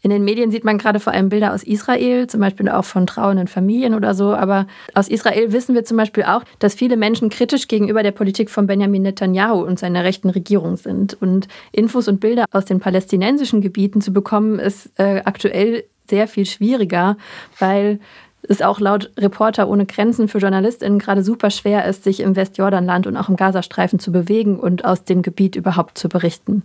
In 0.01 0.09
den 0.09 0.25
Medien 0.25 0.51
sieht 0.51 0.65
man 0.65 0.77
gerade 0.77 0.99
vor 0.99 1.13
allem 1.13 1.29
Bilder 1.29 1.53
aus 1.53 1.63
Israel, 1.63 2.27
zum 2.27 2.41
Beispiel 2.41 2.67
auch 2.67 2.83
von 2.83 3.07
trauenden 3.07 3.47
Familien 3.47 3.93
oder 3.93 4.13
so. 4.13 4.33
Aber 4.33 4.67
aus 4.93 5.07
Israel 5.07 5.53
wissen 5.53 5.73
wir 5.73 5.85
zum 5.85 5.95
Beispiel 5.95 6.25
auch, 6.25 6.43
dass 6.59 6.75
viele 6.75 6.97
Menschen 6.97 7.29
kritisch 7.29 7.69
gegenüber 7.69 8.03
der 8.03 8.11
Politik 8.11 8.49
von 8.49 8.67
Benjamin 8.67 9.03
Netanyahu 9.03 9.63
und 9.63 9.79
seiner 9.79 10.03
rechten 10.03 10.29
Regierung 10.29 10.75
sind. 10.75 11.13
Und 11.21 11.47
Infos 11.71 12.09
und 12.09 12.19
Bilder 12.19 12.43
aus 12.51 12.65
den 12.65 12.81
palästinensischen 12.81 13.61
Gebieten 13.61 14.01
zu 14.01 14.11
bekommen, 14.11 14.59
ist 14.59 14.91
äh, 14.99 15.21
aktuell 15.23 15.85
sehr 16.09 16.27
viel 16.27 16.45
schwieriger, 16.45 17.17
weil 17.59 17.99
es 18.47 18.61
auch 18.61 18.79
laut 18.79 19.11
Reporter 19.17 19.69
ohne 19.69 19.85
Grenzen 19.85 20.27
für 20.27 20.39
JournalistInnen 20.39 20.99
gerade 20.99 21.23
super 21.23 21.49
schwer 21.49 21.85
ist, 21.85 22.03
sich 22.03 22.19
im 22.19 22.35
Westjordanland 22.35 23.07
und 23.07 23.15
auch 23.15 23.29
im 23.29 23.35
Gazastreifen 23.35 23.99
zu 23.99 24.11
bewegen 24.11 24.59
und 24.59 24.83
aus 24.85 25.03
dem 25.05 25.21
Gebiet 25.21 25.55
überhaupt 25.55 25.97
zu 25.97 26.09
berichten. 26.09 26.63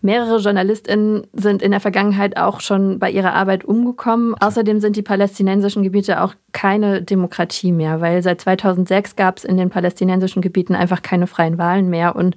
Mehrere 0.00 0.38
JournalistInnen 0.38 1.26
sind 1.32 1.62
in 1.62 1.72
der 1.72 1.80
Vergangenheit 1.80 2.36
auch 2.36 2.60
schon 2.60 2.98
bei 2.98 3.10
ihrer 3.10 3.34
Arbeit 3.34 3.64
umgekommen. 3.64 4.34
Außerdem 4.38 4.80
sind 4.80 4.96
die 4.96 5.02
palästinensischen 5.02 5.82
Gebiete 5.82 6.22
auch 6.22 6.34
keine 6.52 7.02
Demokratie 7.02 7.72
mehr, 7.72 8.00
weil 8.00 8.22
seit 8.22 8.40
2006 8.40 9.16
gab 9.16 9.38
es 9.38 9.44
in 9.44 9.56
den 9.56 9.70
palästinensischen 9.70 10.40
Gebieten 10.42 10.74
einfach 10.74 11.02
keine 11.02 11.26
freien 11.26 11.58
Wahlen 11.58 11.90
mehr. 11.90 12.16
Und 12.16 12.36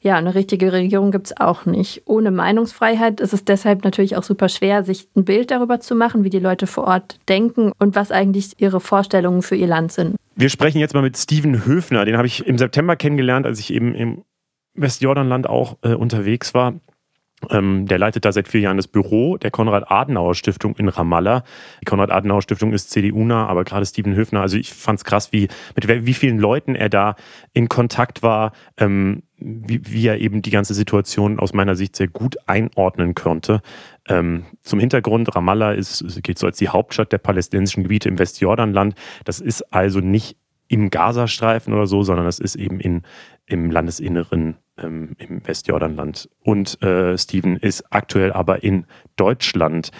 ja, 0.00 0.16
eine 0.16 0.34
richtige 0.34 0.72
Regierung 0.72 1.10
gibt 1.10 1.28
es 1.28 1.36
auch 1.40 1.66
nicht. 1.66 2.02
Ohne 2.06 2.30
Meinungsfreiheit 2.30 3.20
ist 3.20 3.32
es 3.32 3.44
deshalb 3.44 3.84
natürlich 3.84 4.16
auch 4.16 4.22
super 4.22 4.48
schwer, 4.48 4.84
sich 4.84 5.08
ein 5.16 5.24
Bild 5.24 5.50
darüber 5.50 5.80
zu 5.80 5.94
machen, 5.94 6.24
wie 6.24 6.30
die 6.30 6.38
Leute 6.38 6.66
vor 6.66 6.84
Ort 6.84 7.18
denken 7.28 7.72
und 7.78 7.96
was 7.96 8.12
eigentlich 8.12 8.52
ihre 8.58 8.80
Vorstellungen 8.80 9.42
für 9.42 9.56
ihr 9.56 9.66
Land 9.66 9.92
sind. 9.92 10.16
Wir 10.36 10.50
sprechen 10.50 10.78
jetzt 10.78 10.94
mal 10.94 11.02
mit 11.02 11.16
Steven 11.16 11.64
Höfner. 11.64 12.04
Den 12.04 12.16
habe 12.16 12.26
ich 12.26 12.46
im 12.46 12.58
September 12.58 12.94
kennengelernt, 12.94 13.44
als 13.44 13.58
ich 13.58 13.72
eben 13.72 13.94
im 13.94 14.24
Westjordanland 14.74 15.48
auch 15.48 15.78
äh, 15.82 15.94
unterwegs 15.94 16.54
war. 16.54 16.74
Ähm, 17.50 17.86
der 17.86 17.98
leitet 17.98 18.24
da 18.24 18.32
seit 18.32 18.48
vier 18.48 18.62
Jahren 18.62 18.76
das 18.76 18.88
Büro 18.88 19.36
der 19.36 19.52
Konrad-Adenauer-Stiftung 19.52 20.74
in 20.76 20.88
Ramallah. 20.88 21.44
Die 21.80 21.84
Konrad-Adenauer-Stiftung 21.84 22.72
ist 22.72 22.90
CDU-nah, 22.90 23.46
aber 23.46 23.64
gerade 23.64 23.86
Steven 23.86 24.14
Höfner, 24.14 24.40
also 24.40 24.56
ich 24.56 24.72
fand 24.72 24.98
es 24.98 25.04
krass, 25.04 25.32
wie, 25.32 25.48
mit 25.76 26.06
wie 26.06 26.14
vielen 26.14 26.38
Leuten 26.38 26.74
er 26.74 26.88
da 26.88 27.14
in 27.52 27.68
Kontakt 27.68 28.22
war, 28.22 28.52
ähm, 28.76 29.22
wie, 29.36 29.80
wie, 29.84 30.06
er 30.08 30.18
eben 30.18 30.42
die 30.42 30.50
ganze 30.50 30.74
Situation 30.74 31.38
aus 31.38 31.52
meiner 31.52 31.76
Sicht 31.76 31.94
sehr 31.94 32.08
gut 32.08 32.36
einordnen 32.46 33.14
konnte. 33.14 33.60
Ähm, 34.08 34.44
zum 34.62 34.80
Hintergrund, 34.80 35.34
Ramallah 35.34 35.72
ist, 35.72 36.22
geht 36.24 36.38
so 36.38 36.46
als 36.46 36.58
die 36.58 36.68
Hauptstadt 36.68 37.12
der 37.12 37.18
palästinensischen 37.18 37.84
Gebiete 37.84 38.08
im 38.08 38.18
Westjordanland. 38.18 38.96
Das 39.24 39.38
ist 39.38 39.72
also 39.72 40.00
nicht 40.00 40.36
im 40.66 40.90
Gazastreifen 40.90 41.72
oder 41.72 41.86
so, 41.86 42.02
sondern 42.02 42.26
das 42.26 42.40
ist 42.40 42.56
eben 42.56 42.80
in, 42.80 43.02
im 43.46 43.70
Landesinneren 43.70 44.56
ähm, 44.82 45.16
im 45.18 45.46
Westjordanland. 45.46 46.28
Und 46.42 46.82
äh, 46.82 47.16
Steven 47.16 47.56
ist 47.56 47.84
aktuell 47.90 48.32
aber 48.32 48.62
in 48.62 48.86
Deutschland. 49.16 49.90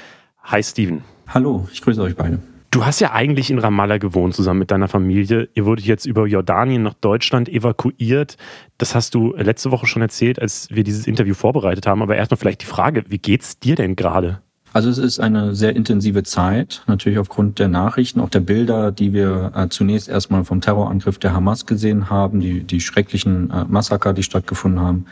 Hi 0.43 0.63
Steven. 0.63 1.03
Hallo, 1.29 1.69
ich 1.73 1.83
grüße 1.83 2.01
euch 2.03 2.17
beide. 2.17 2.41
Du 2.71 2.85
hast 2.85 3.01
ja 3.01 3.13
eigentlich 3.13 3.51
in 3.51 3.59
Ramallah 3.59 3.97
gewohnt, 3.97 4.35
zusammen 4.35 4.61
mit 4.61 4.71
deiner 4.71 4.89
Familie. 4.89 5.49
Ihr 5.55 5.65
wurdet 5.65 5.87
jetzt 5.87 6.05
über 6.05 6.27
Jordanien 6.27 6.83
nach 6.83 6.93
Deutschland 6.93 7.49
evakuiert. 7.49 8.37
Das 8.77 8.95
hast 8.95 9.15
du 9.15 9.35
letzte 9.37 9.71
Woche 9.71 9.87
schon 9.87 10.03
erzählt, 10.03 10.41
als 10.41 10.69
wir 10.71 10.85
dieses 10.85 11.07
Interview 11.07 11.33
vorbereitet 11.33 11.87
haben. 11.87 12.03
Aber 12.03 12.17
erstmal 12.17 12.37
vielleicht 12.37 12.61
die 12.61 12.67
Frage, 12.67 13.05
wie 13.09 13.19
geht's 13.19 13.59
dir 13.59 13.75
denn 13.75 13.97
gerade? 13.97 14.43
Also 14.79 14.91
es 14.91 14.99
ist 14.99 15.19
eine 15.19 15.57
sehr 15.57 15.75
intensive 15.75 16.23
Zeit, 16.23 16.85
natürlich 16.87 17.19
aufgrund 17.19 17.59
der 17.59 17.67
Nachrichten, 17.67 18.21
auch 18.21 18.29
der 18.29 18.39
Bilder, 18.39 18.93
die 18.93 19.13
wir 19.13 19.51
äh, 19.57 19.69
zunächst 19.71 20.09
erstmal 20.09 20.45
vom 20.45 20.61
Terrorangriff 20.61 21.19
der 21.19 21.33
Hamas 21.33 21.67
gesehen 21.67 22.11
haben, 22.11 22.39
die, 22.39 22.63
die 22.63 22.81
schrecklichen 22.81 23.51
äh, 23.51 23.65
Massaker, 23.65 24.13
die 24.13 24.23
stattgefunden 24.23 24.81
haben. 24.81 25.07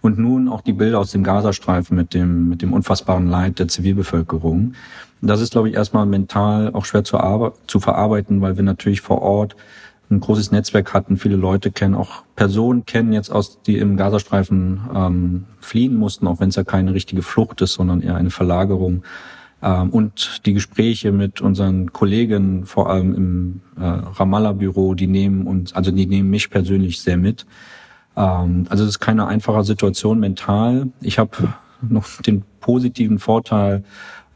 Und 0.00 0.18
nun 0.18 0.48
auch 0.48 0.60
die 0.60 0.72
Bilder 0.72 0.98
aus 0.98 1.12
dem 1.12 1.22
Gazastreifen 1.22 1.96
mit 1.96 2.14
dem, 2.14 2.48
mit 2.48 2.62
dem 2.62 2.72
unfassbaren 2.72 3.28
Leid 3.28 3.60
der 3.60 3.68
Zivilbevölkerung. 3.68 4.74
Das 5.20 5.40
ist, 5.40 5.52
glaube 5.52 5.68
ich, 5.68 5.76
erstmal 5.76 6.04
mental 6.04 6.70
auch 6.72 6.84
schwer 6.84 7.04
zu, 7.04 7.16
zu 7.68 7.78
verarbeiten, 7.78 8.40
weil 8.40 8.56
wir 8.56 8.64
natürlich 8.64 9.02
vor 9.02 9.22
Ort 9.22 9.54
ein 10.10 10.20
großes 10.20 10.50
Netzwerk 10.52 10.92
hatten, 10.92 11.16
viele 11.16 11.36
Leute 11.36 11.70
kennen, 11.70 11.94
auch 11.94 12.24
Personen 12.36 12.84
kennen 12.84 13.12
jetzt 13.12 13.30
aus, 13.30 13.62
die 13.62 13.78
im 13.78 13.96
Gazastreifen 13.96 14.80
ähm, 14.94 15.44
fliehen 15.60 15.96
mussten, 15.96 16.26
auch 16.26 16.38
wenn 16.40 16.50
es 16.50 16.56
ja 16.56 16.64
keine 16.64 16.92
richtige 16.92 17.22
Flucht 17.22 17.62
ist, 17.62 17.74
sondern 17.74 18.02
eher 18.02 18.16
eine 18.16 18.30
Verlagerung 18.30 19.04
Ähm, 19.62 19.90
und 19.90 20.44
die 20.44 20.54
Gespräche 20.54 21.12
mit 21.12 21.40
unseren 21.40 21.92
Kollegen, 21.92 22.66
vor 22.66 22.90
allem 22.90 23.14
im 23.14 23.60
äh, 23.76 23.84
Ramallah-Büro, 23.84 24.94
die 24.94 25.06
nehmen 25.06 25.46
uns, 25.46 25.72
also 25.72 25.90
die 25.92 26.06
nehmen 26.06 26.30
mich 26.30 26.50
persönlich 26.50 27.00
sehr 27.00 27.16
mit. 27.16 27.46
Ähm, 28.16 28.66
also 28.68 28.82
es 28.84 28.90
ist 28.90 29.00
keine 29.00 29.26
einfache 29.28 29.62
Situation 29.62 30.18
mental. 30.18 30.88
Ich 31.00 31.18
habe 31.18 31.54
noch 31.80 32.06
den 32.22 32.42
positiven 32.60 33.18
Vorteil, 33.18 33.84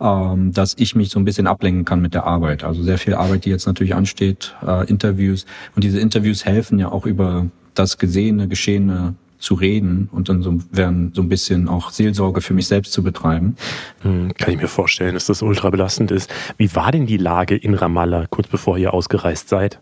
ähm, 0.00 0.52
dass 0.52 0.74
ich 0.78 0.94
mich 0.94 1.10
so 1.10 1.18
ein 1.18 1.24
bisschen 1.24 1.46
ablenken 1.46 1.84
kann 1.84 2.00
mit 2.00 2.14
der 2.14 2.24
Arbeit. 2.24 2.64
Also 2.64 2.82
sehr 2.82 2.98
viel 2.98 3.14
Arbeit, 3.14 3.44
die 3.44 3.50
jetzt 3.50 3.66
natürlich 3.66 3.94
ansteht, 3.94 4.54
äh, 4.66 4.88
Interviews. 4.88 5.46
Und 5.74 5.84
diese 5.84 6.00
Interviews 6.00 6.44
helfen 6.44 6.78
ja 6.78 6.90
auch 6.90 7.06
über 7.06 7.46
das 7.74 7.98
Gesehene, 7.98 8.48
Geschehene 8.48 9.14
zu 9.38 9.54
reden 9.54 10.08
und 10.12 10.28
dann 10.28 10.42
so, 10.42 10.60
werden 10.70 11.12
so 11.14 11.22
ein 11.22 11.28
bisschen 11.28 11.68
auch 11.68 11.90
Seelsorge 11.90 12.40
für 12.40 12.54
mich 12.54 12.66
selbst 12.66 12.92
zu 12.92 13.02
betreiben. 13.02 13.56
Hm, 14.00 14.32
kann 14.34 14.54
ich 14.54 14.60
mir 14.60 14.68
vorstellen, 14.68 15.14
dass 15.14 15.26
das 15.26 15.42
ultra 15.42 15.70
belastend 15.70 16.10
ist. 16.10 16.32
Wie 16.56 16.74
war 16.74 16.90
denn 16.90 17.06
die 17.06 17.18
Lage 17.18 17.56
in 17.56 17.74
Ramallah 17.74 18.26
kurz 18.30 18.48
bevor 18.48 18.78
ihr 18.78 18.94
ausgereist 18.94 19.48
seid? 19.48 19.80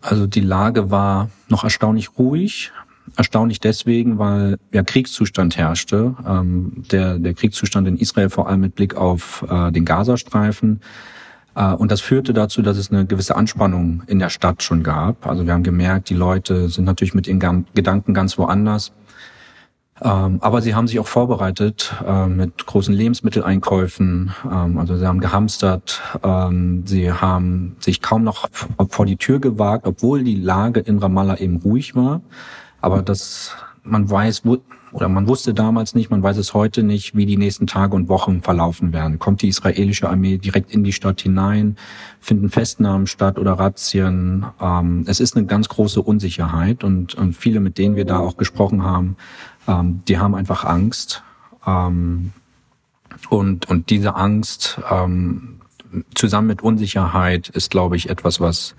Also 0.00 0.26
die 0.26 0.40
Lage 0.40 0.90
war 0.90 1.30
noch 1.48 1.64
erstaunlich 1.64 2.18
ruhig. 2.18 2.72
Erstaunlich 3.16 3.60
deswegen, 3.60 4.18
weil 4.18 4.58
ja 4.72 4.82
Kriegszustand 4.82 5.56
herrschte. 5.56 6.14
Ähm, 6.26 6.84
der, 6.90 7.18
der 7.18 7.34
Kriegszustand 7.34 7.86
in 7.86 7.96
Israel 7.96 8.30
vor 8.30 8.48
allem 8.48 8.60
mit 8.60 8.74
Blick 8.74 8.96
auf 8.96 9.44
äh, 9.48 9.70
den 9.70 9.84
Gazastreifen. 9.84 10.80
Äh, 11.54 11.72
und 11.74 11.92
das 11.92 12.00
führte 12.00 12.32
dazu, 12.32 12.62
dass 12.62 12.76
es 12.76 12.90
eine 12.90 13.06
gewisse 13.06 13.36
Anspannung 13.36 14.02
in 14.06 14.18
der 14.18 14.30
Stadt 14.30 14.62
schon 14.62 14.82
gab. 14.82 15.26
Also 15.26 15.46
wir 15.46 15.52
haben 15.52 15.62
gemerkt, 15.62 16.08
die 16.10 16.14
Leute 16.14 16.68
sind 16.68 16.84
natürlich 16.84 17.14
mit 17.14 17.26
ihren 17.26 17.66
Gedanken 17.74 18.14
ganz 18.14 18.38
woanders. 18.38 18.92
Ähm, 20.02 20.38
aber 20.40 20.60
sie 20.60 20.74
haben 20.74 20.88
sich 20.88 20.98
auch 20.98 21.06
vorbereitet 21.06 21.94
äh, 22.04 22.26
mit 22.26 22.66
großen 22.66 22.92
Lebensmitteleinkäufen. 22.92 24.32
Ähm, 24.50 24.78
also 24.78 24.96
sie 24.96 25.06
haben 25.06 25.20
gehamstert. 25.20 26.02
Ähm, 26.24 26.82
sie 26.84 27.12
haben 27.12 27.76
sich 27.78 28.02
kaum 28.02 28.24
noch 28.24 28.48
vor 28.88 29.06
die 29.06 29.16
Tür 29.16 29.38
gewagt, 29.38 29.86
obwohl 29.86 30.24
die 30.24 30.34
Lage 30.34 30.80
in 30.80 30.98
Ramallah 30.98 31.36
eben 31.36 31.58
ruhig 31.58 31.94
war. 31.94 32.22
Aber 32.84 33.00
das, 33.00 33.56
man 33.82 34.10
weiß, 34.10 34.42
oder 34.92 35.08
man 35.08 35.26
wusste 35.26 35.54
damals 35.54 35.94
nicht, 35.94 36.10
man 36.10 36.22
weiß 36.22 36.36
es 36.36 36.52
heute 36.52 36.82
nicht, 36.82 37.16
wie 37.16 37.24
die 37.24 37.38
nächsten 37.38 37.66
Tage 37.66 37.96
und 37.96 38.10
Wochen 38.10 38.42
verlaufen 38.42 38.92
werden. 38.92 39.18
Kommt 39.18 39.40
die 39.40 39.48
israelische 39.48 40.10
Armee 40.10 40.36
direkt 40.36 40.70
in 40.70 40.84
die 40.84 40.92
Stadt 40.92 41.22
hinein? 41.22 41.78
Finden 42.20 42.50
Festnahmen 42.50 43.06
statt 43.06 43.38
oder 43.38 43.54
Razzien? 43.54 44.44
Ähm, 44.60 45.06
es 45.08 45.18
ist 45.18 45.34
eine 45.34 45.46
ganz 45.46 45.70
große 45.70 46.02
Unsicherheit 46.02 46.84
und, 46.84 47.14
und, 47.14 47.34
viele, 47.34 47.60
mit 47.60 47.78
denen 47.78 47.96
wir 47.96 48.04
da 48.04 48.18
auch 48.18 48.36
gesprochen 48.36 48.82
haben, 48.82 49.16
ähm, 49.66 50.02
die 50.06 50.18
haben 50.18 50.34
einfach 50.34 50.66
Angst. 50.66 51.22
Ähm, 51.66 52.32
und, 53.30 53.70
und 53.70 53.88
diese 53.88 54.14
Angst 54.14 54.78
ähm, 54.90 55.62
zusammen 56.14 56.48
mit 56.48 56.60
Unsicherheit 56.60 57.48
ist, 57.48 57.70
glaube 57.70 57.96
ich, 57.96 58.10
etwas, 58.10 58.40
was 58.40 58.74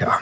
ja, 0.00 0.18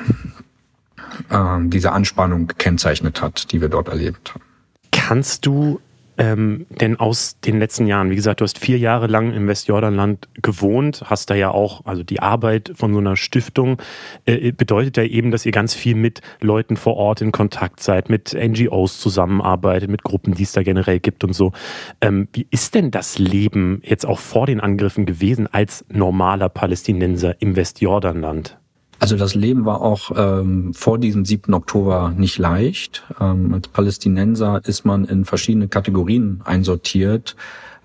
äh, 1.31 1.59
diese 1.63 1.93
Anspannung 1.93 2.47
gekennzeichnet 2.47 3.23
hat, 3.23 3.53
die 3.53 3.61
wir 3.61 3.69
dort 3.69 3.89
erlebt 3.89 4.35
haben. 4.35 4.43
Kannst 4.91 5.47
du 5.47 5.81
ähm, 6.19 6.67
denn 6.71 6.99
aus 6.99 7.39
den 7.41 7.59
letzten 7.59 7.87
Jahren, 7.87 8.11
wie 8.11 8.17
gesagt, 8.17 8.41
du 8.41 8.45
hast 8.45 8.59
vier 8.59 8.79
Jahre 8.79 9.07
lang 9.07 9.33
im 9.33 9.47
Westjordanland 9.49 10.29
gewohnt, 10.41 11.03
hast 11.07 11.29
da 11.29 11.35
ja 11.35 11.51
auch, 11.51 11.85
also 11.85 12.03
die 12.03 12.21
Arbeit 12.21 12.73
von 12.75 12.93
so 12.93 13.01
einer 13.01 13.17
Stiftung 13.17 13.83
äh, 14.25 14.53
bedeutet 14.53 14.97
ja 14.97 15.05
eben, 15.05 15.31
dass 15.31 15.45
ihr 15.45 15.53
ganz 15.53 15.75
viel 15.75 15.95
mit 15.95 16.23
Leuten 16.41 16.77
vor 16.77 16.97
Ort 16.97 17.21
in 17.21 17.33
Kontakt 17.33 17.83
seid, 17.83 18.09
mit 18.09 18.35
NGOs 18.35 18.99
zusammenarbeitet, 18.99 19.91
mit 19.91 20.05
Gruppen, 20.05 20.35
die 20.35 20.45
es 20.45 20.53
da 20.53 20.63
generell 20.63 21.01
gibt 21.01 21.23
und 21.23 21.35
so. 21.35 21.53
Ähm, 22.01 22.29
wie 22.33 22.47
ist 22.51 22.75
denn 22.75 22.91
das 22.91 23.19
Leben 23.19 23.83
jetzt 23.85 24.07
auch 24.07 24.19
vor 24.19 24.47
den 24.47 24.61
Angriffen 24.61 25.05
gewesen 25.05 25.47
als 25.53 25.85
normaler 25.91 26.49
Palästinenser 26.49 27.41
im 27.41 27.57
Westjordanland? 27.57 28.57
Also 28.99 29.17
das 29.17 29.35
Leben 29.35 29.65
war 29.65 29.83
auch 29.83 30.11
ähm, 30.17 30.73
vor 30.73 30.99
diesem 30.99 31.25
7. 31.25 31.53
Oktober 31.53 32.15
nicht 32.17 32.39
leicht. 32.39 33.05
Ähm, 33.21 33.53
als 33.53 33.69
Palästinenser 33.69 34.63
ist 34.65 34.85
man 34.85 35.05
in 35.05 35.25
verschiedene 35.25 35.69
Kategorien 35.69 36.41
einsortiert, 36.45 37.37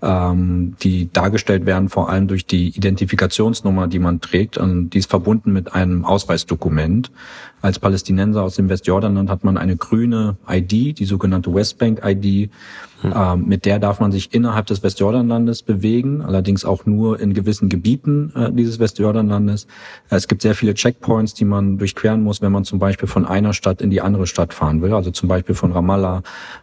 ähm, 0.01 0.75
die 0.81 1.11
dargestellt 1.11 1.65
werden 1.65 1.89
vor 1.89 2.09
allem 2.09 2.27
durch 2.27 2.45
die 2.45 2.69
Identifikationsnummer, 2.69 3.88
die 3.88 3.99
man 3.99 4.21
trägt. 4.21 4.57
Und 4.57 4.91
die 4.91 4.99
ist 4.99 5.09
verbunden 5.09 5.51
mit 5.51 5.73
einem 5.73 6.05
Ausweisdokument. 6.05 7.11
Als 7.61 7.79
Palästinenser 7.79 8.43
aus 8.43 8.55
dem 8.55 8.69
Westjordanland 8.69 9.29
hat 9.29 9.43
man 9.43 9.57
eine 9.57 9.77
grüne 9.77 10.38
ID, 10.49 10.97
die 10.99 11.05
sogenannte 11.05 11.53
Westbank-ID. 11.53 12.49
Hm. 13.01 13.13
Ähm, 13.15 13.45
mit 13.47 13.65
der 13.65 13.79
darf 13.79 13.99
man 13.99 14.11
sich 14.11 14.33
innerhalb 14.33 14.67
des 14.67 14.83
Westjordanlandes 14.83 15.63
bewegen, 15.63 16.21
allerdings 16.21 16.65
auch 16.65 16.85
nur 16.85 17.19
in 17.19 17.33
gewissen 17.33 17.67
Gebieten 17.67 18.31
äh, 18.35 18.51
dieses 18.51 18.79
Westjordanlandes. 18.79 19.67
Es 20.09 20.27
gibt 20.27 20.41
sehr 20.43 20.53
viele 20.53 20.75
Checkpoints, 20.75 21.33
die 21.33 21.45
man 21.45 21.77
durchqueren 21.77 22.21
muss, 22.23 22.41
wenn 22.41 22.51
man 22.51 22.63
zum 22.63 22.79
Beispiel 22.79 23.07
von 23.07 23.25
einer 23.25 23.53
Stadt 23.53 23.81
in 23.81 23.89
die 23.89 24.01
andere 24.01 24.27
Stadt 24.27 24.53
fahren 24.53 24.81
will, 24.81 24.93
also 24.93 25.09
zum 25.11 25.29
Beispiel 25.29 25.55
von 25.55 25.71
Ramallah 25.71 26.21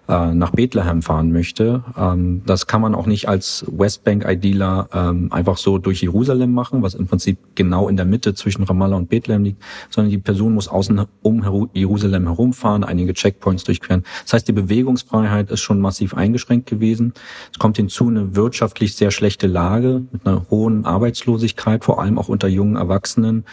äh, 0.08 0.32
nach 0.32 0.52
Bethlehem 0.52 1.02
fahren 1.02 1.32
möchte. 1.32 1.82
Ähm, 1.96 2.42
das 2.46 2.66
kann 2.66 2.80
man 2.80 2.94
auch 2.94 3.06
nicht 3.06 3.28
als 3.28 3.64
Westbank-IDler 3.68 4.88
ähm, 4.92 5.32
einfach 5.32 5.56
so 5.56 5.78
durch 5.78 6.02
Jerusalem 6.02 6.52
machen, 6.52 6.82
was 6.82 6.94
im 6.94 7.08
Prinzip 7.08 7.38
genau 7.56 7.88
in 7.88 7.96
der 7.96 8.06
Mitte 8.06 8.34
zwischen 8.34 8.62
Ramallah 8.62 8.96
und 8.96 9.08
Bethlehem 9.08 9.42
liegt, 9.42 9.62
sondern 9.90 10.10
die 10.10 10.18
Person 10.18 10.54
muss 10.54 10.68
außen 10.89 11.06
um 11.23 11.70
Jerusalem 11.73 12.24
herumfahren, 12.24 12.85
einige 12.85 13.15
Checkpoints 13.15 13.65
durchqueren. 13.65 14.05
Das 14.24 14.32
heißt, 14.35 14.48
die 14.48 14.52
Bewegungsfreiheit 14.52 15.51
ist 15.51 15.60
schon 15.60 15.81
massiv 15.81 16.15
eingeschränkt 16.15 16.28
eingeschränkt 16.39 16.69
gewesen. 16.69 17.12
Es 17.52 17.59
kommt 17.59 17.77
hinzu 17.77 18.09
eine 18.09 18.36
wirtschaftlich 18.36 18.94
sehr 18.94 19.10
schlechte 19.10 19.47
Lage 19.47 20.02
mit 20.12 20.27
einer 20.27 20.47
hohen 20.51 20.85
Arbeitslosigkeit, 20.85 21.85
vor 21.85 22.01
allem 22.01 22.19
auch 22.19 22.28
unter 22.28 22.48
jungen 22.48 22.77
Erwachsenen. 22.77 23.44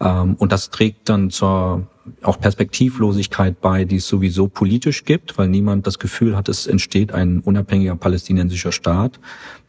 Ähm, 0.00 0.36
und 0.38 0.52
das 0.52 0.70
trägt 0.70 1.08
dann 1.08 1.30
zur 1.30 1.86
auch 2.22 2.38
Perspektivlosigkeit 2.38 3.60
bei, 3.60 3.84
die 3.84 3.96
es 3.96 4.06
sowieso 4.06 4.46
politisch 4.46 5.04
gibt, 5.04 5.38
weil 5.38 5.48
niemand 5.48 5.88
das 5.88 5.98
Gefühl 5.98 6.36
hat, 6.36 6.48
es 6.48 6.66
entsteht 6.66 7.12
ein 7.12 7.40
unabhängiger 7.40 7.96
palästinensischer 7.96 8.70
Staat. 8.70 9.18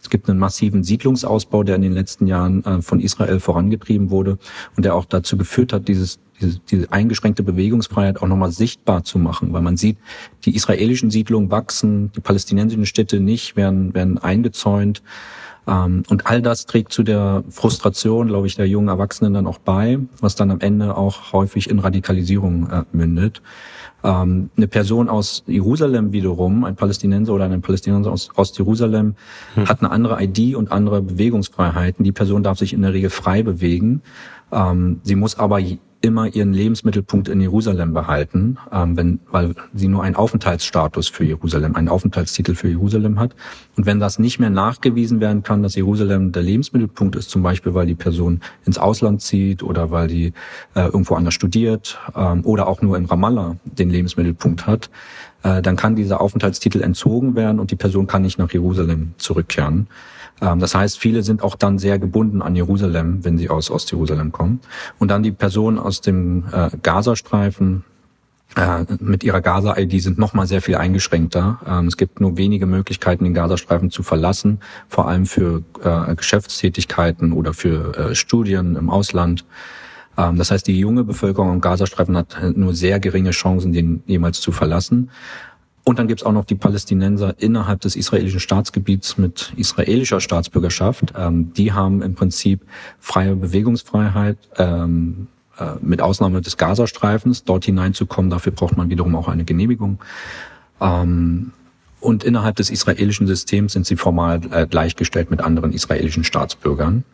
Es 0.08 0.10
gibt 0.10 0.30
einen 0.30 0.40
massiven 0.40 0.86
Siedlungsausbau, 0.86 1.64
der 1.64 1.76
in 1.76 1.82
den 1.82 1.92
letzten 1.92 2.28
Jahren 2.28 2.64
äh, 2.64 2.82
von 2.82 3.02
Israel 3.02 3.42
vorangetrieben 3.42 4.10
wurde 4.10 4.38
und 4.78 4.86
der 4.86 4.96
auch 4.96 5.04
dazu 5.04 5.36
geführt 5.36 5.74
hat, 5.74 5.90
dieses 5.90 6.20
diese, 6.40 6.60
diese 6.60 6.92
eingeschränkte 6.94 7.44
Bewegungsfreiheit 7.44 8.22
auch 8.22 8.28
nochmal 8.28 8.52
sichtbar 8.52 9.04
zu 9.04 9.20
machen, 9.20 9.52
weil 9.52 9.62
man 9.62 9.76
sieht, 9.76 9.98
die 10.46 10.56
israelischen 10.56 11.12
Siedlungen 11.12 11.52
wachsen, 11.52 12.12
die 12.14 12.22
palästinensischen 12.22 12.86
Städte 12.86 13.20
nicht, 13.20 13.58
werden, 13.58 13.94
werden 13.94 14.18
eingezäunt. 14.18 15.02
Ähm, 15.68 16.04
und 16.08 16.26
all 16.26 16.42
das 16.42 16.66
trägt 16.66 16.94
zu 16.94 17.04
der 17.04 17.44
Frustration, 17.50 18.28
glaube 18.28 18.48
ich, 18.48 18.56
der 18.56 18.68
jungen 18.68 18.88
Erwachsenen 18.88 19.34
dann 19.34 19.46
auch 19.46 19.58
bei, 19.58 20.00
was 20.22 20.36
dann 20.36 20.52
am 20.52 20.62
Ende 20.62 20.96
auch 20.96 21.34
häufig 21.34 21.70
in 21.70 21.80
Radikalisierung 21.80 22.70
äh, 22.70 22.84
mündet. 22.94 23.42
Ähm, 24.08 24.50
eine 24.56 24.68
Person 24.68 25.10
aus 25.10 25.44
Jerusalem 25.48 26.14
wiederum, 26.14 26.64
ein 26.64 26.78
Palästinenser 26.78 27.34
oder 27.34 27.44
ein 27.44 27.62
Palästinenser 27.62 28.10
aus, 28.10 28.30
aus 28.36 28.58
Jerusalem, 28.58 29.16
hm. 29.56 29.68
hat 29.68 29.82
eine 29.82 29.92
andere 29.92 30.24
ID 30.24 30.56
und 30.56 30.72
andere 30.72 31.02
Bewegungsfreiheiten. 31.02 32.06
Die 32.06 32.14
Person 32.14 32.42
darf 32.42 32.58
sich 32.58 32.72
in 32.72 32.82
der 32.84 32.94
Regel 32.94 33.10
frei 33.10 33.44
bewegen. 33.44 34.02
Ähm, 34.54 35.02
sie 35.04 35.16
muss 35.16 35.38
aber 35.38 35.60
immer 36.02 36.28
ihren 36.28 36.54
Lebensmittelpunkt 36.54 37.28
in 37.28 37.42
Jerusalem 37.42 37.94
behalten, 37.94 38.58
ähm, 38.72 38.96
wenn, 38.96 39.20
weil 39.32 39.56
sie 39.74 39.88
nur 39.88 40.04
einen 40.04 40.16
Aufenthaltsstatus 40.16 41.10
für 41.10 41.24
Jerusalem, 41.24 41.76
einen 41.76 41.90
Aufenthaltstitel 41.90 42.56
für 42.56 42.70
Jerusalem 42.70 43.20
hat. 43.20 43.36
Und 43.76 43.86
wenn 43.86 44.00
das 44.00 44.20
nicht 44.20 44.40
mehr 44.40 44.50
nachgewiesen 44.50 45.20
werden 45.20 45.44
kann, 45.44 45.64
dass 45.64 45.76
Jerusalem 45.76 46.32
der 46.32 46.44
Lebensmittelpunkt 46.44 47.16
ist, 47.16 47.30
zum 47.30 47.42
Beispiel 47.44 47.74
weil 47.74 47.88
die 47.88 47.96
Person 47.96 48.42
ins 48.66 48.78
Ausland 48.78 49.22
zieht 49.22 49.64
oder 49.64 49.92
weil 49.92 50.08
die 50.08 50.34
äh, 50.76 50.86
irgendwo 50.86 51.16
anders 51.16 51.34
studiert 51.34 51.98
ähm, 52.16 52.46
oder 52.46 52.68
auch 52.68 52.82
nur 52.82 52.98
in 52.98 53.06
Ramallah 53.06 53.56
den 53.66 53.90
Lebensmittelpunkt 53.90 54.68
hat, 54.68 54.90
äh, 55.44 55.62
dann 55.62 55.76
kann 55.76 55.96
dieser 55.96 56.22
Aufenthaltstitel 56.22 56.82
entzogen 56.82 57.36
werden 57.36 57.60
und 57.60 57.72
die 57.72 57.76
Person 57.76 58.08
kann 58.08 58.22
nicht 58.22 58.38
nach 58.38 58.52
Jerusalem 58.52 59.14
zurückkehren. 59.18 59.88
Ähm, 60.42 60.60
das 60.60 60.76
heißt, 60.76 61.00
viele 61.00 61.24
sind 61.24 61.44
auch 61.44 61.56
dann 61.56 61.80
sehr 61.80 62.00
gebunden 62.00 62.42
an 62.42 62.56
Jerusalem, 62.56 63.24
wenn 63.24 63.38
sie 63.38 63.50
aus 63.50 63.72
Ostjerusalem 63.72 64.32
kommen. 64.32 64.60
Und 65.00 65.10
dann 65.10 65.24
die 65.24 65.32
Personen 65.32 65.80
aus 65.80 66.02
dem 66.02 66.46
äh, 66.52 66.70
Gazastreifen, 66.82 67.84
äh, 68.56 68.86
mit 69.00 69.24
ihrer 69.24 69.42
Gaza-ID 69.42 70.02
sind 70.02 70.18
nochmal 70.18 70.48
sehr 70.48 70.62
viel 70.62 70.76
eingeschränkter. 70.76 71.60
Ähm, 71.68 71.88
es 71.88 71.98
gibt 71.98 72.22
nur 72.22 72.38
wenige 72.38 72.66
Möglichkeiten, 72.66 73.24
den 73.24 73.34
Gazastreifen 73.34 73.92
zu 73.92 74.04
verlassen, 74.04 74.60
vor 74.88 75.08
allem 75.08 75.26
für 75.26 75.64
äh, 75.84 76.16
Geschäftstätigkeiten 76.16 77.34
oder 77.34 77.54
für 77.54 78.16
Studien 78.16 78.76
im 78.76 78.90
Ausland. 78.90 79.46
Ähm, 80.18 80.38
das 80.38 80.52
heißt, 80.52 80.66
die 80.66 80.80
junge 80.80 81.04
Bevölkerung 81.04 81.54
im 81.54 81.62
Gazastreifen 81.62 82.18
hat 82.18 82.38
nur 82.56 82.74
sehr 82.74 83.00
geringe 83.00 83.32
Chancen, 83.32 83.74
den 83.74 84.02
jemals 84.08 84.40
zu 84.40 84.52
verlassen. 84.52 85.12
Und 85.88 86.00
dann 86.00 86.10
gibt's 86.10 86.24
auch 86.24 86.34
noch 86.34 86.44
die 86.44 86.56
Palästinenser 86.56 87.36
innerhalb 87.38 87.80
des 87.80 87.96
israelischen 87.96 88.42
Staatsgebiets 88.42 89.18
mit 89.18 89.54
israelischer 89.56 90.20
Staatsbürgerschaft. 90.20 91.14
Ähm, 91.18 91.54
die 91.54 91.72
haben 91.72 92.02
im 92.02 92.14
Prinzip 92.14 92.60
freie 93.00 93.38
Bewegungsfreiheit, 93.38 94.38
ähm, 94.58 95.28
äh, 95.58 95.76
mit 95.80 96.02
Ausnahme 96.02 96.42
des 96.42 96.58
Gazastreifens. 96.58 97.46
Dort 97.46 97.64
hineinzukommen, 97.64 98.30
dafür 98.30 98.52
braucht 98.52 98.76
man 98.76 98.90
wiederum 98.90 99.16
auch 99.16 99.30
eine 99.30 99.46
Genehmigung. 99.46 100.00
Ähm, 100.82 101.54
und 102.02 102.26
innerhalb 102.26 102.58
des 102.58 102.70
israelischen 102.70 103.26
Systems 103.26 103.72
sind 103.72 103.86
sie 103.86 103.96
formal 103.96 104.42
äh, 104.52 104.68
gleichgestellt 104.68 105.32
mit 105.32 105.40
anderen 105.40 105.72
israelischen 105.72 106.26
Staatsbürgern. 106.26 107.06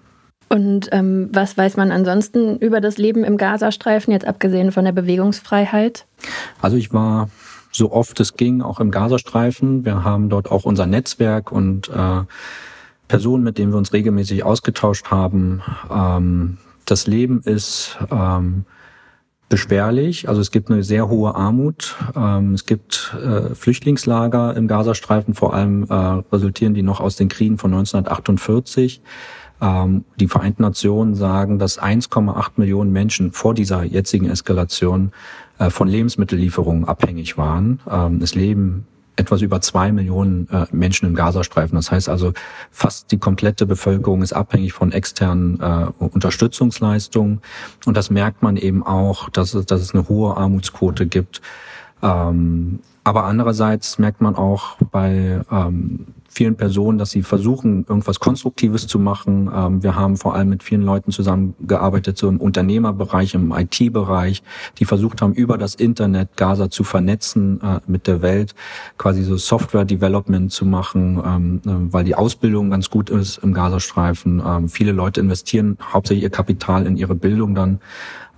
Und 0.50 0.90
ähm, 0.92 1.30
was 1.32 1.56
weiß 1.60 1.78
man 1.78 1.92
ansonsten 1.92 2.58
über 2.58 2.82
das 2.82 2.98
Leben 2.98 3.24
im 3.24 3.38
Gazastreifen, 3.38 4.12
jetzt 4.12 4.26
abgesehen 4.26 4.72
von 4.72 4.84
der 4.84 4.94
Bewegungsfreiheit? 4.94 6.08
Also 6.60 6.76
ich 6.76 6.92
war 6.92 7.30
so 7.76 7.92
oft 7.92 8.20
es 8.20 8.36
ging 8.36 8.62
auch 8.62 8.80
im 8.80 8.92
Gazastreifen. 8.92 9.84
Wir 9.84 10.04
haben 10.04 10.30
dort 10.30 10.52
auch 10.52 10.66
unser 10.66 10.86
Netzwerk 10.86 11.52
und 11.52 11.90
äh, 11.90 12.22
Personen, 13.08 13.44
mit 13.44 13.58
denen 13.58 13.72
wir 13.72 13.78
uns 13.78 13.94
regelmäßig 13.94 14.44
ausgetauscht 14.44 15.12
haben. 15.12 15.62
Ähm, 15.92 16.58
das 16.86 17.08
Leben 17.08 17.42
ist 17.42 17.98
ähm, 18.12 18.66
beschwerlich. 19.50 20.30
Also 20.30 20.42
es 20.42 20.52
gibt 20.52 20.72
eine 20.72 20.84
sehr 20.84 21.10
hohe 21.10 21.36
Armut. 21.36 21.96
Ähm, 22.16 22.54
es 22.54 22.66
gibt 22.66 23.16
äh, 23.24 23.54
Flüchtlingslager 23.54 24.56
im 24.56 24.68
Gazastreifen, 24.68 25.34
vor 25.34 25.54
allem 25.54 25.84
äh, 25.84 25.94
resultieren 26.32 26.74
die 26.74 26.82
noch 26.82 27.00
aus 27.00 27.16
den 27.16 27.30
Kriegen 27.30 27.58
von 27.58 27.72
1948. 27.72 29.02
Ähm, 29.62 30.06
die 30.20 30.28
Vereinten 30.28 30.64
Nationen 30.64 31.14
sagen, 31.16 31.60
dass 31.60 31.80
1,8 31.80 32.52
Millionen 32.58 32.92
Menschen 32.92 33.32
vor 33.32 33.54
dieser 33.54 33.84
jetzigen 33.84 34.30
Eskalation 34.30 35.12
äh, 35.60 35.70
von 35.70 35.88
Lebensmittellieferungen 35.88 36.86
abhängig 36.86 37.38
waren. 37.38 37.80
Ähm, 37.90 38.20
es 38.22 38.36
leben 38.36 38.86
etwas 39.16 39.42
über 39.42 39.62
zwei 39.62 39.92
Millionen 39.92 40.50
äh, 40.50 40.66
Menschen 40.72 41.08
im 41.08 41.16
Gazastreifen. 41.16 41.76
Das 41.76 41.92
heißt 41.92 42.10
also, 42.10 42.34
fast 42.72 43.12
die 43.12 43.20
komplette 43.20 43.66
Bevölkerung 43.66 44.22
ist 44.22 44.34
abhängig 44.34 44.74
von 44.74 44.92
externen 44.92 45.60
äh, 45.60 45.86
Unterstützungsleistungen. 46.00 47.42
Und 47.86 47.96
das 47.96 48.10
merkt 48.10 48.42
man 48.42 48.58
eben 48.58 48.84
auch, 48.84 49.30
dass 49.30 49.54
es, 49.54 49.66
dass 49.66 49.82
es 49.82 49.94
eine 49.94 50.10
hohe 50.10 50.36
Armutsquote 50.36 51.06
gibt. 51.06 51.42
Ähm, 52.02 52.80
aber 53.04 53.26
andererseits 53.26 54.00
merkt 54.00 54.22
man 54.22 54.36
auch 54.36 54.78
bei 54.92 55.42
ähm, 55.52 56.08
vielen 56.34 56.56
Personen, 56.56 56.98
dass 56.98 57.12
sie 57.12 57.24
versuchen, 57.24 57.86
irgendwas 57.88 58.20
Konstruktives 58.20 58.88
zu 58.88 59.00
machen. 59.00 59.50
Ähm, 59.54 59.84
wir 59.84 59.96
haben 59.96 60.18
vor 60.18 60.36
allem 60.36 60.50
mit 60.50 60.64
vielen 60.64 60.82
Leuten 60.82 61.12
zusammengearbeitet, 61.12 62.18
so 62.18 62.28
im 62.28 62.38
Unternehmerbereich, 62.38 63.34
im 63.36 63.52
IT-Bereich, 63.52 64.44
die 64.80 64.86
versucht 64.86 65.22
haben, 65.22 65.34
über 65.34 65.58
das 65.58 65.76
Internet 65.76 66.36
Gaza 66.36 66.70
zu 66.70 66.84
vernetzen 66.84 67.62
äh, 67.62 67.80
mit 67.88 68.08
der 68.08 68.22
Welt, 68.22 68.56
quasi 68.98 69.24
so 69.24 69.38
Software-Development 69.38 70.52
zu 70.52 70.66
machen, 70.66 71.22
ähm, 71.26 71.62
äh, 71.66 71.94
weil 71.94 72.04
die 72.04 72.16
Ausbildung 72.16 72.72
ganz 72.72 72.90
gut 72.90 73.10
ist 73.10 73.38
im 73.38 73.54
Gazastreifen. 73.54 74.42
Ähm, 74.46 74.70
viele 74.70 74.92
Leute 74.92 75.22
investieren 75.22 75.78
hauptsächlich 75.82 76.24
ihr 76.24 76.30
Kapital 76.30 76.86
in 76.86 76.98
ihre 76.98 77.16
Bildung 77.16 77.56
dann 77.56 77.80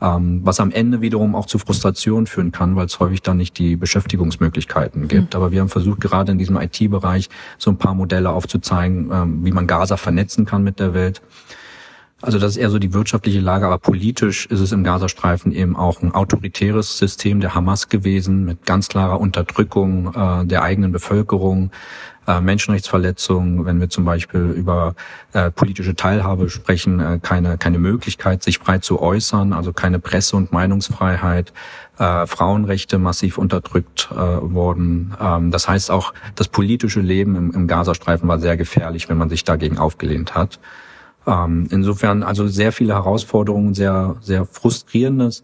ähm, 0.05 0.41
was 0.43 0.59
am 0.59 0.71
Ende 0.71 1.01
wiederum 1.01 1.35
auch 1.35 1.47
zu 1.47 1.57
Frustration 1.57 2.27
führen 2.27 2.51
kann, 2.51 2.75
weil 2.75 2.85
es 2.85 2.99
häufig 2.99 3.21
dann 3.21 3.37
nicht 3.37 3.57
die 3.57 3.75
Beschäftigungsmöglichkeiten 3.75 5.07
gibt. 5.07 5.33
Mhm. 5.33 5.37
Aber 5.37 5.51
wir 5.51 5.61
haben 5.61 5.69
versucht, 5.69 5.99
gerade 5.99 6.31
in 6.31 6.37
diesem 6.37 6.57
IT-Bereich 6.57 7.29
so 7.57 7.71
ein 7.71 7.77
paar 7.77 7.95
Modelle 7.95 8.29
aufzuzeigen, 8.29 9.09
ähm, 9.11 9.45
wie 9.45 9.51
man 9.51 9.67
Gaza 9.67 9.97
vernetzen 9.97 10.45
kann 10.45 10.63
mit 10.63 10.79
der 10.79 10.93
Welt. 10.93 11.21
Also 12.21 12.39
das 12.39 12.51
ist 12.51 12.57
eher 12.57 12.69
so 12.69 12.79
die 12.79 12.93
wirtschaftliche 12.93 13.39
Lage, 13.39 13.65
aber 13.65 13.77
politisch 13.77 14.45
ist 14.45 14.59
es 14.59 14.71
im 14.71 14.83
Gazastreifen 14.83 15.51
eben 15.51 15.75
auch 15.75 16.01
ein 16.01 16.13
autoritäres 16.13 16.97
System 16.97 17.41
der 17.41 17.53
Hamas 17.53 17.89
gewesen 17.89 18.45
mit 18.45 18.65
ganz 18.65 18.87
klarer 18.87 19.19
Unterdrückung 19.19 20.13
äh, 20.15 20.45
der 20.45 20.63
eigenen 20.63 20.91
Bevölkerung, 20.91 21.71
äh, 22.27 22.41
Menschenrechtsverletzungen, 22.41 23.65
wenn 23.65 23.79
wir 23.79 23.89
zum 23.89 24.05
Beispiel 24.05 24.41
über 24.51 24.95
äh, 25.33 25.51
politische 25.51 25.95
Teilhabe 25.95 26.49
sprechen, 26.49 26.99
äh, 26.99 27.19
keine, 27.21 27.57
keine 27.57 27.79
Möglichkeit, 27.79 28.43
sich 28.43 28.59
frei 28.59 28.79
zu 28.79 29.01
äußern, 29.01 29.53
also 29.53 29.73
keine 29.73 29.99
Presse- 29.99 30.35
und 30.35 30.51
Meinungsfreiheit, 30.51 31.53
äh, 31.97 32.25
Frauenrechte 32.25 32.97
massiv 32.97 33.37
unterdrückt 33.37 34.09
äh, 34.11 34.15
worden. 34.15 35.15
Ähm, 35.19 35.51
das 35.51 35.67
heißt 35.67 35.91
auch, 35.91 36.13
das 36.35 36.47
politische 36.47 37.01
Leben 37.01 37.35
im, 37.35 37.51
im 37.51 37.67
Gazastreifen 37.67 38.27
war 38.27 38.39
sehr 38.39 38.57
gefährlich, 38.57 39.09
wenn 39.09 39.17
man 39.17 39.29
sich 39.29 39.43
dagegen 39.43 39.77
aufgelehnt 39.77 40.35
hat. 40.35 40.59
Ähm, 41.27 41.67
insofern 41.71 42.23
also 42.23 42.47
sehr 42.47 42.71
viele 42.71 42.93
Herausforderungen, 42.93 43.73
sehr, 43.73 44.15
sehr 44.21 44.45
frustrierendes 44.45 45.43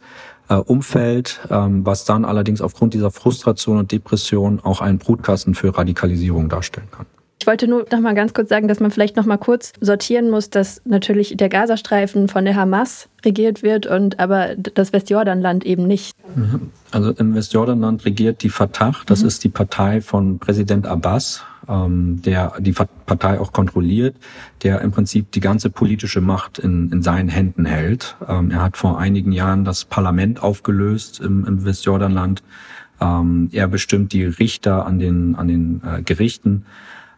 äh, 0.52 0.56
Umfeld, 0.56 1.40
ähm, 1.50 1.86
was 1.86 2.04
dann 2.04 2.26
allerdings 2.26 2.62
aufgrund 2.62 2.94
dieser 2.94 3.10
Frustration 3.10 3.78
und 3.78 3.92
Depression 3.92 4.60
auch 4.60 4.82
einen 4.82 4.98
Brutkasten 4.98 5.56
für 5.56 5.76
Radikalisierung 5.76 6.50
darstellen 6.50 6.90
kann. 6.92 7.06
Ich 7.42 7.48
wollte 7.48 7.68
nur 7.68 7.88
noch 7.92 8.00
mal 8.02 8.14
ganz 8.14 8.36
kurz 8.36 8.50
sagen, 8.50 8.68
dass 8.68 8.80
man 8.80 8.92
vielleicht 8.92 9.16
noch 9.16 9.26
mal 9.26 9.38
kurz 9.38 9.74
sortieren 9.82 10.30
muss, 10.30 10.52
dass 10.52 10.80
natürlich 10.86 11.36
der 11.36 11.50
Gazastreifen 11.50 12.28
von 12.28 12.46
der 12.46 12.56
Hamas 12.56 13.10
regiert 13.26 13.64
wird 13.64 13.88
und 13.88 14.20
aber 14.20 14.56
das 14.56 14.94
Westjordanland 14.94 15.66
eben 15.66 15.88
nicht. 15.88 16.16
Mhm. 16.36 16.70
Also 16.92 17.10
im 17.10 17.34
Westjordanland 17.34 18.06
regiert 18.06 18.44
die 18.44 18.50
Fatah, 18.50 18.96
das 19.08 19.22
mhm. 19.24 19.28
ist 19.28 19.44
die 19.44 19.50
Partei 19.50 20.02
von 20.02 20.38
Präsident 20.38 20.86
Abbas, 20.86 21.44
ähm, 21.68 22.22
der 22.22 22.54
die 22.60 22.74
Partei 22.74 23.40
auch 23.40 23.54
kontrolliert, 23.54 24.18
der 24.62 24.82
im 24.82 24.92
Prinzip 24.92 25.32
die 25.32 25.40
ganze 25.40 25.72
politische 25.72 26.22
Macht 26.22 26.60
in, 26.60 26.92
in 26.92 27.02
seinen 27.02 27.30
Händen 27.30 27.66
hält. 27.66 28.18
Ähm, 28.30 28.52
er 28.52 28.62
hat 28.62 28.78
vor 28.78 29.00
einigen 29.00 29.32
Jahren 29.32 29.66
das 29.66 29.84
Parlament 29.84 30.44
aufgelöst 30.44 31.20
im, 31.20 31.44
im 31.46 31.66
Westjordanland. 31.66 32.44
Ähm, 33.00 33.50
er 33.52 33.68
bestimmt 33.68 34.14
die 34.14 34.26
Richter 34.26 34.86
an 34.86 35.00
den, 35.00 35.34
an 35.34 35.48
den 35.48 35.82
äh, 35.84 36.04
Gerichten. 36.04 36.66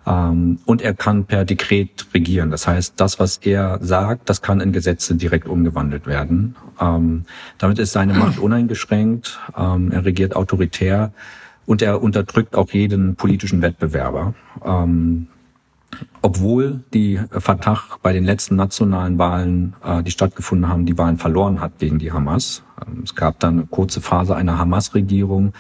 Ähm, 0.05 0.59
und 0.65 0.81
er 0.81 0.93
kann 0.93 1.25
per 1.25 1.45
Dekret 1.45 2.07
regieren. 2.13 2.51
Das 2.51 2.67
heißt, 2.67 2.93
das, 2.97 3.19
was 3.19 3.37
er 3.37 3.79
sagt, 3.81 4.29
das 4.29 4.41
kann 4.41 4.59
in 4.59 4.73
Gesetze 4.73 5.15
direkt 5.15 5.47
umgewandelt 5.47 6.07
werden. 6.07 6.55
Ähm, 6.79 7.25
damit 7.57 7.79
ist 7.79 7.93
seine 7.93 8.13
Macht 8.13 8.37
uneingeschränkt. 8.39 9.39
Ähm, 9.57 9.91
er 9.91 10.05
regiert 10.05 10.35
autoritär 10.35 11.13
und 11.65 11.81
er 11.81 12.01
unterdrückt 12.01 12.55
auch 12.55 12.71
jeden 12.71 13.15
politischen 13.15 13.61
Wettbewerber. 13.61 14.33
Obwohl 16.21 16.83
die 16.93 17.19
Fatah 17.31 17.79
bei 18.01 18.13
den 18.13 18.23
letzten 18.23 18.55
nationalen 18.55 19.17
Wahlen, 19.17 19.75
äh, 19.83 20.03
die 20.03 20.11
stattgefunden 20.11 20.69
haben, 20.69 20.85
die 20.85 20.97
Wahlen 20.97 21.17
verloren 21.17 21.61
hat 21.61 21.79
gegen 21.79 21.99
die 21.99 22.11
Hamas. 22.11 22.63
Es 23.03 23.15
gab 23.15 23.39
dann 23.39 23.53
eine 23.53 23.67
kurze 23.67 24.01
Phase 24.01 24.35
einer 24.35 24.57
Hamas-Regierung. 24.57 25.53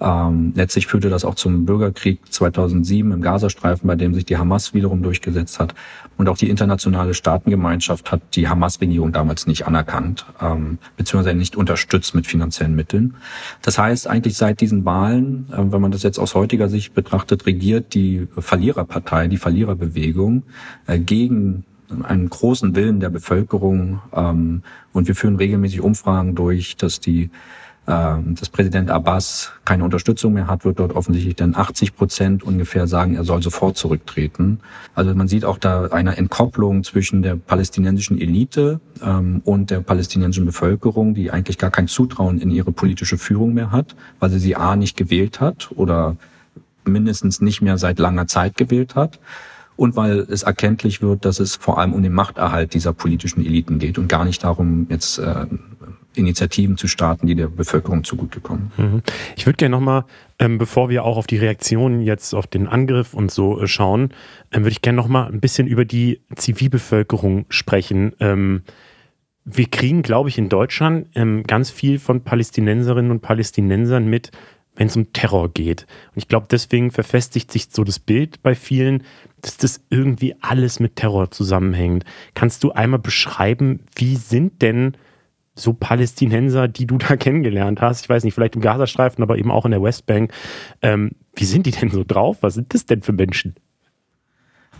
Ähm, 0.00 0.52
letztlich 0.56 0.86
führte 0.88 1.08
das 1.08 1.24
auch 1.24 1.36
zum 1.36 1.64
Bürgerkrieg 1.66 2.20
2007 2.28 3.12
im 3.12 3.22
Gazastreifen, 3.22 3.86
bei 3.86 3.94
dem 3.94 4.12
sich 4.12 4.24
die 4.24 4.36
Hamas 4.36 4.74
wiederum 4.74 5.02
durchgesetzt 5.02 5.60
hat. 5.60 5.74
Und 6.16 6.28
auch 6.28 6.36
die 6.36 6.50
internationale 6.50 7.14
Staatengemeinschaft 7.14 8.10
hat 8.10 8.20
die 8.34 8.48
Hamas-Regierung 8.48 9.12
damals 9.12 9.46
nicht 9.46 9.66
anerkannt, 9.66 10.26
ähm, 10.40 10.78
beziehungsweise 10.96 11.36
nicht 11.36 11.56
unterstützt 11.56 12.14
mit 12.14 12.26
finanziellen 12.26 12.74
Mitteln. 12.74 13.14
Das 13.62 13.78
heißt, 13.78 14.08
eigentlich 14.08 14.36
seit 14.36 14.60
diesen 14.60 14.84
Wahlen, 14.84 15.46
äh, 15.52 15.72
wenn 15.72 15.80
man 15.80 15.92
das 15.92 16.02
jetzt 16.02 16.18
aus 16.18 16.34
heutiger 16.34 16.68
Sicht 16.68 16.94
betrachtet, 16.94 17.46
regiert 17.46 17.94
die 17.94 18.26
Verliererpartei, 18.36 19.28
die 19.28 19.38
Verliererbewegung 19.38 20.42
äh, 20.86 20.98
gegen 20.98 21.64
einen 22.02 22.28
großen 22.28 22.74
Willen 22.74 22.98
der 22.98 23.10
Bevölkerung. 23.10 24.00
Ähm, 24.12 24.62
und 24.92 25.06
wir 25.08 25.14
führen 25.14 25.36
regelmäßig 25.36 25.80
Umfragen 25.80 26.34
durch, 26.34 26.76
dass 26.76 27.00
die 27.00 27.30
dass 27.86 28.48
Präsident 28.48 28.90
Abbas 28.90 29.52
keine 29.66 29.84
Unterstützung 29.84 30.32
mehr 30.32 30.46
hat, 30.46 30.64
wird 30.64 30.78
dort 30.78 30.96
offensichtlich 30.96 31.36
dann 31.36 31.54
80 31.54 31.94
Prozent 31.94 32.42
ungefähr 32.42 32.86
sagen, 32.86 33.14
er 33.14 33.24
soll 33.24 33.42
sofort 33.42 33.76
zurücktreten. 33.76 34.60
Also 34.94 35.14
man 35.14 35.28
sieht 35.28 35.44
auch 35.44 35.58
da 35.58 35.86
eine 35.88 36.16
Entkopplung 36.16 36.82
zwischen 36.82 37.20
der 37.20 37.36
palästinensischen 37.36 38.18
Elite 38.18 38.80
ähm, 39.02 39.42
und 39.44 39.70
der 39.70 39.80
palästinensischen 39.80 40.46
Bevölkerung, 40.46 41.12
die 41.12 41.30
eigentlich 41.30 41.58
gar 41.58 41.70
kein 41.70 41.86
Zutrauen 41.86 42.40
in 42.40 42.50
ihre 42.50 42.72
politische 42.72 43.18
Führung 43.18 43.52
mehr 43.52 43.70
hat, 43.70 43.94
weil 44.18 44.30
sie 44.30 44.38
sie 44.38 44.56
A 44.56 44.76
nicht 44.76 44.96
gewählt 44.96 45.40
hat 45.40 45.70
oder 45.74 46.16
mindestens 46.84 47.42
nicht 47.42 47.60
mehr 47.60 47.76
seit 47.76 47.98
langer 47.98 48.26
Zeit 48.26 48.56
gewählt 48.56 48.94
hat 48.94 49.20
und 49.76 49.96
weil 49.96 50.20
es 50.20 50.42
erkenntlich 50.42 51.02
wird, 51.02 51.24
dass 51.24 51.40
es 51.40 51.56
vor 51.56 51.78
allem 51.78 51.92
um 51.92 52.02
den 52.02 52.12
Machterhalt 52.12 52.74
dieser 52.74 52.92
politischen 52.92 53.44
Eliten 53.44 53.78
geht 53.78 53.98
und 53.98 54.08
gar 54.08 54.24
nicht 54.24 54.44
darum, 54.44 54.86
jetzt 54.88 55.18
äh, 55.18 55.46
Initiativen 56.14 56.76
zu 56.76 56.88
starten, 56.88 57.26
die 57.26 57.34
der 57.34 57.48
Bevölkerung 57.48 58.04
zugutekommen. 58.04 58.72
Mhm. 58.76 59.02
Ich 59.36 59.46
würde 59.46 59.56
gerne 59.56 59.76
nochmal, 59.76 60.04
ähm, 60.38 60.58
bevor 60.58 60.88
wir 60.88 61.04
auch 61.04 61.16
auf 61.16 61.26
die 61.26 61.38
Reaktionen 61.38 62.00
jetzt 62.00 62.34
auf 62.34 62.46
den 62.46 62.66
Angriff 62.66 63.14
und 63.14 63.30
so 63.30 63.60
äh, 63.60 63.66
schauen, 63.66 64.10
ähm, 64.52 64.62
würde 64.62 64.72
ich 64.72 64.82
gerne 64.82 64.96
nochmal 64.96 65.30
ein 65.30 65.40
bisschen 65.40 65.66
über 65.66 65.84
die 65.84 66.20
Zivilbevölkerung 66.36 67.46
sprechen. 67.48 68.14
Ähm, 68.20 68.62
wir 69.44 69.66
kriegen, 69.66 70.02
glaube 70.02 70.28
ich, 70.28 70.38
in 70.38 70.48
Deutschland 70.48 71.08
ähm, 71.14 71.42
ganz 71.44 71.70
viel 71.70 71.98
von 71.98 72.22
Palästinenserinnen 72.22 73.10
und 73.10 73.20
Palästinensern 73.20 74.06
mit, 74.06 74.30
wenn 74.76 74.88
es 74.88 74.96
um 74.96 75.12
Terror 75.12 75.52
geht. 75.52 75.86
Und 76.14 76.18
ich 76.18 76.28
glaube, 76.28 76.46
deswegen 76.50 76.90
verfestigt 76.90 77.52
sich 77.52 77.68
so 77.70 77.84
das 77.84 77.98
Bild 77.98 78.42
bei 78.42 78.54
vielen, 78.54 79.04
dass 79.42 79.56
das 79.56 79.80
irgendwie 79.90 80.34
alles 80.40 80.80
mit 80.80 80.96
Terror 80.96 81.30
zusammenhängt. 81.30 82.04
Kannst 82.34 82.64
du 82.64 82.72
einmal 82.72 82.98
beschreiben, 82.98 83.80
wie 83.94 84.16
sind 84.16 84.62
denn 84.62 84.96
so 85.54 85.72
Palästinenser, 85.72 86.68
die 86.68 86.86
du 86.86 86.98
da 86.98 87.16
kennengelernt 87.16 87.80
hast, 87.80 88.02
ich 88.02 88.08
weiß 88.08 88.24
nicht, 88.24 88.34
vielleicht 88.34 88.56
im 88.56 88.60
Gazastreifen, 88.60 89.22
aber 89.22 89.38
eben 89.38 89.50
auch 89.50 89.64
in 89.64 89.70
der 89.70 89.82
Westbank, 89.82 90.32
ähm, 90.82 91.12
wie 91.34 91.44
sind 91.44 91.66
die 91.66 91.70
denn 91.70 91.90
so 91.90 92.04
drauf? 92.06 92.38
Was 92.40 92.54
sind 92.54 92.74
das 92.74 92.86
denn 92.86 93.02
für 93.02 93.12
Menschen? 93.12 93.54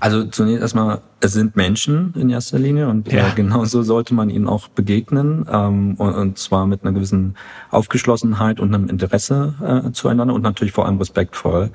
Also 0.01 0.24
zunächst 0.24 0.60
erstmal, 0.60 1.01
es 1.20 1.32
sind 1.32 1.56
Menschen 1.56 2.12
in 2.16 2.28
erster 2.28 2.59
Linie 2.59 2.88
und 2.88 3.10
ja. 3.10 3.28
äh, 3.28 3.30
genauso 3.34 3.82
sollte 3.82 4.12
man 4.12 4.28
ihnen 4.28 4.48
auch 4.48 4.68
begegnen 4.68 5.46
ähm, 5.51 5.94
und, 5.94 6.14
und, 6.14 6.38
zwar 6.38 6.66
mit 6.66 6.82
einer 6.82 6.92
gewissen 6.92 7.36
Aufgeschlossenheit 7.70 8.60
und 8.60 8.74
einem 8.74 8.88
Interesse 8.88 9.55
äh, 9.86 9.92
zueinander 9.92 10.34
und 10.34 10.42
natürlich 10.42 10.72
vor 10.72 10.86
allem 10.86 10.98
respektvoll. 10.98 11.70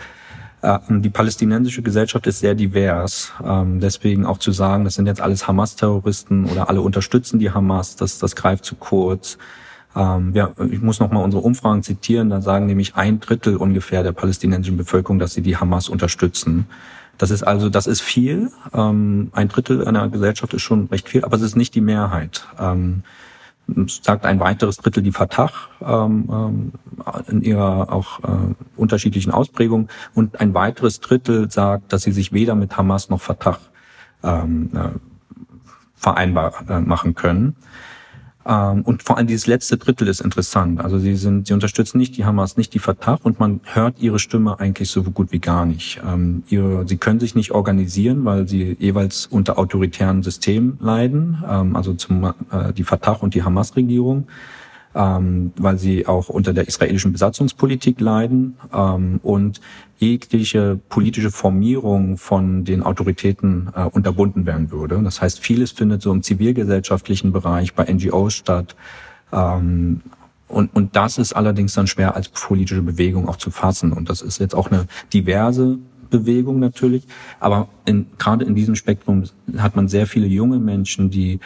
Ähm, 0.62 1.02
die 1.02 1.10
palästinensische 1.10 1.82
Gesellschaft 1.82 2.28
ist 2.28 2.40
sehr 2.40 2.56
divers. 2.56 3.32
Ähm, 3.44 3.80
deswegen 3.80 4.26
auch 4.26 4.38
zu 4.38 4.52
sagen, 4.52 4.84
das 4.84 4.96
sind 4.96 5.08
jetzt 5.08 5.22
alles 5.22 5.48
Hamas-Terroristen 5.48 6.46
oder 6.46 6.70
alle 6.70 6.82
unterstützen 6.82 7.40
die 7.40 7.52
Hamas, 7.52 7.96
das, 7.96 8.20
das 8.20 8.36
greift 8.36 8.66
zu 8.66 8.76
kurz. 8.76 9.38
Ähm, 9.96 10.32
ja, 10.36 10.52
ich 10.70 10.82
muss 10.82 11.00
noch 11.00 11.12
mal 11.12 11.24
unsere 11.24 11.44
Umfragen 11.44 11.84
zitieren. 11.84 12.30
Da 12.30 12.42
sagen 12.42 12.66
nämlich 12.66 12.96
ein 12.96 13.20
Drittel 13.20 13.56
ungefähr 13.58 14.04
der 14.04 14.12
palästinensischen 14.12 14.78
Bevölkerung, 14.78 15.20
dass 15.20 15.34
sie 15.34 15.42
die 15.42 15.58
Hamas 15.58 15.90
unterstützen. 15.90 16.68
Das 17.18 17.32
ist 17.32 17.44
also, 17.44 17.70
das 17.70 17.86
ist 17.86 18.02
viel. 18.02 18.50
ein 18.72 19.50
Drittel 19.50 19.86
einer 19.86 20.08
Gesellschaft 20.08 20.54
ist 20.54 20.62
schon 20.62 20.86
recht 20.86 21.10
viel, 21.10 21.26
aber 21.26 21.36
es 21.36 21.42
ist 21.42 21.58
nicht 21.58 21.76
die 21.76 21.82
Mehrheit 21.82 22.48
sagt 24.04 24.26
ein 24.26 24.40
weiteres 24.40 24.78
Drittel 24.78 25.04
die 25.04 25.12
Fatah 25.12 25.52
ähm, 25.82 26.30
ähm, 26.32 26.72
in 27.28 27.42
ihrer 27.42 27.92
auch 27.92 28.20
äh, 28.24 28.56
unterschiedlichen 28.76 29.32
Ausprägung 29.32 29.90
und 30.14 30.40
ein 30.40 30.54
weiteres 30.54 31.00
Drittel 31.00 31.50
sagt, 31.52 31.94
dass 31.94 32.04
sie 32.04 32.12
sich 32.12 32.34
weder 32.34 32.56
mit 32.56 32.78
Hamas 32.78 33.10
noch 33.10 33.22
Fatah 33.22 33.58
ähm, 34.24 34.72
äh, 34.74 34.90
vereinbar 35.96 36.54
äh, 36.70 36.80
machen 36.80 37.16
können. 37.16 37.56
Ähm, 38.50 38.82
und 38.82 39.04
vor 39.04 39.18
allem 39.18 39.28
dieses 39.28 39.46
letzte 39.46 39.78
Drittel 39.78 40.08
ist 40.08 40.22
interessant. 40.22 40.82
Also 40.82 40.98
sie 40.98 41.16
sind, 41.16 41.48
sie 41.48 41.54
unterstützen 41.54 42.00
nicht 42.00 42.18
die 42.18 42.26
Hamas, 42.26 42.58
nicht 42.58 42.74
die 42.74 42.80
Fatah 42.80 43.20
und 43.22 43.40
man 43.40 43.62
hört 43.64 44.02
ihre 44.02 44.18
Stimme 44.18 44.60
eigentlich 44.60 44.90
so 44.90 45.04
gut 45.04 45.32
wie 45.32 45.40
gar 45.40 45.66
nicht. 45.66 46.02
Ähm, 46.06 46.44
ihre, 46.50 46.88
sie 46.88 46.98
können 46.98 47.20
sich 47.20 47.36
nicht 47.36 47.52
organisieren, 47.52 48.26
weil 48.26 48.48
sie 48.48 48.76
jeweils 48.80 49.28
unter 49.28 49.60
autoritären 49.60 50.24
Systemen 50.24 50.80
leiden, 50.82 51.44
ähm, 51.48 51.76
also 51.76 51.94
zum, 51.94 52.24
äh, 52.24 52.74
die 52.76 52.84
Fatah 52.84 53.14
und 53.14 53.36
die 53.36 53.44
Hamas-Regierung 53.44 54.28
ähm, 54.96 55.52
weil 55.58 55.78
sie 55.78 56.08
auch 56.08 56.30
unter 56.30 56.52
der 56.52 56.68
israelischen 56.68 57.12
Besatzungspolitik 57.12 58.02
leiden 58.02 58.58
ähm, 58.74 59.20
und 59.22 59.62
jegliche 60.00 60.80
politische 60.88 61.30
Formierung 61.30 62.18
von 62.18 62.64
den 62.64 62.84
Autoritäten 62.84 63.70
äh, 63.76 63.84
unterbunden 63.84 64.46
werden 64.46 64.72
würde. 64.72 65.00
Das 65.04 65.22
heißt, 65.22 65.40
vieles 65.40 65.72
findet 65.72 66.02
so 66.02 66.12
im 66.12 66.24
zivilgesellschaftlichen 66.24 67.34
Bereich 67.34 67.74
bei 67.74 67.84
NGOs 67.92 68.34
statt. 68.34 68.76
Ähm, 69.34 70.02
und, 70.48 70.74
und 70.74 70.96
das 70.96 71.18
ist 71.18 71.34
allerdings 71.34 71.74
dann 71.74 71.86
schwer 71.86 72.16
als 72.16 72.30
politische 72.30 72.82
Bewegung 72.82 73.28
auch 73.28 73.36
zu 73.36 73.52
fassen. 73.52 73.92
Und 73.92 74.10
das 74.10 74.22
ist 74.22 74.40
jetzt 74.40 74.56
auch 74.56 74.72
eine 74.72 74.88
diverse 75.14 75.78
Bewegung 76.10 76.60
natürlich. 76.60 77.04
Aber 77.42 77.68
in, 77.86 78.08
gerade 78.18 78.46
in 78.46 78.56
diesem 78.56 78.76
Spektrum 78.76 79.26
hat 79.58 79.76
man 79.76 79.90
sehr 79.90 80.08
viele 80.08 80.28
junge 80.28 80.60
Menschen, 80.60 81.10
die 81.10 81.40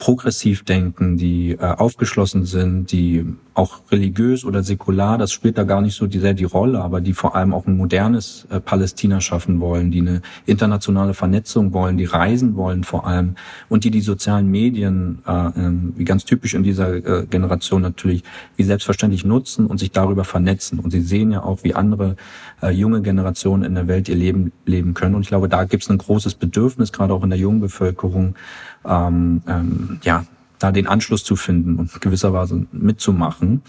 progressiv 0.00 0.64
denken, 0.64 1.18
die 1.18 1.52
äh, 1.52 1.58
aufgeschlossen 1.58 2.46
sind, 2.46 2.90
die 2.90 3.24
auch 3.52 3.80
religiös 3.90 4.46
oder 4.46 4.62
säkular, 4.62 5.18
das 5.18 5.30
spielt 5.30 5.58
da 5.58 5.64
gar 5.64 5.82
nicht 5.82 5.94
so 5.94 6.08
sehr 6.10 6.32
die 6.32 6.44
Rolle, 6.44 6.80
aber 6.80 7.02
die 7.02 7.12
vor 7.12 7.36
allem 7.36 7.52
auch 7.52 7.66
ein 7.66 7.76
modernes 7.76 8.46
äh, 8.50 8.60
Palästina 8.60 9.20
schaffen 9.20 9.60
wollen, 9.60 9.90
die 9.90 10.00
eine 10.00 10.22
internationale 10.46 11.12
Vernetzung 11.12 11.74
wollen, 11.74 11.98
die 11.98 12.06
reisen 12.06 12.56
wollen 12.56 12.82
vor 12.82 13.06
allem 13.06 13.34
und 13.68 13.84
die 13.84 13.90
die 13.90 14.00
sozialen 14.00 14.50
Medien, 14.50 15.18
äh, 15.26 15.48
äh, 15.48 15.72
wie 15.96 16.04
ganz 16.04 16.24
typisch 16.24 16.54
in 16.54 16.62
dieser 16.62 16.94
äh, 16.94 17.26
Generation 17.26 17.82
natürlich, 17.82 18.24
wie 18.56 18.62
selbstverständlich 18.62 19.26
nutzen 19.26 19.66
und 19.66 19.78
sich 19.78 19.90
darüber 19.90 20.24
vernetzen. 20.24 20.78
Und 20.78 20.92
sie 20.92 21.02
sehen 21.02 21.30
ja 21.30 21.42
auch, 21.42 21.62
wie 21.62 21.74
andere 21.74 22.16
äh, 22.62 22.70
junge 22.70 23.02
Generationen 23.02 23.64
in 23.64 23.74
der 23.74 23.86
Welt 23.86 24.08
ihr 24.08 24.16
Leben 24.16 24.52
leben 24.64 24.94
können. 24.94 25.14
Und 25.14 25.22
ich 25.22 25.28
glaube, 25.28 25.50
da 25.50 25.64
gibt 25.64 25.82
es 25.82 25.90
ein 25.90 25.98
großes 25.98 26.36
Bedürfnis, 26.36 26.92
gerade 26.92 27.12
auch 27.12 27.22
in 27.22 27.30
der 27.30 27.38
jungen 27.38 27.60
Bevölkerung, 27.60 28.34
ähm, 28.84 29.42
ähm, 29.46 29.98
ja, 30.02 30.24
da 30.58 30.72
den 30.72 30.86
Anschluss 30.86 31.24
zu 31.24 31.36
finden 31.36 31.76
und 31.76 32.00
gewisserweise 32.00 32.66
mitzumachen. 32.72 33.62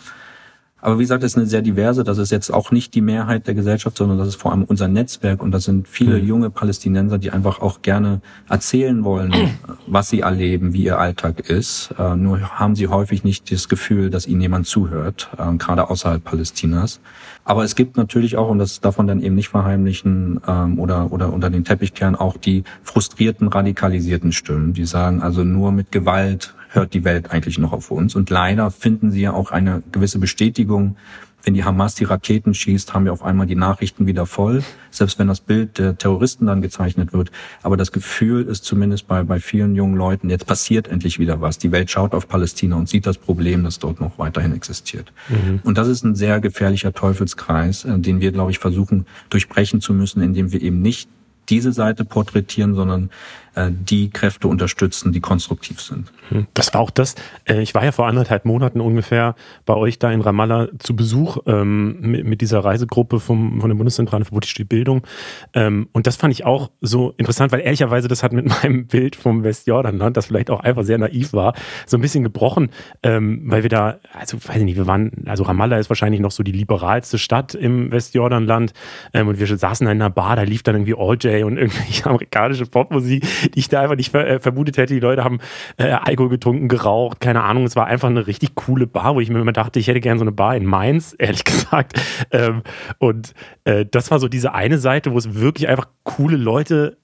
Aber 0.81 0.97
wie 0.97 1.03
gesagt, 1.03 1.23
es 1.23 1.33
ist 1.33 1.37
eine 1.37 1.45
sehr 1.45 1.61
diverse, 1.61 2.03
das 2.03 2.17
ist 2.17 2.31
jetzt 2.31 2.51
auch 2.51 2.71
nicht 2.71 2.95
die 2.95 3.01
Mehrheit 3.01 3.45
der 3.45 3.53
Gesellschaft, 3.53 3.95
sondern 3.97 4.17
das 4.17 4.29
ist 4.29 4.35
vor 4.35 4.51
allem 4.51 4.63
unser 4.63 4.87
Netzwerk 4.87 5.43
und 5.43 5.51
das 5.51 5.65
sind 5.65 5.87
viele 5.87 6.19
mhm. 6.19 6.27
junge 6.27 6.49
Palästinenser, 6.49 7.19
die 7.19 7.29
einfach 7.29 7.61
auch 7.61 7.83
gerne 7.83 8.21
erzählen 8.49 9.03
wollen, 9.03 9.33
was 9.87 10.09
sie 10.09 10.21
erleben, 10.21 10.73
wie 10.73 10.85
ihr 10.85 10.97
Alltag 10.97 11.41
ist. 11.41 11.93
Äh, 11.99 12.15
nur 12.15 12.41
haben 12.41 12.75
sie 12.75 12.87
häufig 12.87 13.23
nicht 13.23 13.51
das 13.51 13.69
Gefühl, 13.69 14.09
dass 14.09 14.25
ihnen 14.25 14.41
jemand 14.41 14.65
zuhört, 14.65 15.29
äh, 15.37 15.55
gerade 15.55 15.87
außerhalb 15.87 16.23
Palästinas. 16.23 16.99
Aber 17.43 17.63
es 17.63 17.75
gibt 17.75 17.97
natürlich 17.97 18.37
auch, 18.37 18.49
und 18.49 18.59
das 18.59 18.81
darf 18.81 18.97
man 18.97 19.07
dann 19.07 19.21
eben 19.21 19.35
nicht 19.35 19.49
verheimlichen 19.49 20.39
ähm, 20.47 20.79
oder, 20.79 21.11
oder 21.11 21.33
unter 21.33 21.49
den 21.49 21.63
Teppich 21.63 21.93
kehren, 21.93 22.15
auch 22.15 22.37
die 22.37 22.63
frustrierten, 22.83 23.47
radikalisierten 23.47 24.31
Stimmen, 24.31 24.73
die 24.73 24.85
sagen, 24.85 25.21
also 25.21 25.43
nur 25.43 25.71
mit 25.71 25.91
Gewalt 25.91 26.53
hört 26.69 26.93
die 26.93 27.03
Welt 27.03 27.31
eigentlich 27.31 27.57
noch 27.57 27.73
auf 27.73 27.91
uns. 27.91 28.15
Und 28.15 28.29
leider 28.29 28.71
finden 28.71 29.11
sie 29.11 29.21
ja 29.21 29.33
auch 29.33 29.51
eine 29.51 29.83
gewisse 29.91 30.19
Bestätigung. 30.19 30.95
Wenn 31.43 31.53
die 31.53 31.63
Hamas 31.63 31.95
die 31.95 32.03
Raketen 32.03 32.53
schießt, 32.53 32.93
haben 32.93 33.05
wir 33.05 33.13
auf 33.13 33.23
einmal 33.23 33.47
die 33.47 33.55
Nachrichten 33.55 34.07
wieder 34.07 34.25
voll, 34.25 34.63
selbst 34.89 35.19
wenn 35.19 35.27
das 35.27 35.41
Bild 35.41 35.77
der 35.77 35.97
Terroristen 35.97 36.45
dann 36.45 36.61
gezeichnet 36.61 37.13
wird. 37.13 37.31
Aber 37.63 37.77
das 37.77 37.91
Gefühl 37.91 38.45
ist 38.45 38.63
zumindest 38.63 39.07
bei, 39.07 39.23
bei 39.23 39.39
vielen 39.39 39.75
jungen 39.75 39.95
Leuten, 39.95 40.29
jetzt 40.29 40.45
passiert 40.45 40.87
endlich 40.87 41.19
wieder 41.19 41.41
was. 41.41 41.57
Die 41.57 41.71
Welt 41.71 41.89
schaut 41.89 42.13
auf 42.13 42.27
Palästina 42.27 42.75
und 42.75 42.89
sieht 42.89 43.05
das 43.05 43.17
Problem, 43.17 43.63
das 43.63 43.79
dort 43.79 43.99
noch 43.99 44.19
weiterhin 44.19 44.53
existiert. 44.53 45.11
Mhm. 45.29 45.61
Und 45.63 45.77
das 45.77 45.87
ist 45.87 46.03
ein 46.03 46.15
sehr 46.15 46.39
gefährlicher 46.39 46.93
Teufelskreis, 46.93 47.85
äh, 47.85 47.97
den 47.99 48.21
wir, 48.21 48.31
glaube 48.31 48.51
ich, 48.51 48.59
versuchen 48.59 49.05
durchbrechen 49.29 49.81
zu 49.81 49.93
müssen, 49.93 50.21
indem 50.21 50.51
wir 50.51 50.61
eben 50.61 50.81
nicht 50.81 51.09
diese 51.49 51.73
Seite 51.73 52.05
porträtieren, 52.05 52.75
sondern 52.75 53.09
die 53.55 54.09
Kräfte 54.09 54.47
unterstützen, 54.47 55.11
die 55.11 55.19
konstruktiv 55.19 55.81
sind. 55.81 56.11
Hm. 56.29 56.47
Das 56.53 56.73
war 56.73 56.81
auch 56.81 56.89
das. 56.89 57.15
Äh, 57.45 57.61
ich 57.61 57.75
war 57.75 57.83
ja 57.83 57.91
vor 57.91 58.07
anderthalb 58.07 58.45
Monaten 58.45 58.79
ungefähr 58.79 59.35
bei 59.65 59.75
euch 59.75 59.99
da 59.99 60.11
in 60.11 60.21
Ramallah 60.21 60.69
zu 60.79 60.95
Besuch 60.95 61.37
ähm, 61.45 61.99
mit, 61.99 62.25
mit, 62.25 62.41
dieser 62.41 62.63
Reisegruppe 62.63 63.19
vom, 63.19 63.59
von 63.59 63.69
der 63.69 63.75
Bundeszentrale 63.75 64.23
für 64.23 64.31
politische 64.31 64.63
Bildung. 64.63 65.05
Ähm, 65.53 65.89
und 65.91 66.07
das 66.07 66.15
fand 66.15 66.33
ich 66.33 66.45
auch 66.45 66.71
so 66.79 67.13
interessant, 67.17 67.51
weil 67.51 67.59
ehrlicherweise 67.59 68.07
das 68.07 68.23
hat 68.23 68.31
mit 68.31 68.47
meinem 68.63 68.87
Bild 68.87 69.17
vom 69.17 69.43
Westjordanland, 69.43 70.15
das 70.15 70.27
vielleicht 70.27 70.49
auch 70.49 70.61
einfach 70.61 70.83
sehr 70.83 70.97
naiv 70.97 71.33
war, 71.33 71.53
so 71.85 71.97
ein 71.97 72.01
bisschen 72.01 72.23
gebrochen, 72.23 72.69
ähm, 73.03 73.41
weil 73.45 73.63
wir 73.63 73.69
da, 73.69 73.99
also 74.13 74.37
weiß 74.37 74.57
ich 74.57 74.63
nicht, 74.63 74.77
wir 74.77 74.87
waren, 74.87 75.11
also 75.25 75.43
Ramallah 75.43 75.77
ist 75.77 75.89
wahrscheinlich 75.89 76.21
noch 76.21 76.31
so 76.31 76.43
die 76.43 76.53
liberalste 76.53 77.17
Stadt 77.17 77.53
im 77.53 77.91
Westjordanland 77.91 78.71
ähm, 79.13 79.27
und 79.27 79.39
wir 79.39 79.47
saßen 79.47 79.85
in 79.85 79.91
einer 79.91 80.09
Bar, 80.09 80.37
da 80.37 80.43
lief 80.43 80.63
dann 80.63 80.75
irgendwie 80.75 80.95
All 80.97 81.17
J 81.17 81.43
und 81.43 81.57
irgendwelche 81.61 82.05
amerikanische 82.05 82.65
Popmusik 82.65 83.25
die 83.53 83.59
ich 83.59 83.69
da 83.69 83.81
einfach 83.81 83.95
nicht 83.95 84.11
ver 84.11 84.27
äh, 84.27 84.39
vermutet 84.39 84.77
hätte. 84.77 84.93
Die 84.93 84.99
Leute 84.99 85.23
haben 85.23 85.39
äh, 85.77 85.91
Alkohol 85.91 86.29
getrunken, 86.29 86.67
geraucht, 86.67 87.19
keine 87.19 87.43
Ahnung. 87.43 87.65
Es 87.65 87.75
war 87.75 87.87
einfach 87.87 88.09
eine 88.09 88.27
richtig 88.27 88.55
coole 88.55 88.87
Bar, 88.87 89.15
wo 89.15 89.21
ich 89.21 89.29
mir 89.29 89.39
immer 89.39 89.51
dachte, 89.51 89.79
ich 89.79 89.87
hätte 89.87 90.01
gerne 90.01 90.19
so 90.19 90.23
eine 90.23 90.31
Bar 90.31 90.55
in 90.55 90.65
Mainz, 90.65 91.15
ehrlich 91.19 91.43
gesagt. 91.43 91.99
Ähm, 92.31 92.61
und 92.99 93.33
äh, 93.63 93.85
das 93.89 94.11
war 94.11 94.19
so 94.19 94.27
diese 94.27 94.53
eine 94.53 94.77
Seite, 94.77 95.11
wo 95.11 95.17
es 95.17 95.35
wirklich 95.35 95.67
einfach 95.67 95.87
coole 96.03 96.37
Leute 96.37 96.97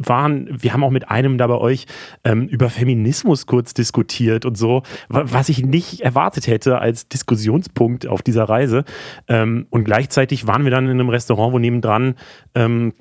waren, 0.00 0.48
wir 0.50 0.72
haben 0.72 0.82
auch 0.82 0.90
mit 0.90 1.10
einem 1.10 1.36
da 1.36 1.46
bei 1.46 1.58
euch 1.58 1.86
ähm, 2.24 2.48
über 2.48 2.70
Feminismus 2.70 3.46
kurz 3.46 3.74
diskutiert 3.74 4.46
und 4.46 4.56
so, 4.56 4.82
was 5.08 5.48
ich 5.50 5.64
nicht 5.64 6.00
erwartet 6.00 6.46
hätte 6.46 6.78
als 6.78 7.08
Diskussionspunkt 7.08 8.06
auf 8.06 8.22
dieser 8.22 8.44
Reise. 8.44 8.84
Ähm, 9.28 9.66
und 9.68 9.84
gleichzeitig 9.84 10.46
waren 10.46 10.64
wir 10.64 10.70
dann 10.70 10.86
in 10.86 10.92
einem 10.92 11.10
Restaurant, 11.10 11.52
wo 11.52 11.58
nebendran 11.58 12.14
ähm, 12.54 12.94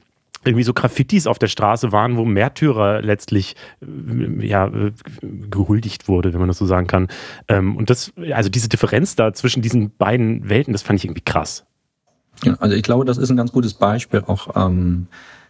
irgendwie 0.46 0.64
so 0.64 0.74
Graffitis 0.74 1.28
auf 1.28 1.40
der 1.40 1.48
Straße 1.48 1.92
waren, 1.92 2.18
wo 2.18 2.26
Märtyrer 2.26 3.02
letztlich 3.02 3.56
äh, 3.82 4.48
ja, 4.48 4.68
äh, 4.68 4.92
gehuldigt 5.50 6.08
wurde, 6.08 6.34
wenn 6.34 6.40
man 6.40 6.48
das 6.48 6.58
so 6.58 6.66
sagen 6.66 6.88
kann. 6.88 7.08
Ähm, 7.48 7.76
und 7.76 7.90
das, 7.90 8.14
also 8.32 8.50
diese 8.50 8.70
Differenz 8.70 9.16
da 9.16 9.34
zwischen 9.34 9.62
diesen 9.62 9.96
beiden 9.96 10.50
Welten, 10.50 10.74
das 10.74 10.82
fand 10.82 11.00
ich 11.00 11.06
irgendwie 11.06 11.22
krass. 11.22 11.66
Also 12.60 12.76
ich 12.76 12.84
glaube, 12.84 13.06
das 13.06 13.18
ist 13.18 13.30
ein 13.30 13.38
ganz 13.38 13.52
gutes 13.52 13.74
Beispiel 13.74 14.24
auch 14.26 14.56
ähm, 14.56 15.08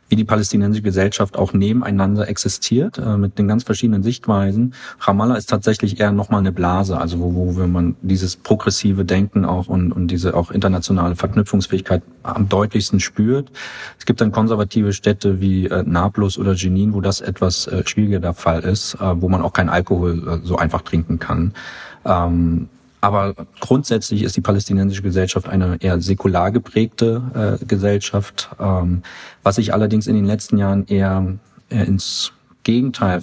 wie 0.09 0.15
die 0.15 0.25
palästinensische 0.25 0.83
Gesellschaft 0.83 1.37
auch 1.37 1.53
nebeneinander 1.53 2.27
existiert, 2.27 2.97
äh, 2.97 3.17
mit 3.17 3.37
den 3.37 3.47
ganz 3.47 3.63
verschiedenen 3.63 4.03
Sichtweisen. 4.03 4.73
Ramallah 4.99 5.35
ist 5.35 5.49
tatsächlich 5.49 5.99
eher 5.99 6.11
nochmal 6.11 6.39
eine 6.39 6.51
Blase, 6.51 6.99
also 6.99 7.19
wo, 7.19 7.35
wo 7.35 7.57
wenn 7.57 7.71
man 7.71 7.95
dieses 8.01 8.35
progressive 8.35 9.05
Denken 9.05 9.45
auch 9.45 9.67
und, 9.67 9.91
und 9.91 10.07
diese 10.07 10.35
auch 10.35 10.51
internationale 10.51 11.15
Verknüpfungsfähigkeit 11.15 12.01
am 12.23 12.49
deutlichsten 12.49 12.99
spürt. 12.99 13.51
Es 13.97 14.05
gibt 14.05 14.19
dann 14.21 14.31
konservative 14.31 14.93
Städte 14.93 15.39
wie 15.39 15.67
äh, 15.67 15.83
Nablus 15.85 16.37
oder 16.37 16.53
Jenin, 16.53 16.93
wo 16.93 17.01
das 17.01 17.21
etwas 17.21 17.67
äh, 17.67 17.83
schwieriger 17.85 18.19
der 18.19 18.33
Fall 18.33 18.61
ist, 18.61 18.95
äh, 18.95 19.21
wo 19.21 19.29
man 19.29 19.41
auch 19.41 19.53
keinen 19.53 19.69
Alkohol 19.69 20.27
äh, 20.27 20.45
so 20.45 20.57
einfach 20.57 20.81
trinken 20.81 21.19
kann. 21.19 21.53
Ähm, 22.05 22.69
aber 23.01 23.33
grundsätzlich 23.59 24.23
ist 24.23 24.35
die 24.35 24.41
palästinensische 24.41 25.01
Gesellschaft 25.01 25.47
eine 25.47 25.77
eher 25.81 26.01
säkular 26.01 26.51
geprägte 26.51 27.59
äh, 27.61 27.65
Gesellschaft, 27.65 28.49
ähm, 28.59 29.03
was 29.43 29.55
sich 29.55 29.73
allerdings 29.73 30.07
in 30.07 30.15
den 30.15 30.25
letzten 30.25 30.57
Jahren 30.57 30.85
eher, 30.87 31.37
eher 31.69 31.85
ins 31.85 32.33
Gegenteil 32.63 33.21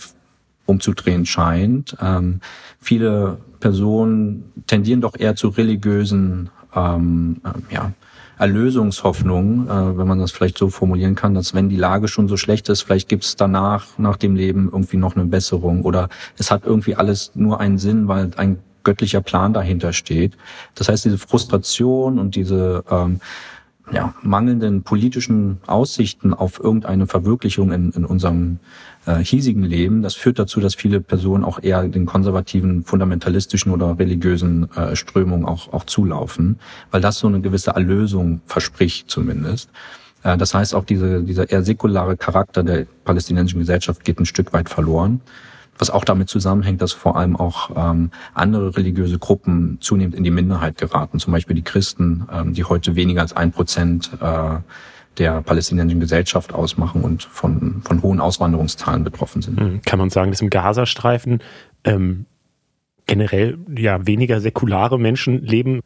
umzudrehen 0.65 1.27
scheint. 1.27 1.97
Ähm, 2.01 2.41
viele 2.81 3.39
Personen 3.61 4.53
tendieren 4.67 5.01
doch 5.01 5.19
eher 5.19 5.37
zu 5.37 5.49
religiösen 5.49 6.51
ähm, 6.75 7.41
äh, 7.45 7.75
ja, 7.75 7.93
Erlösungshoffnungen, 8.39 9.69
äh, 9.69 9.99
wenn 9.99 10.07
man 10.07 10.19
das 10.19 10.31
vielleicht 10.31 10.59
so 10.59 10.69
formulieren 10.69 11.15
kann, 11.15 11.35
dass 11.35 11.55
wenn 11.55 11.69
die 11.69 11.77
Lage 11.77 12.09
schon 12.09 12.29
so 12.29 12.37
schlecht 12.37 12.69
ist, 12.69 12.83
vielleicht 12.83 13.09
gibt 13.09 13.25
es 13.25 13.37
danach, 13.37 13.99
nach 13.99 14.17
dem 14.17 14.37
Leben 14.37 14.69
irgendwie 14.73 14.99
noch 14.99 15.17
eine 15.17 15.25
Besserung 15.25 15.83
oder 15.83 16.09
es 16.37 16.51
hat 16.51 16.65
irgendwie 16.65 16.97
alles 16.97 17.33
nur 17.35 17.61
einen 17.61 17.79
Sinn, 17.79 18.09
weil 18.09 18.31
ein 18.37 18.59
göttlicher 18.87 19.21
Plan 19.21 19.53
dahinter 19.53 19.93
steht. 19.93 20.37
Das 20.75 20.89
heißt, 20.89 21.05
diese 21.05 21.19
Frustration 21.19 22.19
und 22.19 22.37
diese 22.37 22.85
ähm, 22.91 23.21
ja, 23.93 24.15
mangelnden 24.23 24.83
politischen 24.83 25.59
Aussichten 25.67 26.33
auf 26.33 26.59
irgendeine 26.59 27.07
Verwirklichung 27.07 27.73
in, 27.73 27.91
in 27.91 28.05
unserem 28.05 28.59
äh, 29.07 29.19
hiesigen 29.19 29.63
Leben, 29.63 30.03
das 30.03 30.15
führt 30.15 30.39
dazu, 30.39 30.61
dass 30.61 30.75
viele 30.75 31.01
Personen 31.01 31.45
auch 31.45 31.63
eher 31.63 31.87
den 31.89 32.07
konservativen, 32.07 32.85
fundamentalistischen 32.85 33.73
oder 33.73 33.99
religiösen 33.99 34.71
äh, 34.73 34.97
Strömungen 34.97 35.45
auch, 35.45 35.73
auch 35.73 35.85
zulaufen, 35.85 36.59
weil 36.91 37.01
das 37.01 37.19
so 37.19 37.29
eine 37.29 37.41
gewisse 37.41 37.73
Erlösung 37.73 38.41
verspricht 38.47 39.11
zumindest. 39.11 39.71
Äh, 40.23 40.37
das 40.37 40.55
heißt, 40.55 40.75
auch 40.75 40.85
diese, 40.85 41.23
dieser 41.23 41.51
eher 41.51 41.63
säkulare 41.63 42.17
Charakter 42.17 42.63
der 42.63 42.87
palästinensischen 43.05 43.61
Gesellschaft 43.61 44.05
geht 44.05 44.19
ein 44.19 44.27
Stück 44.27 44.53
weit 44.53 44.69
verloren 44.69 45.21
was 45.79 45.91
auch 45.91 46.05
damit 46.05 46.29
zusammenhängt, 46.29 46.81
dass 46.81 46.93
vor 46.93 47.17
allem 47.17 47.37
auch 47.37 47.71
ähm, 47.77 48.11
andere 48.35 48.77
religiöse 48.77 49.19
Gruppen 49.19 49.79
zunehmend 49.81 50.15
in 50.15 50.25
die 50.25 50.31
Minderheit 50.31 50.79
geraten, 50.79 51.19
zum 51.19 51.33
Beispiel 51.33 51.57
die 51.57 51.63
Christen, 51.63 52.27
ähm, 52.33 52.55
die 52.55 52.65
heute 52.65 52.97
weniger 52.97 53.23
als 53.23 53.35
ein 53.35 53.53
Prozent 53.53 54.11
äh, 54.21 54.59
der 55.19 55.43
palästinensischen 55.43 56.01
Gesellschaft 56.01 56.53
ausmachen 56.53 57.03
und 57.03 57.25
von, 57.25 57.83
von 57.83 58.03
hohen 58.03 58.21
Auswanderungszahlen 58.21 59.05
betroffen 59.05 59.43
sind. 59.43 59.59
Hm, 59.59 59.81
kann 59.83 59.99
man 59.99 60.11
sagen, 60.11 60.31
dass 60.31 60.43
im 60.43 60.51
Gazastreifen 60.51 61.41
ähm, 61.85 62.27
generell 63.07 63.59
ja 63.77 64.07
weniger 64.07 64.41
säkulare 64.41 64.99
Menschen 64.99 65.43
leben? 65.43 65.81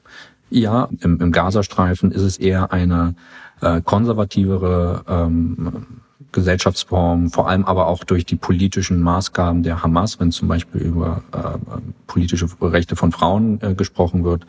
Ja, 0.51 0.89
im, 1.01 1.21
im 1.21 1.31
Gazastreifen 1.31 2.11
ist 2.11 2.23
es 2.23 2.39
eher 2.39 2.73
eine 2.73 3.15
äh, 3.61 3.81
konservativere 3.83 5.05
ähm, 5.09 6.01
Gesellschaftsform, 6.32 7.31
vor 7.31 7.48
allem 7.48 7.65
aber 7.65 7.86
auch 7.86 8.05
durch 8.05 8.24
die 8.24 8.36
politischen 8.36 9.01
Maßgaben 9.01 9.62
der 9.62 9.82
Hamas, 9.82 10.20
wenn 10.20 10.32
zum 10.32 10.48
Beispiel 10.48 10.81
über 10.81 11.23
äh, 11.32 11.59
politische 12.07 12.48
Rechte 12.61 12.97
von 12.97 13.12
Frauen 13.12 13.61
äh, 13.62 13.74
gesprochen 13.74 14.24
wird. 14.24 14.47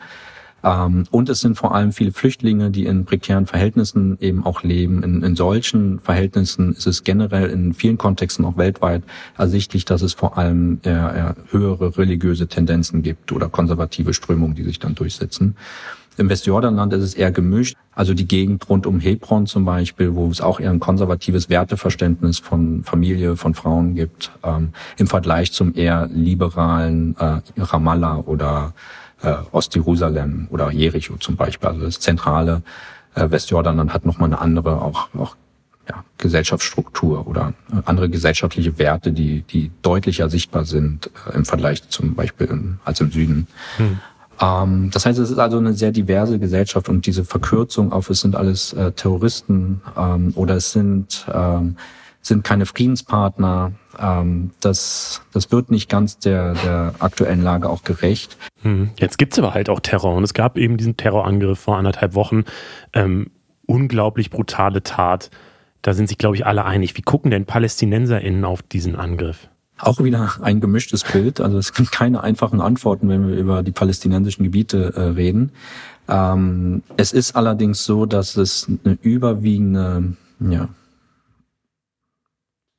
Ähm, 0.64 1.04
und 1.10 1.28
es 1.28 1.40
sind 1.40 1.56
vor 1.56 1.74
allem 1.74 1.92
viele 1.92 2.12
Flüchtlinge, 2.12 2.70
die 2.70 2.86
in 2.86 3.04
prekären 3.04 3.46
Verhältnissen 3.46 4.18
eben 4.20 4.44
auch 4.44 4.62
leben. 4.62 5.02
In, 5.02 5.22
in 5.22 5.36
solchen 5.36 5.98
Verhältnissen 6.00 6.72
ist 6.72 6.86
es 6.86 7.02
generell 7.04 7.50
in 7.50 7.74
vielen 7.74 7.98
Kontexten 7.98 8.44
auch 8.44 8.56
weltweit 8.56 9.02
ersichtlich, 9.36 9.84
dass 9.84 10.02
es 10.02 10.12
vor 10.12 10.38
allem 10.38 10.80
äh, 10.84 10.90
äh, 10.90 11.34
höhere 11.50 11.96
religiöse 11.98 12.46
Tendenzen 12.46 13.02
gibt 13.02 13.32
oder 13.32 13.48
konservative 13.48 14.14
Strömungen, 14.14 14.54
die 14.54 14.64
sich 14.64 14.78
dann 14.78 14.94
durchsetzen. 14.94 15.56
Im 16.18 16.28
Westjordanland 16.28 16.92
ist 16.92 17.02
es 17.02 17.14
eher 17.14 17.32
gemischt. 17.32 17.76
Also 17.94 18.14
die 18.14 18.26
Gegend 18.26 18.68
rund 18.68 18.86
um 18.86 19.00
Hebron 19.00 19.46
zum 19.46 19.64
Beispiel, 19.64 20.14
wo 20.14 20.28
es 20.28 20.40
auch 20.40 20.60
eher 20.60 20.70
ein 20.70 20.80
konservatives 20.80 21.48
Werteverständnis 21.48 22.38
von 22.38 22.84
Familie, 22.84 23.36
von 23.36 23.54
Frauen 23.54 23.94
gibt, 23.94 24.30
ähm, 24.42 24.72
im 24.96 25.06
Vergleich 25.06 25.52
zum 25.52 25.74
eher 25.74 26.08
liberalen 26.12 27.16
äh, 27.18 27.40
Ramallah 27.58 28.18
oder 28.20 28.74
äh, 29.22 29.34
Ostjerusalem 29.52 30.48
oder 30.50 30.70
Jericho 30.70 31.16
zum 31.16 31.36
Beispiel. 31.36 31.68
Also 31.68 31.82
das 31.82 32.00
zentrale 32.00 32.62
äh, 33.14 33.30
Westjordanland 33.30 33.92
hat 33.92 34.04
nochmal 34.04 34.28
eine 34.28 34.40
andere, 34.40 34.80
auch, 34.82 35.08
auch 35.14 35.36
ja, 35.88 36.04
Gesellschaftsstruktur 36.18 37.26
oder 37.26 37.54
äh, 37.72 37.76
andere 37.84 38.08
gesellschaftliche 38.08 38.78
Werte, 38.78 39.12
die, 39.12 39.42
die 39.42 39.70
deutlicher 39.82 40.28
sichtbar 40.28 40.64
sind 40.64 41.10
äh, 41.28 41.36
im 41.36 41.44
Vergleich 41.44 41.88
zum 41.88 42.14
Beispiel 42.14 42.76
als 42.84 43.00
im 43.00 43.10
Süden. 43.10 43.46
Hm. 43.76 43.98
Ähm, 44.42 44.90
das 44.92 45.06
heißt, 45.06 45.18
es 45.18 45.30
ist 45.30 45.38
also 45.38 45.58
eine 45.58 45.72
sehr 45.72 45.92
diverse 45.92 46.38
Gesellschaft 46.38 46.88
und 46.88 47.06
diese 47.06 47.24
Verkürzung 47.24 47.92
auf, 47.92 48.10
es 48.10 48.20
sind 48.20 48.34
alles 48.34 48.72
äh, 48.72 48.92
Terroristen 48.92 49.80
ähm, 49.96 50.32
oder 50.34 50.56
es 50.56 50.72
sind, 50.72 51.26
ähm, 51.32 51.76
sind 52.20 52.42
keine 52.44 52.66
Friedenspartner, 52.66 53.72
ähm, 54.00 54.50
das, 54.60 55.22
das 55.32 55.52
wird 55.52 55.70
nicht 55.70 55.88
ganz 55.88 56.18
der, 56.18 56.54
der 56.54 56.94
aktuellen 56.98 57.42
Lage 57.42 57.70
auch 57.70 57.84
gerecht. 57.84 58.36
Hm. 58.62 58.90
Jetzt 58.98 59.18
gibt's 59.18 59.38
aber 59.38 59.54
halt 59.54 59.68
auch 59.68 59.80
Terror 59.80 60.14
und 60.14 60.24
es 60.24 60.34
gab 60.34 60.58
eben 60.58 60.76
diesen 60.76 60.96
Terrorangriff 60.96 61.60
vor 61.60 61.76
anderthalb 61.76 62.14
Wochen. 62.14 62.44
Ähm, 62.92 63.30
unglaublich 63.66 64.30
brutale 64.30 64.82
Tat. 64.82 65.30
Da 65.82 65.94
sind 65.94 66.08
sich, 66.08 66.18
glaube 66.18 66.36
ich, 66.36 66.46
alle 66.46 66.64
einig. 66.64 66.96
Wie 66.96 67.02
gucken 67.02 67.30
denn 67.30 67.44
PalästinenserInnen 67.44 68.44
auf 68.44 68.62
diesen 68.62 68.96
Angriff? 68.96 69.48
Auch 69.82 69.98
wieder 69.98 70.34
ein 70.42 70.60
gemischtes 70.60 71.02
Bild. 71.02 71.40
Also 71.40 71.58
es 71.58 71.74
gibt 71.74 71.90
keine 71.90 72.22
einfachen 72.22 72.60
Antworten, 72.60 73.08
wenn 73.08 73.26
wir 73.26 73.36
über 73.36 73.64
die 73.64 73.72
palästinensischen 73.72 74.44
Gebiete 74.44 74.94
äh, 74.94 75.00
reden. 75.00 75.50
Ähm, 76.08 76.84
es 76.96 77.12
ist 77.12 77.34
allerdings 77.34 77.84
so, 77.84 78.06
dass 78.06 78.36
es 78.36 78.68
eine 78.84 78.96
überwiegende 79.02 80.14
ja, 80.38 80.68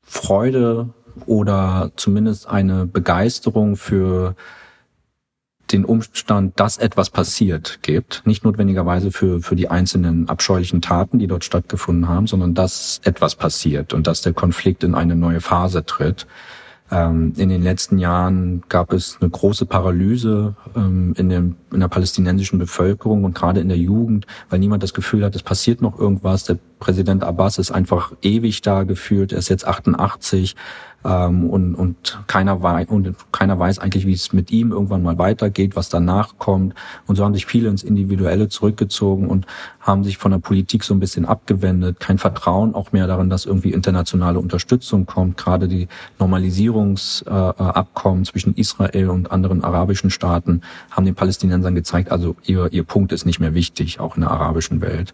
Freude 0.01 0.93
oder 1.25 1.91
zumindest 1.97 2.47
eine 2.47 2.85
Begeisterung 2.85 3.75
für 3.75 4.37
den 5.73 5.83
Umstand, 5.83 6.57
dass 6.57 6.77
etwas 6.77 7.09
passiert 7.09 7.79
gibt. 7.81 8.21
Nicht 8.25 8.45
notwendigerweise 8.45 9.11
für, 9.11 9.41
für 9.41 9.57
die 9.57 9.67
einzelnen 9.67 10.29
abscheulichen 10.29 10.81
Taten, 10.81 11.19
die 11.19 11.27
dort 11.27 11.43
stattgefunden 11.43 12.07
haben, 12.07 12.27
sondern 12.27 12.53
dass 12.53 13.01
etwas 13.03 13.35
passiert 13.35 13.93
und 13.93 14.07
dass 14.07 14.21
der 14.21 14.31
Konflikt 14.31 14.85
in 14.85 14.95
eine 14.95 15.17
neue 15.17 15.41
Phase 15.41 15.85
tritt. 15.85 16.27
Ähm, 16.93 17.33
in 17.37 17.49
den 17.49 17.63
letzten 17.63 17.97
Jahren 17.97 18.61
gab 18.69 18.93
es 18.93 19.17
eine 19.19 19.29
große 19.29 19.65
Paralyse 19.65 20.55
ähm, 20.75 21.15
in, 21.17 21.27
dem, 21.27 21.55
in 21.71 21.79
der 21.79 21.87
palästinensischen 21.87 22.59
Bevölkerung 22.59 23.23
und 23.23 23.33
gerade 23.33 23.61
in 23.61 23.67
der 23.67 23.79
Jugend, 23.79 24.27
weil 24.51 24.59
niemand 24.59 24.83
das 24.83 24.93
Gefühl 24.93 25.25
hat, 25.25 25.35
es 25.35 25.41
passiert 25.41 25.81
noch 25.81 25.97
irgendwas. 25.97 26.43
Der 26.43 26.59
Präsident 26.79 27.23
Abbas 27.23 27.57
ist 27.57 27.71
einfach 27.71 28.13
ewig 28.21 28.61
da 28.61 28.83
gefühlt. 28.83 29.31
Er 29.31 29.39
ist 29.39 29.49
jetzt 29.49 29.65
88 29.65 30.55
ähm, 31.05 31.49
und, 31.49 31.75
und, 31.75 32.19
keiner 32.27 32.61
weiß, 32.61 32.87
und 32.89 33.15
keiner 33.31 33.59
weiß 33.59 33.79
eigentlich, 33.79 34.05
wie 34.05 34.13
es 34.13 34.33
mit 34.33 34.51
ihm 34.51 34.71
irgendwann 34.71 35.03
mal 35.03 35.17
weitergeht, 35.17 35.75
was 35.75 35.89
danach 35.89 36.37
kommt. 36.37 36.73
Und 37.07 37.15
so 37.15 37.23
haben 37.23 37.33
sich 37.33 37.45
viele 37.45 37.69
ins 37.69 37.83
Individuelle 37.83 38.49
zurückgezogen 38.49 39.27
und 39.27 39.45
haben 39.81 40.03
sich 40.03 40.17
von 40.17 40.31
der 40.31 40.39
Politik 40.39 40.83
so 40.83 40.93
ein 40.93 40.99
bisschen 40.99 41.25
abgewendet. 41.25 41.99
Kein 41.99 42.17
Vertrauen 42.17 42.73
auch 42.73 42.91
mehr 42.91 43.07
darin, 43.07 43.29
dass 43.29 43.45
irgendwie 43.45 43.71
internationale 43.71 44.39
Unterstützung 44.39 45.05
kommt. 45.05 45.37
Gerade 45.37 45.67
die 45.67 45.87
Normalisierungsabkommen 46.19 48.23
äh, 48.23 48.25
zwischen 48.25 48.55
Israel 48.55 49.09
und 49.09 49.31
anderen 49.31 49.63
arabischen 49.63 50.09
Staaten 50.09 50.61
haben 50.91 51.05
den 51.05 51.15
Palästinensern 51.15 51.75
gezeigt, 51.75 52.11
also 52.11 52.35
ihr, 52.43 52.71
ihr 52.71 52.83
Punkt 52.83 53.11
ist 53.11 53.25
nicht 53.25 53.39
mehr 53.39 53.53
wichtig, 53.53 53.99
auch 53.99 54.15
in 54.15 54.21
der 54.21 54.31
arabischen 54.31 54.81
Welt. 54.81 55.13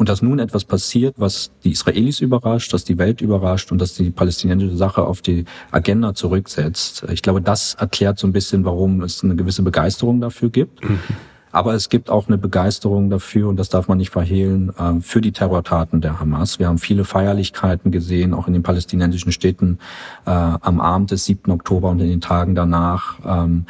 Und 0.00 0.08
dass 0.08 0.22
nun 0.22 0.38
etwas 0.38 0.64
passiert, 0.64 1.16
was 1.18 1.50
die 1.62 1.72
Israelis 1.72 2.20
überrascht, 2.20 2.72
dass 2.72 2.84
die 2.84 2.96
Welt 2.96 3.20
überrascht 3.20 3.70
und 3.70 3.78
dass 3.82 3.92
die 3.92 4.10
palästinensische 4.10 4.74
Sache 4.74 5.02
auf 5.02 5.20
die 5.20 5.44
Agenda 5.72 6.14
zurücksetzt. 6.14 7.04
Ich 7.12 7.20
glaube, 7.20 7.42
das 7.42 7.74
erklärt 7.74 8.18
so 8.18 8.26
ein 8.26 8.32
bisschen, 8.32 8.64
warum 8.64 9.02
es 9.02 9.22
eine 9.22 9.36
gewisse 9.36 9.60
Begeisterung 9.60 10.22
dafür 10.22 10.48
gibt. 10.48 10.82
Mhm. 10.82 11.00
Aber 11.52 11.74
es 11.74 11.90
gibt 11.90 12.08
auch 12.08 12.28
eine 12.28 12.38
Begeisterung 12.38 13.10
dafür, 13.10 13.48
und 13.50 13.58
das 13.58 13.68
darf 13.68 13.88
man 13.88 13.98
nicht 13.98 14.08
verhehlen, 14.08 14.72
äh, 14.78 15.02
für 15.02 15.20
die 15.20 15.32
Terrortaten 15.32 16.00
der 16.00 16.18
Hamas. 16.18 16.58
Wir 16.58 16.68
haben 16.68 16.78
viele 16.78 17.04
Feierlichkeiten 17.04 17.90
gesehen, 17.90 18.32
auch 18.32 18.46
in 18.46 18.54
den 18.54 18.62
palästinensischen 18.62 19.32
Städten 19.32 19.80
äh, 20.24 20.30
am 20.30 20.80
Abend 20.80 21.10
des 21.10 21.26
7. 21.26 21.52
Oktober 21.52 21.90
und 21.90 22.00
in 22.00 22.08
den 22.08 22.22
Tagen 22.22 22.54
danach, 22.54 23.18
ähm, 23.26 23.66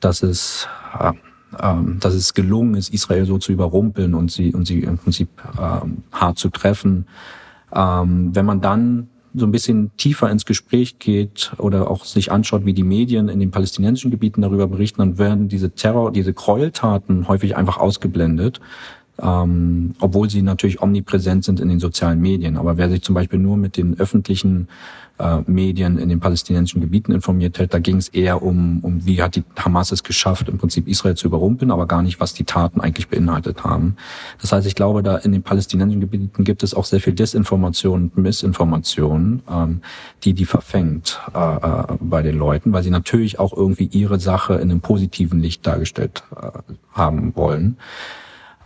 dass 0.00 0.22
es 0.22 0.68
äh, 0.98 1.12
ähm, 1.60 1.98
dass 2.00 2.14
es 2.14 2.34
gelungen 2.34 2.74
ist, 2.74 2.92
Israel 2.92 3.24
so 3.24 3.38
zu 3.38 3.52
überrumpeln 3.52 4.14
und 4.14 4.30
sie, 4.30 4.52
und 4.54 4.66
sie 4.66 4.80
im 4.80 4.98
Prinzip 4.98 5.28
ähm, 5.60 5.98
hart 6.12 6.38
zu 6.38 6.50
treffen. 6.50 7.06
Ähm, 7.74 8.34
wenn 8.34 8.46
man 8.46 8.60
dann 8.60 9.08
so 9.34 9.44
ein 9.46 9.52
bisschen 9.52 9.90
tiefer 9.96 10.30
ins 10.30 10.46
Gespräch 10.46 10.98
geht 10.98 11.52
oder 11.58 11.90
auch 11.90 12.04
sich 12.04 12.32
anschaut, 12.32 12.64
wie 12.64 12.72
die 12.72 12.82
Medien 12.82 13.28
in 13.28 13.38
den 13.38 13.50
palästinensischen 13.50 14.10
Gebieten 14.10 14.40
darüber 14.40 14.66
berichten, 14.66 14.98
dann 14.98 15.18
werden 15.18 15.48
diese 15.48 15.72
Terror, 15.72 16.10
diese 16.10 16.32
Gräueltaten 16.32 17.28
häufig 17.28 17.56
einfach 17.56 17.76
ausgeblendet, 17.76 18.60
ähm, 19.22 19.94
obwohl 20.00 20.30
sie 20.30 20.42
natürlich 20.42 20.80
omnipräsent 20.80 21.44
sind 21.44 21.60
in 21.60 21.68
den 21.68 21.80
sozialen 21.80 22.20
Medien. 22.20 22.56
Aber 22.56 22.76
wer 22.76 22.90
sich 22.90 23.02
zum 23.02 23.14
Beispiel 23.14 23.38
nur 23.38 23.56
mit 23.56 23.76
den 23.76 23.98
öffentlichen 23.98 24.68
äh, 25.18 25.38
Medien 25.46 25.98
in 25.98 26.08
den 26.08 26.20
palästinensischen 26.20 26.80
Gebieten 26.80 27.12
informiert 27.12 27.58
hält. 27.58 27.72
Da 27.72 27.78
ging 27.78 27.96
es 27.96 28.08
eher 28.08 28.42
um, 28.42 28.80
um, 28.80 29.06
wie 29.06 29.22
hat 29.22 29.36
die 29.36 29.44
Hamas 29.56 29.92
es 29.92 30.02
geschafft, 30.02 30.48
im 30.48 30.58
Prinzip 30.58 30.86
Israel 30.88 31.14
zu 31.14 31.28
überrumpeln, 31.28 31.70
aber 31.70 31.86
gar 31.86 32.02
nicht, 32.02 32.20
was 32.20 32.34
die 32.34 32.44
Taten 32.44 32.80
eigentlich 32.80 33.08
beinhaltet 33.08 33.64
haben. 33.64 33.96
Das 34.40 34.52
heißt, 34.52 34.66
ich 34.66 34.74
glaube, 34.74 35.02
da 35.02 35.16
in 35.16 35.32
den 35.32 35.42
palästinensischen 35.42 36.00
Gebieten 36.00 36.44
gibt 36.44 36.62
es 36.62 36.74
auch 36.74 36.84
sehr 36.84 37.00
viel 37.00 37.14
Desinformation 37.14 38.10
und 38.14 38.18
Missinformation, 38.18 39.42
ähm, 39.50 39.80
die 40.24 40.34
die 40.34 40.44
verfängt 40.44 41.20
äh, 41.34 41.38
äh, 41.38 41.84
bei 42.00 42.22
den 42.22 42.36
Leuten, 42.36 42.72
weil 42.72 42.82
sie 42.82 42.90
natürlich 42.90 43.38
auch 43.38 43.56
irgendwie 43.56 43.86
ihre 43.86 44.20
Sache 44.20 44.54
in 44.54 44.70
einem 44.70 44.80
positiven 44.80 45.40
Licht 45.40 45.66
dargestellt 45.66 46.24
äh, 46.36 46.50
haben 46.92 47.34
wollen. 47.36 47.76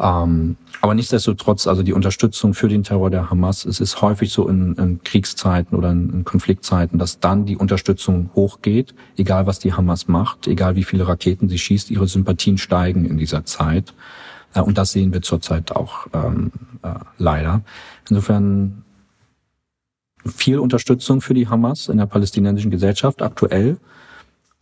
Ähm, 0.01 0.57
aber 0.81 0.95
nichtsdestotrotz, 0.95 1.67
also 1.67 1.83
die 1.83 1.93
Unterstützung 1.93 2.55
für 2.55 2.69
den 2.69 2.85
Terror 2.85 3.11
der 3.11 3.29
Hamas, 3.29 3.67
es 3.67 3.81
ist 3.81 4.01
häufig 4.01 4.33
so 4.33 4.49
in, 4.49 4.75
in 4.77 5.03
Kriegszeiten 5.03 5.77
oder 5.77 5.91
in, 5.91 6.11
in, 6.11 6.25
Konfliktzeiten, 6.25 6.99
dass 6.99 7.21
dann 7.21 7.45
die 7.45 7.57
Unterstützung 7.57 8.31
hochgeht, 8.35 8.95
egal 9.19 9.47
was 9.47 9.59
die 9.59 9.75
Hamas 9.75 10.09
macht, 10.09 10.47
egal 10.47 10.75
wie 10.77 10.85
viele 10.85 11.07
Raketen 11.07 11.51
sie 11.51 11.59
schießt, 11.59 11.91
ihre 11.91 12.09
Sympathien 12.09 12.57
steigen 12.57 13.05
in 13.05 13.19
dieser 13.19 13.45
Zeit. 13.45 13.93
Äh, 14.55 14.61
und 14.63 14.79
das 14.79 14.93
sehen 14.93 15.13
wir 15.13 15.21
zurzeit 15.21 15.73
auch 15.73 16.07
ähm, 16.15 16.51
äh, 16.83 16.95
leider. 17.19 17.61
Insofern 18.09 18.85
viel 20.25 20.59
Unterstützung 20.59 21.21
für 21.21 21.35
die 21.35 21.49
Hamas 21.49 21.89
in 21.89 21.99
der 21.99 22.07
palästinensischen 22.07 22.71
Gesellschaft 22.71 23.21
aktuell 23.21 23.77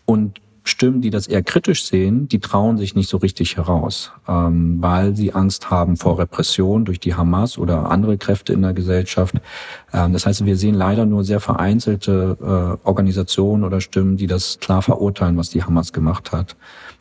und 0.04 0.40
Stimmen, 0.68 1.00
die 1.00 1.10
das 1.10 1.26
eher 1.26 1.42
kritisch 1.42 1.84
sehen, 1.84 2.28
die 2.28 2.40
trauen 2.40 2.78
sich 2.78 2.94
nicht 2.94 3.08
so 3.08 3.16
richtig 3.16 3.56
heraus, 3.56 4.12
ähm, 4.28 4.78
weil 4.80 5.16
sie 5.16 5.32
Angst 5.32 5.70
haben 5.70 5.96
vor 5.96 6.18
Repression 6.18 6.84
durch 6.84 7.00
die 7.00 7.14
Hamas 7.14 7.58
oder 7.58 7.90
andere 7.90 8.18
Kräfte 8.18 8.52
in 8.52 8.62
der 8.62 8.74
Gesellschaft. 8.74 9.34
Ähm, 9.92 10.12
das 10.12 10.26
heißt, 10.26 10.44
wir 10.44 10.56
sehen 10.56 10.74
leider 10.74 11.06
nur 11.06 11.24
sehr 11.24 11.40
vereinzelte 11.40 12.36
äh, 12.40 12.86
Organisationen 12.86 13.64
oder 13.64 13.80
Stimmen, 13.80 14.16
die 14.16 14.26
das 14.26 14.58
klar 14.60 14.82
verurteilen, 14.82 15.36
was 15.36 15.50
die 15.50 15.64
Hamas 15.64 15.92
gemacht 15.92 16.32
hat. 16.32 16.56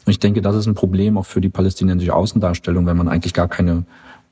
Und 0.06 0.12
ich 0.12 0.20
denke, 0.20 0.42
das 0.42 0.56
ist 0.56 0.68
ein 0.68 0.76
Problem 0.76 1.18
auch 1.18 1.26
für 1.26 1.42
die 1.42 1.50
palästinensische 1.50 2.16
Außendarstellung, 2.16 2.86
wenn 2.86 2.98
man 2.98 3.08
eigentlich 3.10 3.34
gar 3.34 3.48
keine 3.48 3.86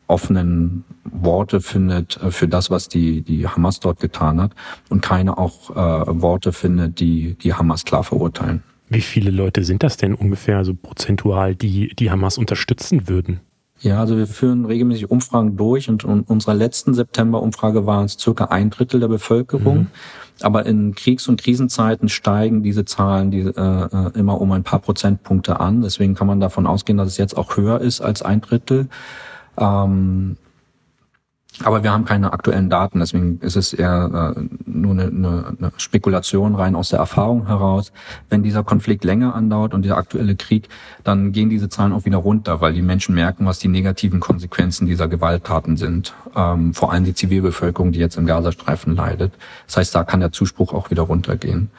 offenen 0.08 0.84
Worte 1.04 1.62
findet 1.62 2.18
äh, 2.18 2.32
für 2.32 2.48
das, 2.48 2.70
was 2.70 2.88
die, 2.88 3.22
die 3.22 3.48
Hamas 3.48 3.80
dort 3.80 4.00
getan 4.00 4.42
hat 4.42 4.52
und 4.90 5.02
keine 5.02 5.38
auch 5.38 5.72
äh, 5.72 6.22
Worte 6.22 6.54
findet, 6.54 7.00
die 7.00 7.36
die 7.36 7.54
Hamas 7.54 7.86
klar 7.86 8.04
verurteilen. 8.04 8.64
Wie 8.90 9.02
viele 9.02 9.32
Leute 9.32 9.64
sind 9.64 9.84
das 9.84 9.98
denn 9.98 10.14
ungefähr, 10.14 10.58
also 10.58 10.74
prozentual, 10.74 11.56
die 11.56 11.96
die 11.96 12.12
Hamas 12.12 12.38
unterstützen 12.38 13.08
würden? 13.08 13.40
Ja, 13.82 14.00
also 14.00 14.18
wir 14.18 14.28
führen 14.28 14.66
regelmäßig 14.66 15.12
Umfragen 15.12 15.58
durch 15.58 15.90
und 15.90 16.04
in 16.04 16.22
unserer 16.22 16.54
letzten 16.54 16.94
September-Umfrage 16.94 17.86
waren 17.86 18.06
es 18.06 18.18
circa 18.18 18.46
ein 18.46 18.70
Drittel 18.70 19.00
der 19.00 19.10
Bevölkerung. 19.10 19.78
Mhm. 19.78 19.88
Aber 20.42 20.66
in 20.66 20.96
Kriegs- 20.96 21.28
und 21.28 21.42
Krisenzeiten 21.42 22.10
steigen 22.10 22.62
diese 22.62 22.86
Zahlen 22.86 23.32
die, 23.32 23.40
äh, 23.40 23.52
äh, 23.52 24.12
immer 24.18 24.40
um 24.42 24.52
ein 24.52 24.64
paar 24.64 24.80
Prozentpunkte 24.80 25.60
an. 25.60 25.82
Deswegen 25.82 26.14
kann 26.14 26.28
man 26.28 26.40
davon 26.40 26.68
ausgehen, 26.68 26.98
dass 26.98 27.08
es 27.08 27.18
jetzt 27.18 27.38
auch 27.38 27.58
höher 27.58 27.80
ist 27.82 28.02
als 28.02 28.22
ein 28.22 28.42
Drittel. 28.42 28.88
Ähm, 29.58 30.38
aber 31.64 31.84
wir 31.84 31.92
haben 31.92 32.06
keine 32.06 32.34
aktuellen 32.34 32.70
Daten, 32.70 33.00
deswegen 33.00 33.40
ist 33.40 33.56
es 33.56 33.74
eher 33.74 34.36
äh, 34.36 34.42
nur 34.66 34.92
eine, 34.92 35.06
eine, 35.06 35.56
eine 35.58 35.72
Spekulation 35.78 36.56
rein 36.56 36.76
aus 36.76 36.90
der 36.90 37.00
Erfahrung 37.00 37.48
heraus. 37.48 37.92
Wenn 38.30 38.44
dieser 38.44 38.64
Konflikt 38.64 39.04
länger 39.04 39.36
andauert 39.36 39.74
und 39.74 39.84
der 39.84 39.98
aktuelle 39.98 40.36
Krieg, 40.36 40.68
dann 41.04 41.32
gehen 41.32 41.50
diese 41.50 41.70
Zahlen 41.70 41.94
auch 41.94 42.06
wieder 42.06 42.18
runter, 42.18 42.62
weil 42.62 42.74
die 42.74 42.82
Menschen 42.82 43.16
merken, 43.16 43.46
was 43.46 43.60
die 43.60 43.68
negativen 43.68 44.20
Konsequenzen 44.20 44.86
dieser 44.86 45.08
Gewalttaten 45.08 45.78
sind. 45.78 46.14
Ähm, 46.36 46.74
vor 46.74 46.92
allem 46.92 47.06
die 47.06 47.14
Zivilbevölkerung, 47.14 47.92
die 47.92 48.00
jetzt 48.00 48.18
im 48.18 48.26
Gazastreifen 48.26 48.96
leidet. 48.96 49.34
Das 49.68 49.78
heißt, 49.78 49.96
da 49.96 50.04
kann 50.04 50.20
der 50.20 50.32
Zuspruch 50.32 50.74
auch 50.74 50.92
wieder 50.92 51.04
runtergehen. 51.04 51.70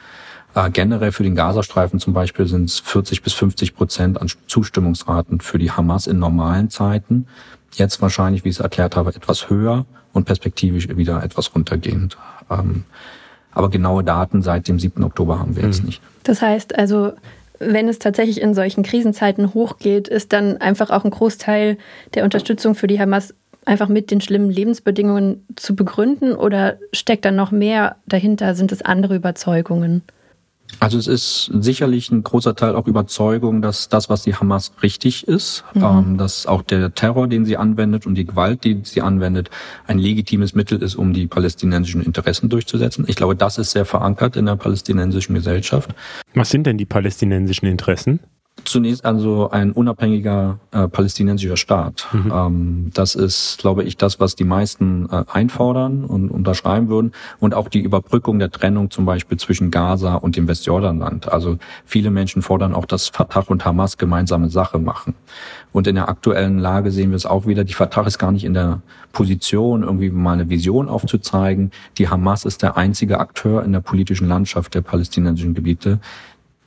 Äh, 0.55 0.71
generell 0.71 1.11
für 1.11 1.23
den 1.23 1.35
Gazastreifen 1.35 1.99
zum 1.99 2.13
Beispiel 2.13 2.47
sind 2.47 2.65
es 2.65 2.79
40 2.79 3.21
bis 3.21 3.33
50 3.33 3.75
Prozent 3.75 4.19
an 4.19 4.27
Zustimmungsraten 4.47 5.39
für 5.39 5.59
die 5.59 5.71
Hamas 5.71 6.07
in 6.07 6.17
normalen 6.17 6.71
Zeiten. 6.71 7.27
Jetzt 7.73 8.01
wahrscheinlich, 8.01 8.43
wie 8.43 8.49
ich 8.49 8.55
es 8.55 8.61
erklärt 8.61 8.95
habe, 8.95 9.13
etwas 9.13 9.49
höher 9.49 9.85
und 10.13 10.25
perspektivisch 10.25 10.87
wieder 10.89 11.23
etwas 11.23 11.53
runtergehend. 11.53 12.17
Ähm, 12.49 12.85
aber 13.51 13.69
genaue 13.69 14.03
Daten 14.03 14.41
seit 14.41 14.67
dem 14.67 14.79
7. 14.79 15.03
Oktober 15.03 15.39
haben 15.39 15.55
wir 15.55 15.63
jetzt 15.63 15.81
mhm. 15.81 15.87
nicht. 15.87 16.01
Das 16.23 16.41
heißt 16.41 16.77
also, 16.77 17.13
wenn 17.59 17.87
es 17.87 17.99
tatsächlich 17.99 18.41
in 18.41 18.53
solchen 18.53 18.83
Krisenzeiten 18.83 19.53
hochgeht, 19.53 20.07
ist 20.07 20.33
dann 20.33 20.57
einfach 20.57 20.91
auch 20.91 21.03
ein 21.03 21.11
Großteil 21.11 21.77
der 22.13 22.23
Unterstützung 22.23 22.75
für 22.75 22.87
die 22.87 22.99
Hamas 22.99 23.33
einfach 23.65 23.89
mit 23.89 24.11
den 24.11 24.21
schlimmen 24.21 24.49
Lebensbedingungen 24.49 25.45
zu 25.55 25.75
begründen 25.75 26.33
oder 26.33 26.77
steckt 26.93 27.25
da 27.25 27.31
noch 27.31 27.51
mehr 27.51 27.97
dahinter? 28.05 28.55
Sind 28.55 28.71
es 28.71 28.81
andere 28.81 29.15
Überzeugungen? 29.15 30.03
Also 30.79 30.97
es 30.97 31.07
ist 31.07 31.51
sicherlich 31.59 32.11
ein 32.11 32.23
großer 32.23 32.55
Teil 32.55 32.75
auch 32.75 32.87
Überzeugung, 32.87 33.61
dass 33.61 33.89
das, 33.89 34.09
was 34.09 34.23
die 34.23 34.35
Hamas 34.35 34.71
richtig 34.83 35.27
ist, 35.27 35.63
mhm. 35.73 35.83
ähm, 35.83 36.17
dass 36.17 36.45
auch 36.45 36.61
der 36.61 36.93
Terror, 36.93 37.27
den 37.27 37.45
sie 37.45 37.57
anwendet 37.57 38.05
und 38.05 38.15
die 38.15 38.25
Gewalt, 38.25 38.63
die 38.63 38.81
sie 38.83 39.01
anwendet, 39.01 39.49
ein 39.87 39.97
legitimes 39.97 40.53
Mittel 40.53 40.81
ist, 40.81 40.95
um 40.95 41.13
die 41.13 41.27
palästinensischen 41.27 42.01
Interessen 42.01 42.49
durchzusetzen. 42.49 43.05
Ich 43.07 43.15
glaube, 43.15 43.35
das 43.35 43.57
ist 43.57 43.71
sehr 43.71 43.85
verankert 43.85 44.35
in 44.35 44.45
der 44.45 44.55
palästinensischen 44.55 45.33
Gesellschaft. 45.35 45.89
Was 46.35 46.49
sind 46.49 46.67
denn 46.67 46.77
die 46.77 46.85
palästinensischen 46.85 47.67
Interessen? 47.67 48.19
Zunächst 48.65 49.05
also 49.05 49.49
ein 49.49 49.71
unabhängiger 49.71 50.59
äh, 50.71 50.87
palästinensischer 50.87 51.57
Staat. 51.57 52.07
Mhm. 52.11 52.31
Ähm, 52.33 52.91
das 52.93 53.15
ist, 53.15 53.59
glaube 53.59 53.83
ich, 53.83 53.95
das, 53.95 54.19
was 54.19 54.35
die 54.35 54.43
meisten 54.43 55.07
äh, 55.09 55.23
einfordern 55.31 56.03
und 56.03 56.29
unterschreiben 56.29 56.89
würden. 56.89 57.13
Und 57.39 57.53
auch 57.53 57.69
die 57.69 57.79
Überbrückung 57.79 58.39
der 58.39 58.51
Trennung 58.51 58.91
zum 58.91 59.05
Beispiel 59.05 59.37
zwischen 59.37 59.71
Gaza 59.71 60.15
und 60.15 60.35
dem 60.35 60.47
Westjordanland. 60.47 61.31
Also 61.31 61.57
viele 61.85 62.11
Menschen 62.11 62.41
fordern 62.41 62.73
auch, 62.73 62.85
dass 62.85 63.07
Fatah 63.07 63.45
und 63.47 63.63
Hamas 63.63 63.97
gemeinsame 63.97 64.49
Sache 64.49 64.79
machen. 64.79 65.15
Und 65.71 65.87
in 65.87 65.95
der 65.95 66.09
aktuellen 66.09 66.59
Lage 66.59 66.91
sehen 66.91 67.11
wir 67.11 67.17
es 67.17 67.25
auch 67.25 67.45
wieder. 67.45 67.63
Die 67.63 67.73
Fatah 67.73 68.05
ist 68.05 68.17
gar 68.17 68.31
nicht 68.31 68.43
in 68.43 68.53
der 68.53 68.81
Position, 69.13 69.83
irgendwie 69.83 70.09
mal 70.09 70.33
eine 70.33 70.49
Vision 70.49 70.89
aufzuzeigen. 70.89 71.71
Die 71.97 72.09
Hamas 72.09 72.45
ist 72.45 72.63
der 72.63 72.77
einzige 72.77 73.19
Akteur 73.19 73.63
in 73.63 73.71
der 73.71 73.79
politischen 73.79 74.27
Landschaft 74.27 74.75
der 74.75 74.81
palästinensischen 74.81 75.53
Gebiete, 75.53 75.99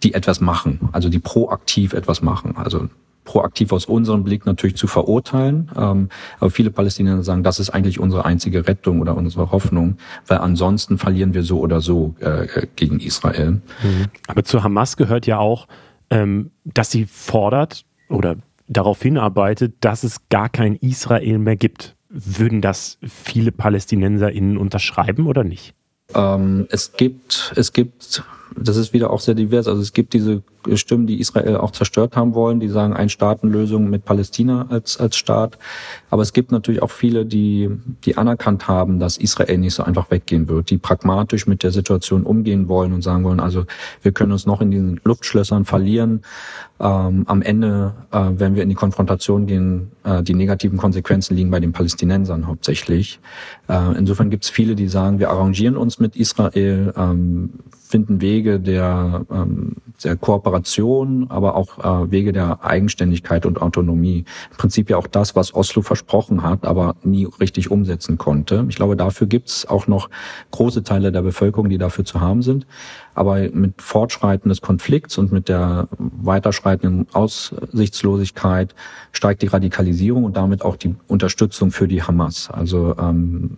die 0.03 0.15
etwas 0.15 0.41
machen, 0.41 0.89
also 0.93 1.09
die 1.09 1.19
proaktiv 1.19 1.93
etwas 1.93 2.23
machen. 2.23 2.57
Also 2.57 2.89
proaktiv 3.25 3.73
aus 3.73 3.85
unserem 3.85 4.25
Blick 4.25 4.47
natürlich 4.47 4.77
zu 4.77 4.87
verurteilen. 4.87 5.71
Ähm, 5.77 6.09
aber 6.41 6.51
viele 6.51 6.71
Palästinenser 6.71 7.23
sagen, 7.23 7.43
das 7.43 7.61
ist 7.61 7.71
eigentlich 7.71 8.01
unsere 8.01 8.25
einzige 8.25 8.67
Rettung 8.67 9.01
oder 9.01 9.17
unsere 9.17 9.51
Hoffnung, 9.51 9.99
weil 10.27 10.39
ansonsten 10.39 10.99
verlieren 10.99 11.35
wir 11.35 11.43
so 11.43 11.61
oder 11.61 11.81
so 11.81 12.15
äh, 12.21 12.67
gegen 12.77 12.99
Israel. 12.99 13.61
Mhm. 13.83 14.07
Aber 14.27 14.43
zu 14.43 14.63
Hamas 14.63 14.97
gehört 14.97 15.27
ja 15.27 15.39
auch, 15.39 15.69
ähm, 16.11 16.51
dass 16.65 16.91
sie 16.91 17.05
fordert 17.05 17.85
oder 18.09 18.37
darauf 18.67 19.03
hinarbeitet, 19.03 19.75
dass 19.81 20.03
es 20.03 20.29
gar 20.29 20.49
kein 20.49 20.77
Israel 20.77 21.39
mehr 21.39 21.57
gibt. 21.57 21.97
Würden 22.09 22.61
das 22.61 22.99
viele 23.03 23.53
PalästinenserInnen 23.53 24.57
unterschreiben 24.57 25.27
oder 25.27 25.45
nicht? 25.45 25.75
Ähm, 26.15 26.67
es 26.71 26.93
gibt, 26.93 27.53
es 27.55 27.73
gibt 27.73 28.25
das 28.57 28.77
ist 28.77 28.93
wieder 28.93 29.11
auch 29.11 29.21
sehr 29.21 29.35
divers. 29.35 29.69
Also 29.69 29.81
es 29.81 29.93
gibt 29.93 30.13
diese 30.13 30.43
Stimmen, 30.75 31.07
die 31.07 31.21
Israel 31.21 31.57
auch 31.57 31.71
zerstört 31.71 32.17
haben 32.17 32.35
wollen, 32.35 32.61
die 32.61 32.69
sagen 32.69 32.93
Ein-Staaten-Lösung 32.93 33.89
mit 33.89 34.05
Palästina 34.05 34.67
als, 34.69 34.99
als 34.99 35.17
Staat. 35.17 35.59
Aber 36.11 36.23
es 36.23 36.33
gibt 36.33 36.53
natürlich 36.53 36.83
auch 36.83 36.91
viele, 36.91 37.25
die, 37.25 37.71
die 38.05 38.17
anerkannt 38.17 38.69
haben, 38.69 38.99
dass 38.99 39.17
Israel 39.17 39.59
nicht 39.59 39.75
so 39.75 39.83
einfach 39.83 40.11
weggehen 40.11 40.49
wird, 40.49 40.71
die 40.71 40.79
pragmatisch 40.79 41.47
mit 41.47 41.63
der 41.63 41.71
Situation 41.71 42.25
umgehen 42.25 42.69
wollen 42.69 42.93
und 42.93 43.03
sagen 43.03 43.25
wollen, 43.25 43.41
also 43.41 43.65
wir 44.03 44.13
können 44.13 44.33
uns 44.33 44.47
noch 44.47 44.61
in 44.61 44.71
diesen 44.71 45.01
Luftschlössern 45.05 45.65
verlieren. 45.65 46.23
Ähm, 46.79 47.25
am 47.27 47.43
Ende, 47.43 47.95
äh, 48.11 48.27
wenn 48.37 48.55
wir 48.55 48.63
in 48.63 48.69
die 48.69 48.75
Konfrontation 48.75 49.47
gehen, 49.47 49.93
äh, 50.05 50.23
die 50.23 50.35
negativen 50.35 50.79
Konsequenzen 50.79 51.37
liegen 51.37 51.51
bei 51.51 51.61
den 51.61 51.73
Palästinensern 51.73 52.47
hauptsächlich. 52.47 53.21
Äh, 53.69 53.99
insofern 53.99 54.31
gibt 54.31 54.45
es 54.45 54.51
viele, 54.51 54.75
die 54.75 54.89
sagen, 54.89 55.19
wir 55.19 55.31
arrangieren 55.31 55.77
uns 55.77 56.01
mit 56.01 56.17
Israel, 56.17 56.93
ähm, 56.97 57.51
finden 57.91 58.21
Wege 58.21 58.61
der, 58.61 59.27
ähm, 59.31 59.77
der 60.05 60.17
Kooperation, 60.17 61.27
aber 61.29 61.57
auch 61.57 61.79
äh, 61.79 62.11
Wege 62.11 62.33
der 62.33 62.65
Eigenständigkeit 62.65 63.45
und 63.47 63.61
Autonomie. 63.61 64.25
Im 64.51 64.57
Prinzip 64.57 64.89
ja 64.91 64.97
auch 64.97 65.09
das, 65.09 65.35
was 65.35 65.55
Oslo 65.55 65.83
versprochen 65.83 66.43
hat, 66.45 66.65
aber 66.67 66.95
nie 67.03 67.27
richtig 67.41 67.71
umsetzen 67.71 68.17
konnte. 68.17 68.65
Ich 68.69 68.77
glaube, 68.77 68.97
dafür 68.97 69.27
gibt's 69.27 69.67
auch 69.67 69.89
noch 69.89 70.09
große 70.53 70.85
Teile 70.85 71.11
der 71.11 71.23
Bevölkerung, 71.23 71.69
die 71.69 71.79
dafür 71.79 72.05
zu 72.05 72.21
haben 72.21 72.43
sind. 72.43 72.65
Aber 73.15 73.41
mit 73.51 73.83
Fortschreiten 73.83 74.49
des 74.49 74.61
Konflikts 74.61 75.19
und 75.19 75.33
mit 75.33 75.49
der 75.49 75.89
weiterschreitenden 75.99 77.09
Aussichtslosigkeit 77.13 78.75
steigt 79.11 79.43
die 79.43 79.49
Radikalisierung 79.49 80.25
und 80.25 80.37
damit 80.37 80.65
auch 80.65 80.77
die 80.77 80.95
Unterstützung 81.09 81.73
für 81.73 81.89
die 81.89 82.05
Hamas. 82.05 82.51
Also 82.51 82.95
ähm, 82.97 83.57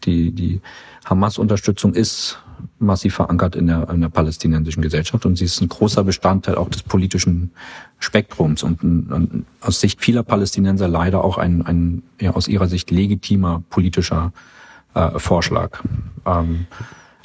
die, 0.00 0.32
die 0.32 0.60
Hamas-Unterstützung 1.04 1.94
ist 1.94 2.38
massiv 2.78 3.14
verankert 3.14 3.56
in 3.56 3.66
der, 3.66 3.88
in 3.90 4.00
der 4.00 4.08
palästinensischen 4.08 4.82
Gesellschaft 4.82 5.24
und 5.26 5.36
sie 5.36 5.44
ist 5.44 5.60
ein 5.60 5.68
großer 5.68 6.04
Bestandteil 6.04 6.56
auch 6.56 6.68
des 6.68 6.82
politischen 6.82 7.52
Spektrums 7.98 8.62
und, 8.62 8.82
und 8.82 9.46
aus 9.60 9.80
Sicht 9.80 10.00
vieler 10.02 10.22
Palästinenser 10.22 10.88
leider 10.88 11.24
auch 11.24 11.38
ein, 11.38 11.62
ein 11.62 12.02
ja, 12.20 12.32
aus 12.32 12.48
ihrer 12.48 12.66
Sicht 12.66 12.90
legitimer 12.90 13.62
politischer 13.70 14.32
äh, 14.94 15.18
Vorschlag. 15.18 15.82
Ähm, 16.26 16.66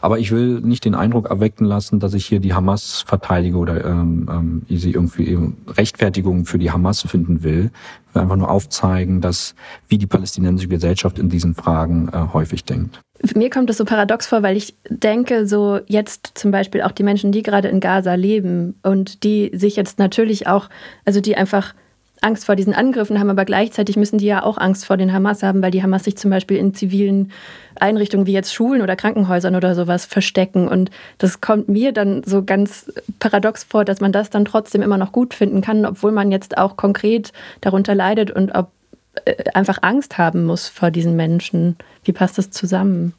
aber 0.06 0.20
ich 0.20 0.32
will 0.32 0.62
nicht 0.62 0.86
den 0.86 0.94
Eindruck 0.94 1.32
erwecken 1.32 1.66
lassen, 1.66 2.00
dass 2.00 2.14
ich 2.14 2.28
hier 2.28 2.40
die 2.40 2.54
Hamas 2.54 3.04
verteidige 3.08 3.58
oder 3.58 3.84
ähm, 3.84 4.30
ähm, 4.32 4.62
sie 4.70 4.92
irgendwie 4.92 5.36
Rechtfertigungen 5.68 6.46
für 6.46 6.60
die 6.60 6.70
Hamas 6.70 7.02
finden 7.02 7.42
will. 7.42 7.72
Ich 8.10 8.14
will 8.14 8.22
einfach 8.22 8.36
nur 8.36 8.52
aufzeigen, 8.52 9.20
dass 9.20 9.56
wie 9.88 9.98
die 9.98 10.06
palästinensische 10.06 10.70
Gesellschaft 10.70 11.18
in 11.18 11.30
diesen 11.30 11.56
Fragen 11.56 12.10
äh, 12.10 12.28
häufig 12.34 12.64
denkt. 12.64 13.02
Mir 13.34 13.50
kommt 13.50 13.72
es 13.72 13.78
so 13.78 13.86
paradox 13.86 14.28
vor, 14.28 14.44
weil 14.44 14.58
ich 14.58 14.76
denke, 14.90 15.48
so 15.48 15.80
jetzt 15.88 16.34
zum 16.36 16.52
Beispiel 16.52 16.84
auch 16.84 16.92
die 16.92 17.02
Menschen, 17.02 17.32
die 17.32 17.42
gerade 17.42 17.70
in 17.70 17.80
Gaza 17.80 18.14
leben 18.14 18.76
und 18.84 19.24
die 19.24 19.50
sich 19.56 19.76
jetzt 19.76 19.98
natürlich 19.98 20.46
auch, 20.46 20.70
also 21.06 21.20
die 21.20 21.36
einfach 21.36 21.74
Angst 22.22 22.46
vor 22.46 22.56
diesen 22.56 22.74
Angriffen 22.74 23.20
haben, 23.20 23.30
aber 23.30 23.46
gleichzeitig 23.46 23.98
müssen 23.98 24.18
die 24.18 24.26
ja 24.26 24.44
auch 24.44 24.58
Angst 24.58 24.86
vor 24.86 24.98
den 24.98 25.14
Hamas 25.14 25.44
haben, 25.44 25.62
weil 25.62 25.72
die 25.72 25.84
Hamas 25.84 26.06
sich 26.06 26.18
zum 26.18 26.32
Beispiel 26.32 26.58
in 26.58 26.74
zivilen 26.74 27.32
Einrichtungen 27.76 28.26
wie 28.26 28.34
jetzt 28.34 28.54
Schulen 28.54 28.82
oder 28.82 28.96
Krankenhäusern 28.96 29.56
oder 29.56 29.76
sowas 29.76 30.06
verstecken. 30.06 30.68
Und 30.68 30.92
das 31.18 31.42
kommt 31.42 31.70
mir 31.70 31.92
dann 31.92 32.24
so 32.26 32.44
ganz 32.44 32.92
paradox 33.20 33.64
vor, 33.64 33.86
dass 33.86 34.00
man 34.00 34.12
das 34.12 34.30
dann 34.30 34.46
trotzdem 34.46 34.82
immer 34.82 34.98
noch 34.98 35.12
gut 35.12 35.34
finden 35.34 35.62
kann, 35.62 35.86
obwohl 35.86 36.12
man 36.12 36.32
jetzt 36.32 36.58
auch 36.58 36.78
konkret 36.78 37.32
darunter 37.62 37.94
leidet 37.96 38.32
und 38.32 38.56
ob, 38.56 38.72
äh, 39.26 39.52
einfach 39.54 39.80
Angst 39.82 40.18
haben 40.18 40.46
muss 40.46 40.68
vor 40.68 40.92
diesen 40.92 41.16
Menschen. 41.16 41.76
Wie 42.04 42.14
passt 42.14 42.38
das 42.38 42.50
zusammen? 42.50 43.14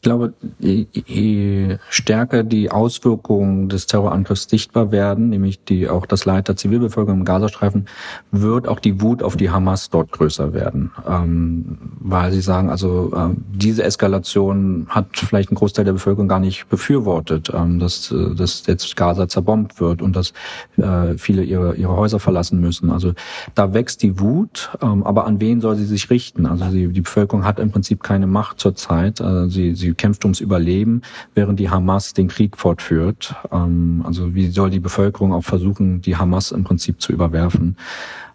Ich 0.00 0.04
glaube, 0.04 0.32
je 0.60 1.76
stärker 1.90 2.42
die 2.42 2.70
Auswirkungen 2.70 3.68
des 3.68 3.86
Terrorangriffs 3.86 4.48
sichtbar 4.48 4.92
werden, 4.92 5.28
nämlich 5.28 5.62
die 5.62 5.90
auch 5.90 6.06
das 6.06 6.24
Leid 6.24 6.48
der 6.48 6.56
Zivilbevölkerung 6.56 7.18
im 7.18 7.24
Gazastreifen, 7.26 7.84
wird 8.30 8.66
auch 8.66 8.80
die 8.80 9.02
Wut 9.02 9.22
auf 9.22 9.36
die 9.36 9.50
Hamas 9.50 9.90
dort 9.90 10.10
größer 10.10 10.54
werden, 10.54 10.90
ähm, 11.06 11.76
weil 11.98 12.32
sie 12.32 12.40
sagen, 12.40 12.70
also 12.70 13.12
äh, 13.14 13.34
diese 13.52 13.84
Eskalation 13.84 14.86
hat 14.88 15.08
vielleicht 15.12 15.52
ein 15.52 15.56
Großteil 15.56 15.84
der 15.84 15.92
Bevölkerung 15.92 16.28
gar 16.28 16.40
nicht 16.40 16.70
befürwortet, 16.70 17.52
ähm, 17.54 17.78
dass, 17.78 18.10
äh, 18.10 18.34
dass 18.34 18.66
jetzt 18.66 18.96
Gaza 18.96 19.28
zerbombt 19.28 19.82
wird 19.82 20.00
und 20.00 20.16
dass 20.16 20.32
äh, 20.78 21.18
viele 21.18 21.42
ihre 21.42 21.76
ihre 21.76 21.94
Häuser 21.94 22.20
verlassen 22.20 22.58
müssen. 22.58 22.90
Also 22.90 23.12
da 23.54 23.74
wächst 23.74 24.02
die 24.02 24.18
Wut, 24.18 24.70
ähm, 24.80 25.02
aber 25.02 25.26
an 25.26 25.40
wen 25.40 25.60
soll 25.60 25.76
sie 25.76 25.84
sich 25.84 26.08
richten? 26.08 26.46
Also 26.46 26.70
sie, 26.70 26.88
die 26.88 27.02
Bevölkerung 27.02 27.44
hat 27.44 27.58
im 27.58 27.70
Prinzip 27.70 28.02
keine 28.02 28.26
Macht 28.26 28.60
zurzeit. 28.60 29.20
Äh, 29.20 29.48
sie 29.50 29.74
sie 29.74 29.89
kämpft 29.94 30.24
ums 30.24 30.40
Überleben, 30.40 31.02
während 31.34 31.60
die 31.60 31.70
Hamas 31.70 32.12
den 32.12 32.28
Krieg 32.28 32.56
fortführt. 32.56 33.34
Ähm, 33.52 34.02
also 34.06 34.34
wie 34.34 34.48
soll 34.48 34.70
die 34.70 34.80
Bevölkerung 34.80 35.32
auch 35.32 35.44
versuchen, 35.44 36.00
die 36.00 36.16
Hamas 36.16 36.52
im 36.52 36.64
Prinzip 36.64 37.00
zu 37.00 37.12
überwerfen? 37.12 37.76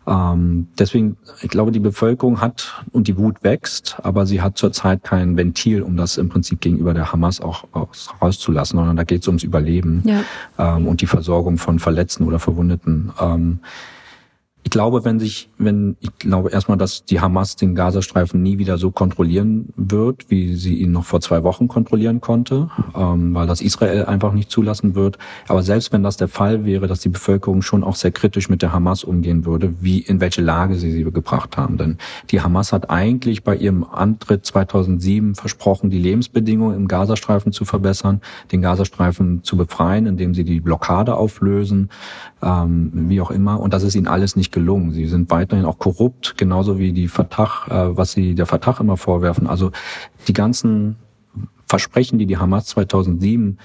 Ähm, 0.07 0.67
deswegen, 0.77 1.17
ich 1.41 1.49
glaube, 1.49 1.71
die 1.71 1.79
Bevölkerung 1.79 2.39
hat 2.39 2.83
und 2.91 3.07
die 3.07 3.17
Wut 3.17 3.43
wächst, 3.43 3.97
aber 4.03 4.25
sie 4.25 4.41
hat 4.41 4.57
zurzeit 4.57 5.03
kein 5.03 5.35
Ventil, 5.35 5.81
um 5.81 5.97
das 5.97 6.17
im 6.17 6.29
Prinzip 6.29 6.61
gegenüber 6.61 6.93
der 6.93 7.11
Hamas 7.11 7.41
auch, 7.41 7.65
auch 7.71 7.89
rauszulassen, 8.21 8.77
sondern 8.77 8.97
da 8.97 9.03
geht 9.03 9.21
es 9.21 9.27
ums 9.27 9.43
Überleben 9.43 10.03
ja. 10.05 10.21
ähm, 10.59 10.87
und 10.87 11.01
die 11.01 11.07
Versorgung 11.07 11.57
von 11.57 11.79
Verletzten 11.79 12.25
oder 12.25 12.39
Verwundeten. 12.39 13.11
Ähm, 13.19 13.59
ich 14.65 14.71
glaube, 14.71 15.05
wenn 15.05 15.19
sich, 15.19 15.47
wenn, 15.59 15.95
ich 15.99 16.09
glaube 16.17 16.49
erstmal, 16.49 16.77
dass 16.77 17.05
die 17.05 17.21
Hamas 17.21 17.55
den 17.55 17.75
Gazastreifen 17.75 18.41
nie 18.41 18.57
wieder 18.57 18.79
so 18.79 18.89
kontrollieren 18.89 19.69
wird, 19.75 20.25
wie 20.29 20.55
sie 20.55 20.79
ihn 20.79 20.91
noch 20.91 21.05
vor 21.05 21.21
zwei 21.21 21.43
Wochen 21.43 21.67
kontrollieren 21.67 22.19
konnte, 22.19 22.69
ähm, 22.95 23.35
weil 23.35 23.45
das 23.45 23.61
Israel 23.61 24.05
einfach 24.05 24.33
nicht 24.33 24.49
zulassen 24.49 24.95
wird. 24.95 25.19
Aber 25.47 25.61
selbst 25.61 25.93
wenn 25.93 26.01
das 26.01 26.17
der 26.17 26.27
Fall 26.27 26.65
wäre, 26.65 26.87
dass 26.87 26.99
die 26.99 27.09
Bevölkerung 27.09 27.61
schon 27.61 27.83
auch 27.83 27.95
sehr 27.95 28.09
kritisch 28.09 28.49
mit 28.49 28.63
der 28.63 28.73
Hamas 28.73 29.03
umgehen 29.03 29.45
würde, 29.45 29.75
wie, 29.81 29.99
in 29.99 30.19
welche 30.19 30.41
Lage 30.41 30.75
sie 30.75 30.91
sie 30.91 31.03
gebracht 31.03 31.57
haben. 31.57 31.77
Denn 31.77 31.99
die 32.31 32.41
Hamas 32.41 32.73
hat 32.73 32.89
eigentlich 32.89 33.43
bei 33.43 33.55
ihrem 33.55 33.83
Antritt 33.83 34.47
2007 34.47 35.35
versprochen, 35.35 35.91
die 35.91 35.99
Lebensbedingungen 35.99 36.75
im 36.75 36.87
Gazastreifen 36.87 37.51
zu 37.51 37.65
verbessern, 37.65 38.19
den 38.51 38.63
Gazastreifen 38.63 39.43
zu 39.43 39.57
befreien, 39.57 40.07
indem 40.07 40.33
sie 40.33 40.43
die 40.43 40.59
Blockade 40.59 41.15
auflösen, 41.15 41.89
ähm, 42.41 42.91
wie 43.09 43.21
auch 43.21 43.29
immer. 43.29 43.59
Und 43.59 43.71
das 43.71 43.83
ist 43.83 43.93
ihnen 43.93 44.07
alles 44.07 44.35
nicht 44.35 44.54
gelungen. 44.55 44.91
Sie 44.91 45.05
sind 45.05 45.29
weiterhin 45.29 45.65
auch 45.65 45.77
korrupt, 45.77 46.35
genauso 46.37 46.79
wie 46.79 46.93
die 46.93 47.07
Fatah, 47.07 47.91
äh, 47.91 47.97
was 47.97 48.13
sie 48.13 48.33
der 48.33 48.47
Fatah 48.47 48.79
immer 48.79 48.97
vorwerfen. 48.97 49.45
Also 49.45 49.71
die 50.27 50.33
ganzen 50.33 50.95
Versprechen, 51.67 52.17
die 52.17 52.25
die 52.25 52.37
Hamas 52.37 52.65
2007 52.67 53.59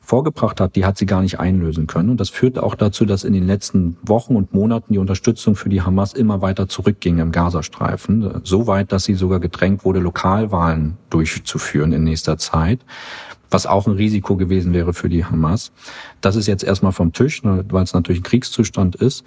vorgebracht 0.00 0.60
hat, 0.60 0.74
die 0.76 0.84
hat 0.84 0.96
sie 0.96 1.06
gar 1.06 1.22
nicht 1.22 1.38
einlösen 1.38 1.86
können. 1.86 2.10
Und 2.10 2.20
das 2.20 2.30
führt 2.30 2.58
auch 2.58 2.74
dazu, 2.74 3.04
dass 3.04 3.24
in 3.24 3.32
den 3.32 3.46
letzten 3.46 3.96
Wochen 4.02 4.36
und 4.36 4.54
Monaten 4.54 4.92
die 4.92 4.98
Unterstützung 4.98 5.54
für 5.54 5.68
die 5.68 5.82
Hamas 5.82 6.12
immer 6.12 6.40
weiter 6.40 6.68
zurückging 6.68 7.18
im 7.18 7.32
Gazastreifen. 7.32 8.40
So 8.44 8.66
weit, 8.66 8.92
dass 8.92 9.04
sie 9.04 9.14
sogar 9.14 9.40
gedrängt 9.40 9.84
wurde, 9.84 10.00
Lokalwahlen 10.00 10.96
durchzuführen 11.10 11.92
in 11.92 12.04
nächster 12.04 12.38
Zeit 12.38 12.80
was 13.52 13.66
auch 13.66 13.86
ein 13.86 13.94
Risiko 13.94 14.36
gewesen 14.36 14.72
wäre 14.72 14.94
für 14.94 15.08
die 15.08 15.24
Hamas. 15.24 15.72
Das 16.20 16.36
ist 16.36 16.46
jetzt 16.46 16.64
erstmal 16.64 16.92
vom 16.92 17.12
Tisch, 17.12 17.42
ne, 17.42 17.64
weil 17.68 17.84
es 17.84 17.92
natürlich 17.92 18.20
ein 18.20 18.24
Kriegszustand 18.24 18.96
ist. 18.96 19.24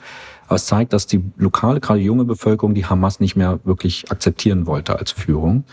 Aber 0.48 0.56
es 0.56 0.66
zeigt, 0.66 0.94
dass 0.94 1.08
die 1.08 1.24
lokale, 1.38 1.80
gerade 1.80 2.00
junge 2.00 2.26
Bevölkerung 2.26 2.74
die 2.74 2.86
Hamas 2.86 3.20
nicht 3.20 3.36
mehr 3.36 3.60
wirklich 3.64 4.12
akzeptieren 4.12 4.68
wollte 4.68 4.98
als 4.98 5.12
Führung. 5.12 5.64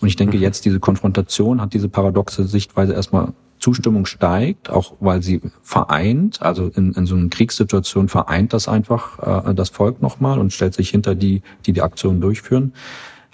Und 0.00 0.08
ich 0.08 0.16
denke, 0.16 0.36
mhm. 0.36 0.42
jetzt 0.42 0.64
diese 0.64 0.80
Konfrontation 0.80 1.60
hat 1.60 1.74
diese 1.74 1.88
paradoxe 1.88 2.44
Sichtweise 2.44 2.94
erstmal 2.94 3.32
Zustimmung 3.58 4.06
steigt, 4.06 4.70
auch 4.70 4.94
weil 4.98 5.22
sie 5.22 5.40
vereint, 5.62 6.42
also 6.42 6.66
in, 6.74 6.92
in 6.94 7.06
so 7.06 7.14
einer 7.14 7.28
Kriegssituation 7.28 8.08
vereint 8.08 8.52
das 8.52 8.66
einfach 8.66 9.48
äh, 9.48 9.54
das 9.54 9.68
Volk 9.68 10.02
nochmal 10.02 10.40
und 10.40 10.52
stellt 10.52 10.74
sich 10.74 10.90
hinter 10.90 11.14
die, 11.14 11.42
die 11.64 11.72
die 11.72 11.82
Aktion 11.82 12.20
durchführen. 12.20 12.72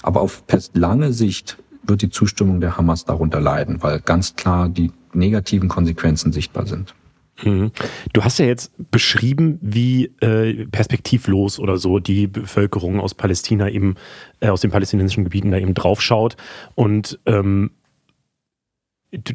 Aber 0.03 0.21
auf 0.21 0.45
lange 0.75 1.13
Sicht 1.15 1.57
wird 1.83 2.03
die 2.03 2.11
Zustimmung 2.11 2.61
der 2.61 2.77
Hamas 2.77 3.07
darunter 3.07 3.41
leiden, 3.41 3.83
weil 3.83 4.01
ganz 4.01 4.37
klar 4.37 4.69
die 4.69 4.93
negativen 5.15 5.69
Konsequenzen 5.69 6.33
sichtbar 6.33 6.67
sind. 6.67 6.95
Mhm. 7.43 7.73
Du 8.13 8.25
hast 8.25 8.39
ja 8.39 8.47
jetzt 8.47 8.73
beschrieben, 8.91 9.59
wie 9.61 10.07
äh, 10.21 10.67
perspektivlos 10.67 11.59
oder 11.59 11.79
so 11.79 11.99
die 11.99 12.27
Bevölkerung 12.27 13.01
aus 13.01 13.15
Palästina 13.15 13.69
eben, 13.69 13.95
äh, 14.41 14.49
aus 14.49 14.61
den 14.61 14.71
palästinensischen 14.71 15.25
Gebieten 15.25 15.51
da 15.51 15.59
eben 15.59 15.75
draufschaut 15.75 16.37
und 16.75 17.19
ähm, 17.27 17.71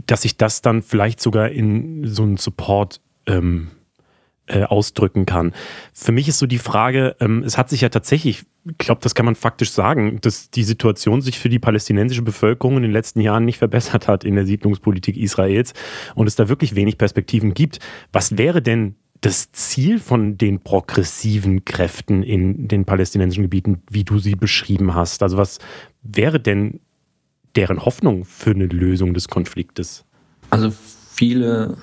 dass 0.06 0.22
sich 0.22 0.38
das 0.38 0.62
dann 0.62 0.82
vielleicht 0.84 1.20
sogar 1.20 1.50
in 1.50 2.06
so 2.06 2.24
einen 2.24 2.38
Support 2.38 3.02
ähm, 3.26 3.72
äh, 4.48 4.64
ausdrücken 4.64 5.26
kann. 5.26 5.54
Für 5.94 6.12
mich 6.12 6.28
ist 6.28 6.40
so 6.40 6.46
die 6.46 6.58
Frage, 6.58 7.16
ähm, 7.20 7.44
es 7.44 7.58
hat 7.58 7.70
sich 7.70 7.82
ja 7.82 7.90
tatsächlich, 7.90 8.44
ich 8.70 8.78
glaube, 8.78 9.02
das 9.02 9.16
kann 9.16 9.26
man 9.26 9.36
faktisch 9.36 9.72
sagen, 9.72 10.20
dass 10.22 10.50
die 10.50 10.64
Situation 10.64 11.22
sich 11.22 11.40
für 11.40 11.50
die 11.50 11.60
palästinensische 11.60 12.24
Bevölkerung 12.24 12.78
in 12.78 12.84
den 12.84 12.92
letzten 12.92 13.22
Jahren 13.22 13.46
nicht 13.46 13.58
verbessert 13.58 14.08
hat 14.08 14.24
in 14.24 14.36
der 14.36 14.46
Siedlungspolitik 14.46 15.16
Israels 15.16 15.74
und 16.16 16.28
es 16.28 16.36
da 16.36 16.50
wirklich 16.50 16.76
wenig 16.76 16.98
Perspektiven 16.98 17.54
gibt. 17.54 17.80
Was 18.12 18.38
wäre 18.38 18.62
denn 18.62 18.96
das 19.22 19.54
Ziel 19.54 20.00
von 20.00 20.38
den 20.38 20.60
progressiven 20.60 21.64
Kräften 21.64 22.24
in 22.24 22.68
den 22.68 22.84
palästinensischen 22.84 23.44
Gebieten, 23.44 23.82
wie 23.90 24.04
du 24.04 24.20
sie 24.20 24.36
beschrieben 24.36 24.94
hast? 24.94 25.24
Also 25.24 25.38
was 25.38 25.60
wäre 26.02 26.42
denn 26.42 26.82
deren 27.56 27.86
Hoffnung 27.86 28.26
für 28.26 28.52
eine 28.52 28.66
Lösung 28.66 29.14
des 29.14 29.30
Konfliktes? 29.30 30.04
Also 30.50 30.74
viele 31.14 31.78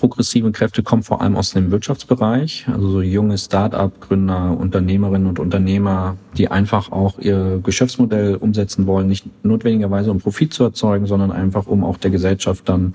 progressive 0.00 0.50
Kräfte 0.50 0.82
kommen 0.82 1.02
vor 1.02 1.20
allem 1.20 1.36
aus 1.36 1.52
dem 1.52 1.70
Wirtschaftsbereich, 1.70 2.66
also 2.72 2.88
so 2.88 3.02
junge 3.02 3.36
Start-up-Gründer, 3.36 4.56
Unternehmerinnen 4.58 5.28
und 5.28 5.38
Unternehmer, 5.38 6.16
die 6.36 6.50
einfach 6.50 6.90
auch 6.90 7.18
ihr 7.18 7.60
Geschäftsmodell 7.62 8.36
umsetzen 8.36 8.86
wollen, 8.86 9.06
nicht 9.06 9.26
notwendigerweise 9.44 10.10
um 10.10 10.18
Profit 10.18 10.54
zu 10.54 10.64
erzeugen, 10.64 11.06
sondern 11.06 11.30
einfach 11.30 11.66
um 11.66 11.84
auch 11.84 11.98
der 11.98 12.10
Gesellschaft 12.10 12.68
dann 12.68 12.94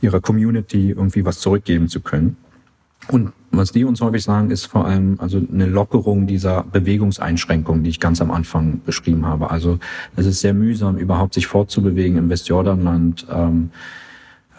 ihrer 0.00 0.20
Community 0.20 0.90
irgendwie 0.90 1.24
was 1.24 1.40
zurückgeben 1.40 1.88
zu 1.88 2.00
können. 2.00 2.36
Und 3.08 3.32
was 3.50 3.72
die 3.72 3.84
uns 3.84 4.00
häufig 4.00 4.22
sagen, 4.22 4.50
ist 4.50 4.66
vor 4.66 4.86
allem 4.86 5.16
also 5.18 5.38
eine 5.52 5.66
Lockerung 5.66 6.26
dieser 6.26 6.62
Bewegungseinschränkungen, 6.62 7.84
die 7.84 7.90
ich 7.90 8.00
ganz 8.00 8.22
am 8.22 8.30
Anfang 8.30 8.80
beschrieben 8.86 9.26
habe. 9.26 9.50
Also 9.50 9.78
es 10.16 10.24
ist 10.24 10.40
sehr 10.40 10.54
mühsam, 10.54 10.96
überhaupt 10.96 11.34
sich 11.34 11.46
fortzubewegen 11.46 12.16
im 12.16 12.30
Westjordanland. 12.30 13.26
Ähm, 13.30 13.70
äh, 13.72 14.03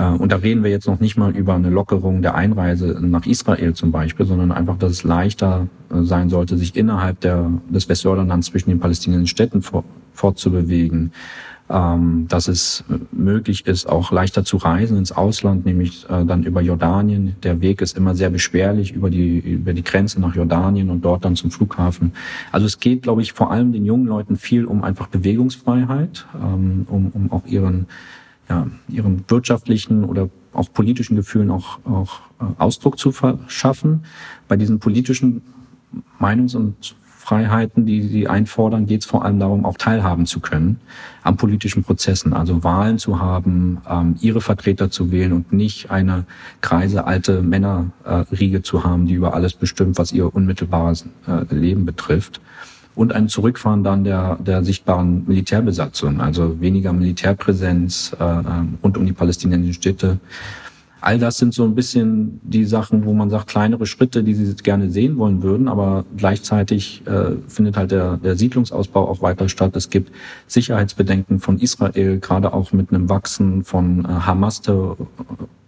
und 0.04 0.32
da 0.32 0.38
reden 0.38 0.64
wir 0.64 0.72
jetzt 0.72 0.88
noch 0.88 1.00
nicht 1.00 1.18
mal 1.18 1.36
über 1.36 1.54
eine 1.54 1.70
Lockerung 1.70 2.22
der 2.22 2.36
Einreise 2.36 3.00
nach 3.02 3.26
Israel 3.26 3.74
zum 3.74 3.92
Beispiel, 3.92 4.26
sondern 4.26 4.52
einfach, 4.52 4.78
dass 4.78 4.92
es 4.92 5.04
leichter 5.04 5.68
äh, 5.90 6.04
sein 6.04 6.30
sollte, 6.30 6.58
sich 6.58 6.76
innerhalb 6.76 7.22
der, 7.22 7.50
des 7.70 7.88
Westjordanlands 7.88 8.48
zwischen 8.48 8.70
den 8.70 8.80
palästinensischen 8.80 9.28
Städten 9.28 9.64
fortzubewegen. 10.14 11.12
Ähm, 11.68 12.28
dass 12.30 12.48
es 12.48 12.84
möglich 13.12 13.66
ist, 13.66 13.90
auch 13.90 14.12
leichter 14.12 14.46
zu 14.46 14.58
reisen 14.58 15.00
ins 15.00 15.12
Ausland, 15.12 15.66
nämlich 15.66 16.06
äh, 16.08 16.24
dann 16.24 16.44
über 16.44 16.62
Jordanien. 16.62 17.38
Der 17.42 17.60
Weg 17.60 17.82
ist 17.82 17.98
immer 17.98 18.14
sehr 18.14 18.30
beschwerlich 18.30 18.92
über 18.92 19.10
die, 19.10 19.40
über 19.40 19.74
die 19.74 19.84
Grenze 19.84 20.22
nach 20.22 20.36
Jordanien 20.36 20.92
und 20.92 21.04
dort 21.04 21.26
dann 21.26 21.36
zum 21.36 21.50
Flughafen. 21.50 22.14
Also 22.52 22.68
es 22.68 22.80
geht, 22.80 23.02
glaube 23.02 23.24
ich, 23.24 23.34
vor 23.34 23.50
allem 23.50 23.74
den 23.74 23.84
jungen 23.84 24.06
Leuten 24.06 24.36
viel 24.36 24.66
um 24.66 24.84
einfach 24.84 25.08
Bewegungsfreiheit, 25.08 26.28
ähm, 26.36 26.86
um, 26.88 27.10
um 27.16 27.32
auch 27.32 27.48
ihren 27.48 27.88
ja, 28.50 28.68
ihren 28.88 29.24
wirtschaftlichen 29.28 30.04
oder 30.04 30.30
auch 30.54 30.72
politischen 30.72 31.16
Gefühlen 31.16 31.52
auch, 31.52 31.80
auch 31.86 32.20
äh, 32.40 32.46
Ausdruck 32.58 32.98
zu 32.98 33.12
verschaffen. 33.12 34.06
Bei 34.48 34.56
diesen 34.56 34.80
politischen 34.80 35.42
Meinungs- 36.20 36.56
und 36.56 36.96
Freiheiten, 37.26 37.88
die 37.88 38.04
sie 38.04 38.28
einfordern, 38.28 38.86
geht 38.86 39.02
es 39.02 39.08
vor 39.08 39.26
allem 39.26 39.40
darum, 39.40 39.66
auch 39.66 39.78
teilhaben 39.78 40.28
zu 40.28 40.40
können 40.40 40.80
an 41.24 41.38
politischen 41.38 41.84
Prozessen, 41.84 42.34
also 42.34 42.64
Wahlen 42.64 43.00
zu 43.00 43.20
haben, 43.20 43.80
ähm, 43.90 44.16
ihre 44.22 44.42
Vertreter 44.42 44.92
zu 44.92 45.12
wählen 45.12 45.34
und 45.34 45.52
nicht 45.52 45.90
eine 45.90 46.26
kreise 46.62 47.06
alte 47.06 47.42
Männerriege 47.42 48.58
äh, 48.58 48.62
zu 48.62 48.84
haben, 48.84 49.08
die 49.08 49.16
über 49.16 49.34
alles 49.34 49.54
bestimmt, 49.54 49.98
was 49.98 50.12
ihr 50.12 50.36
unmittelbares 50.36 51.08
äh, 51.28 51.54
Leben 51.54 51.86
betrifft 51.86 52.42
und 52.96 53.14
ein 53.14 53.28
Zurückfahren 53.28 53.84
dann 53.84 54.04
der, 54.04 54.38
der 54.38 54.64
sichtbaren 54.64 55.26
Militärbesatzung, 55.28 56.22
also 56.22 56.60
weniger 56.62 56.94
Militärpräsenz 56.94 58.16
äh, 58.20 58.24
ähm, 58.24 58.78
rund 58.84 58.98
um 58.98 59.06
die 59.06 59.14
palästinensischen 59.14 59.74
Städte. 59.74 60.20
All 61.02 61.20
das 61.20 61.38
sind 61.38 61.54
so 61.54 61.64
ein 61.66 61.76
bisschen 61.76 62.40
die 62.42 62.66
Sachen, 62.66 63.06
wo 63.06 63.14
man 63.14 63.30
sagt, 63.30 63.48
kleinere 63.48 63.86
Schritte, 63.86 64.24
die 64.24 64.34
sie 64.34 64.56
gerne 64.56 64.90
sehen 64.90 65.18
wollen 65.18 65.44
würden, 65.44 65.68
aber 65.68 66.04
gleichzeitig 66.18 67.04
äh, 67.06 67.36
findet 67.48 67.78
halt 67.78 67.92
der, 67.92 68.18
der 68.18 68.36
Siedlungsausbau 68.36 69.08
auch 69.08 69.22
weiter 69.22 69.48
statt. 69.48 69.76
Es 69.76 69.92
gibt 69.92 70.12
Sicherheitsbedenken 70.48 71.40
von 71.40 71.60
Israel, 71.60 72.20
gerade 72.20 72.54
auch 72.54 72.74
mit 72.74 72.92
einem 72.92 73.08
Wachsen 73.08 73.64
von 73.64 74.04
äh, 74.06 74.08
Hamas 74.08 74.64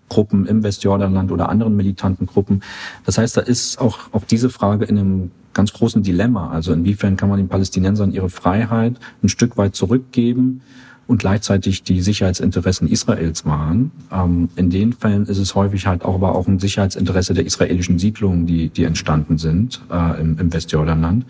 Gruppen 0.09 0.47
im 0.47 0.63
Westjordanland 0.63 1.31
oder 1.31 1.49
anderen 1.49 1.75
militanten 1.75 2.25
Gruppen. 2.25 2.63
Das 3.05 3.17
heißt, 3.17 3.37
da 3.37 3.41
ist 3.41 3.79
auch, 3.79 3.99
auch 4.13 4.23
diese 4.23 4.49
Frage 4.49 4.85
in 4.85 4.97
einem 4.97 5.31
ganz 5.57 5.73
großen 5.73 6.03
Dilemma. 6.03 6.51
Also 6.51 6.71
inwiefern 6.71 7.17
kann 7.17 7.27
man 7.27 7.37
den 7.37 7.49
Palästinensern 7.49 8.13
ihre 8.13 8.29
Freiheit 8.29 8.95
ein 9.21 9.27
Stück 9.27 9.57
weit 9.57 9.75
zurückgeben 9.75 10.61
und 11.07 11.19
gleichzeitig 11.19 11.83
die 11.83 12.01
Sicherheitsinteressen 12.01 12.87
Israels 12.87 13.45
waren. 13.45 13.91
Ähm, 14.11 14.49
in 14.55 14.69
den 14.69 14.93
Fällen 14.93 15.25
ist 15.25 15.39
es 15.39 15.55
häufig 15.55 15.87
halt 15.87 16.05
auch 16.05 16.15
aber 16.15 16.35
auch 16.35 16.47
ein 16.47 16.59
Sicherheitsinteresse 16.59 17.33
der 17.33 17.45
israelischen 17.45 17.97
Siedlungen, 17.97 18.45
die, 18.45 18.69
die 18.69 18.83
entstanden 18.83 19.37
sind 19.37 19.81
äh, 19.91 20.21
im, 20.21 20.37
im 20.39 20.53
Westjordanland. 20.53 21.25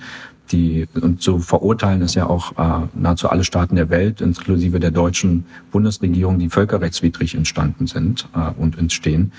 Die, 0.51 0.87
und 1.01 1.21
so 1.21 1.39
verurteilen 1.39 2.01
es 2.01 2.15
ja 2.15 2.25
auch 2.25 2.53
äh, 2.57 2.87
nahezu 2.95 3.29
alle 3.29 3.43
Staaten 3.43 3.75
der 3.75 3.89
Welt, 3.89 4.21
inklusive 4.21 4.79
der 4.79 4.91
deutschen 4.91 5.45
Bundesregierung, 5.71 6.39
die 6.39 6.49
völkerrechtswidrig 6.49 7.35
entstanden 7.35 7.85
sind 7.85 8.27
äh, 8.33 8.51
und 8.57 8.77
entstehen. 8.77 9.33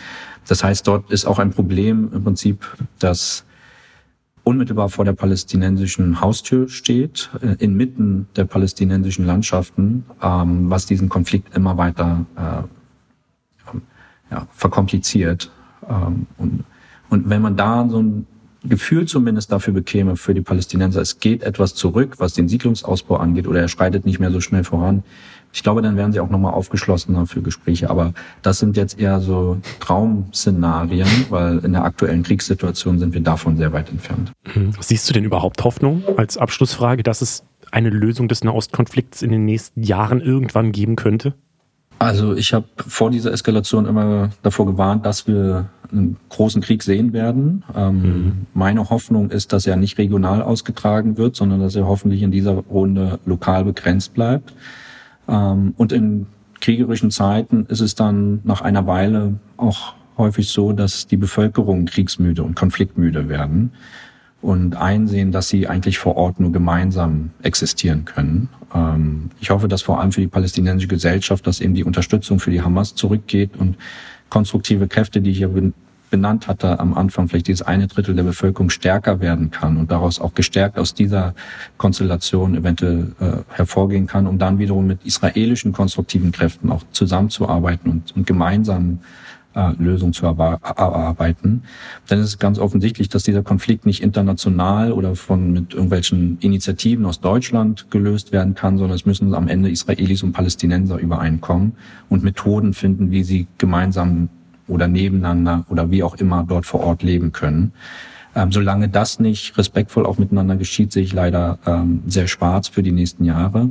Das 0.46 0.62
heißt, 0.62 0.86
dort 0.86 1.10
ist 1.10 1.26
auch 1.26 1.38
ein 1.38 1.50
Problem 1.50 2.10
im 2.12 2.24
Prinzip, 2.24 2.66
dass 2.98 3.44
unmittelbar 4.48 4.88
vor 4.88 5.04
der 5.04 5.12
palästinensischen 5.12 6.22
Haustür 6.22 6.68
steht, 6.70 7.30
äh, 7.42 7.62
inmitten 7.62 8.28
der 8.34 8.44
palästinensischen 8.44 9.26
Landschaften, 9.26 10.06
ähm, 10.22 10.70
was 10.70 10.86
diesen 10.86 11.10
Konflikt 11.10 11.54
immer 11.54 11.76
weiter 11.76 12.24
äh, 12.36 13.72
ja, 14.30 14.46
verkompliziert. 14.52 15.50
Ähm, 15.86 16.26
und, 16.38 16.64
und 17.10 17.28
wenn 17.28 17.42
man 17.42 17.56
da 17.56 17.86
so 17.90 18.00
ein 18.02 18.26
Gefühl 18.64 19.06
zumindest 19.06 19.52
dafür 19.52 19.74
bekäme 19.74 20.16
für 20.16 20.32
die 20.32 20.40
Palästinenser, 20.40 21.02
es 21.02 21.20
geht 21.20 21.42
etwas 21.42 21.74
zurück, 21.74 22.14
was 22.16 22.32
den 22.32 22.48
Siedlungsausbau 22.48 23.16
angeht, 23.16 23.46
oder 23.46 23.60
er 23.60 23.68
schreitet 23.68 24.06
nicht 24.06 24.18
mehr 24.18 24.30
so 24.30 24.40
schnell 24.40 24.64
voran, 24.64 25.02
ich 25.52 25.62
glaube, 25.62 25.82
dann 25.82 25.96
wären 25.96 26.12
sie 26.12 26.20
auch 26.20 26.30
nochmal 26.30 26.52
aufgeschlossener 26.52 27.26
für 27.26 27.42
Gespräche. 27.42 27.90
Aber 27.90 28.12
das 28.42 28.58
sind 28.58 28.76
jetzt 28.76 28.98
eher 28.98 29.20
so 29.20 29.58
Traum-Szenarien, 29.80 31.08
weil 31.30 31.58
in 31.58 31.72
der 31.72 31.84
aktuellen 31.84 32.22
Kriegssituation 32.22 32.98
sind 32.98 33.14
wir 33.14 33.20
davon 33.20 33.56
sehr 33.56 33.72
weit 33.72 33.90
entfernt. 33.90 34.32
Mhm. 34.54 34.72
Siehst 34.80 35.08
du 35.08 35.12
denn 35.12 35.24
überhaupt 35.24 35.64
Hoffnung 35.64 36.02
als 36.16 36.36
Abschlussfrage, 36.36 37.02
dass 37.02 37.22
es 37.22 37.44
eine 37.70 37.90
Lösung 37.90 38.28
des 38.28 38.44
Nahostkonflikts 38.44 39.22
in 39.22 39.30
den 39.30 39.44
nächsten 39.44 39.82
Jahren 39.82 40.20
irgendwann 40.20 40.72
geben 40.72 40.96
könnte? 40.96 41.34
Also 41.98 42.34
ich 42.36 42.54
habe 42.54 42.66
vor 42.76 43.10
dieser 43.10 43.32
Eskalation 43.32 43.86
immer 43.86 44.30
davor 44.42 44.66
gewarnt, 44.66 45.04
dass 45.04 45.26
wir 45.26 45.68
einen 45.90 46.16
großen 46.28 46.62
Krieg 46.62 46.82
sehen 46.82 47.12
werden. 47.12 47.64
Ähm, 47.74 48.02
mhm. 48.02 48.32
Meine 48.54 48.88
Hoffnung 48.90 49.30
ist, 49.30 49.52
dass 49.52 49.66
er 49.66 49.76
nicht 49.76 49.98
regional 49.98 50.42
ausgetragen 50.42 51.16
wird, 51.16 51.34
sondern 51.34 51.60
dass 51.60 51.74
er 51.74 51.86
hoffentlich 51.86 52.22
in 52.22 52.30
dieser 52.30 52.52
Runde 52.52 53.18
lokal 53.24 53.64
begrenzt 53.64 54.14
bleibt. 54.14 54.52
Ähm, 55.28 55.74
und 55.76 55.92
in 55.92 56.26
kriegerischen 56.60 57.10
Zeiten 57.10 57.66
ist 57.66 57.80
es 57.80 57.94
dann 57.94 58.40
nach 58.44 58.62
einer 58.62 58.86
Weile 58.86 59.38
auch 59.56 59.94
häufig 60.16 60.48
so, 60.48 60.72
dass 60.72 61.06
die 61.06 61.16
Bevölkerung 61.16 61.84
kriegsmüde 61.84 62.42
und 62.42 62.56
konfliktmüde 62.56 63.28
werden 63.28 63.72
und 64.40 64.76
einsehen, 64.76 65.32
dass 65.32 65.48
sie 65.48 65.68
eigentlich 65.68 65.98
vor 65.98 66.16
Ort 66.16 66.40
nur 66.40 66.52
gemeinsam 66.52 67.30
existieren 67.42 68.04
können. 68.04 68.48
Ähm, 68.74 69.30
ich 69.40 69.50
hoffe, 69.50 69.68
dass 69.68 69.82
vor 69.82 70.00
allem 70.00 70.12
für 70.12 70.20
die 70.20 70.28
palästinensische 70.28 70.88
Gesellschaft, 70.88 71.46
dass 71.46 71.60
eben 71.60 71.74
die 71.74 71.84
Unterstützung 71.84 72.40
für 72.40 72.50
die 72.50 72.62
Hamas 72.62 72.94
zurückgeht 72.94 73.56
und 73.56 73.76
konstruktive 74.30 74.88
Kräfte, 74.88 75.20
die 75.20 75.32
hier 75.32 75.54
benannt 76.10 76.48
hatte 76.48 76.80
am 76.80 76.94
Anfang, 76.94 77.28
vielleicht 77.28 77.48
dieses 77.48 77.62
eine 77.62 77.86
Drittel 77.86 78.14
der 78.14 78.22
Bevölkerung 78.22 78.70
stärker 78.70 79.20
werden 79.20 79.50
kann 79.50 79.76
und 79.76 79.90
daraus 79.90 80.20
auch 80.20 80.34
gestärkt 80.34 80.78
aus 80.78 80.94
dieser 80.94 81.34
Konstellation 81.76 82.54
eventuell 82.54 83.12
äh, 83.20 83.54
hervorgehen 83.54 84.06
kann, 84.06 84.26
um 84.26 84.38
dann 84.38 84.58
wiederum 84.58 84.86
mit 84.86 85.04
israelischen 85.04 85.72
konstruktiven 85.72 86.32
Kräften 86.32 86.70
auch 86.70 86.82
zusammenzuarbeiten 86.92 87.90
und, 87.90 88.16
und 88.16 88.26
gemeinsam 88.26 89.00
äh, 89.54 89.72
Lösungen 89.78 90.12
zu 90.12 90.26
erarbeiten. 90.26 91.62
Denn 92.08 92.20
es 92.20 92.26
ist 92.26 92.38
ganz 92.38 92.58
offensichtlich, 92.58 93.08
dass 93.08 93.22
dieser 93.22 93.42
Konflikt 93.42 93.86
nicht 93.86 94.02
international 94.02 94.92
oder 94.92 95.16
von 95.16 95.52
mit 95.52 95.74
irgendwelchen 95.74 96.38
Initiativen 96.40 97.04
aus 97.04 97.20
Deutschland 97.20 97.90
gelöst 97.90 98.30
werden 98.30 98.54
kann, 98.54 98.78
sondern 98.78 98.94
es 98.94 99.06
müssen 99.06 99.34
am 99.34 99.48
Ende 99.48 99.70
Israelis 99.70 100.22
und 100.22 100.32
Palästinenser 100.32 100.98
übereinkommen 100.98 101.72
und 102.08 102.22
Methoden 102.22 102.72
finden, 102.72 103.10
wie 103.10 103.24
sie 103.24 103.46
gemeinsam 103.58 104.28
oder 104.68 104.86
nebeneinander 104.86 105.64
oder 105.68 105.90
wie 105.90 106.02
auch 106.02 106.14
immer 106.16 106.44
dort 106.46 106.66
vor 106.66 106.80
Ort 106.80 107.02
leben 107.02 107.32
können. 107.32 107.72
Ähm, 108.34 108.52
solange 108.52 108.88
das 108.88 109.18
nicht 109.18 109.56
respektvoll 109.58 110.06
auch 110.06 110.18
miteinander 110.18 110.56
geschieht, 110.56 110.92
sehe 110.92 111.02
ich 111.02 111.12
leider 111.12 111.58
ähm, 111.66 112.02
sehr 112.06 112.28
schwarz 112.28 112.68
für 112.68 112.82
die 112.82 112.92
nächsten 112.92 113.24
Jahre. 113.24 113.70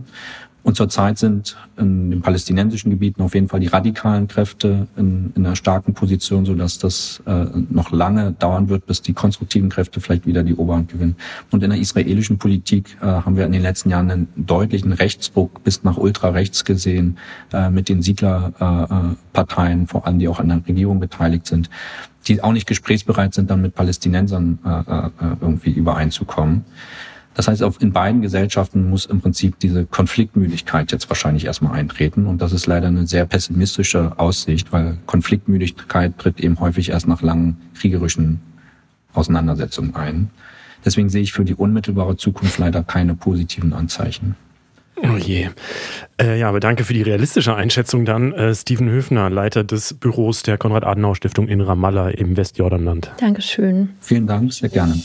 Und 0.67 0.75
zurzeit 0.75 1.17
sind 1.17 1.55
in 1.77 2.11
den 2.11 2.21
palästinensischen 2.21 2.91
Gebieten 2.91 3.21
auf 3.21 3.33
jeden 3.33 3.47
Fall 3.47 3.61
die 3.61 3.67
radikalen 3.67 4.27
Kräfte 4.27 4.87
in, 4.97 5.31
in 5.33 5.45
einer 5.45 5.55
starken 5.55 5.93
Position, 5.93 6.45
so 6.45 6.55
dass 6.55 6.77
das 6.77 7.23
äh, 7.25 7.45
noch 7.69 7.93
lange 7.93 8.33
dauern 8.33 8.67
wird, 8.67 8.85
bis 8.85 9.01
die 9.01 9.13
konstruktiven 9.13 9.69
Kräfte 9.69 10.01
vielleicht 10.01 10.27
wieder 10.27 10.43
die 10.43 10.55
Oberhand 10.55 10.89
gewinnen. 10.89 11.15
Und 11.51 11.63
in 11.63 11.69
der 11.69 11.79
israelischen 11.79 12.37
Politik 12.37 12.97
äh, 12.99 13.05
haben 13.05 13.37
wir 13.37 13.45
in 13.45 13.53
den 13.53 13.61
letzten 13.61 13.91
Jahren 13.91 14.11
einen 14.11 14.27
deutlichen 14.35 14.91
Rechtsdruck 14.91 15.63
bis 15.63 15.85
nach 15.85 15.95
ultrarechts 15.95 16.65
gesehen, 16.65 17.17
äh, 17.53 17.69
mit 17.69 17.87
den 17.87 18.01
Siedlerparteien, 18.01 19.83
äh, 19.83 19.87
vor 19.87 20.05
allem 20.05 20.19
die 20.19 20.27
auch 20.27 20.41
an 20.41 20.49
der 20.49 20.61
Regierung 20.67 20.99
beteiligt 20.99 21.47
sind, 21.47 21.69
die 22.27 22.43
auch 22.43 22.51
nicht 22.51 22.67
gesprächsbereit 22.67 23.33
sind, 23.33 23.49
dann 23.49 23.61
mit 23.61 23.73
Palästinensern 23.73 24.59
äh, 24.65 24.69
äh, 24.69 25.09
irgendwie 25.39 25.71
übereinzukommen. 25.71 26.65
Das 27.37 27.47
heißt, 27.47 27.61
in 27.81 27.93
beiden 27.93 28.23
Gesellschaften 28.23 28.89
muss 28.89 29.05
im 29.05 29.21
Prinzip 29.21 29.59
diese 29.59 29.85
Konfliktmüdigkeit 29.85 30.91
jetzt 30.91 31.07
wahrscheinlich 31.07 31.45
erstmal 31.45 31.73
eintreten. 31.73 32.25
Und 32.25 32.41
das 32.41 32.51
ist 32.51 32.65
leider 32.65 32.87
eine 32.87 33.05
sehr 33.05 33.27
pessimistische 33.27 34.17
Aussicht, 34.17 34.73
weil 34.73 34.97
Konfliktmüdigkeit 35.05 36.17
tritt 36.17 36.39
eben 36.39 36.59
häufig 36.59 36.89
erst 36.89 37.07
nach 37.07 37.21
langen 37.21 37.57
kriegerischen 37.75 38.39
Auseinandersetzungen 39.13 39.95
ein. 39.95 40.31
Deswegen 40.83 41.09
sehe 41.09 41.21
ich 41.21 41.31
für 41.31 41.45
die 41.45 41.53
unmittelbare 41.53 42.17
Zukunft 42.17 42.57
leider 42.57 42.81
keine 42.81 43.13
positiven 43.13 43.71
Anzeichen. 43.71 44.35
Oh 45.03 45.17
je. 45.17 45.49
Äh, 46.19 46.39
ja, 46.39 46.49
aber 46.49 46.59
danke 46.59 46.85
für 46.85 46.95
die 46.95 47.03
realistische 47.03 47.55
Einschätzung 47.55 48.03
dann. 48.03 48.33
Äh, 48.33 48.55
Steven 48.55 48.89
Höfner, 48.89 49.29
Leiter 49.29 49.63
des 49.63 49.93
Büros 49.93 50.41
der 50.41 50.57
Konrad-Adenauer-Stiftung 50.57 51.47
in 51.47 51.61
Ramallah 51.61 52.09
im 52.09 52.35
Westjordanland. 52.35 53.11
Dankeschön. 53.19 53.89
Vielen 54.01 54.25
Dank, 54.25 54.51
sehr 54.53 54.69
gerne. 54.69 54.95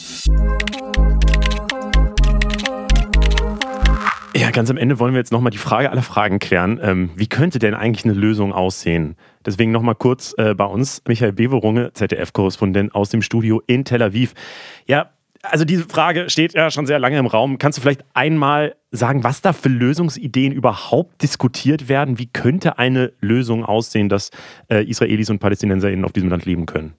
Ganz 4.53 4.71
am 4.71 4.77
Ende 4.77 4.99
wollen 4.99 5.15
wir 5.15 5.19
jetzt 5.19 5.33
nochmal 5.33 5.51
die 5.51 5.59
Frage 5.59 5.91
aller 5.91 6.03
Fragen 6.03 6.39
klären. 6.39 6.81
Ähm, 6.83 7.11
wie 7.15 7.27
könnte 7.27 7.59
denn 7.59 7.75
eigentlich 7.75 8.05
eine 8.05 8.15
Lösung 8.15 8.53
aussehen? 8.53 9.17
Deswegen 9.45 9.73
nochmal 9.73 9.95
kurz 9.95 10.35
äh, 10.39 10.55
bei 10.55 10.65
uns 10.65 11.03
Michael 11.07 11.33
Beverunge, 11.33 11.93
ZDF-Korrespondent 11.93 12.95
aus 12.95 13.11
dem 13.11 13.23
Studio 13.23 13.63
in 13.67 13.85
Tel 13.85 14.03
Aviv. 14.03 14.35
Ja, 14.87 15.11
also 15.43 15.65
diese 15.65 15.85
Frage 15.85 16.31
steht 16.31 16.55
ja 16.55 16.71
schon 16.71 16.87
sehr 16.87 16.99
lange 16.99 17.19
im 17.19 17.27
Raum. 17.27 17.59
Kannst 17.59 17.79
du 17.79 17.83
vielleicht 17.83 18.05
einmal 18.15 18.77
sagen, 18.93 19.25
was 19.25 19.41
da 19.41 19.53
für 19.53 19.69
Lösungsideen 19.69 20.53
überhaupt 20.53 21.23
diskutiert 21.23 21.89
werden? 21.89 22.19
Wie 22.19 22.27
könnte 22.27 22.79
eine 22.79 23.13
Lösung 23.21 23.65
aussehen, 23.65 24.09
dass 24.09 24.31
äh, 24.69 24.85
Israelis 24.85 25.31
und 25.31 25.41
PalästinenserInnen 25.41 26.05
auf 26.05 26.13
diesem 26.13 26.29
Land 26.29 26.45
leben 26.45 26.67
können? 26.67 26.95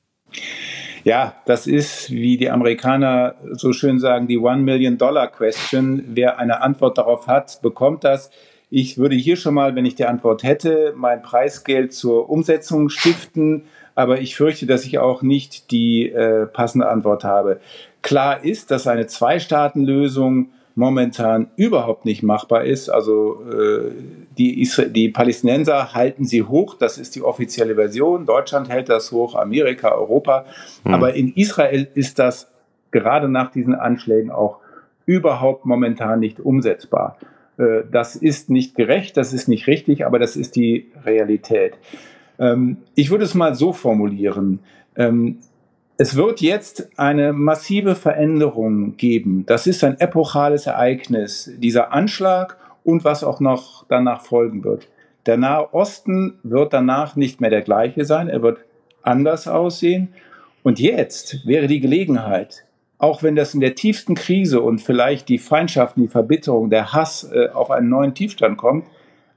Ja, 1.03 1.35
das 1.45 1.67
ist, 1.67 2.11
wie 2.11 2.37
die 2.37 2.49
Amerikaner 2.49 3.35
so 3.51 3.73
schön 3.73 3.99
sagen, 3.99 4.27
die 4.27 4.37
One 4.37 4.61
Million 4.61 4.97
Dollar 4.97 5.27
Question. 5.27 6.03
Wer 6.07 6.39
eine 6.39 6.61
Antwort 6.61 6.97
darauf 6.97 7.27
hat, 7.27 7.61
bekommt 7.61 8.05
das. 8.05 8.31
Ich 8.69 8.97
würde 8.97 9.15
hier 9.15 9.35
schon 9.35 9.53
mal, 9.53 9.75
wenn 9.75 9.85
ich 9.85 9.95
die 9.95 10.05
Antwort 10.05 10.43
hätte, 10.43 10.93
mein 10.95 11.21
Preisgeld 11.21 11.93
zur 11.93 12.29
Umsetzung 12.29 12.89
stiften. 12.89 13.65
Aber 13.95 14.21
ich 14.21 14.35
fürchte, 14.35 14.65
dass 14.65 14.85
ich 14.85 14.97
auch 14.97 15.21
nicht 15.21 15.71
die 15.71 16.09
äh, 16.09 16.45
passende 16.47 16.87
Antwort 16.89 17.25
habe. 17.25 17.59
Klar 18.01 18.43
ist, 18.43 18.71
dass 18.71 18.87
eine 18.87 19.05
Zwei-Staaten-Lösung 19.05 20.49
momentan 20.75 21.47
überhaupt 21.55 22.05
nicht 22.05 22.23
machbar 22.23 22.63
ist. 22.63 22.89
Also 22.89 23.43
äh, 23.51 23.91
die, 24.37 24.67
die 24.89 25.09
Palästinenser 25.09 25.93
halten 25.93 26.25
sie 26.25 26.43
hoch, 26.43 26.75
das 26.75 26.97
ist 26.97 27.15
die 27.15 27.21
offizielle 27.21 27.75
Version. 27.75 28.25
Deutschland 28.25 28.69
hält 28.69 28.89
das 28.89 29.11
hoch, 29.11 29.35
Amerika, 29.35 29.91
Europa. 29.91 30.45
Mhm. 30.83 30.93
Aber 30.93 31.13
in 31.13 31.33
Israel 31.33 31.87
ist 31.93 32.19
das 32.19 32.51
gerade 32.91 33.29
nach 33.29 33.51
diesen 33.51 33.75
Anschlägen 33.75 34.31
auch 34.31 34.59
überhaupt 35.05 35.65
momentan 35.65 36.19
nicht 36.19 36.39
umsetzbar. 36.39 37.17
Äh, 37.57 37.83
das 37.91 38.15
ist 38.15 38.49
nicht 38.49 38.75
gerecht, 38.75 39.17
das 39.17 39.33
ist 39.33 39.47
nicht 39.47 39.67
richtig, 39.67 40.05
aber 40.05 40.19
das 40.19 40.35
ist 40.35 40.55
die 40.55 40.91
Realität. 41.05 41.73
Ähm, 42.39 42.77
ich 42.95 43.11
würde 43.11 43.25
es 43.25 43.35
mal 43.35 43.53
so 43.53 43.73
formulieren. 43.73 44.59
Ähm, 44.95 45.37
es 45.97 46.15
wird 46.15 46.41
jetzt 46.41 46.89
eine 46.97 47.33
massive 47.33 47.95
Veränderung 47.95 48.97
geben. 48.97 49.45
Das 49.45 49.67
ist 49.67 49.83
ein 49.83 49.99
epochales 49.99 50.65
Ereignis, 50.65 51.51
dieser 51.57 51.93
Anschlag 51.93 52.57
und 52.83 53.03
was 53.03 53.23
auch 53.23 53.39
noch 53.39 53.85
danach 53.87 54.21
folgen 54.21 54.63
wird. 54.63 54.87
Der 55.25 55.37
Nahe 55.37 55.73
Osten 55.73 56.39
wird 56.43 56.73
danach 56.73 57.15
nicht 57.15 57.41
mehr 57.41 57.49
der 57.49 57.61
gleiche 57.61 58.05
sein, 58.05 58.27
er 58.27 58.41
wird 58.41 58.59
anders 59.03 59.47
aussehen. 59.47 60.13
Und 60.63 60.79
jetzt 60.79 61.45
wäre 61.45 61.67
die 61.67 61.79
Gelegenheit, 61.79 62.65
auch 62.97 63.21
wenn 63.21 63.35
das 63.35 63.53
in 63.53 63.59
der 63.59 63.75
tiefsten 63.75 64.15
Krise 64.15 64.61
und 64.61 64.79
vielleicht 64.79 65.29
die 65.29 65.37
Feindschaften, 65.37 66.01
die 66.01 66.07
Verbitterung, 66.07 66.69
der 66.69 66.93
Hass 66.93 67.29
äh, 67.31 67.49
auf 67.49 67.69
einen 67.69 67.89
neuen 67.89 68.13
Tiefstand 68.13 68.57
kommt, 68.57 68.85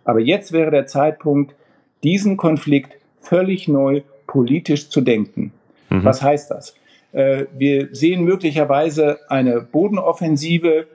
aber 0.04 0.20
jetzt 0.20 0.52
wäre 0.52 0.70
der 0.70 0.86
Zeitpunkt, 0.86 1.54
diesen 2.02 2.36
Konflikt 2.36 2.96
völlig 3.20 3.68
neu 3.68 4.02
politisch 4.26 4.88
zu 4.88 5.00
denken. 5.00 5.52
Mhm. 5.90 6.04
Was 6.04 6.22
heißt 6.22 6.50
das? 6.50 6.74
Äh, 7.12 7.46
wir 7.56 7.88
sehen 7.92 8.24
möglicherweise 8.24 9.18
eine 9.28 9.60
Bodenoffensive 9.60 10.86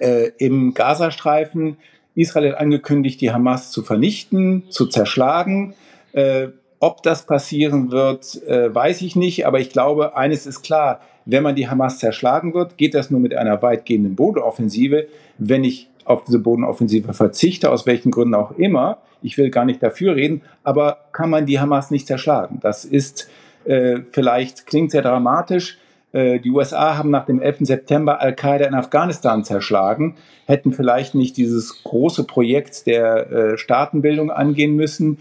äh, 0.00 0.30
im 0.38 0.74
Gazastreifen. 0.74 1.76
Israel 2.14 2.52
hat 2.52 2.60
angekündigt, 2.60 3.20
die 3.20 3.30
Hamas 3.30 3.70
zu 3.70 3.82
vernichten, 3.82 4.64
zu 4.70 4.86
zerschlagen. 4.86 5.74
Äh, 6.12 6.48
ob 6.78 7.02
das 7.02 7.26
passieren 7.26 7.90
wird, 7.90 8.42
äh, 8.46 8.74
weiß 8.74 9.02
ich 9.02 9.14
nicht. 9.14 9.46
Aber 9.46 9.60
ich 9.60 9.70
glaube, 9.70 10.16
eines 10.16 10.46
ist 10.46 10.62
klar. 10.62 11.00
Wenn 11.26 11.42
man 11.42 11.54
die 11.54 11.68
Hamas 11.68 11.98
zerschlagen 11.98 12.54
wird, 12.54 12.78
geht 12.78 12.94
das 12.94 13.10
nur 13.10 13.20
mit 13.20 13.34
einer 13.34 13.60
weitgehenden 13.62 14.16
Bodenoffensive. 14.16 15.06
Wenn 15.38 15.64
ich 15.64 15.88
auf 16.04 16.24
diese 16.24 16.38
Bodenoffensive 16.38 17.12
verzichte, 17.12 17.70
aus 17.70 17.86
welchen 17.86 18.10
Gründen 18.10 18.34
auch 18.34 18.52
immer, 18.52 18.98
ich 19.22 19.36
will 19.36 19.50
gar 19.50 19.66
nicht 19.66 19.82
dafür 19.82 20.16
reden, 20.16 20.42
aber 20.64 20.98
kann 21.12 21.30
man 21.30 21.46
die 21.46 21.60
Hamas 21.60 21.90
nicht 21.90 22.06
zerschlagen. 22.06 22.58
Das 22.62 22.84
ist 22.84 23.28
äh, 23.64 24.00
vielleicht, 24.10 24.66
klingt 24.66 24.90
sehr 24.90 25.02
dramatisch, 25.02 25.78
äh, 26.12 26.40
die 26.40 26.50
USA 26.50 26.96
haben 26.96 27.10
nach 27.10 27.26
dem 27.26 27.40
11. 27.40 27.58
September 27.60 28.20
Al-Qaida 28.20 28.66
in 28.66 28.74
Afghanistan 28.74 29.44
zerschlagen, 29.44 30.16
hätten 30.46 30.72
vielleicht 30.72 31.14
nicht 31.14 31.36
dieses 31.36 31.82
große 31.84 32.24
Projekt 32.24 32.86
der 32.86 33.30
äh, 33.30 33.58
Staatenbildung 33.58 34.30
angehen 34.30 34.76
müssen, 34.76 35.18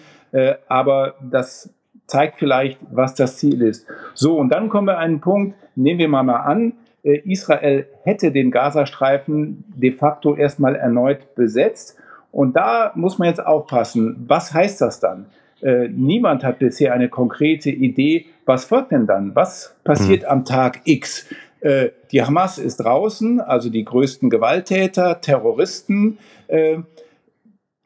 aber 0.67 1.15
das 1.27 1.73
zeigt 2.05 2.37
vielleicht, 2.37 2.77
was 2.91 3.15
das 3.15 3.37
Ziel 3.37 3.63
ist. 3.63 3.87
So, 4.13 4.37
und 4.37 4.49
dann 4.49 4.69
kommen 4.69 4.85
wir 4.85 4.99
an 4.99 5.03
einen 5.05 5.21
Punkt, 5.21 5.55
nehmen 5.75 5.97
wir 5.97 6.07
mal 6.07 6.21
mal 6.21 6.41
an, 6.41 6.73
Israel 7.01 7.87
hätte 8.03 8.31
den 8.31 8.51
Gazastreifen 8.51 9.63
de 9.75 9.91
facto 9.91 10.35
erstmal 10.35 10.75
erneut 10.75 11.33
besetzt. 11.33 11.97
Und 12.31 12.55
da 12.55 12.91
muss 12.93 13.17
man 13.17 13.27
jetzt 13.27 13.43
aufpassen, 13.43 14.23
was 14.27 14.53
heißt 14.53 14.81
das 14.81 14.99
dann? 14.99 15.25
Äh, 15.61 15.89
niemand 15.89 16.43
hat 16.43 16.59
bisher 16.59 16.93
eine 16.93 17.09
konkrete 17.09 17.69
Idee, 17.69 18.25
was 18.45 18.65
folgt 18.65 18.91
denn 18.91 19.05
dann? 19.05 19.35
Was 19.35 19.75
passiert 19.83 20.23
mhm. 20.23 20.29
am 20.29 20.45
Tag 20.45 20.81
X? 20.85 21.27
Äh, 21.61 21.89
die 22.11 22.23
Hamas 22.23 22.57
ist 22.57 22.77
draußen, 22.77 23.41
also 23.41 23.69
die 23.69 23.83
größten 23.83 24.29
Gewalttäter, 24.29 25.21
Terroristen. 25.21 26.17
Äh, 26.47 26.79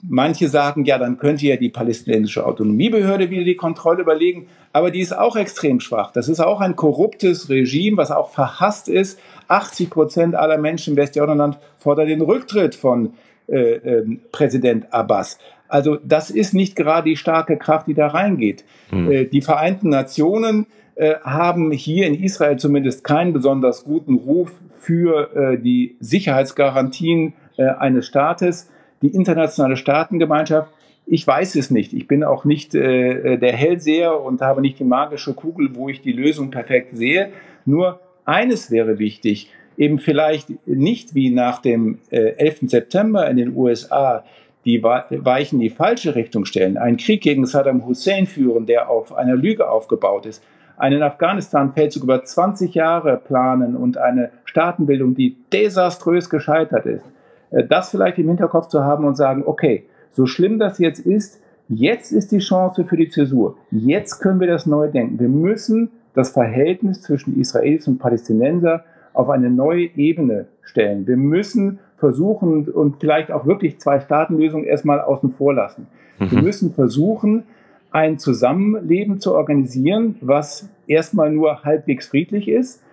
manche 0.02 0.48
sagen, 0.50 0.86
ja, 0.86 0.98
dann 0.98 1.18
könnte 1.18 1.48
ja 1.48 1.56
die 1.56 1.70
palästinensische 1.70 2.46
Autonomiebehörde 2.46 3.30
wieder 3.30 3.44
die 3.44 3.56
Kontrolle 3.56 4.02
überlegen, 4.02 4.48
aber 4.74 4.92
die 4.92 5.00
ist 5.00 5.18
auch 5.18 5.36
extrem 5.36 5.80
schwach. 5.80 6.12
Das 6.12 6.30
ist 6.30 6.40
auch 6.40 6.62
ein 6.62 6.76
korruptes 6.76 7.50
Regime, 7.50 7.98
was 7.98 8.12
auch 8.12 8.30
verhasst 8.30 8.90
ist. 8.90 9.20
80 9.48 9.90
Prozent 9.90 10.36
aller 10.36 10.58
Menschen 10.58 10.94
im 10.94 10.98
Westjordanland 10.98 11.58
fordern 11.78 12.08
den 12.08 12.22
Rücktritt 12.22 12.76
von 12.76 13.14
äh, 13.48 13.74
äh, 13.74 14.18
Präsident 14.32 14.94
Abbas. 14.94 15.38
Also 15.74 15.98
das 16.04 16.30
ist 16.30 16.54
nicht 16.54 16.76
gerade 16.76 17.10
die 17.10 17.18
starke 17.18 17.58
Kraft, 17.58 17.88
die 17.88 17.96
da 17.96 18.06
reingeht. 18.06 18.64
Mhm. 18.92 19.30
Die 19.32 19.42
Vereinten 19.42 19.90
Nationen 19.90 20.68
äh, 20.94 21.16
haben 21.24 21.72
hier 21.72 22.06
in 22.06 22.14
Israel 22.14 22.58
zumindest 22.58 23.04
keinen 23.04 23.34
besonders 23.34 23.84
guten 23.84 24.14
Ruf 24.14 24.52
für 24.78 25.36
äh, 25.36 25.58
die 25.58 25.96
Sicherheitsgarantien 26.00 27.34
eines 27.58 28.08
Staates. 28.08 28.72
Die 29.04 29.10
internationale 29.10 29.78
Staatengemeinschaft, 29.78 30.72
ich 31.06 31.26
weiß 31.26 31.54
es 31.54 31.70
nicht. 31.70 31.94
Ich 31.94 32.08
bin 32.08 32.24
auch 32.24 32.46
nicht 32.46 32.74
der 32.74 33.54
Hellseher 33.54 34.20
und 34.20 34.42
habe 34.42 34.60
nicht 34.62 34.80
die 34.80 34.84
magische 34.84 35.36
Kugel, 35.36 35.76
wo 35.76 35.88
ich 35.88 36.02
die 36.02 36.14
Lösung 36.14 36.50
perfekt 36.50 36.98
sehe. 36.98 37.30
Nur 37.66 38.00
eines 38.26 38.72
wäre 38.72 38.98
wichtig, 38.98 39.52
eben 39.78 40.00
vielleicht 40.00 40.48
nicht 40.68 41.16
wie 41.16 41.30
nach 41.30 41.62
dem 41.62 42.00
äh, 42.10 42.36
11. 42.38 42.62
September 42.64 43.30
in 43.30 43.38
den 43.38 43.56
USA 43.56 44.24
die 44.66 44.82
Weichen 44.82 45.56
in 45.56 45.62
die 45.62 45.70
falsche 45.70 46.16
Richtung 46.16 46.46
stellen, 46.46 46.78
einen 46.78 46.98
Krieg 46.98 47.22
gegen 47.22 47.46
Saddam 47.46 47.86
Hussein 47.86 48.26
führen, 48.28 48.66
der 48.66 48.90
auf 48.90 49.14
einer 49.14 49.36
Lüge 49.36 49.70
aufgebaut 49.70 50.26
ist, 50.26 50.42
einen 50.78 51.04
Afghanistan-Feldzug 51.04 52.04
über 52.04 52.24
20 52.24 52.74
Jahre 52.74 53.18
planen 53.18 53.76
und 53.76 53.98
eine 53.98 54.32
Staatenbildung, 54.46 55.16
die 55.16 55.38
desaströs 55.52 56.30
gescheitert 56.30 56.86
ist, 56.86 57.06
äh, 57.52 57.64
das 57.66 57.92
vielleicht 57.92 58.18
im 58.18 58.28
Hinterkopf 58.28 58.68
zu 58.68 58.84
haben 58.84 59.06
und 59.06 59.16
sagen, 59.16 59.44
okay, 59.46 59.86
so 60.12 60.26
schlimm 60.26 60.60
das 60.60 60.80
jetzt 60.80 61.00
ist, 61.00 61.42
jetzt 61.70 62.12
ist 62.12 62.32
die 62.32 62.40
Chance 62.40 62.86
für 62.86 62.98
die 62.98 63.10
Zäsur. 63.10 63.58
Jetzt 63.72 64.20
können 64.20 64.40
wir 64.40 64.48
das 64.48 64.66
neu 64.66 64.90
denken. 64.90 65.20
Wir 65.20 65.30
müssen 65.30 65.92
das 66.14 66.32
Verhältnis 66.32 67.02
zwischen 67.02 67.40
Israelis 67.40 67.88
und 67.88 67.98
Palästinenser 67.98 68.84
auf 69.14 69.30
eine 69.30 69.50
neue 69.50 69.86
Ebene 69.96 70.48
stellen. 70.62 71.08
Wir 71.08 71.18
müssen 71.18 71.80
versuchen 72.04 72.68
und 72.68 72.98
vielleicht 73.00 73.32
auch 73.32 73.46
wirklich 73.46 73.80
zwei 73.80 74.02
Staatenlösungen 74.02 74.66
erstmal 74.66 75.00
außen 75.00 75.36
vor 75.38 75.54
lassen. 75.54 75.88
Mhm. 76.20 76.32
Wir 76.32 76.42
müssen 76.42 76.74
versuchen, 76.74 77.44
ein 77.92 78.20
Zusammenleben 78.20 79.22
zu 79.22 79.34
organisieren, 79.34 80.18
was 80.20 80.68
erstmal 80.86 81.32
nur 81.32 81.64
halbwegs 81.64 82.08
friedlich 82.08 82.50
ist. 82.50 82.84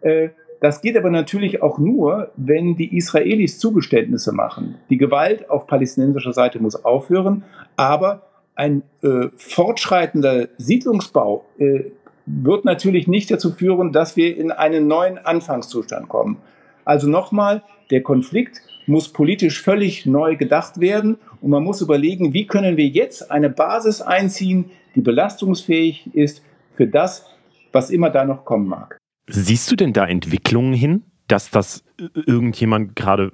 Äh, 0.00 0.30
das 0.60 0.80
geht 0.80 0.96
aber 0.96 1.10
natürlich 1.10 1.62
auch 1.62 1.78
nur, 1.78 2.32
wenn 2.36 2.74
die 2.74 2.96
Israelis 2.96 3.60
Zugeständnisse 3.60 4.32
machen. 4.32 4.74
Die 4.90 4.96
Gewalt 4.96 5.48
auf 5.48 5.68
palästinensischer 5.68 6.32
Seite 6.32 6.58
muss 6.58 6.84
aufhören, 6.84 7.44
aber 7.76 8.22
ein 8.56 8.82
äh, 9.04 9.28
fortschreitender 9.36 10.48
Siedlungsbau 10.58 11.44
äh, 11.58 11.84
wird 12.24 12.64
natürlich 12.64 13.06
nicht 13.06 13.30
dazu 13.30 13.52
führen, 13.52 13.92
dass 13.92 14.16
wir 14.16 14.36
in 14.36 14.50
einen 14.50 14.88
neuen 14.88 15.18
Anfangszustand 15.18 16.08
kommen. 16.08 16.38
Also 16.84 17.08
nochmal, 17.08 17.62
der 17.90 18.02
Konflikt 18.02 18.62
muss 18.86 19.12
politisch 19.12 19.62
völlig 19.62 20.06
neu 20.06 20.36
gedacht 20.36 20.80
werden 20.80 21.18
und 21.40 21.50
man 21.50 21.62
muss 21.62 21.80
überlegen, 21.80 22.32
wie 22.32 22.46
können 22.46 22.76
wir 22.76 22.86
jetzt 22.86 23.30
eine 23.30 23.50
Basis 23.50 24.00
einziehen, 24.00 24.70
die 24.94 25.00
belastungsfähig 25.00 26.08
ist 26.14 26.42
für 26.76 26.86
das, 26.86 27.26
was 27.72 27.90
immer 27.90 28.10
da 28.10 28.24
noch 28.24 28.44
kommen 28.44 28.68
mag. 28.68 28.98
Siehst 29.28 29.70
du 29.70 29.76
denn 29.76 29.92
da 29.92 30.06
Entwicklungen 30.06 30.72
hin, 30.72 31.02
dass 31.26 31.50
das 31.50 31.84
irgendjemand 32.14 32.94
gerade 32.94 33.32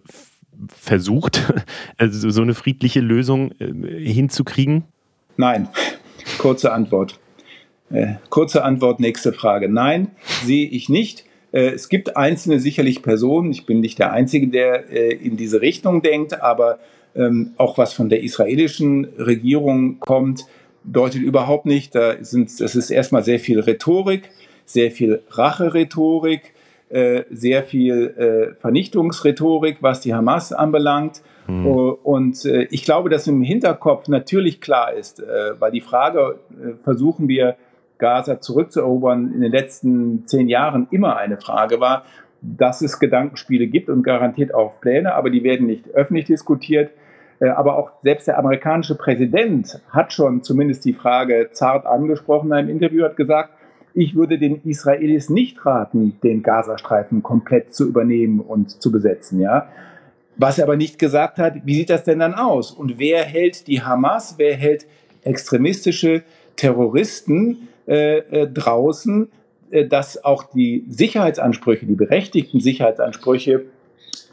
versucht, 0.69 1.53
also 1.99 2.31
so 2.31 2.43
eine 2.43 2.55
friedliche 2.55 3.01
Lösung 3.01 3.53
äh, 3.59 4.13
hinzukriegen? 4.13 4.85
Nein, 5.37 5.69
kurze 6.39 6.73
Antwort. 6.73 7.19
Äh, 7.91 8.15
kurze 8.31 8.65
Antwort, 8.65 9.01
nächste 9.01 9.33
Frage. 9.33 9.69
Nein, 9.69 10.13
sehe 10.45 10.67
ich 10.67 10.89
nicht. 10.89 11.25
Äh, 11.53 11.71
es 11.71 11.89
gibt 11.89 12.17
einzelne 12.17 12.59
sicherlich 12.59 13.03
Personen, 13.03 13.53
ich 13.53 13.67
bin 13.67 13.81
nicht 13.81 13.99
der 13.99 14.13
Einzige, 14.13 14.49
der 14.49 14.91
äh, 14.91 15.15
in 15.15 15.37
diese 15.37 15.61
Richtung 15.61 16.03
denkt, 16.03 16.43
aber 16.43 16.79
ähm, 17.15 17.53
auch 17.59 17.79
was 17.79 17.93
von 17.93 18.09
der 18.09 18.23
israelischen 18.23 19.05
Regierung 19.19 20.01
kommt, 20.01 20.47
deutet 20.83 21.23
überhaupt 21.23 21.67
nicht. 21.67 21.95
Da 21.95 22.17
sind, 22.23 22.59
das 22.61 22.75
ist 22.75 22.91
erstmal 22.91 23.23
sehr 23.23 23.39
viel 23.39 23.61
Rhetorik, 23.61 24.31
sehr 24.65 24.91
viel 24.91 25.23
Racherhetorik, 25.31 26.55
äh, 26.89 27.23
sehr 27.31 27.63
viel 27.63 28.57
Vernichtungsrhetorik, 28.61 29.79
was 29.81 30.01
die 30.01 30.15
Hamas 30.15 30.53
anbelangt. 30.53 31.23
Mhm. 31.47 31.67
Und 31.67 32.45
ich 32.45 32.85
glaube, 32.85 33.11
dass 33.11 33.27
im 33.27 33.43
Hinterkopf 33.43 34.09
natürlich 34.09 34.61
klar 34.61 34.93
ist, 34.93 35.23
weil 35.59 35.73
die 35.73 35.81
Frage, 35.81 36.39
versuchen 36.85 37.29
wir 37.29 37.57
Gaza 38.03 38.41
zurückzuerobern 38.41 39.33
in 39.33 39.43
den 39.43 39.53
letzten 39.53 40.27
zehn 40.27 40.49
Jahren 40.49 40.89
immer 40.91 41.17
eine 41.17 41.37
Frage 41.37 41.79
war, 41.79 42.05
dass 42.41 42.83
es 42.83 42.99
Gedankenspiele 42.99 43.69
gibt 43.69 43.89
und 43.89 44.03
garantiert 44.03 44.53
auch 44.53 44.81
Pläne, 44.81 45.15
aber 45.15 45.31
die 45.31 45.45
werden 45.45 45.69
nicht 45.69 45.89
öffentlich 45.95 46.25
diskutiert. 46.25 46.91
Äh, 47.39 47.51
aber 47.51 47.79
auch 47.79 47.93
selbst 48.03 48.27
der 48.27 48.41
amerikanische 48.41 48.97
Präsident 48.97 49.81
hat 49.89 50.13
schon 50.13 50.43
zumindest 50.43 50.85
die 50.85 50.95
Frage 50.95 51.51
zart 51.53 51.87
angesprochen 51.87 52.49
in 52.49 52.53
einem 52.55 52.69
Interview, 52.71 53.05
hat 53.05 53.17
gesagt, 53.17 53.51
ich 53.95 54.17
würde 54.17 54.37
den 54.37 54.63
Israelis 54.65 55.31
nicht 55.31 55.65
raten, 55.65 56.19
den 56.25 56.43
Gazastreifen 56.43 57.23
komplett 57.23 57.73
zu 57.73 57.87
übernehmen 57.87 58.41
und 58.41 58.83
zu 58.83 58.91
besetzen. 58.91 59.39
Ja? 59.39 59.69
Was 60.37 60.59
er 60.59 60.65
aber 60.65 60.77
nicht 60.77 60.99
gesagt 60.99 61.39
hat, 61.39 61.55
wie 61.67 61.75
sieht 61.77 61.91
das 61.91 62.03
denn 62.03 62.19
dann 62.19 62.35
aus? 62.35 62.73
Und 62.73 62.99
wer 62.99 63.23
hält 63.23 63.69
die 63.69 63.83
Hamas, 63.83 64.35
wer 64.39 64.57
hält 64.57 64.87
extremistische 65.23 66.23
Terroristen 66.57 67.69
äh, 67.87 68.19
äh, 68.19 68.49
draußen, 68.49 69.29
äh, 69.71 69.87
dass 69.87 70.23
auch 70.25 70.45
die 70.45 70.85
Sicherheitsansprüche, 70.89 71.87
die 71.87 71.95
berechtigten 71.95 72.61
Sicherheitsansprüche 72.61 73.65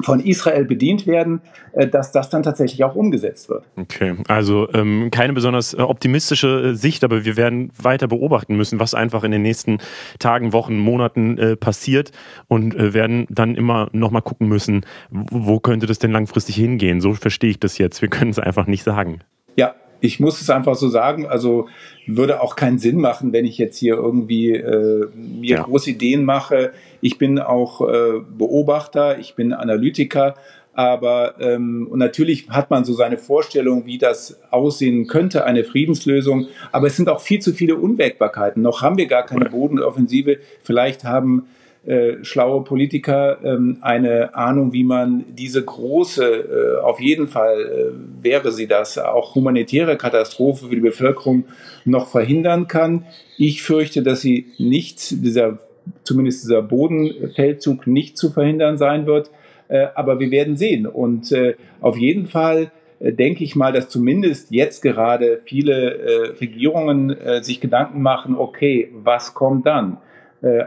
von 0.02 0.22
Israel 0.22 0.66
bedient 0.66 1.08
werden, 1.08 1.42
äh, 1.74 1.88
dass 1.88 2.12
das 2.12 2.30
dann 2.30 2.44
tatsächlich 2.44 2.84
auch 2.84 2.96
umgesetzt 2.96 3.50
wird. 3.50 3.64
Okay, 3.76 4.16
also 4.28 4.68
ähm, 4.74 5.10
keine 5.12 5.34
besonders 5.34 5.78
optimistische 5.78 6.76
Sicht, 6.76 7.04
aber 7.04 7.26
wir 7.26 7.38
werden 7.38 7.72
weiter 7.82 8.08
beobachten 8.08 8.56
müssen, 8.56 8.80
was 8.80 8.94
einfach 8.94 9.24
in 9.24 9.32
den 9.32 9.42
nächsten 9.42 9.80
Tagen, 10.20 10.54
Wochen, 10.54 10.78
Monaten 10.78 11.38
äh, 11.38 11.56
passiert 11.56 12.12
und 12.48 12.76
äh, 12.76 12.94
werden 12.94 13.26
dann 13.30 13.56
immer 13.56 13.90
nochmal 13.92 14.22
gucken 14.22 14.48
müssen, 14.48 14.86
wo 15.10 15.60
könnte 15.60 15.86
das 15.86 16.00
denn 16.00 16.12
langfristig 16.12 16.56
hingehen. 16.56 17.02
So 17.02 17.14
verstehe 17.14 17.52
ich 17.52 17.60
das 17.60 17.78
jetzt. 17.78 18.02
Wir 18.02 18.10
können 18.10 18.32
es 18.32 18.40
einfach 18.40 18.68
nicht 18.68 18.84
sagen. 18.84 19.20
Ja, 19.56 19.76
ich 20.02 20.20
muss 20.20 20.42
es 20.42 20.50
einfach 20.50 20.76
so 20.76 20.88
sagen, 20.90 21.28
also 21.28 21.68
würde 22.08 22.42
auch 22.42 22.56
keinen 22.56 22.80
Sinn 22.80 23.00
machen, 23.00 23.34
wenn 23.34 23.46
ich 23.46 23.58
jetzt 23.58 23.78
hier 23.78 23.96
irgendwie 23.96 24.52
äh, 24.52 25.08
mir 25.16 25.58
ja. 25.58 25.64
große 25.64 25.92
Ideen 25.92 26.26
mache. 26.26 26.72
Ich 27.02 27.18
bin 27.18 27.40
auch 27.40 27.82
äh, 27.82 28.20
Beobachter, 28.38 29.20
ich 29.20 29.36
bin 29.36 29.54
Analytiker, 29.54 30.36
aber 30.74 31.36
ähm, 31.42 31.88
und 31.92 32.00
natürlich 32.00 32.50
hat 32.50 32.70
man 32.70 32.86
so 32.86 32.94
seine 32.94 33.18
Vorstellung, 33.18 33.86
wie 33.86 33.98
das 33.98 34.40
aussehen 34.50 35.08
könnte, 35.08 35.44
eine 35.44 35.66
Friedenslösung. 35.66 36.48
Aber 36.72 36.88
es 36.88 36.96
sind 36.96 37.10
auch 37.10 37.20
viel 37.20 37.40
zu 37.40 37.52
viele 37.52 37.76
Unwägbarkeiten. 37.76 38.62
Noch 38.62 38.82
haben 38.82 38.98
wir 38.98 39.08
gar 39.08 39.26
keine 39.26 39.50
Bodenoffensive. 39.50 40.38
Vielleicht 40.64 41.04
haben 41.04 41.48
äh, 41.90 42.24
schlaue 42.24 42.64
Politiker 42.64 43.40
ähm, 43.44 43.80
eine 43.82 44.36
Ahnung, 44.36 44.74
wie 44.74 44.84
man 44.84 45.26
diese 45.30 45.66
große, 45.66 46.24
äh, 46.24 46.82
auf 46.82 47.00
jeden 47.00 47.28
Fall 47.28 47.62
äh, 47.62 48.24
wäre 48.24 48.52
sie 48.52 48.68
das, 48.68 49.00
auch 49.00 49.34
humanitäre 49.34 49.98
Katastrophe 49.98 50.68
für 50.68 50.76
die 50.76 50.82
Bevölkerung 50.82 51.46
noch 51.86 52.06
verhindern 52.06 52.68
kann. 52.68 53.06
Ich 53.40 53.64
fürchte, 53.64 54.04
dass 54.04 54.22
sie 54.22 54.52
nicht, 54.60 55.26
dieser, 55.26 55.58
zumindest 56.04 56.44
dieser 56.44 56.62
Bodenfeldzug 56.62 57.88
nicht 57.88 58.20
zu 58.20 58.30
verhindern 58.30 58.78
sein 58.78 59.08
wird. 59.08 59.32
Äh, 59.68 59.88
aber 59.96 60.20
wir 60.20 60.30
werden 60.30 60.58
sehen. 60.58 60.86
Und 60.86 61.32
äh, 61.32 61.56
auf 61.82 61.98
jeden 61.98 62.28
Fall 62.28 62.70
denke 63.00 63.44
ich 63.44 63.56
mal, 63.56 63.74
dass 63.74 63.90
zumindest 63.90 64.52
jetzt 64.52 64.84
gerade 64.84 65.40
viele 65.46 66.36
Regierungen 66.42 67.16
sich 67.42 67.62
Gedanken 67.62 68.02
machen, 68.02 68.36
okay, 68.36 68.90
was 68.92 69.34
kommt 69.34 69.66
dann? 69.66 70.00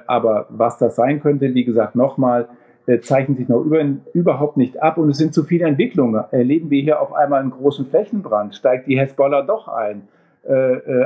Aber 0.07 0.47
was 0.51 0.79
das 0.79 0.97
sein 0.97 1.21
könnte, 1.21 1.55
wie 1.55 1.65
gesagt, 1.65 1.95
nochmal, 1.95 2.49
zeichnet 3.03 3.39
sich 3.39 3.49
noch 3.49 3.63
über, 3.65 3.81
überhaupt 4.13 4.57
nicht 4.57 4.83
ab 4.83 4.99
und 4.99 5.09
es 5.11 5.19
sind 5.19 5.33
zu 5.33 5.45
viele 5.45 5.67
Entwicklungen. 5.67 6.25
Erleben 6.33 6.69
wir 6.71 6.83
hier 6.83 7.01
auf 7.01 7.13
einmal 7.13 7.41
einen 7.41 7.51
großen 7.51 7.87
Flächenbrand? 7.87 8.57
Steigt 8.57 8.89
die 8.89 8.99
Hezbollah 8.99 9.43
doch 9.43 9.69
ein? 9.69 10.03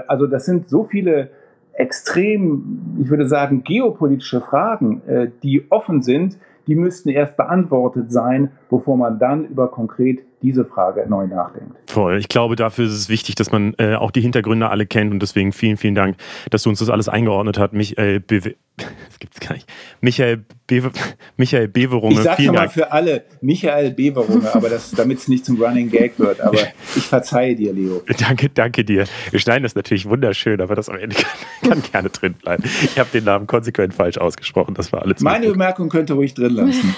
also 0.06 0.26
das 0.26 0.46
sind 0.46 0.68
so 0.68 0.84
viele 0.84 1.30
extrem, 1.72 2.96
ich 3.00 3.10
würde 3.10 3.28
sagen, 3.28 3.64
geopolitische 3.64 4.40
Fragen, 4.40 5.02
die 5.42 5.64
offen 5.70 6.02
sind, 6.02 6.38
die 6.66 6.74
müssten 6.74 7.10
erst 7.10 7.36
beantwortet 7.36 8.10
sein, 8.10 8.50
bevor 8.70 8.96
man 8.96 9.18
dann 9.18 9.44
über 9.46 9.68
konkret 9.68 10.20
diese 10.46 10.64
Frage 10.64 11.04
neu 11.08 11.26
nachdenkt. 11.26 11.76
Voll. 11.90 12.18
Ich 12.18 12.28
glaube, 12.28 12.54
dafür 12.54 12.86
ist 12.86 12.92
es 12.92 13.08
wichtig, 13.08 13.34
dass 13.34 13.50
man 13.50 13.74
äh, 13.78 13.96
auch 13.96 14.12
die 14.12 14.20
Hintergründe 14.20 14.70
alle 14.70 14.86
kennt 14.86 15.12
und 15.12 15.20
deswegen 15.20 15.50
vielen, 15.50 15.76
vielen 15.76 15.96
Dank, 15.96 16.16
dass 16.50 16.62
du 16.62 16.70
uns 16.70 16.78
das 16.78 16.88
alles 16.88 17.08
eingeordnet 17.08 17.58
hast. 17.58 17.72
Michael, 17.72 18.20
Be 18.20 18.54
das 19.08 19.18
gibt's 19.18 19.40
gar 19.40 19.54
nicht. 19.54 19.66
Michael, 20.00 20.44
Be 20.66 20.90
Michael 21.36 21.68
Beverunge. 21.68 22.16
Ich 22.16 22.22
sag's 22.22 22.44
mal 22.44 22.68
für 22.68 22.92
alle, 22.92 23.24
Michael 23.40 23.92
Beverunge, 23.92 24.54
aber 24.54 24.68
damit 24.96 25.18
es 25.18 25.28
nicht 25.28 25.46
zum 25.46 25.60
Running 25.60 25.90
Gag 25.90 26.18
wird. 26.18 26.40
Aber 26.40 26.58
ich 26.96 27.04
verzeihe 27.04 27.54
dir, 27.54 27.72
Leo. 27.72 28.02
Danke, 28.18 28.50
danke 28.50 28.84
dir. 28.84 29.06
Wir 29.30 29.40
schneiden 29.40 29.62
das 29.62 29.74
natürlich 29.74 30.06
wunderschön, 30.08 30.60
aber 30.60 30.74
das 30.74 30.88
am 30.88 30.96
Ende 30.96 31.16
kann, 31.62 31.70
kann 31.70 31.82
gerne 31.90 32.10
drin 32.10 32.34
bleiben. 32.34 32.64
Ich 32.82 32.98
habe 32.98 33.08
den 33.12 33.24
Namen 33.24 33.46
konsequent 33.46 33.94
falsch 33.94 34.18
ausgesprochen. 34.18 34.74
Das 34.74 34.92
war 34.92 35.02
alles. 35.02 35.20
Meine 35.20 35.48
Bemerkung 35.48 35.88
könnte 35.88 36.12
ruhig 36.12 36.34
drin 36.34 36.52
lassen. 36.52 36.94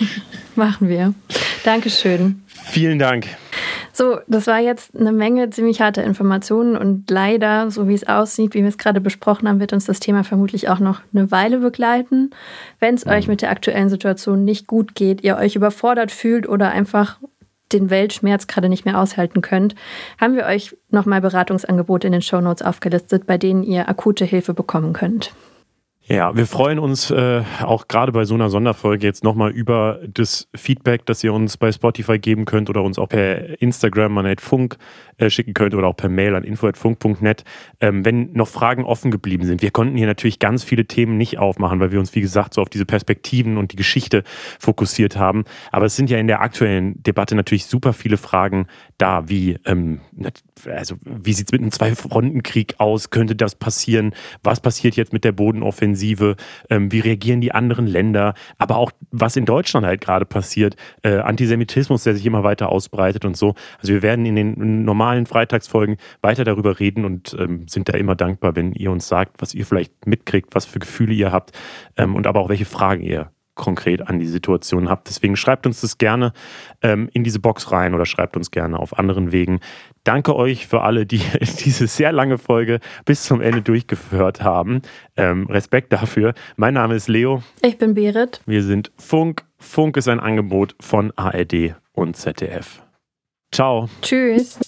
Machen 0.57 0.89
wir. 0.89 1.15
Dankeschön. 1.65 2.43
Vielen 2.71 2.99
Dank. 2.99 3.27
So, 3.99 4.21
das 4.29 4.47
war 4.47 4.61
jetzt 4.61 4.97
eine 4.97 5.11
Menge 5.11 5.51
ziemlich 5.51 5.81
harte 5.81 6.03
Informationen 6.03 6.77
und 6.77 7.11
leider, 7.11 7.69
so 7.73 7.89
wie 7.89 7.95
es 7.95 8.07
aussieht, 8.07 8.55
wie 8.55 8.63
wir 8.63 8.69
es 8.69 8.79
gerade 8.79 9.01
besprochen 9.01 9.49
haben, 9.49 9.59
wird 9.59 9.73
uns 9.73 9.87
das 9.87 9.99
Thema 9.99 10.23
vermutlich 10.23 10.69
auch 10.69 10.79
noch 10.79 11.01
eine 11.13 11.33
Weile 11.33 11.59
begleiten. 11.59 12.31
Wenn 12.79 12.95
es 12.95 13.07
mhm. 13.07 13.11
euch 13.11 13.27
mit 13.27 13.43
der 13.43 13.51
aktuellen 13.51 13.89
Situation 13.89 14.45
nicht 14.45 14.69
gut 14.69 14.95
geht, 14.95 15.25
ihr 15.25 15.37
euch 15.37 15.57
überfordert 15.57 16.13
fühlt 16.13 16.49
oder 16.49 16.71
einfach 16.71 17.19
den 17.73 17.91
Weltschmerz 17.91 18.47
gerade 18.47 18.69
nicht 18.69 18.85
mehr 18.85 19.01
aushalten 19.01 19.41
könnt, 19.41 19.75
haben 20.21 20.37
wir 20.37 20.47
euch 20.47 20.77
nochmal 20.91 21.21
Beratungsangebote 21.21 22.07
in 22.07 22.13
den 22.13 22.23
Shownotes 22.23 22.65
aufgelistet, 22.65 23.27
bei 23.27 23.37
denen 23.37 23.65
ihr 23.65 23.89
akute 23.89 24.25
Hilfe 24.25 24.55
bekommen 24.55 24.93
könnt. 24.93 25.33
Ja, 26.11 26.35
wir 26.35 26.47
freuen 26.47 26.79
uns 26.79 27.11
äh, 27.11 27.43
auch 27.61 27.87
gerade 27.87 28.13
bei 28.13 28.25
so 28.25 28.33
einer 28.33 28.49
Sonderfolge 28.49 29.07
jetzt 29.07 29.25
nochmal 29.25 29.51
über 29.51 30.01
das 30.09 30.49
Feedback, 30.55 31.05
das 31.05 31.23
ihr 31.23 31.35
uns 31.35 31.59
bei 31.59 31.71
Spotify 31.71 32.19
geben 32.19 32.47
könnt 32.47 32.71
oder 32.71 32.83
uns 32.83 32.99
auch 32.99 33.11
per 33.11 33.61
Instagram 33.61 34.17
an 34.17 34.39
Funk 34.39 34.79
äh, 35.19 35.29
schicken 35.29 35.53
könnt 35.53 35.75
oder 35.75 35.87
auch 35.87 35.97
per 35.97 36.09
Mail 36.09 36.35
an 36.35 36.45
info.funk.net, 36.45 37.45
ähm, 37.81 38.07
wenn 38.07 38.33
noch 38.33 38.49
Fragen 38.49 38.85
offen 38.85 39.11
geblieben 39.11 39.45
sind. 39.45 39.61
Wir 39.61 39.71
konnten 39.71 39.99
hier 39.99 40.07
natürlich 40.07 40.39
ganz 40.39 40.65
viele 40.65 40.87
Themen 40.87 41.19
nicht 41.19 41.39
aufmachen, 41.39 41.79
weil 41.79 41.93
wir 41.93 41.99
uns, 41.99 42.15
wie 42.15 42.23
gesagt, 42.23 42.55
so 42.55 42.63
auf 42.63 42.71
diese 42.71 42.87
Perspektiven 42.87 43.59
und 43.59 43.73
die 43.73 43.77
Geschichte 43.77 44.23
fokussiert 44.59 45.19
haben. 45.19 45.45
Aber 45.73 45.85
es 45.85 45.97
sind 45.97 46.09
ja 46.09 46.17
in 46.17 46.27
der 46.27 46.41
aktuellen 46.41 47.03
Debatte 47.03 47.35
natürlich 47.35 47.67
super 47.67 47.93
viele 47.93 48.17
Fragen 48.17 48.67
da, 48.97 49.29
wie, 49.29 49.59
ähm, 49.67 50.01
also, 50.67 50.97
wie 51.05 51.33
sieht 51.33 51.49
es 51.49 51.53
mit 51.53 51.61
einem 51.61 51.71
Zwei-Fronten-Krieg 51.71 52.77
aus? 52.79 53.11
Könnte 53.11 53.37
das 53.37 53.55
passieren? 53.55 54.15
Was 54.43 54.61
passiert 54.61 54.97
jetzt 54.97 55.13
mit 55.13 55.25
der 55.25 55.33
Bodenoffensive? 55.33 56.37
Ähm, 56.71 56.93
wie 56.93 57.01
reagieren 57.01 57.41
die 57.41 57.53
anderen 57.53 57.87
Länder? 57.87 58.35
Aber 58.59 58.77
auch, 58.77 58.93
was 59.11 59.37
in 59.37 59.45
Deutschland 59.45 59.87
halt 59.87 60.01
gerade 60.01 60.25
passiert. 60.25 60.77
Äh, 61.03 61.19
Antisemitismus, 61.19 62.05
der 62.05 62.15
sich 62.15 62.27
immer 62.27 62.45
weiter 62.45 62.71
ausbreitet 62.71 63.25
und 63.25 63.37
so. 63.37 63.55
Also 63.79 63.93
wir 63.93 64.03
werden 64.03 64.27
in 64.27 64.37
den 64.37 64.85
normalen 64.85 65.27
Freitagsfolgen 65.27 65.97
weiter 66.21 66.45
darüber 66.45 66.81
reden 66.81 67.05
und 67.05 67.37
ähm, 67.39 67.69
sind 67.69 67.89
da 67.89 67.95
immer 67.95 68.15
dankbar, 68.15 68.57
wenn 68.57 68.73
ihr 68.73 68.91
uns 68.91 69.09
sagt, 69.09 69.41
was 69.41 69.55
ihr 69.55 69.67
vielleicht 69.67 70.07
mitkriegt, 70.07 70.55
was 70.55 70.67
für 70.67 70.79
Gefühle 70.79 71.15
ihr 71.15 71.33
habt 71.33 71.53
ähm, 71.97 72.15
und 72.15 72.27
aber 72.27 72.41
auch 72.41 72.49
welche 72.49 72.65
Fragen 72.65 73.03
ihr 73.03 73.31
konkret 73.59 74.09
an 74.09 74.19
die 74.19 74.27
Situation 74.27 74.89
habt. 74.89 75.09
Deswegen 75.09 75.37
schreibt 75.37 75.67
uns 75.67 75.83
das 75.83 75.99
gerne 75.99 76.33
ähm, 76.81 77.11
in 77.13 77.25
diese 77.25 77.41
Box 77.41 77.71
rein 77.71 77.95
oder 77.95 78.07
schreibt 78.07 78.39
uns 78.39 78.51
gerne 78.51 78.79
auf 78.79 78.99
anderen 78.99 79.33
Wegen. 79.33 79.61
Danke 80.05 80.35
euch 80.35 80.67
für 80.67 80.81
alle, 80.81 81.05
die 81.05 81.21
diese 81.65 81.87
sehr 81.87 82.13
lange 82.13 82.39
Folge 82.39 82.81
bis 83.05 83.25
zum 83.25 83.43
Ende 83.43 83.61
durchgeführt 83.61 84.43
haben. 84.43 84.81
Ähm, 85.17 85.47
Respekt 85.49 85.93
dafür. 85.93 86.33
Mein 86.57 86.73
Name 86.73 86.95
ist 86.95 87.09
Leo. 87.09 87.43
Ich 87.63 87.77
bin 87.77 87.93
Berit. 87.93 88.41
Wir 88.47 88.63
sind 88.63 88.91
Funk. 88.97 89.45
Funk 89.59 89.99
ist 89.99 90.09
ein 90.09 90.21
Angebot 90.21 90.75
von 90.81 91.13
ARD 91.17 91.75
und 91.93 92.17
ZDF. 92.17 92.83
Ciao. 93.53 93.89
Tschüss. 94.03 94.61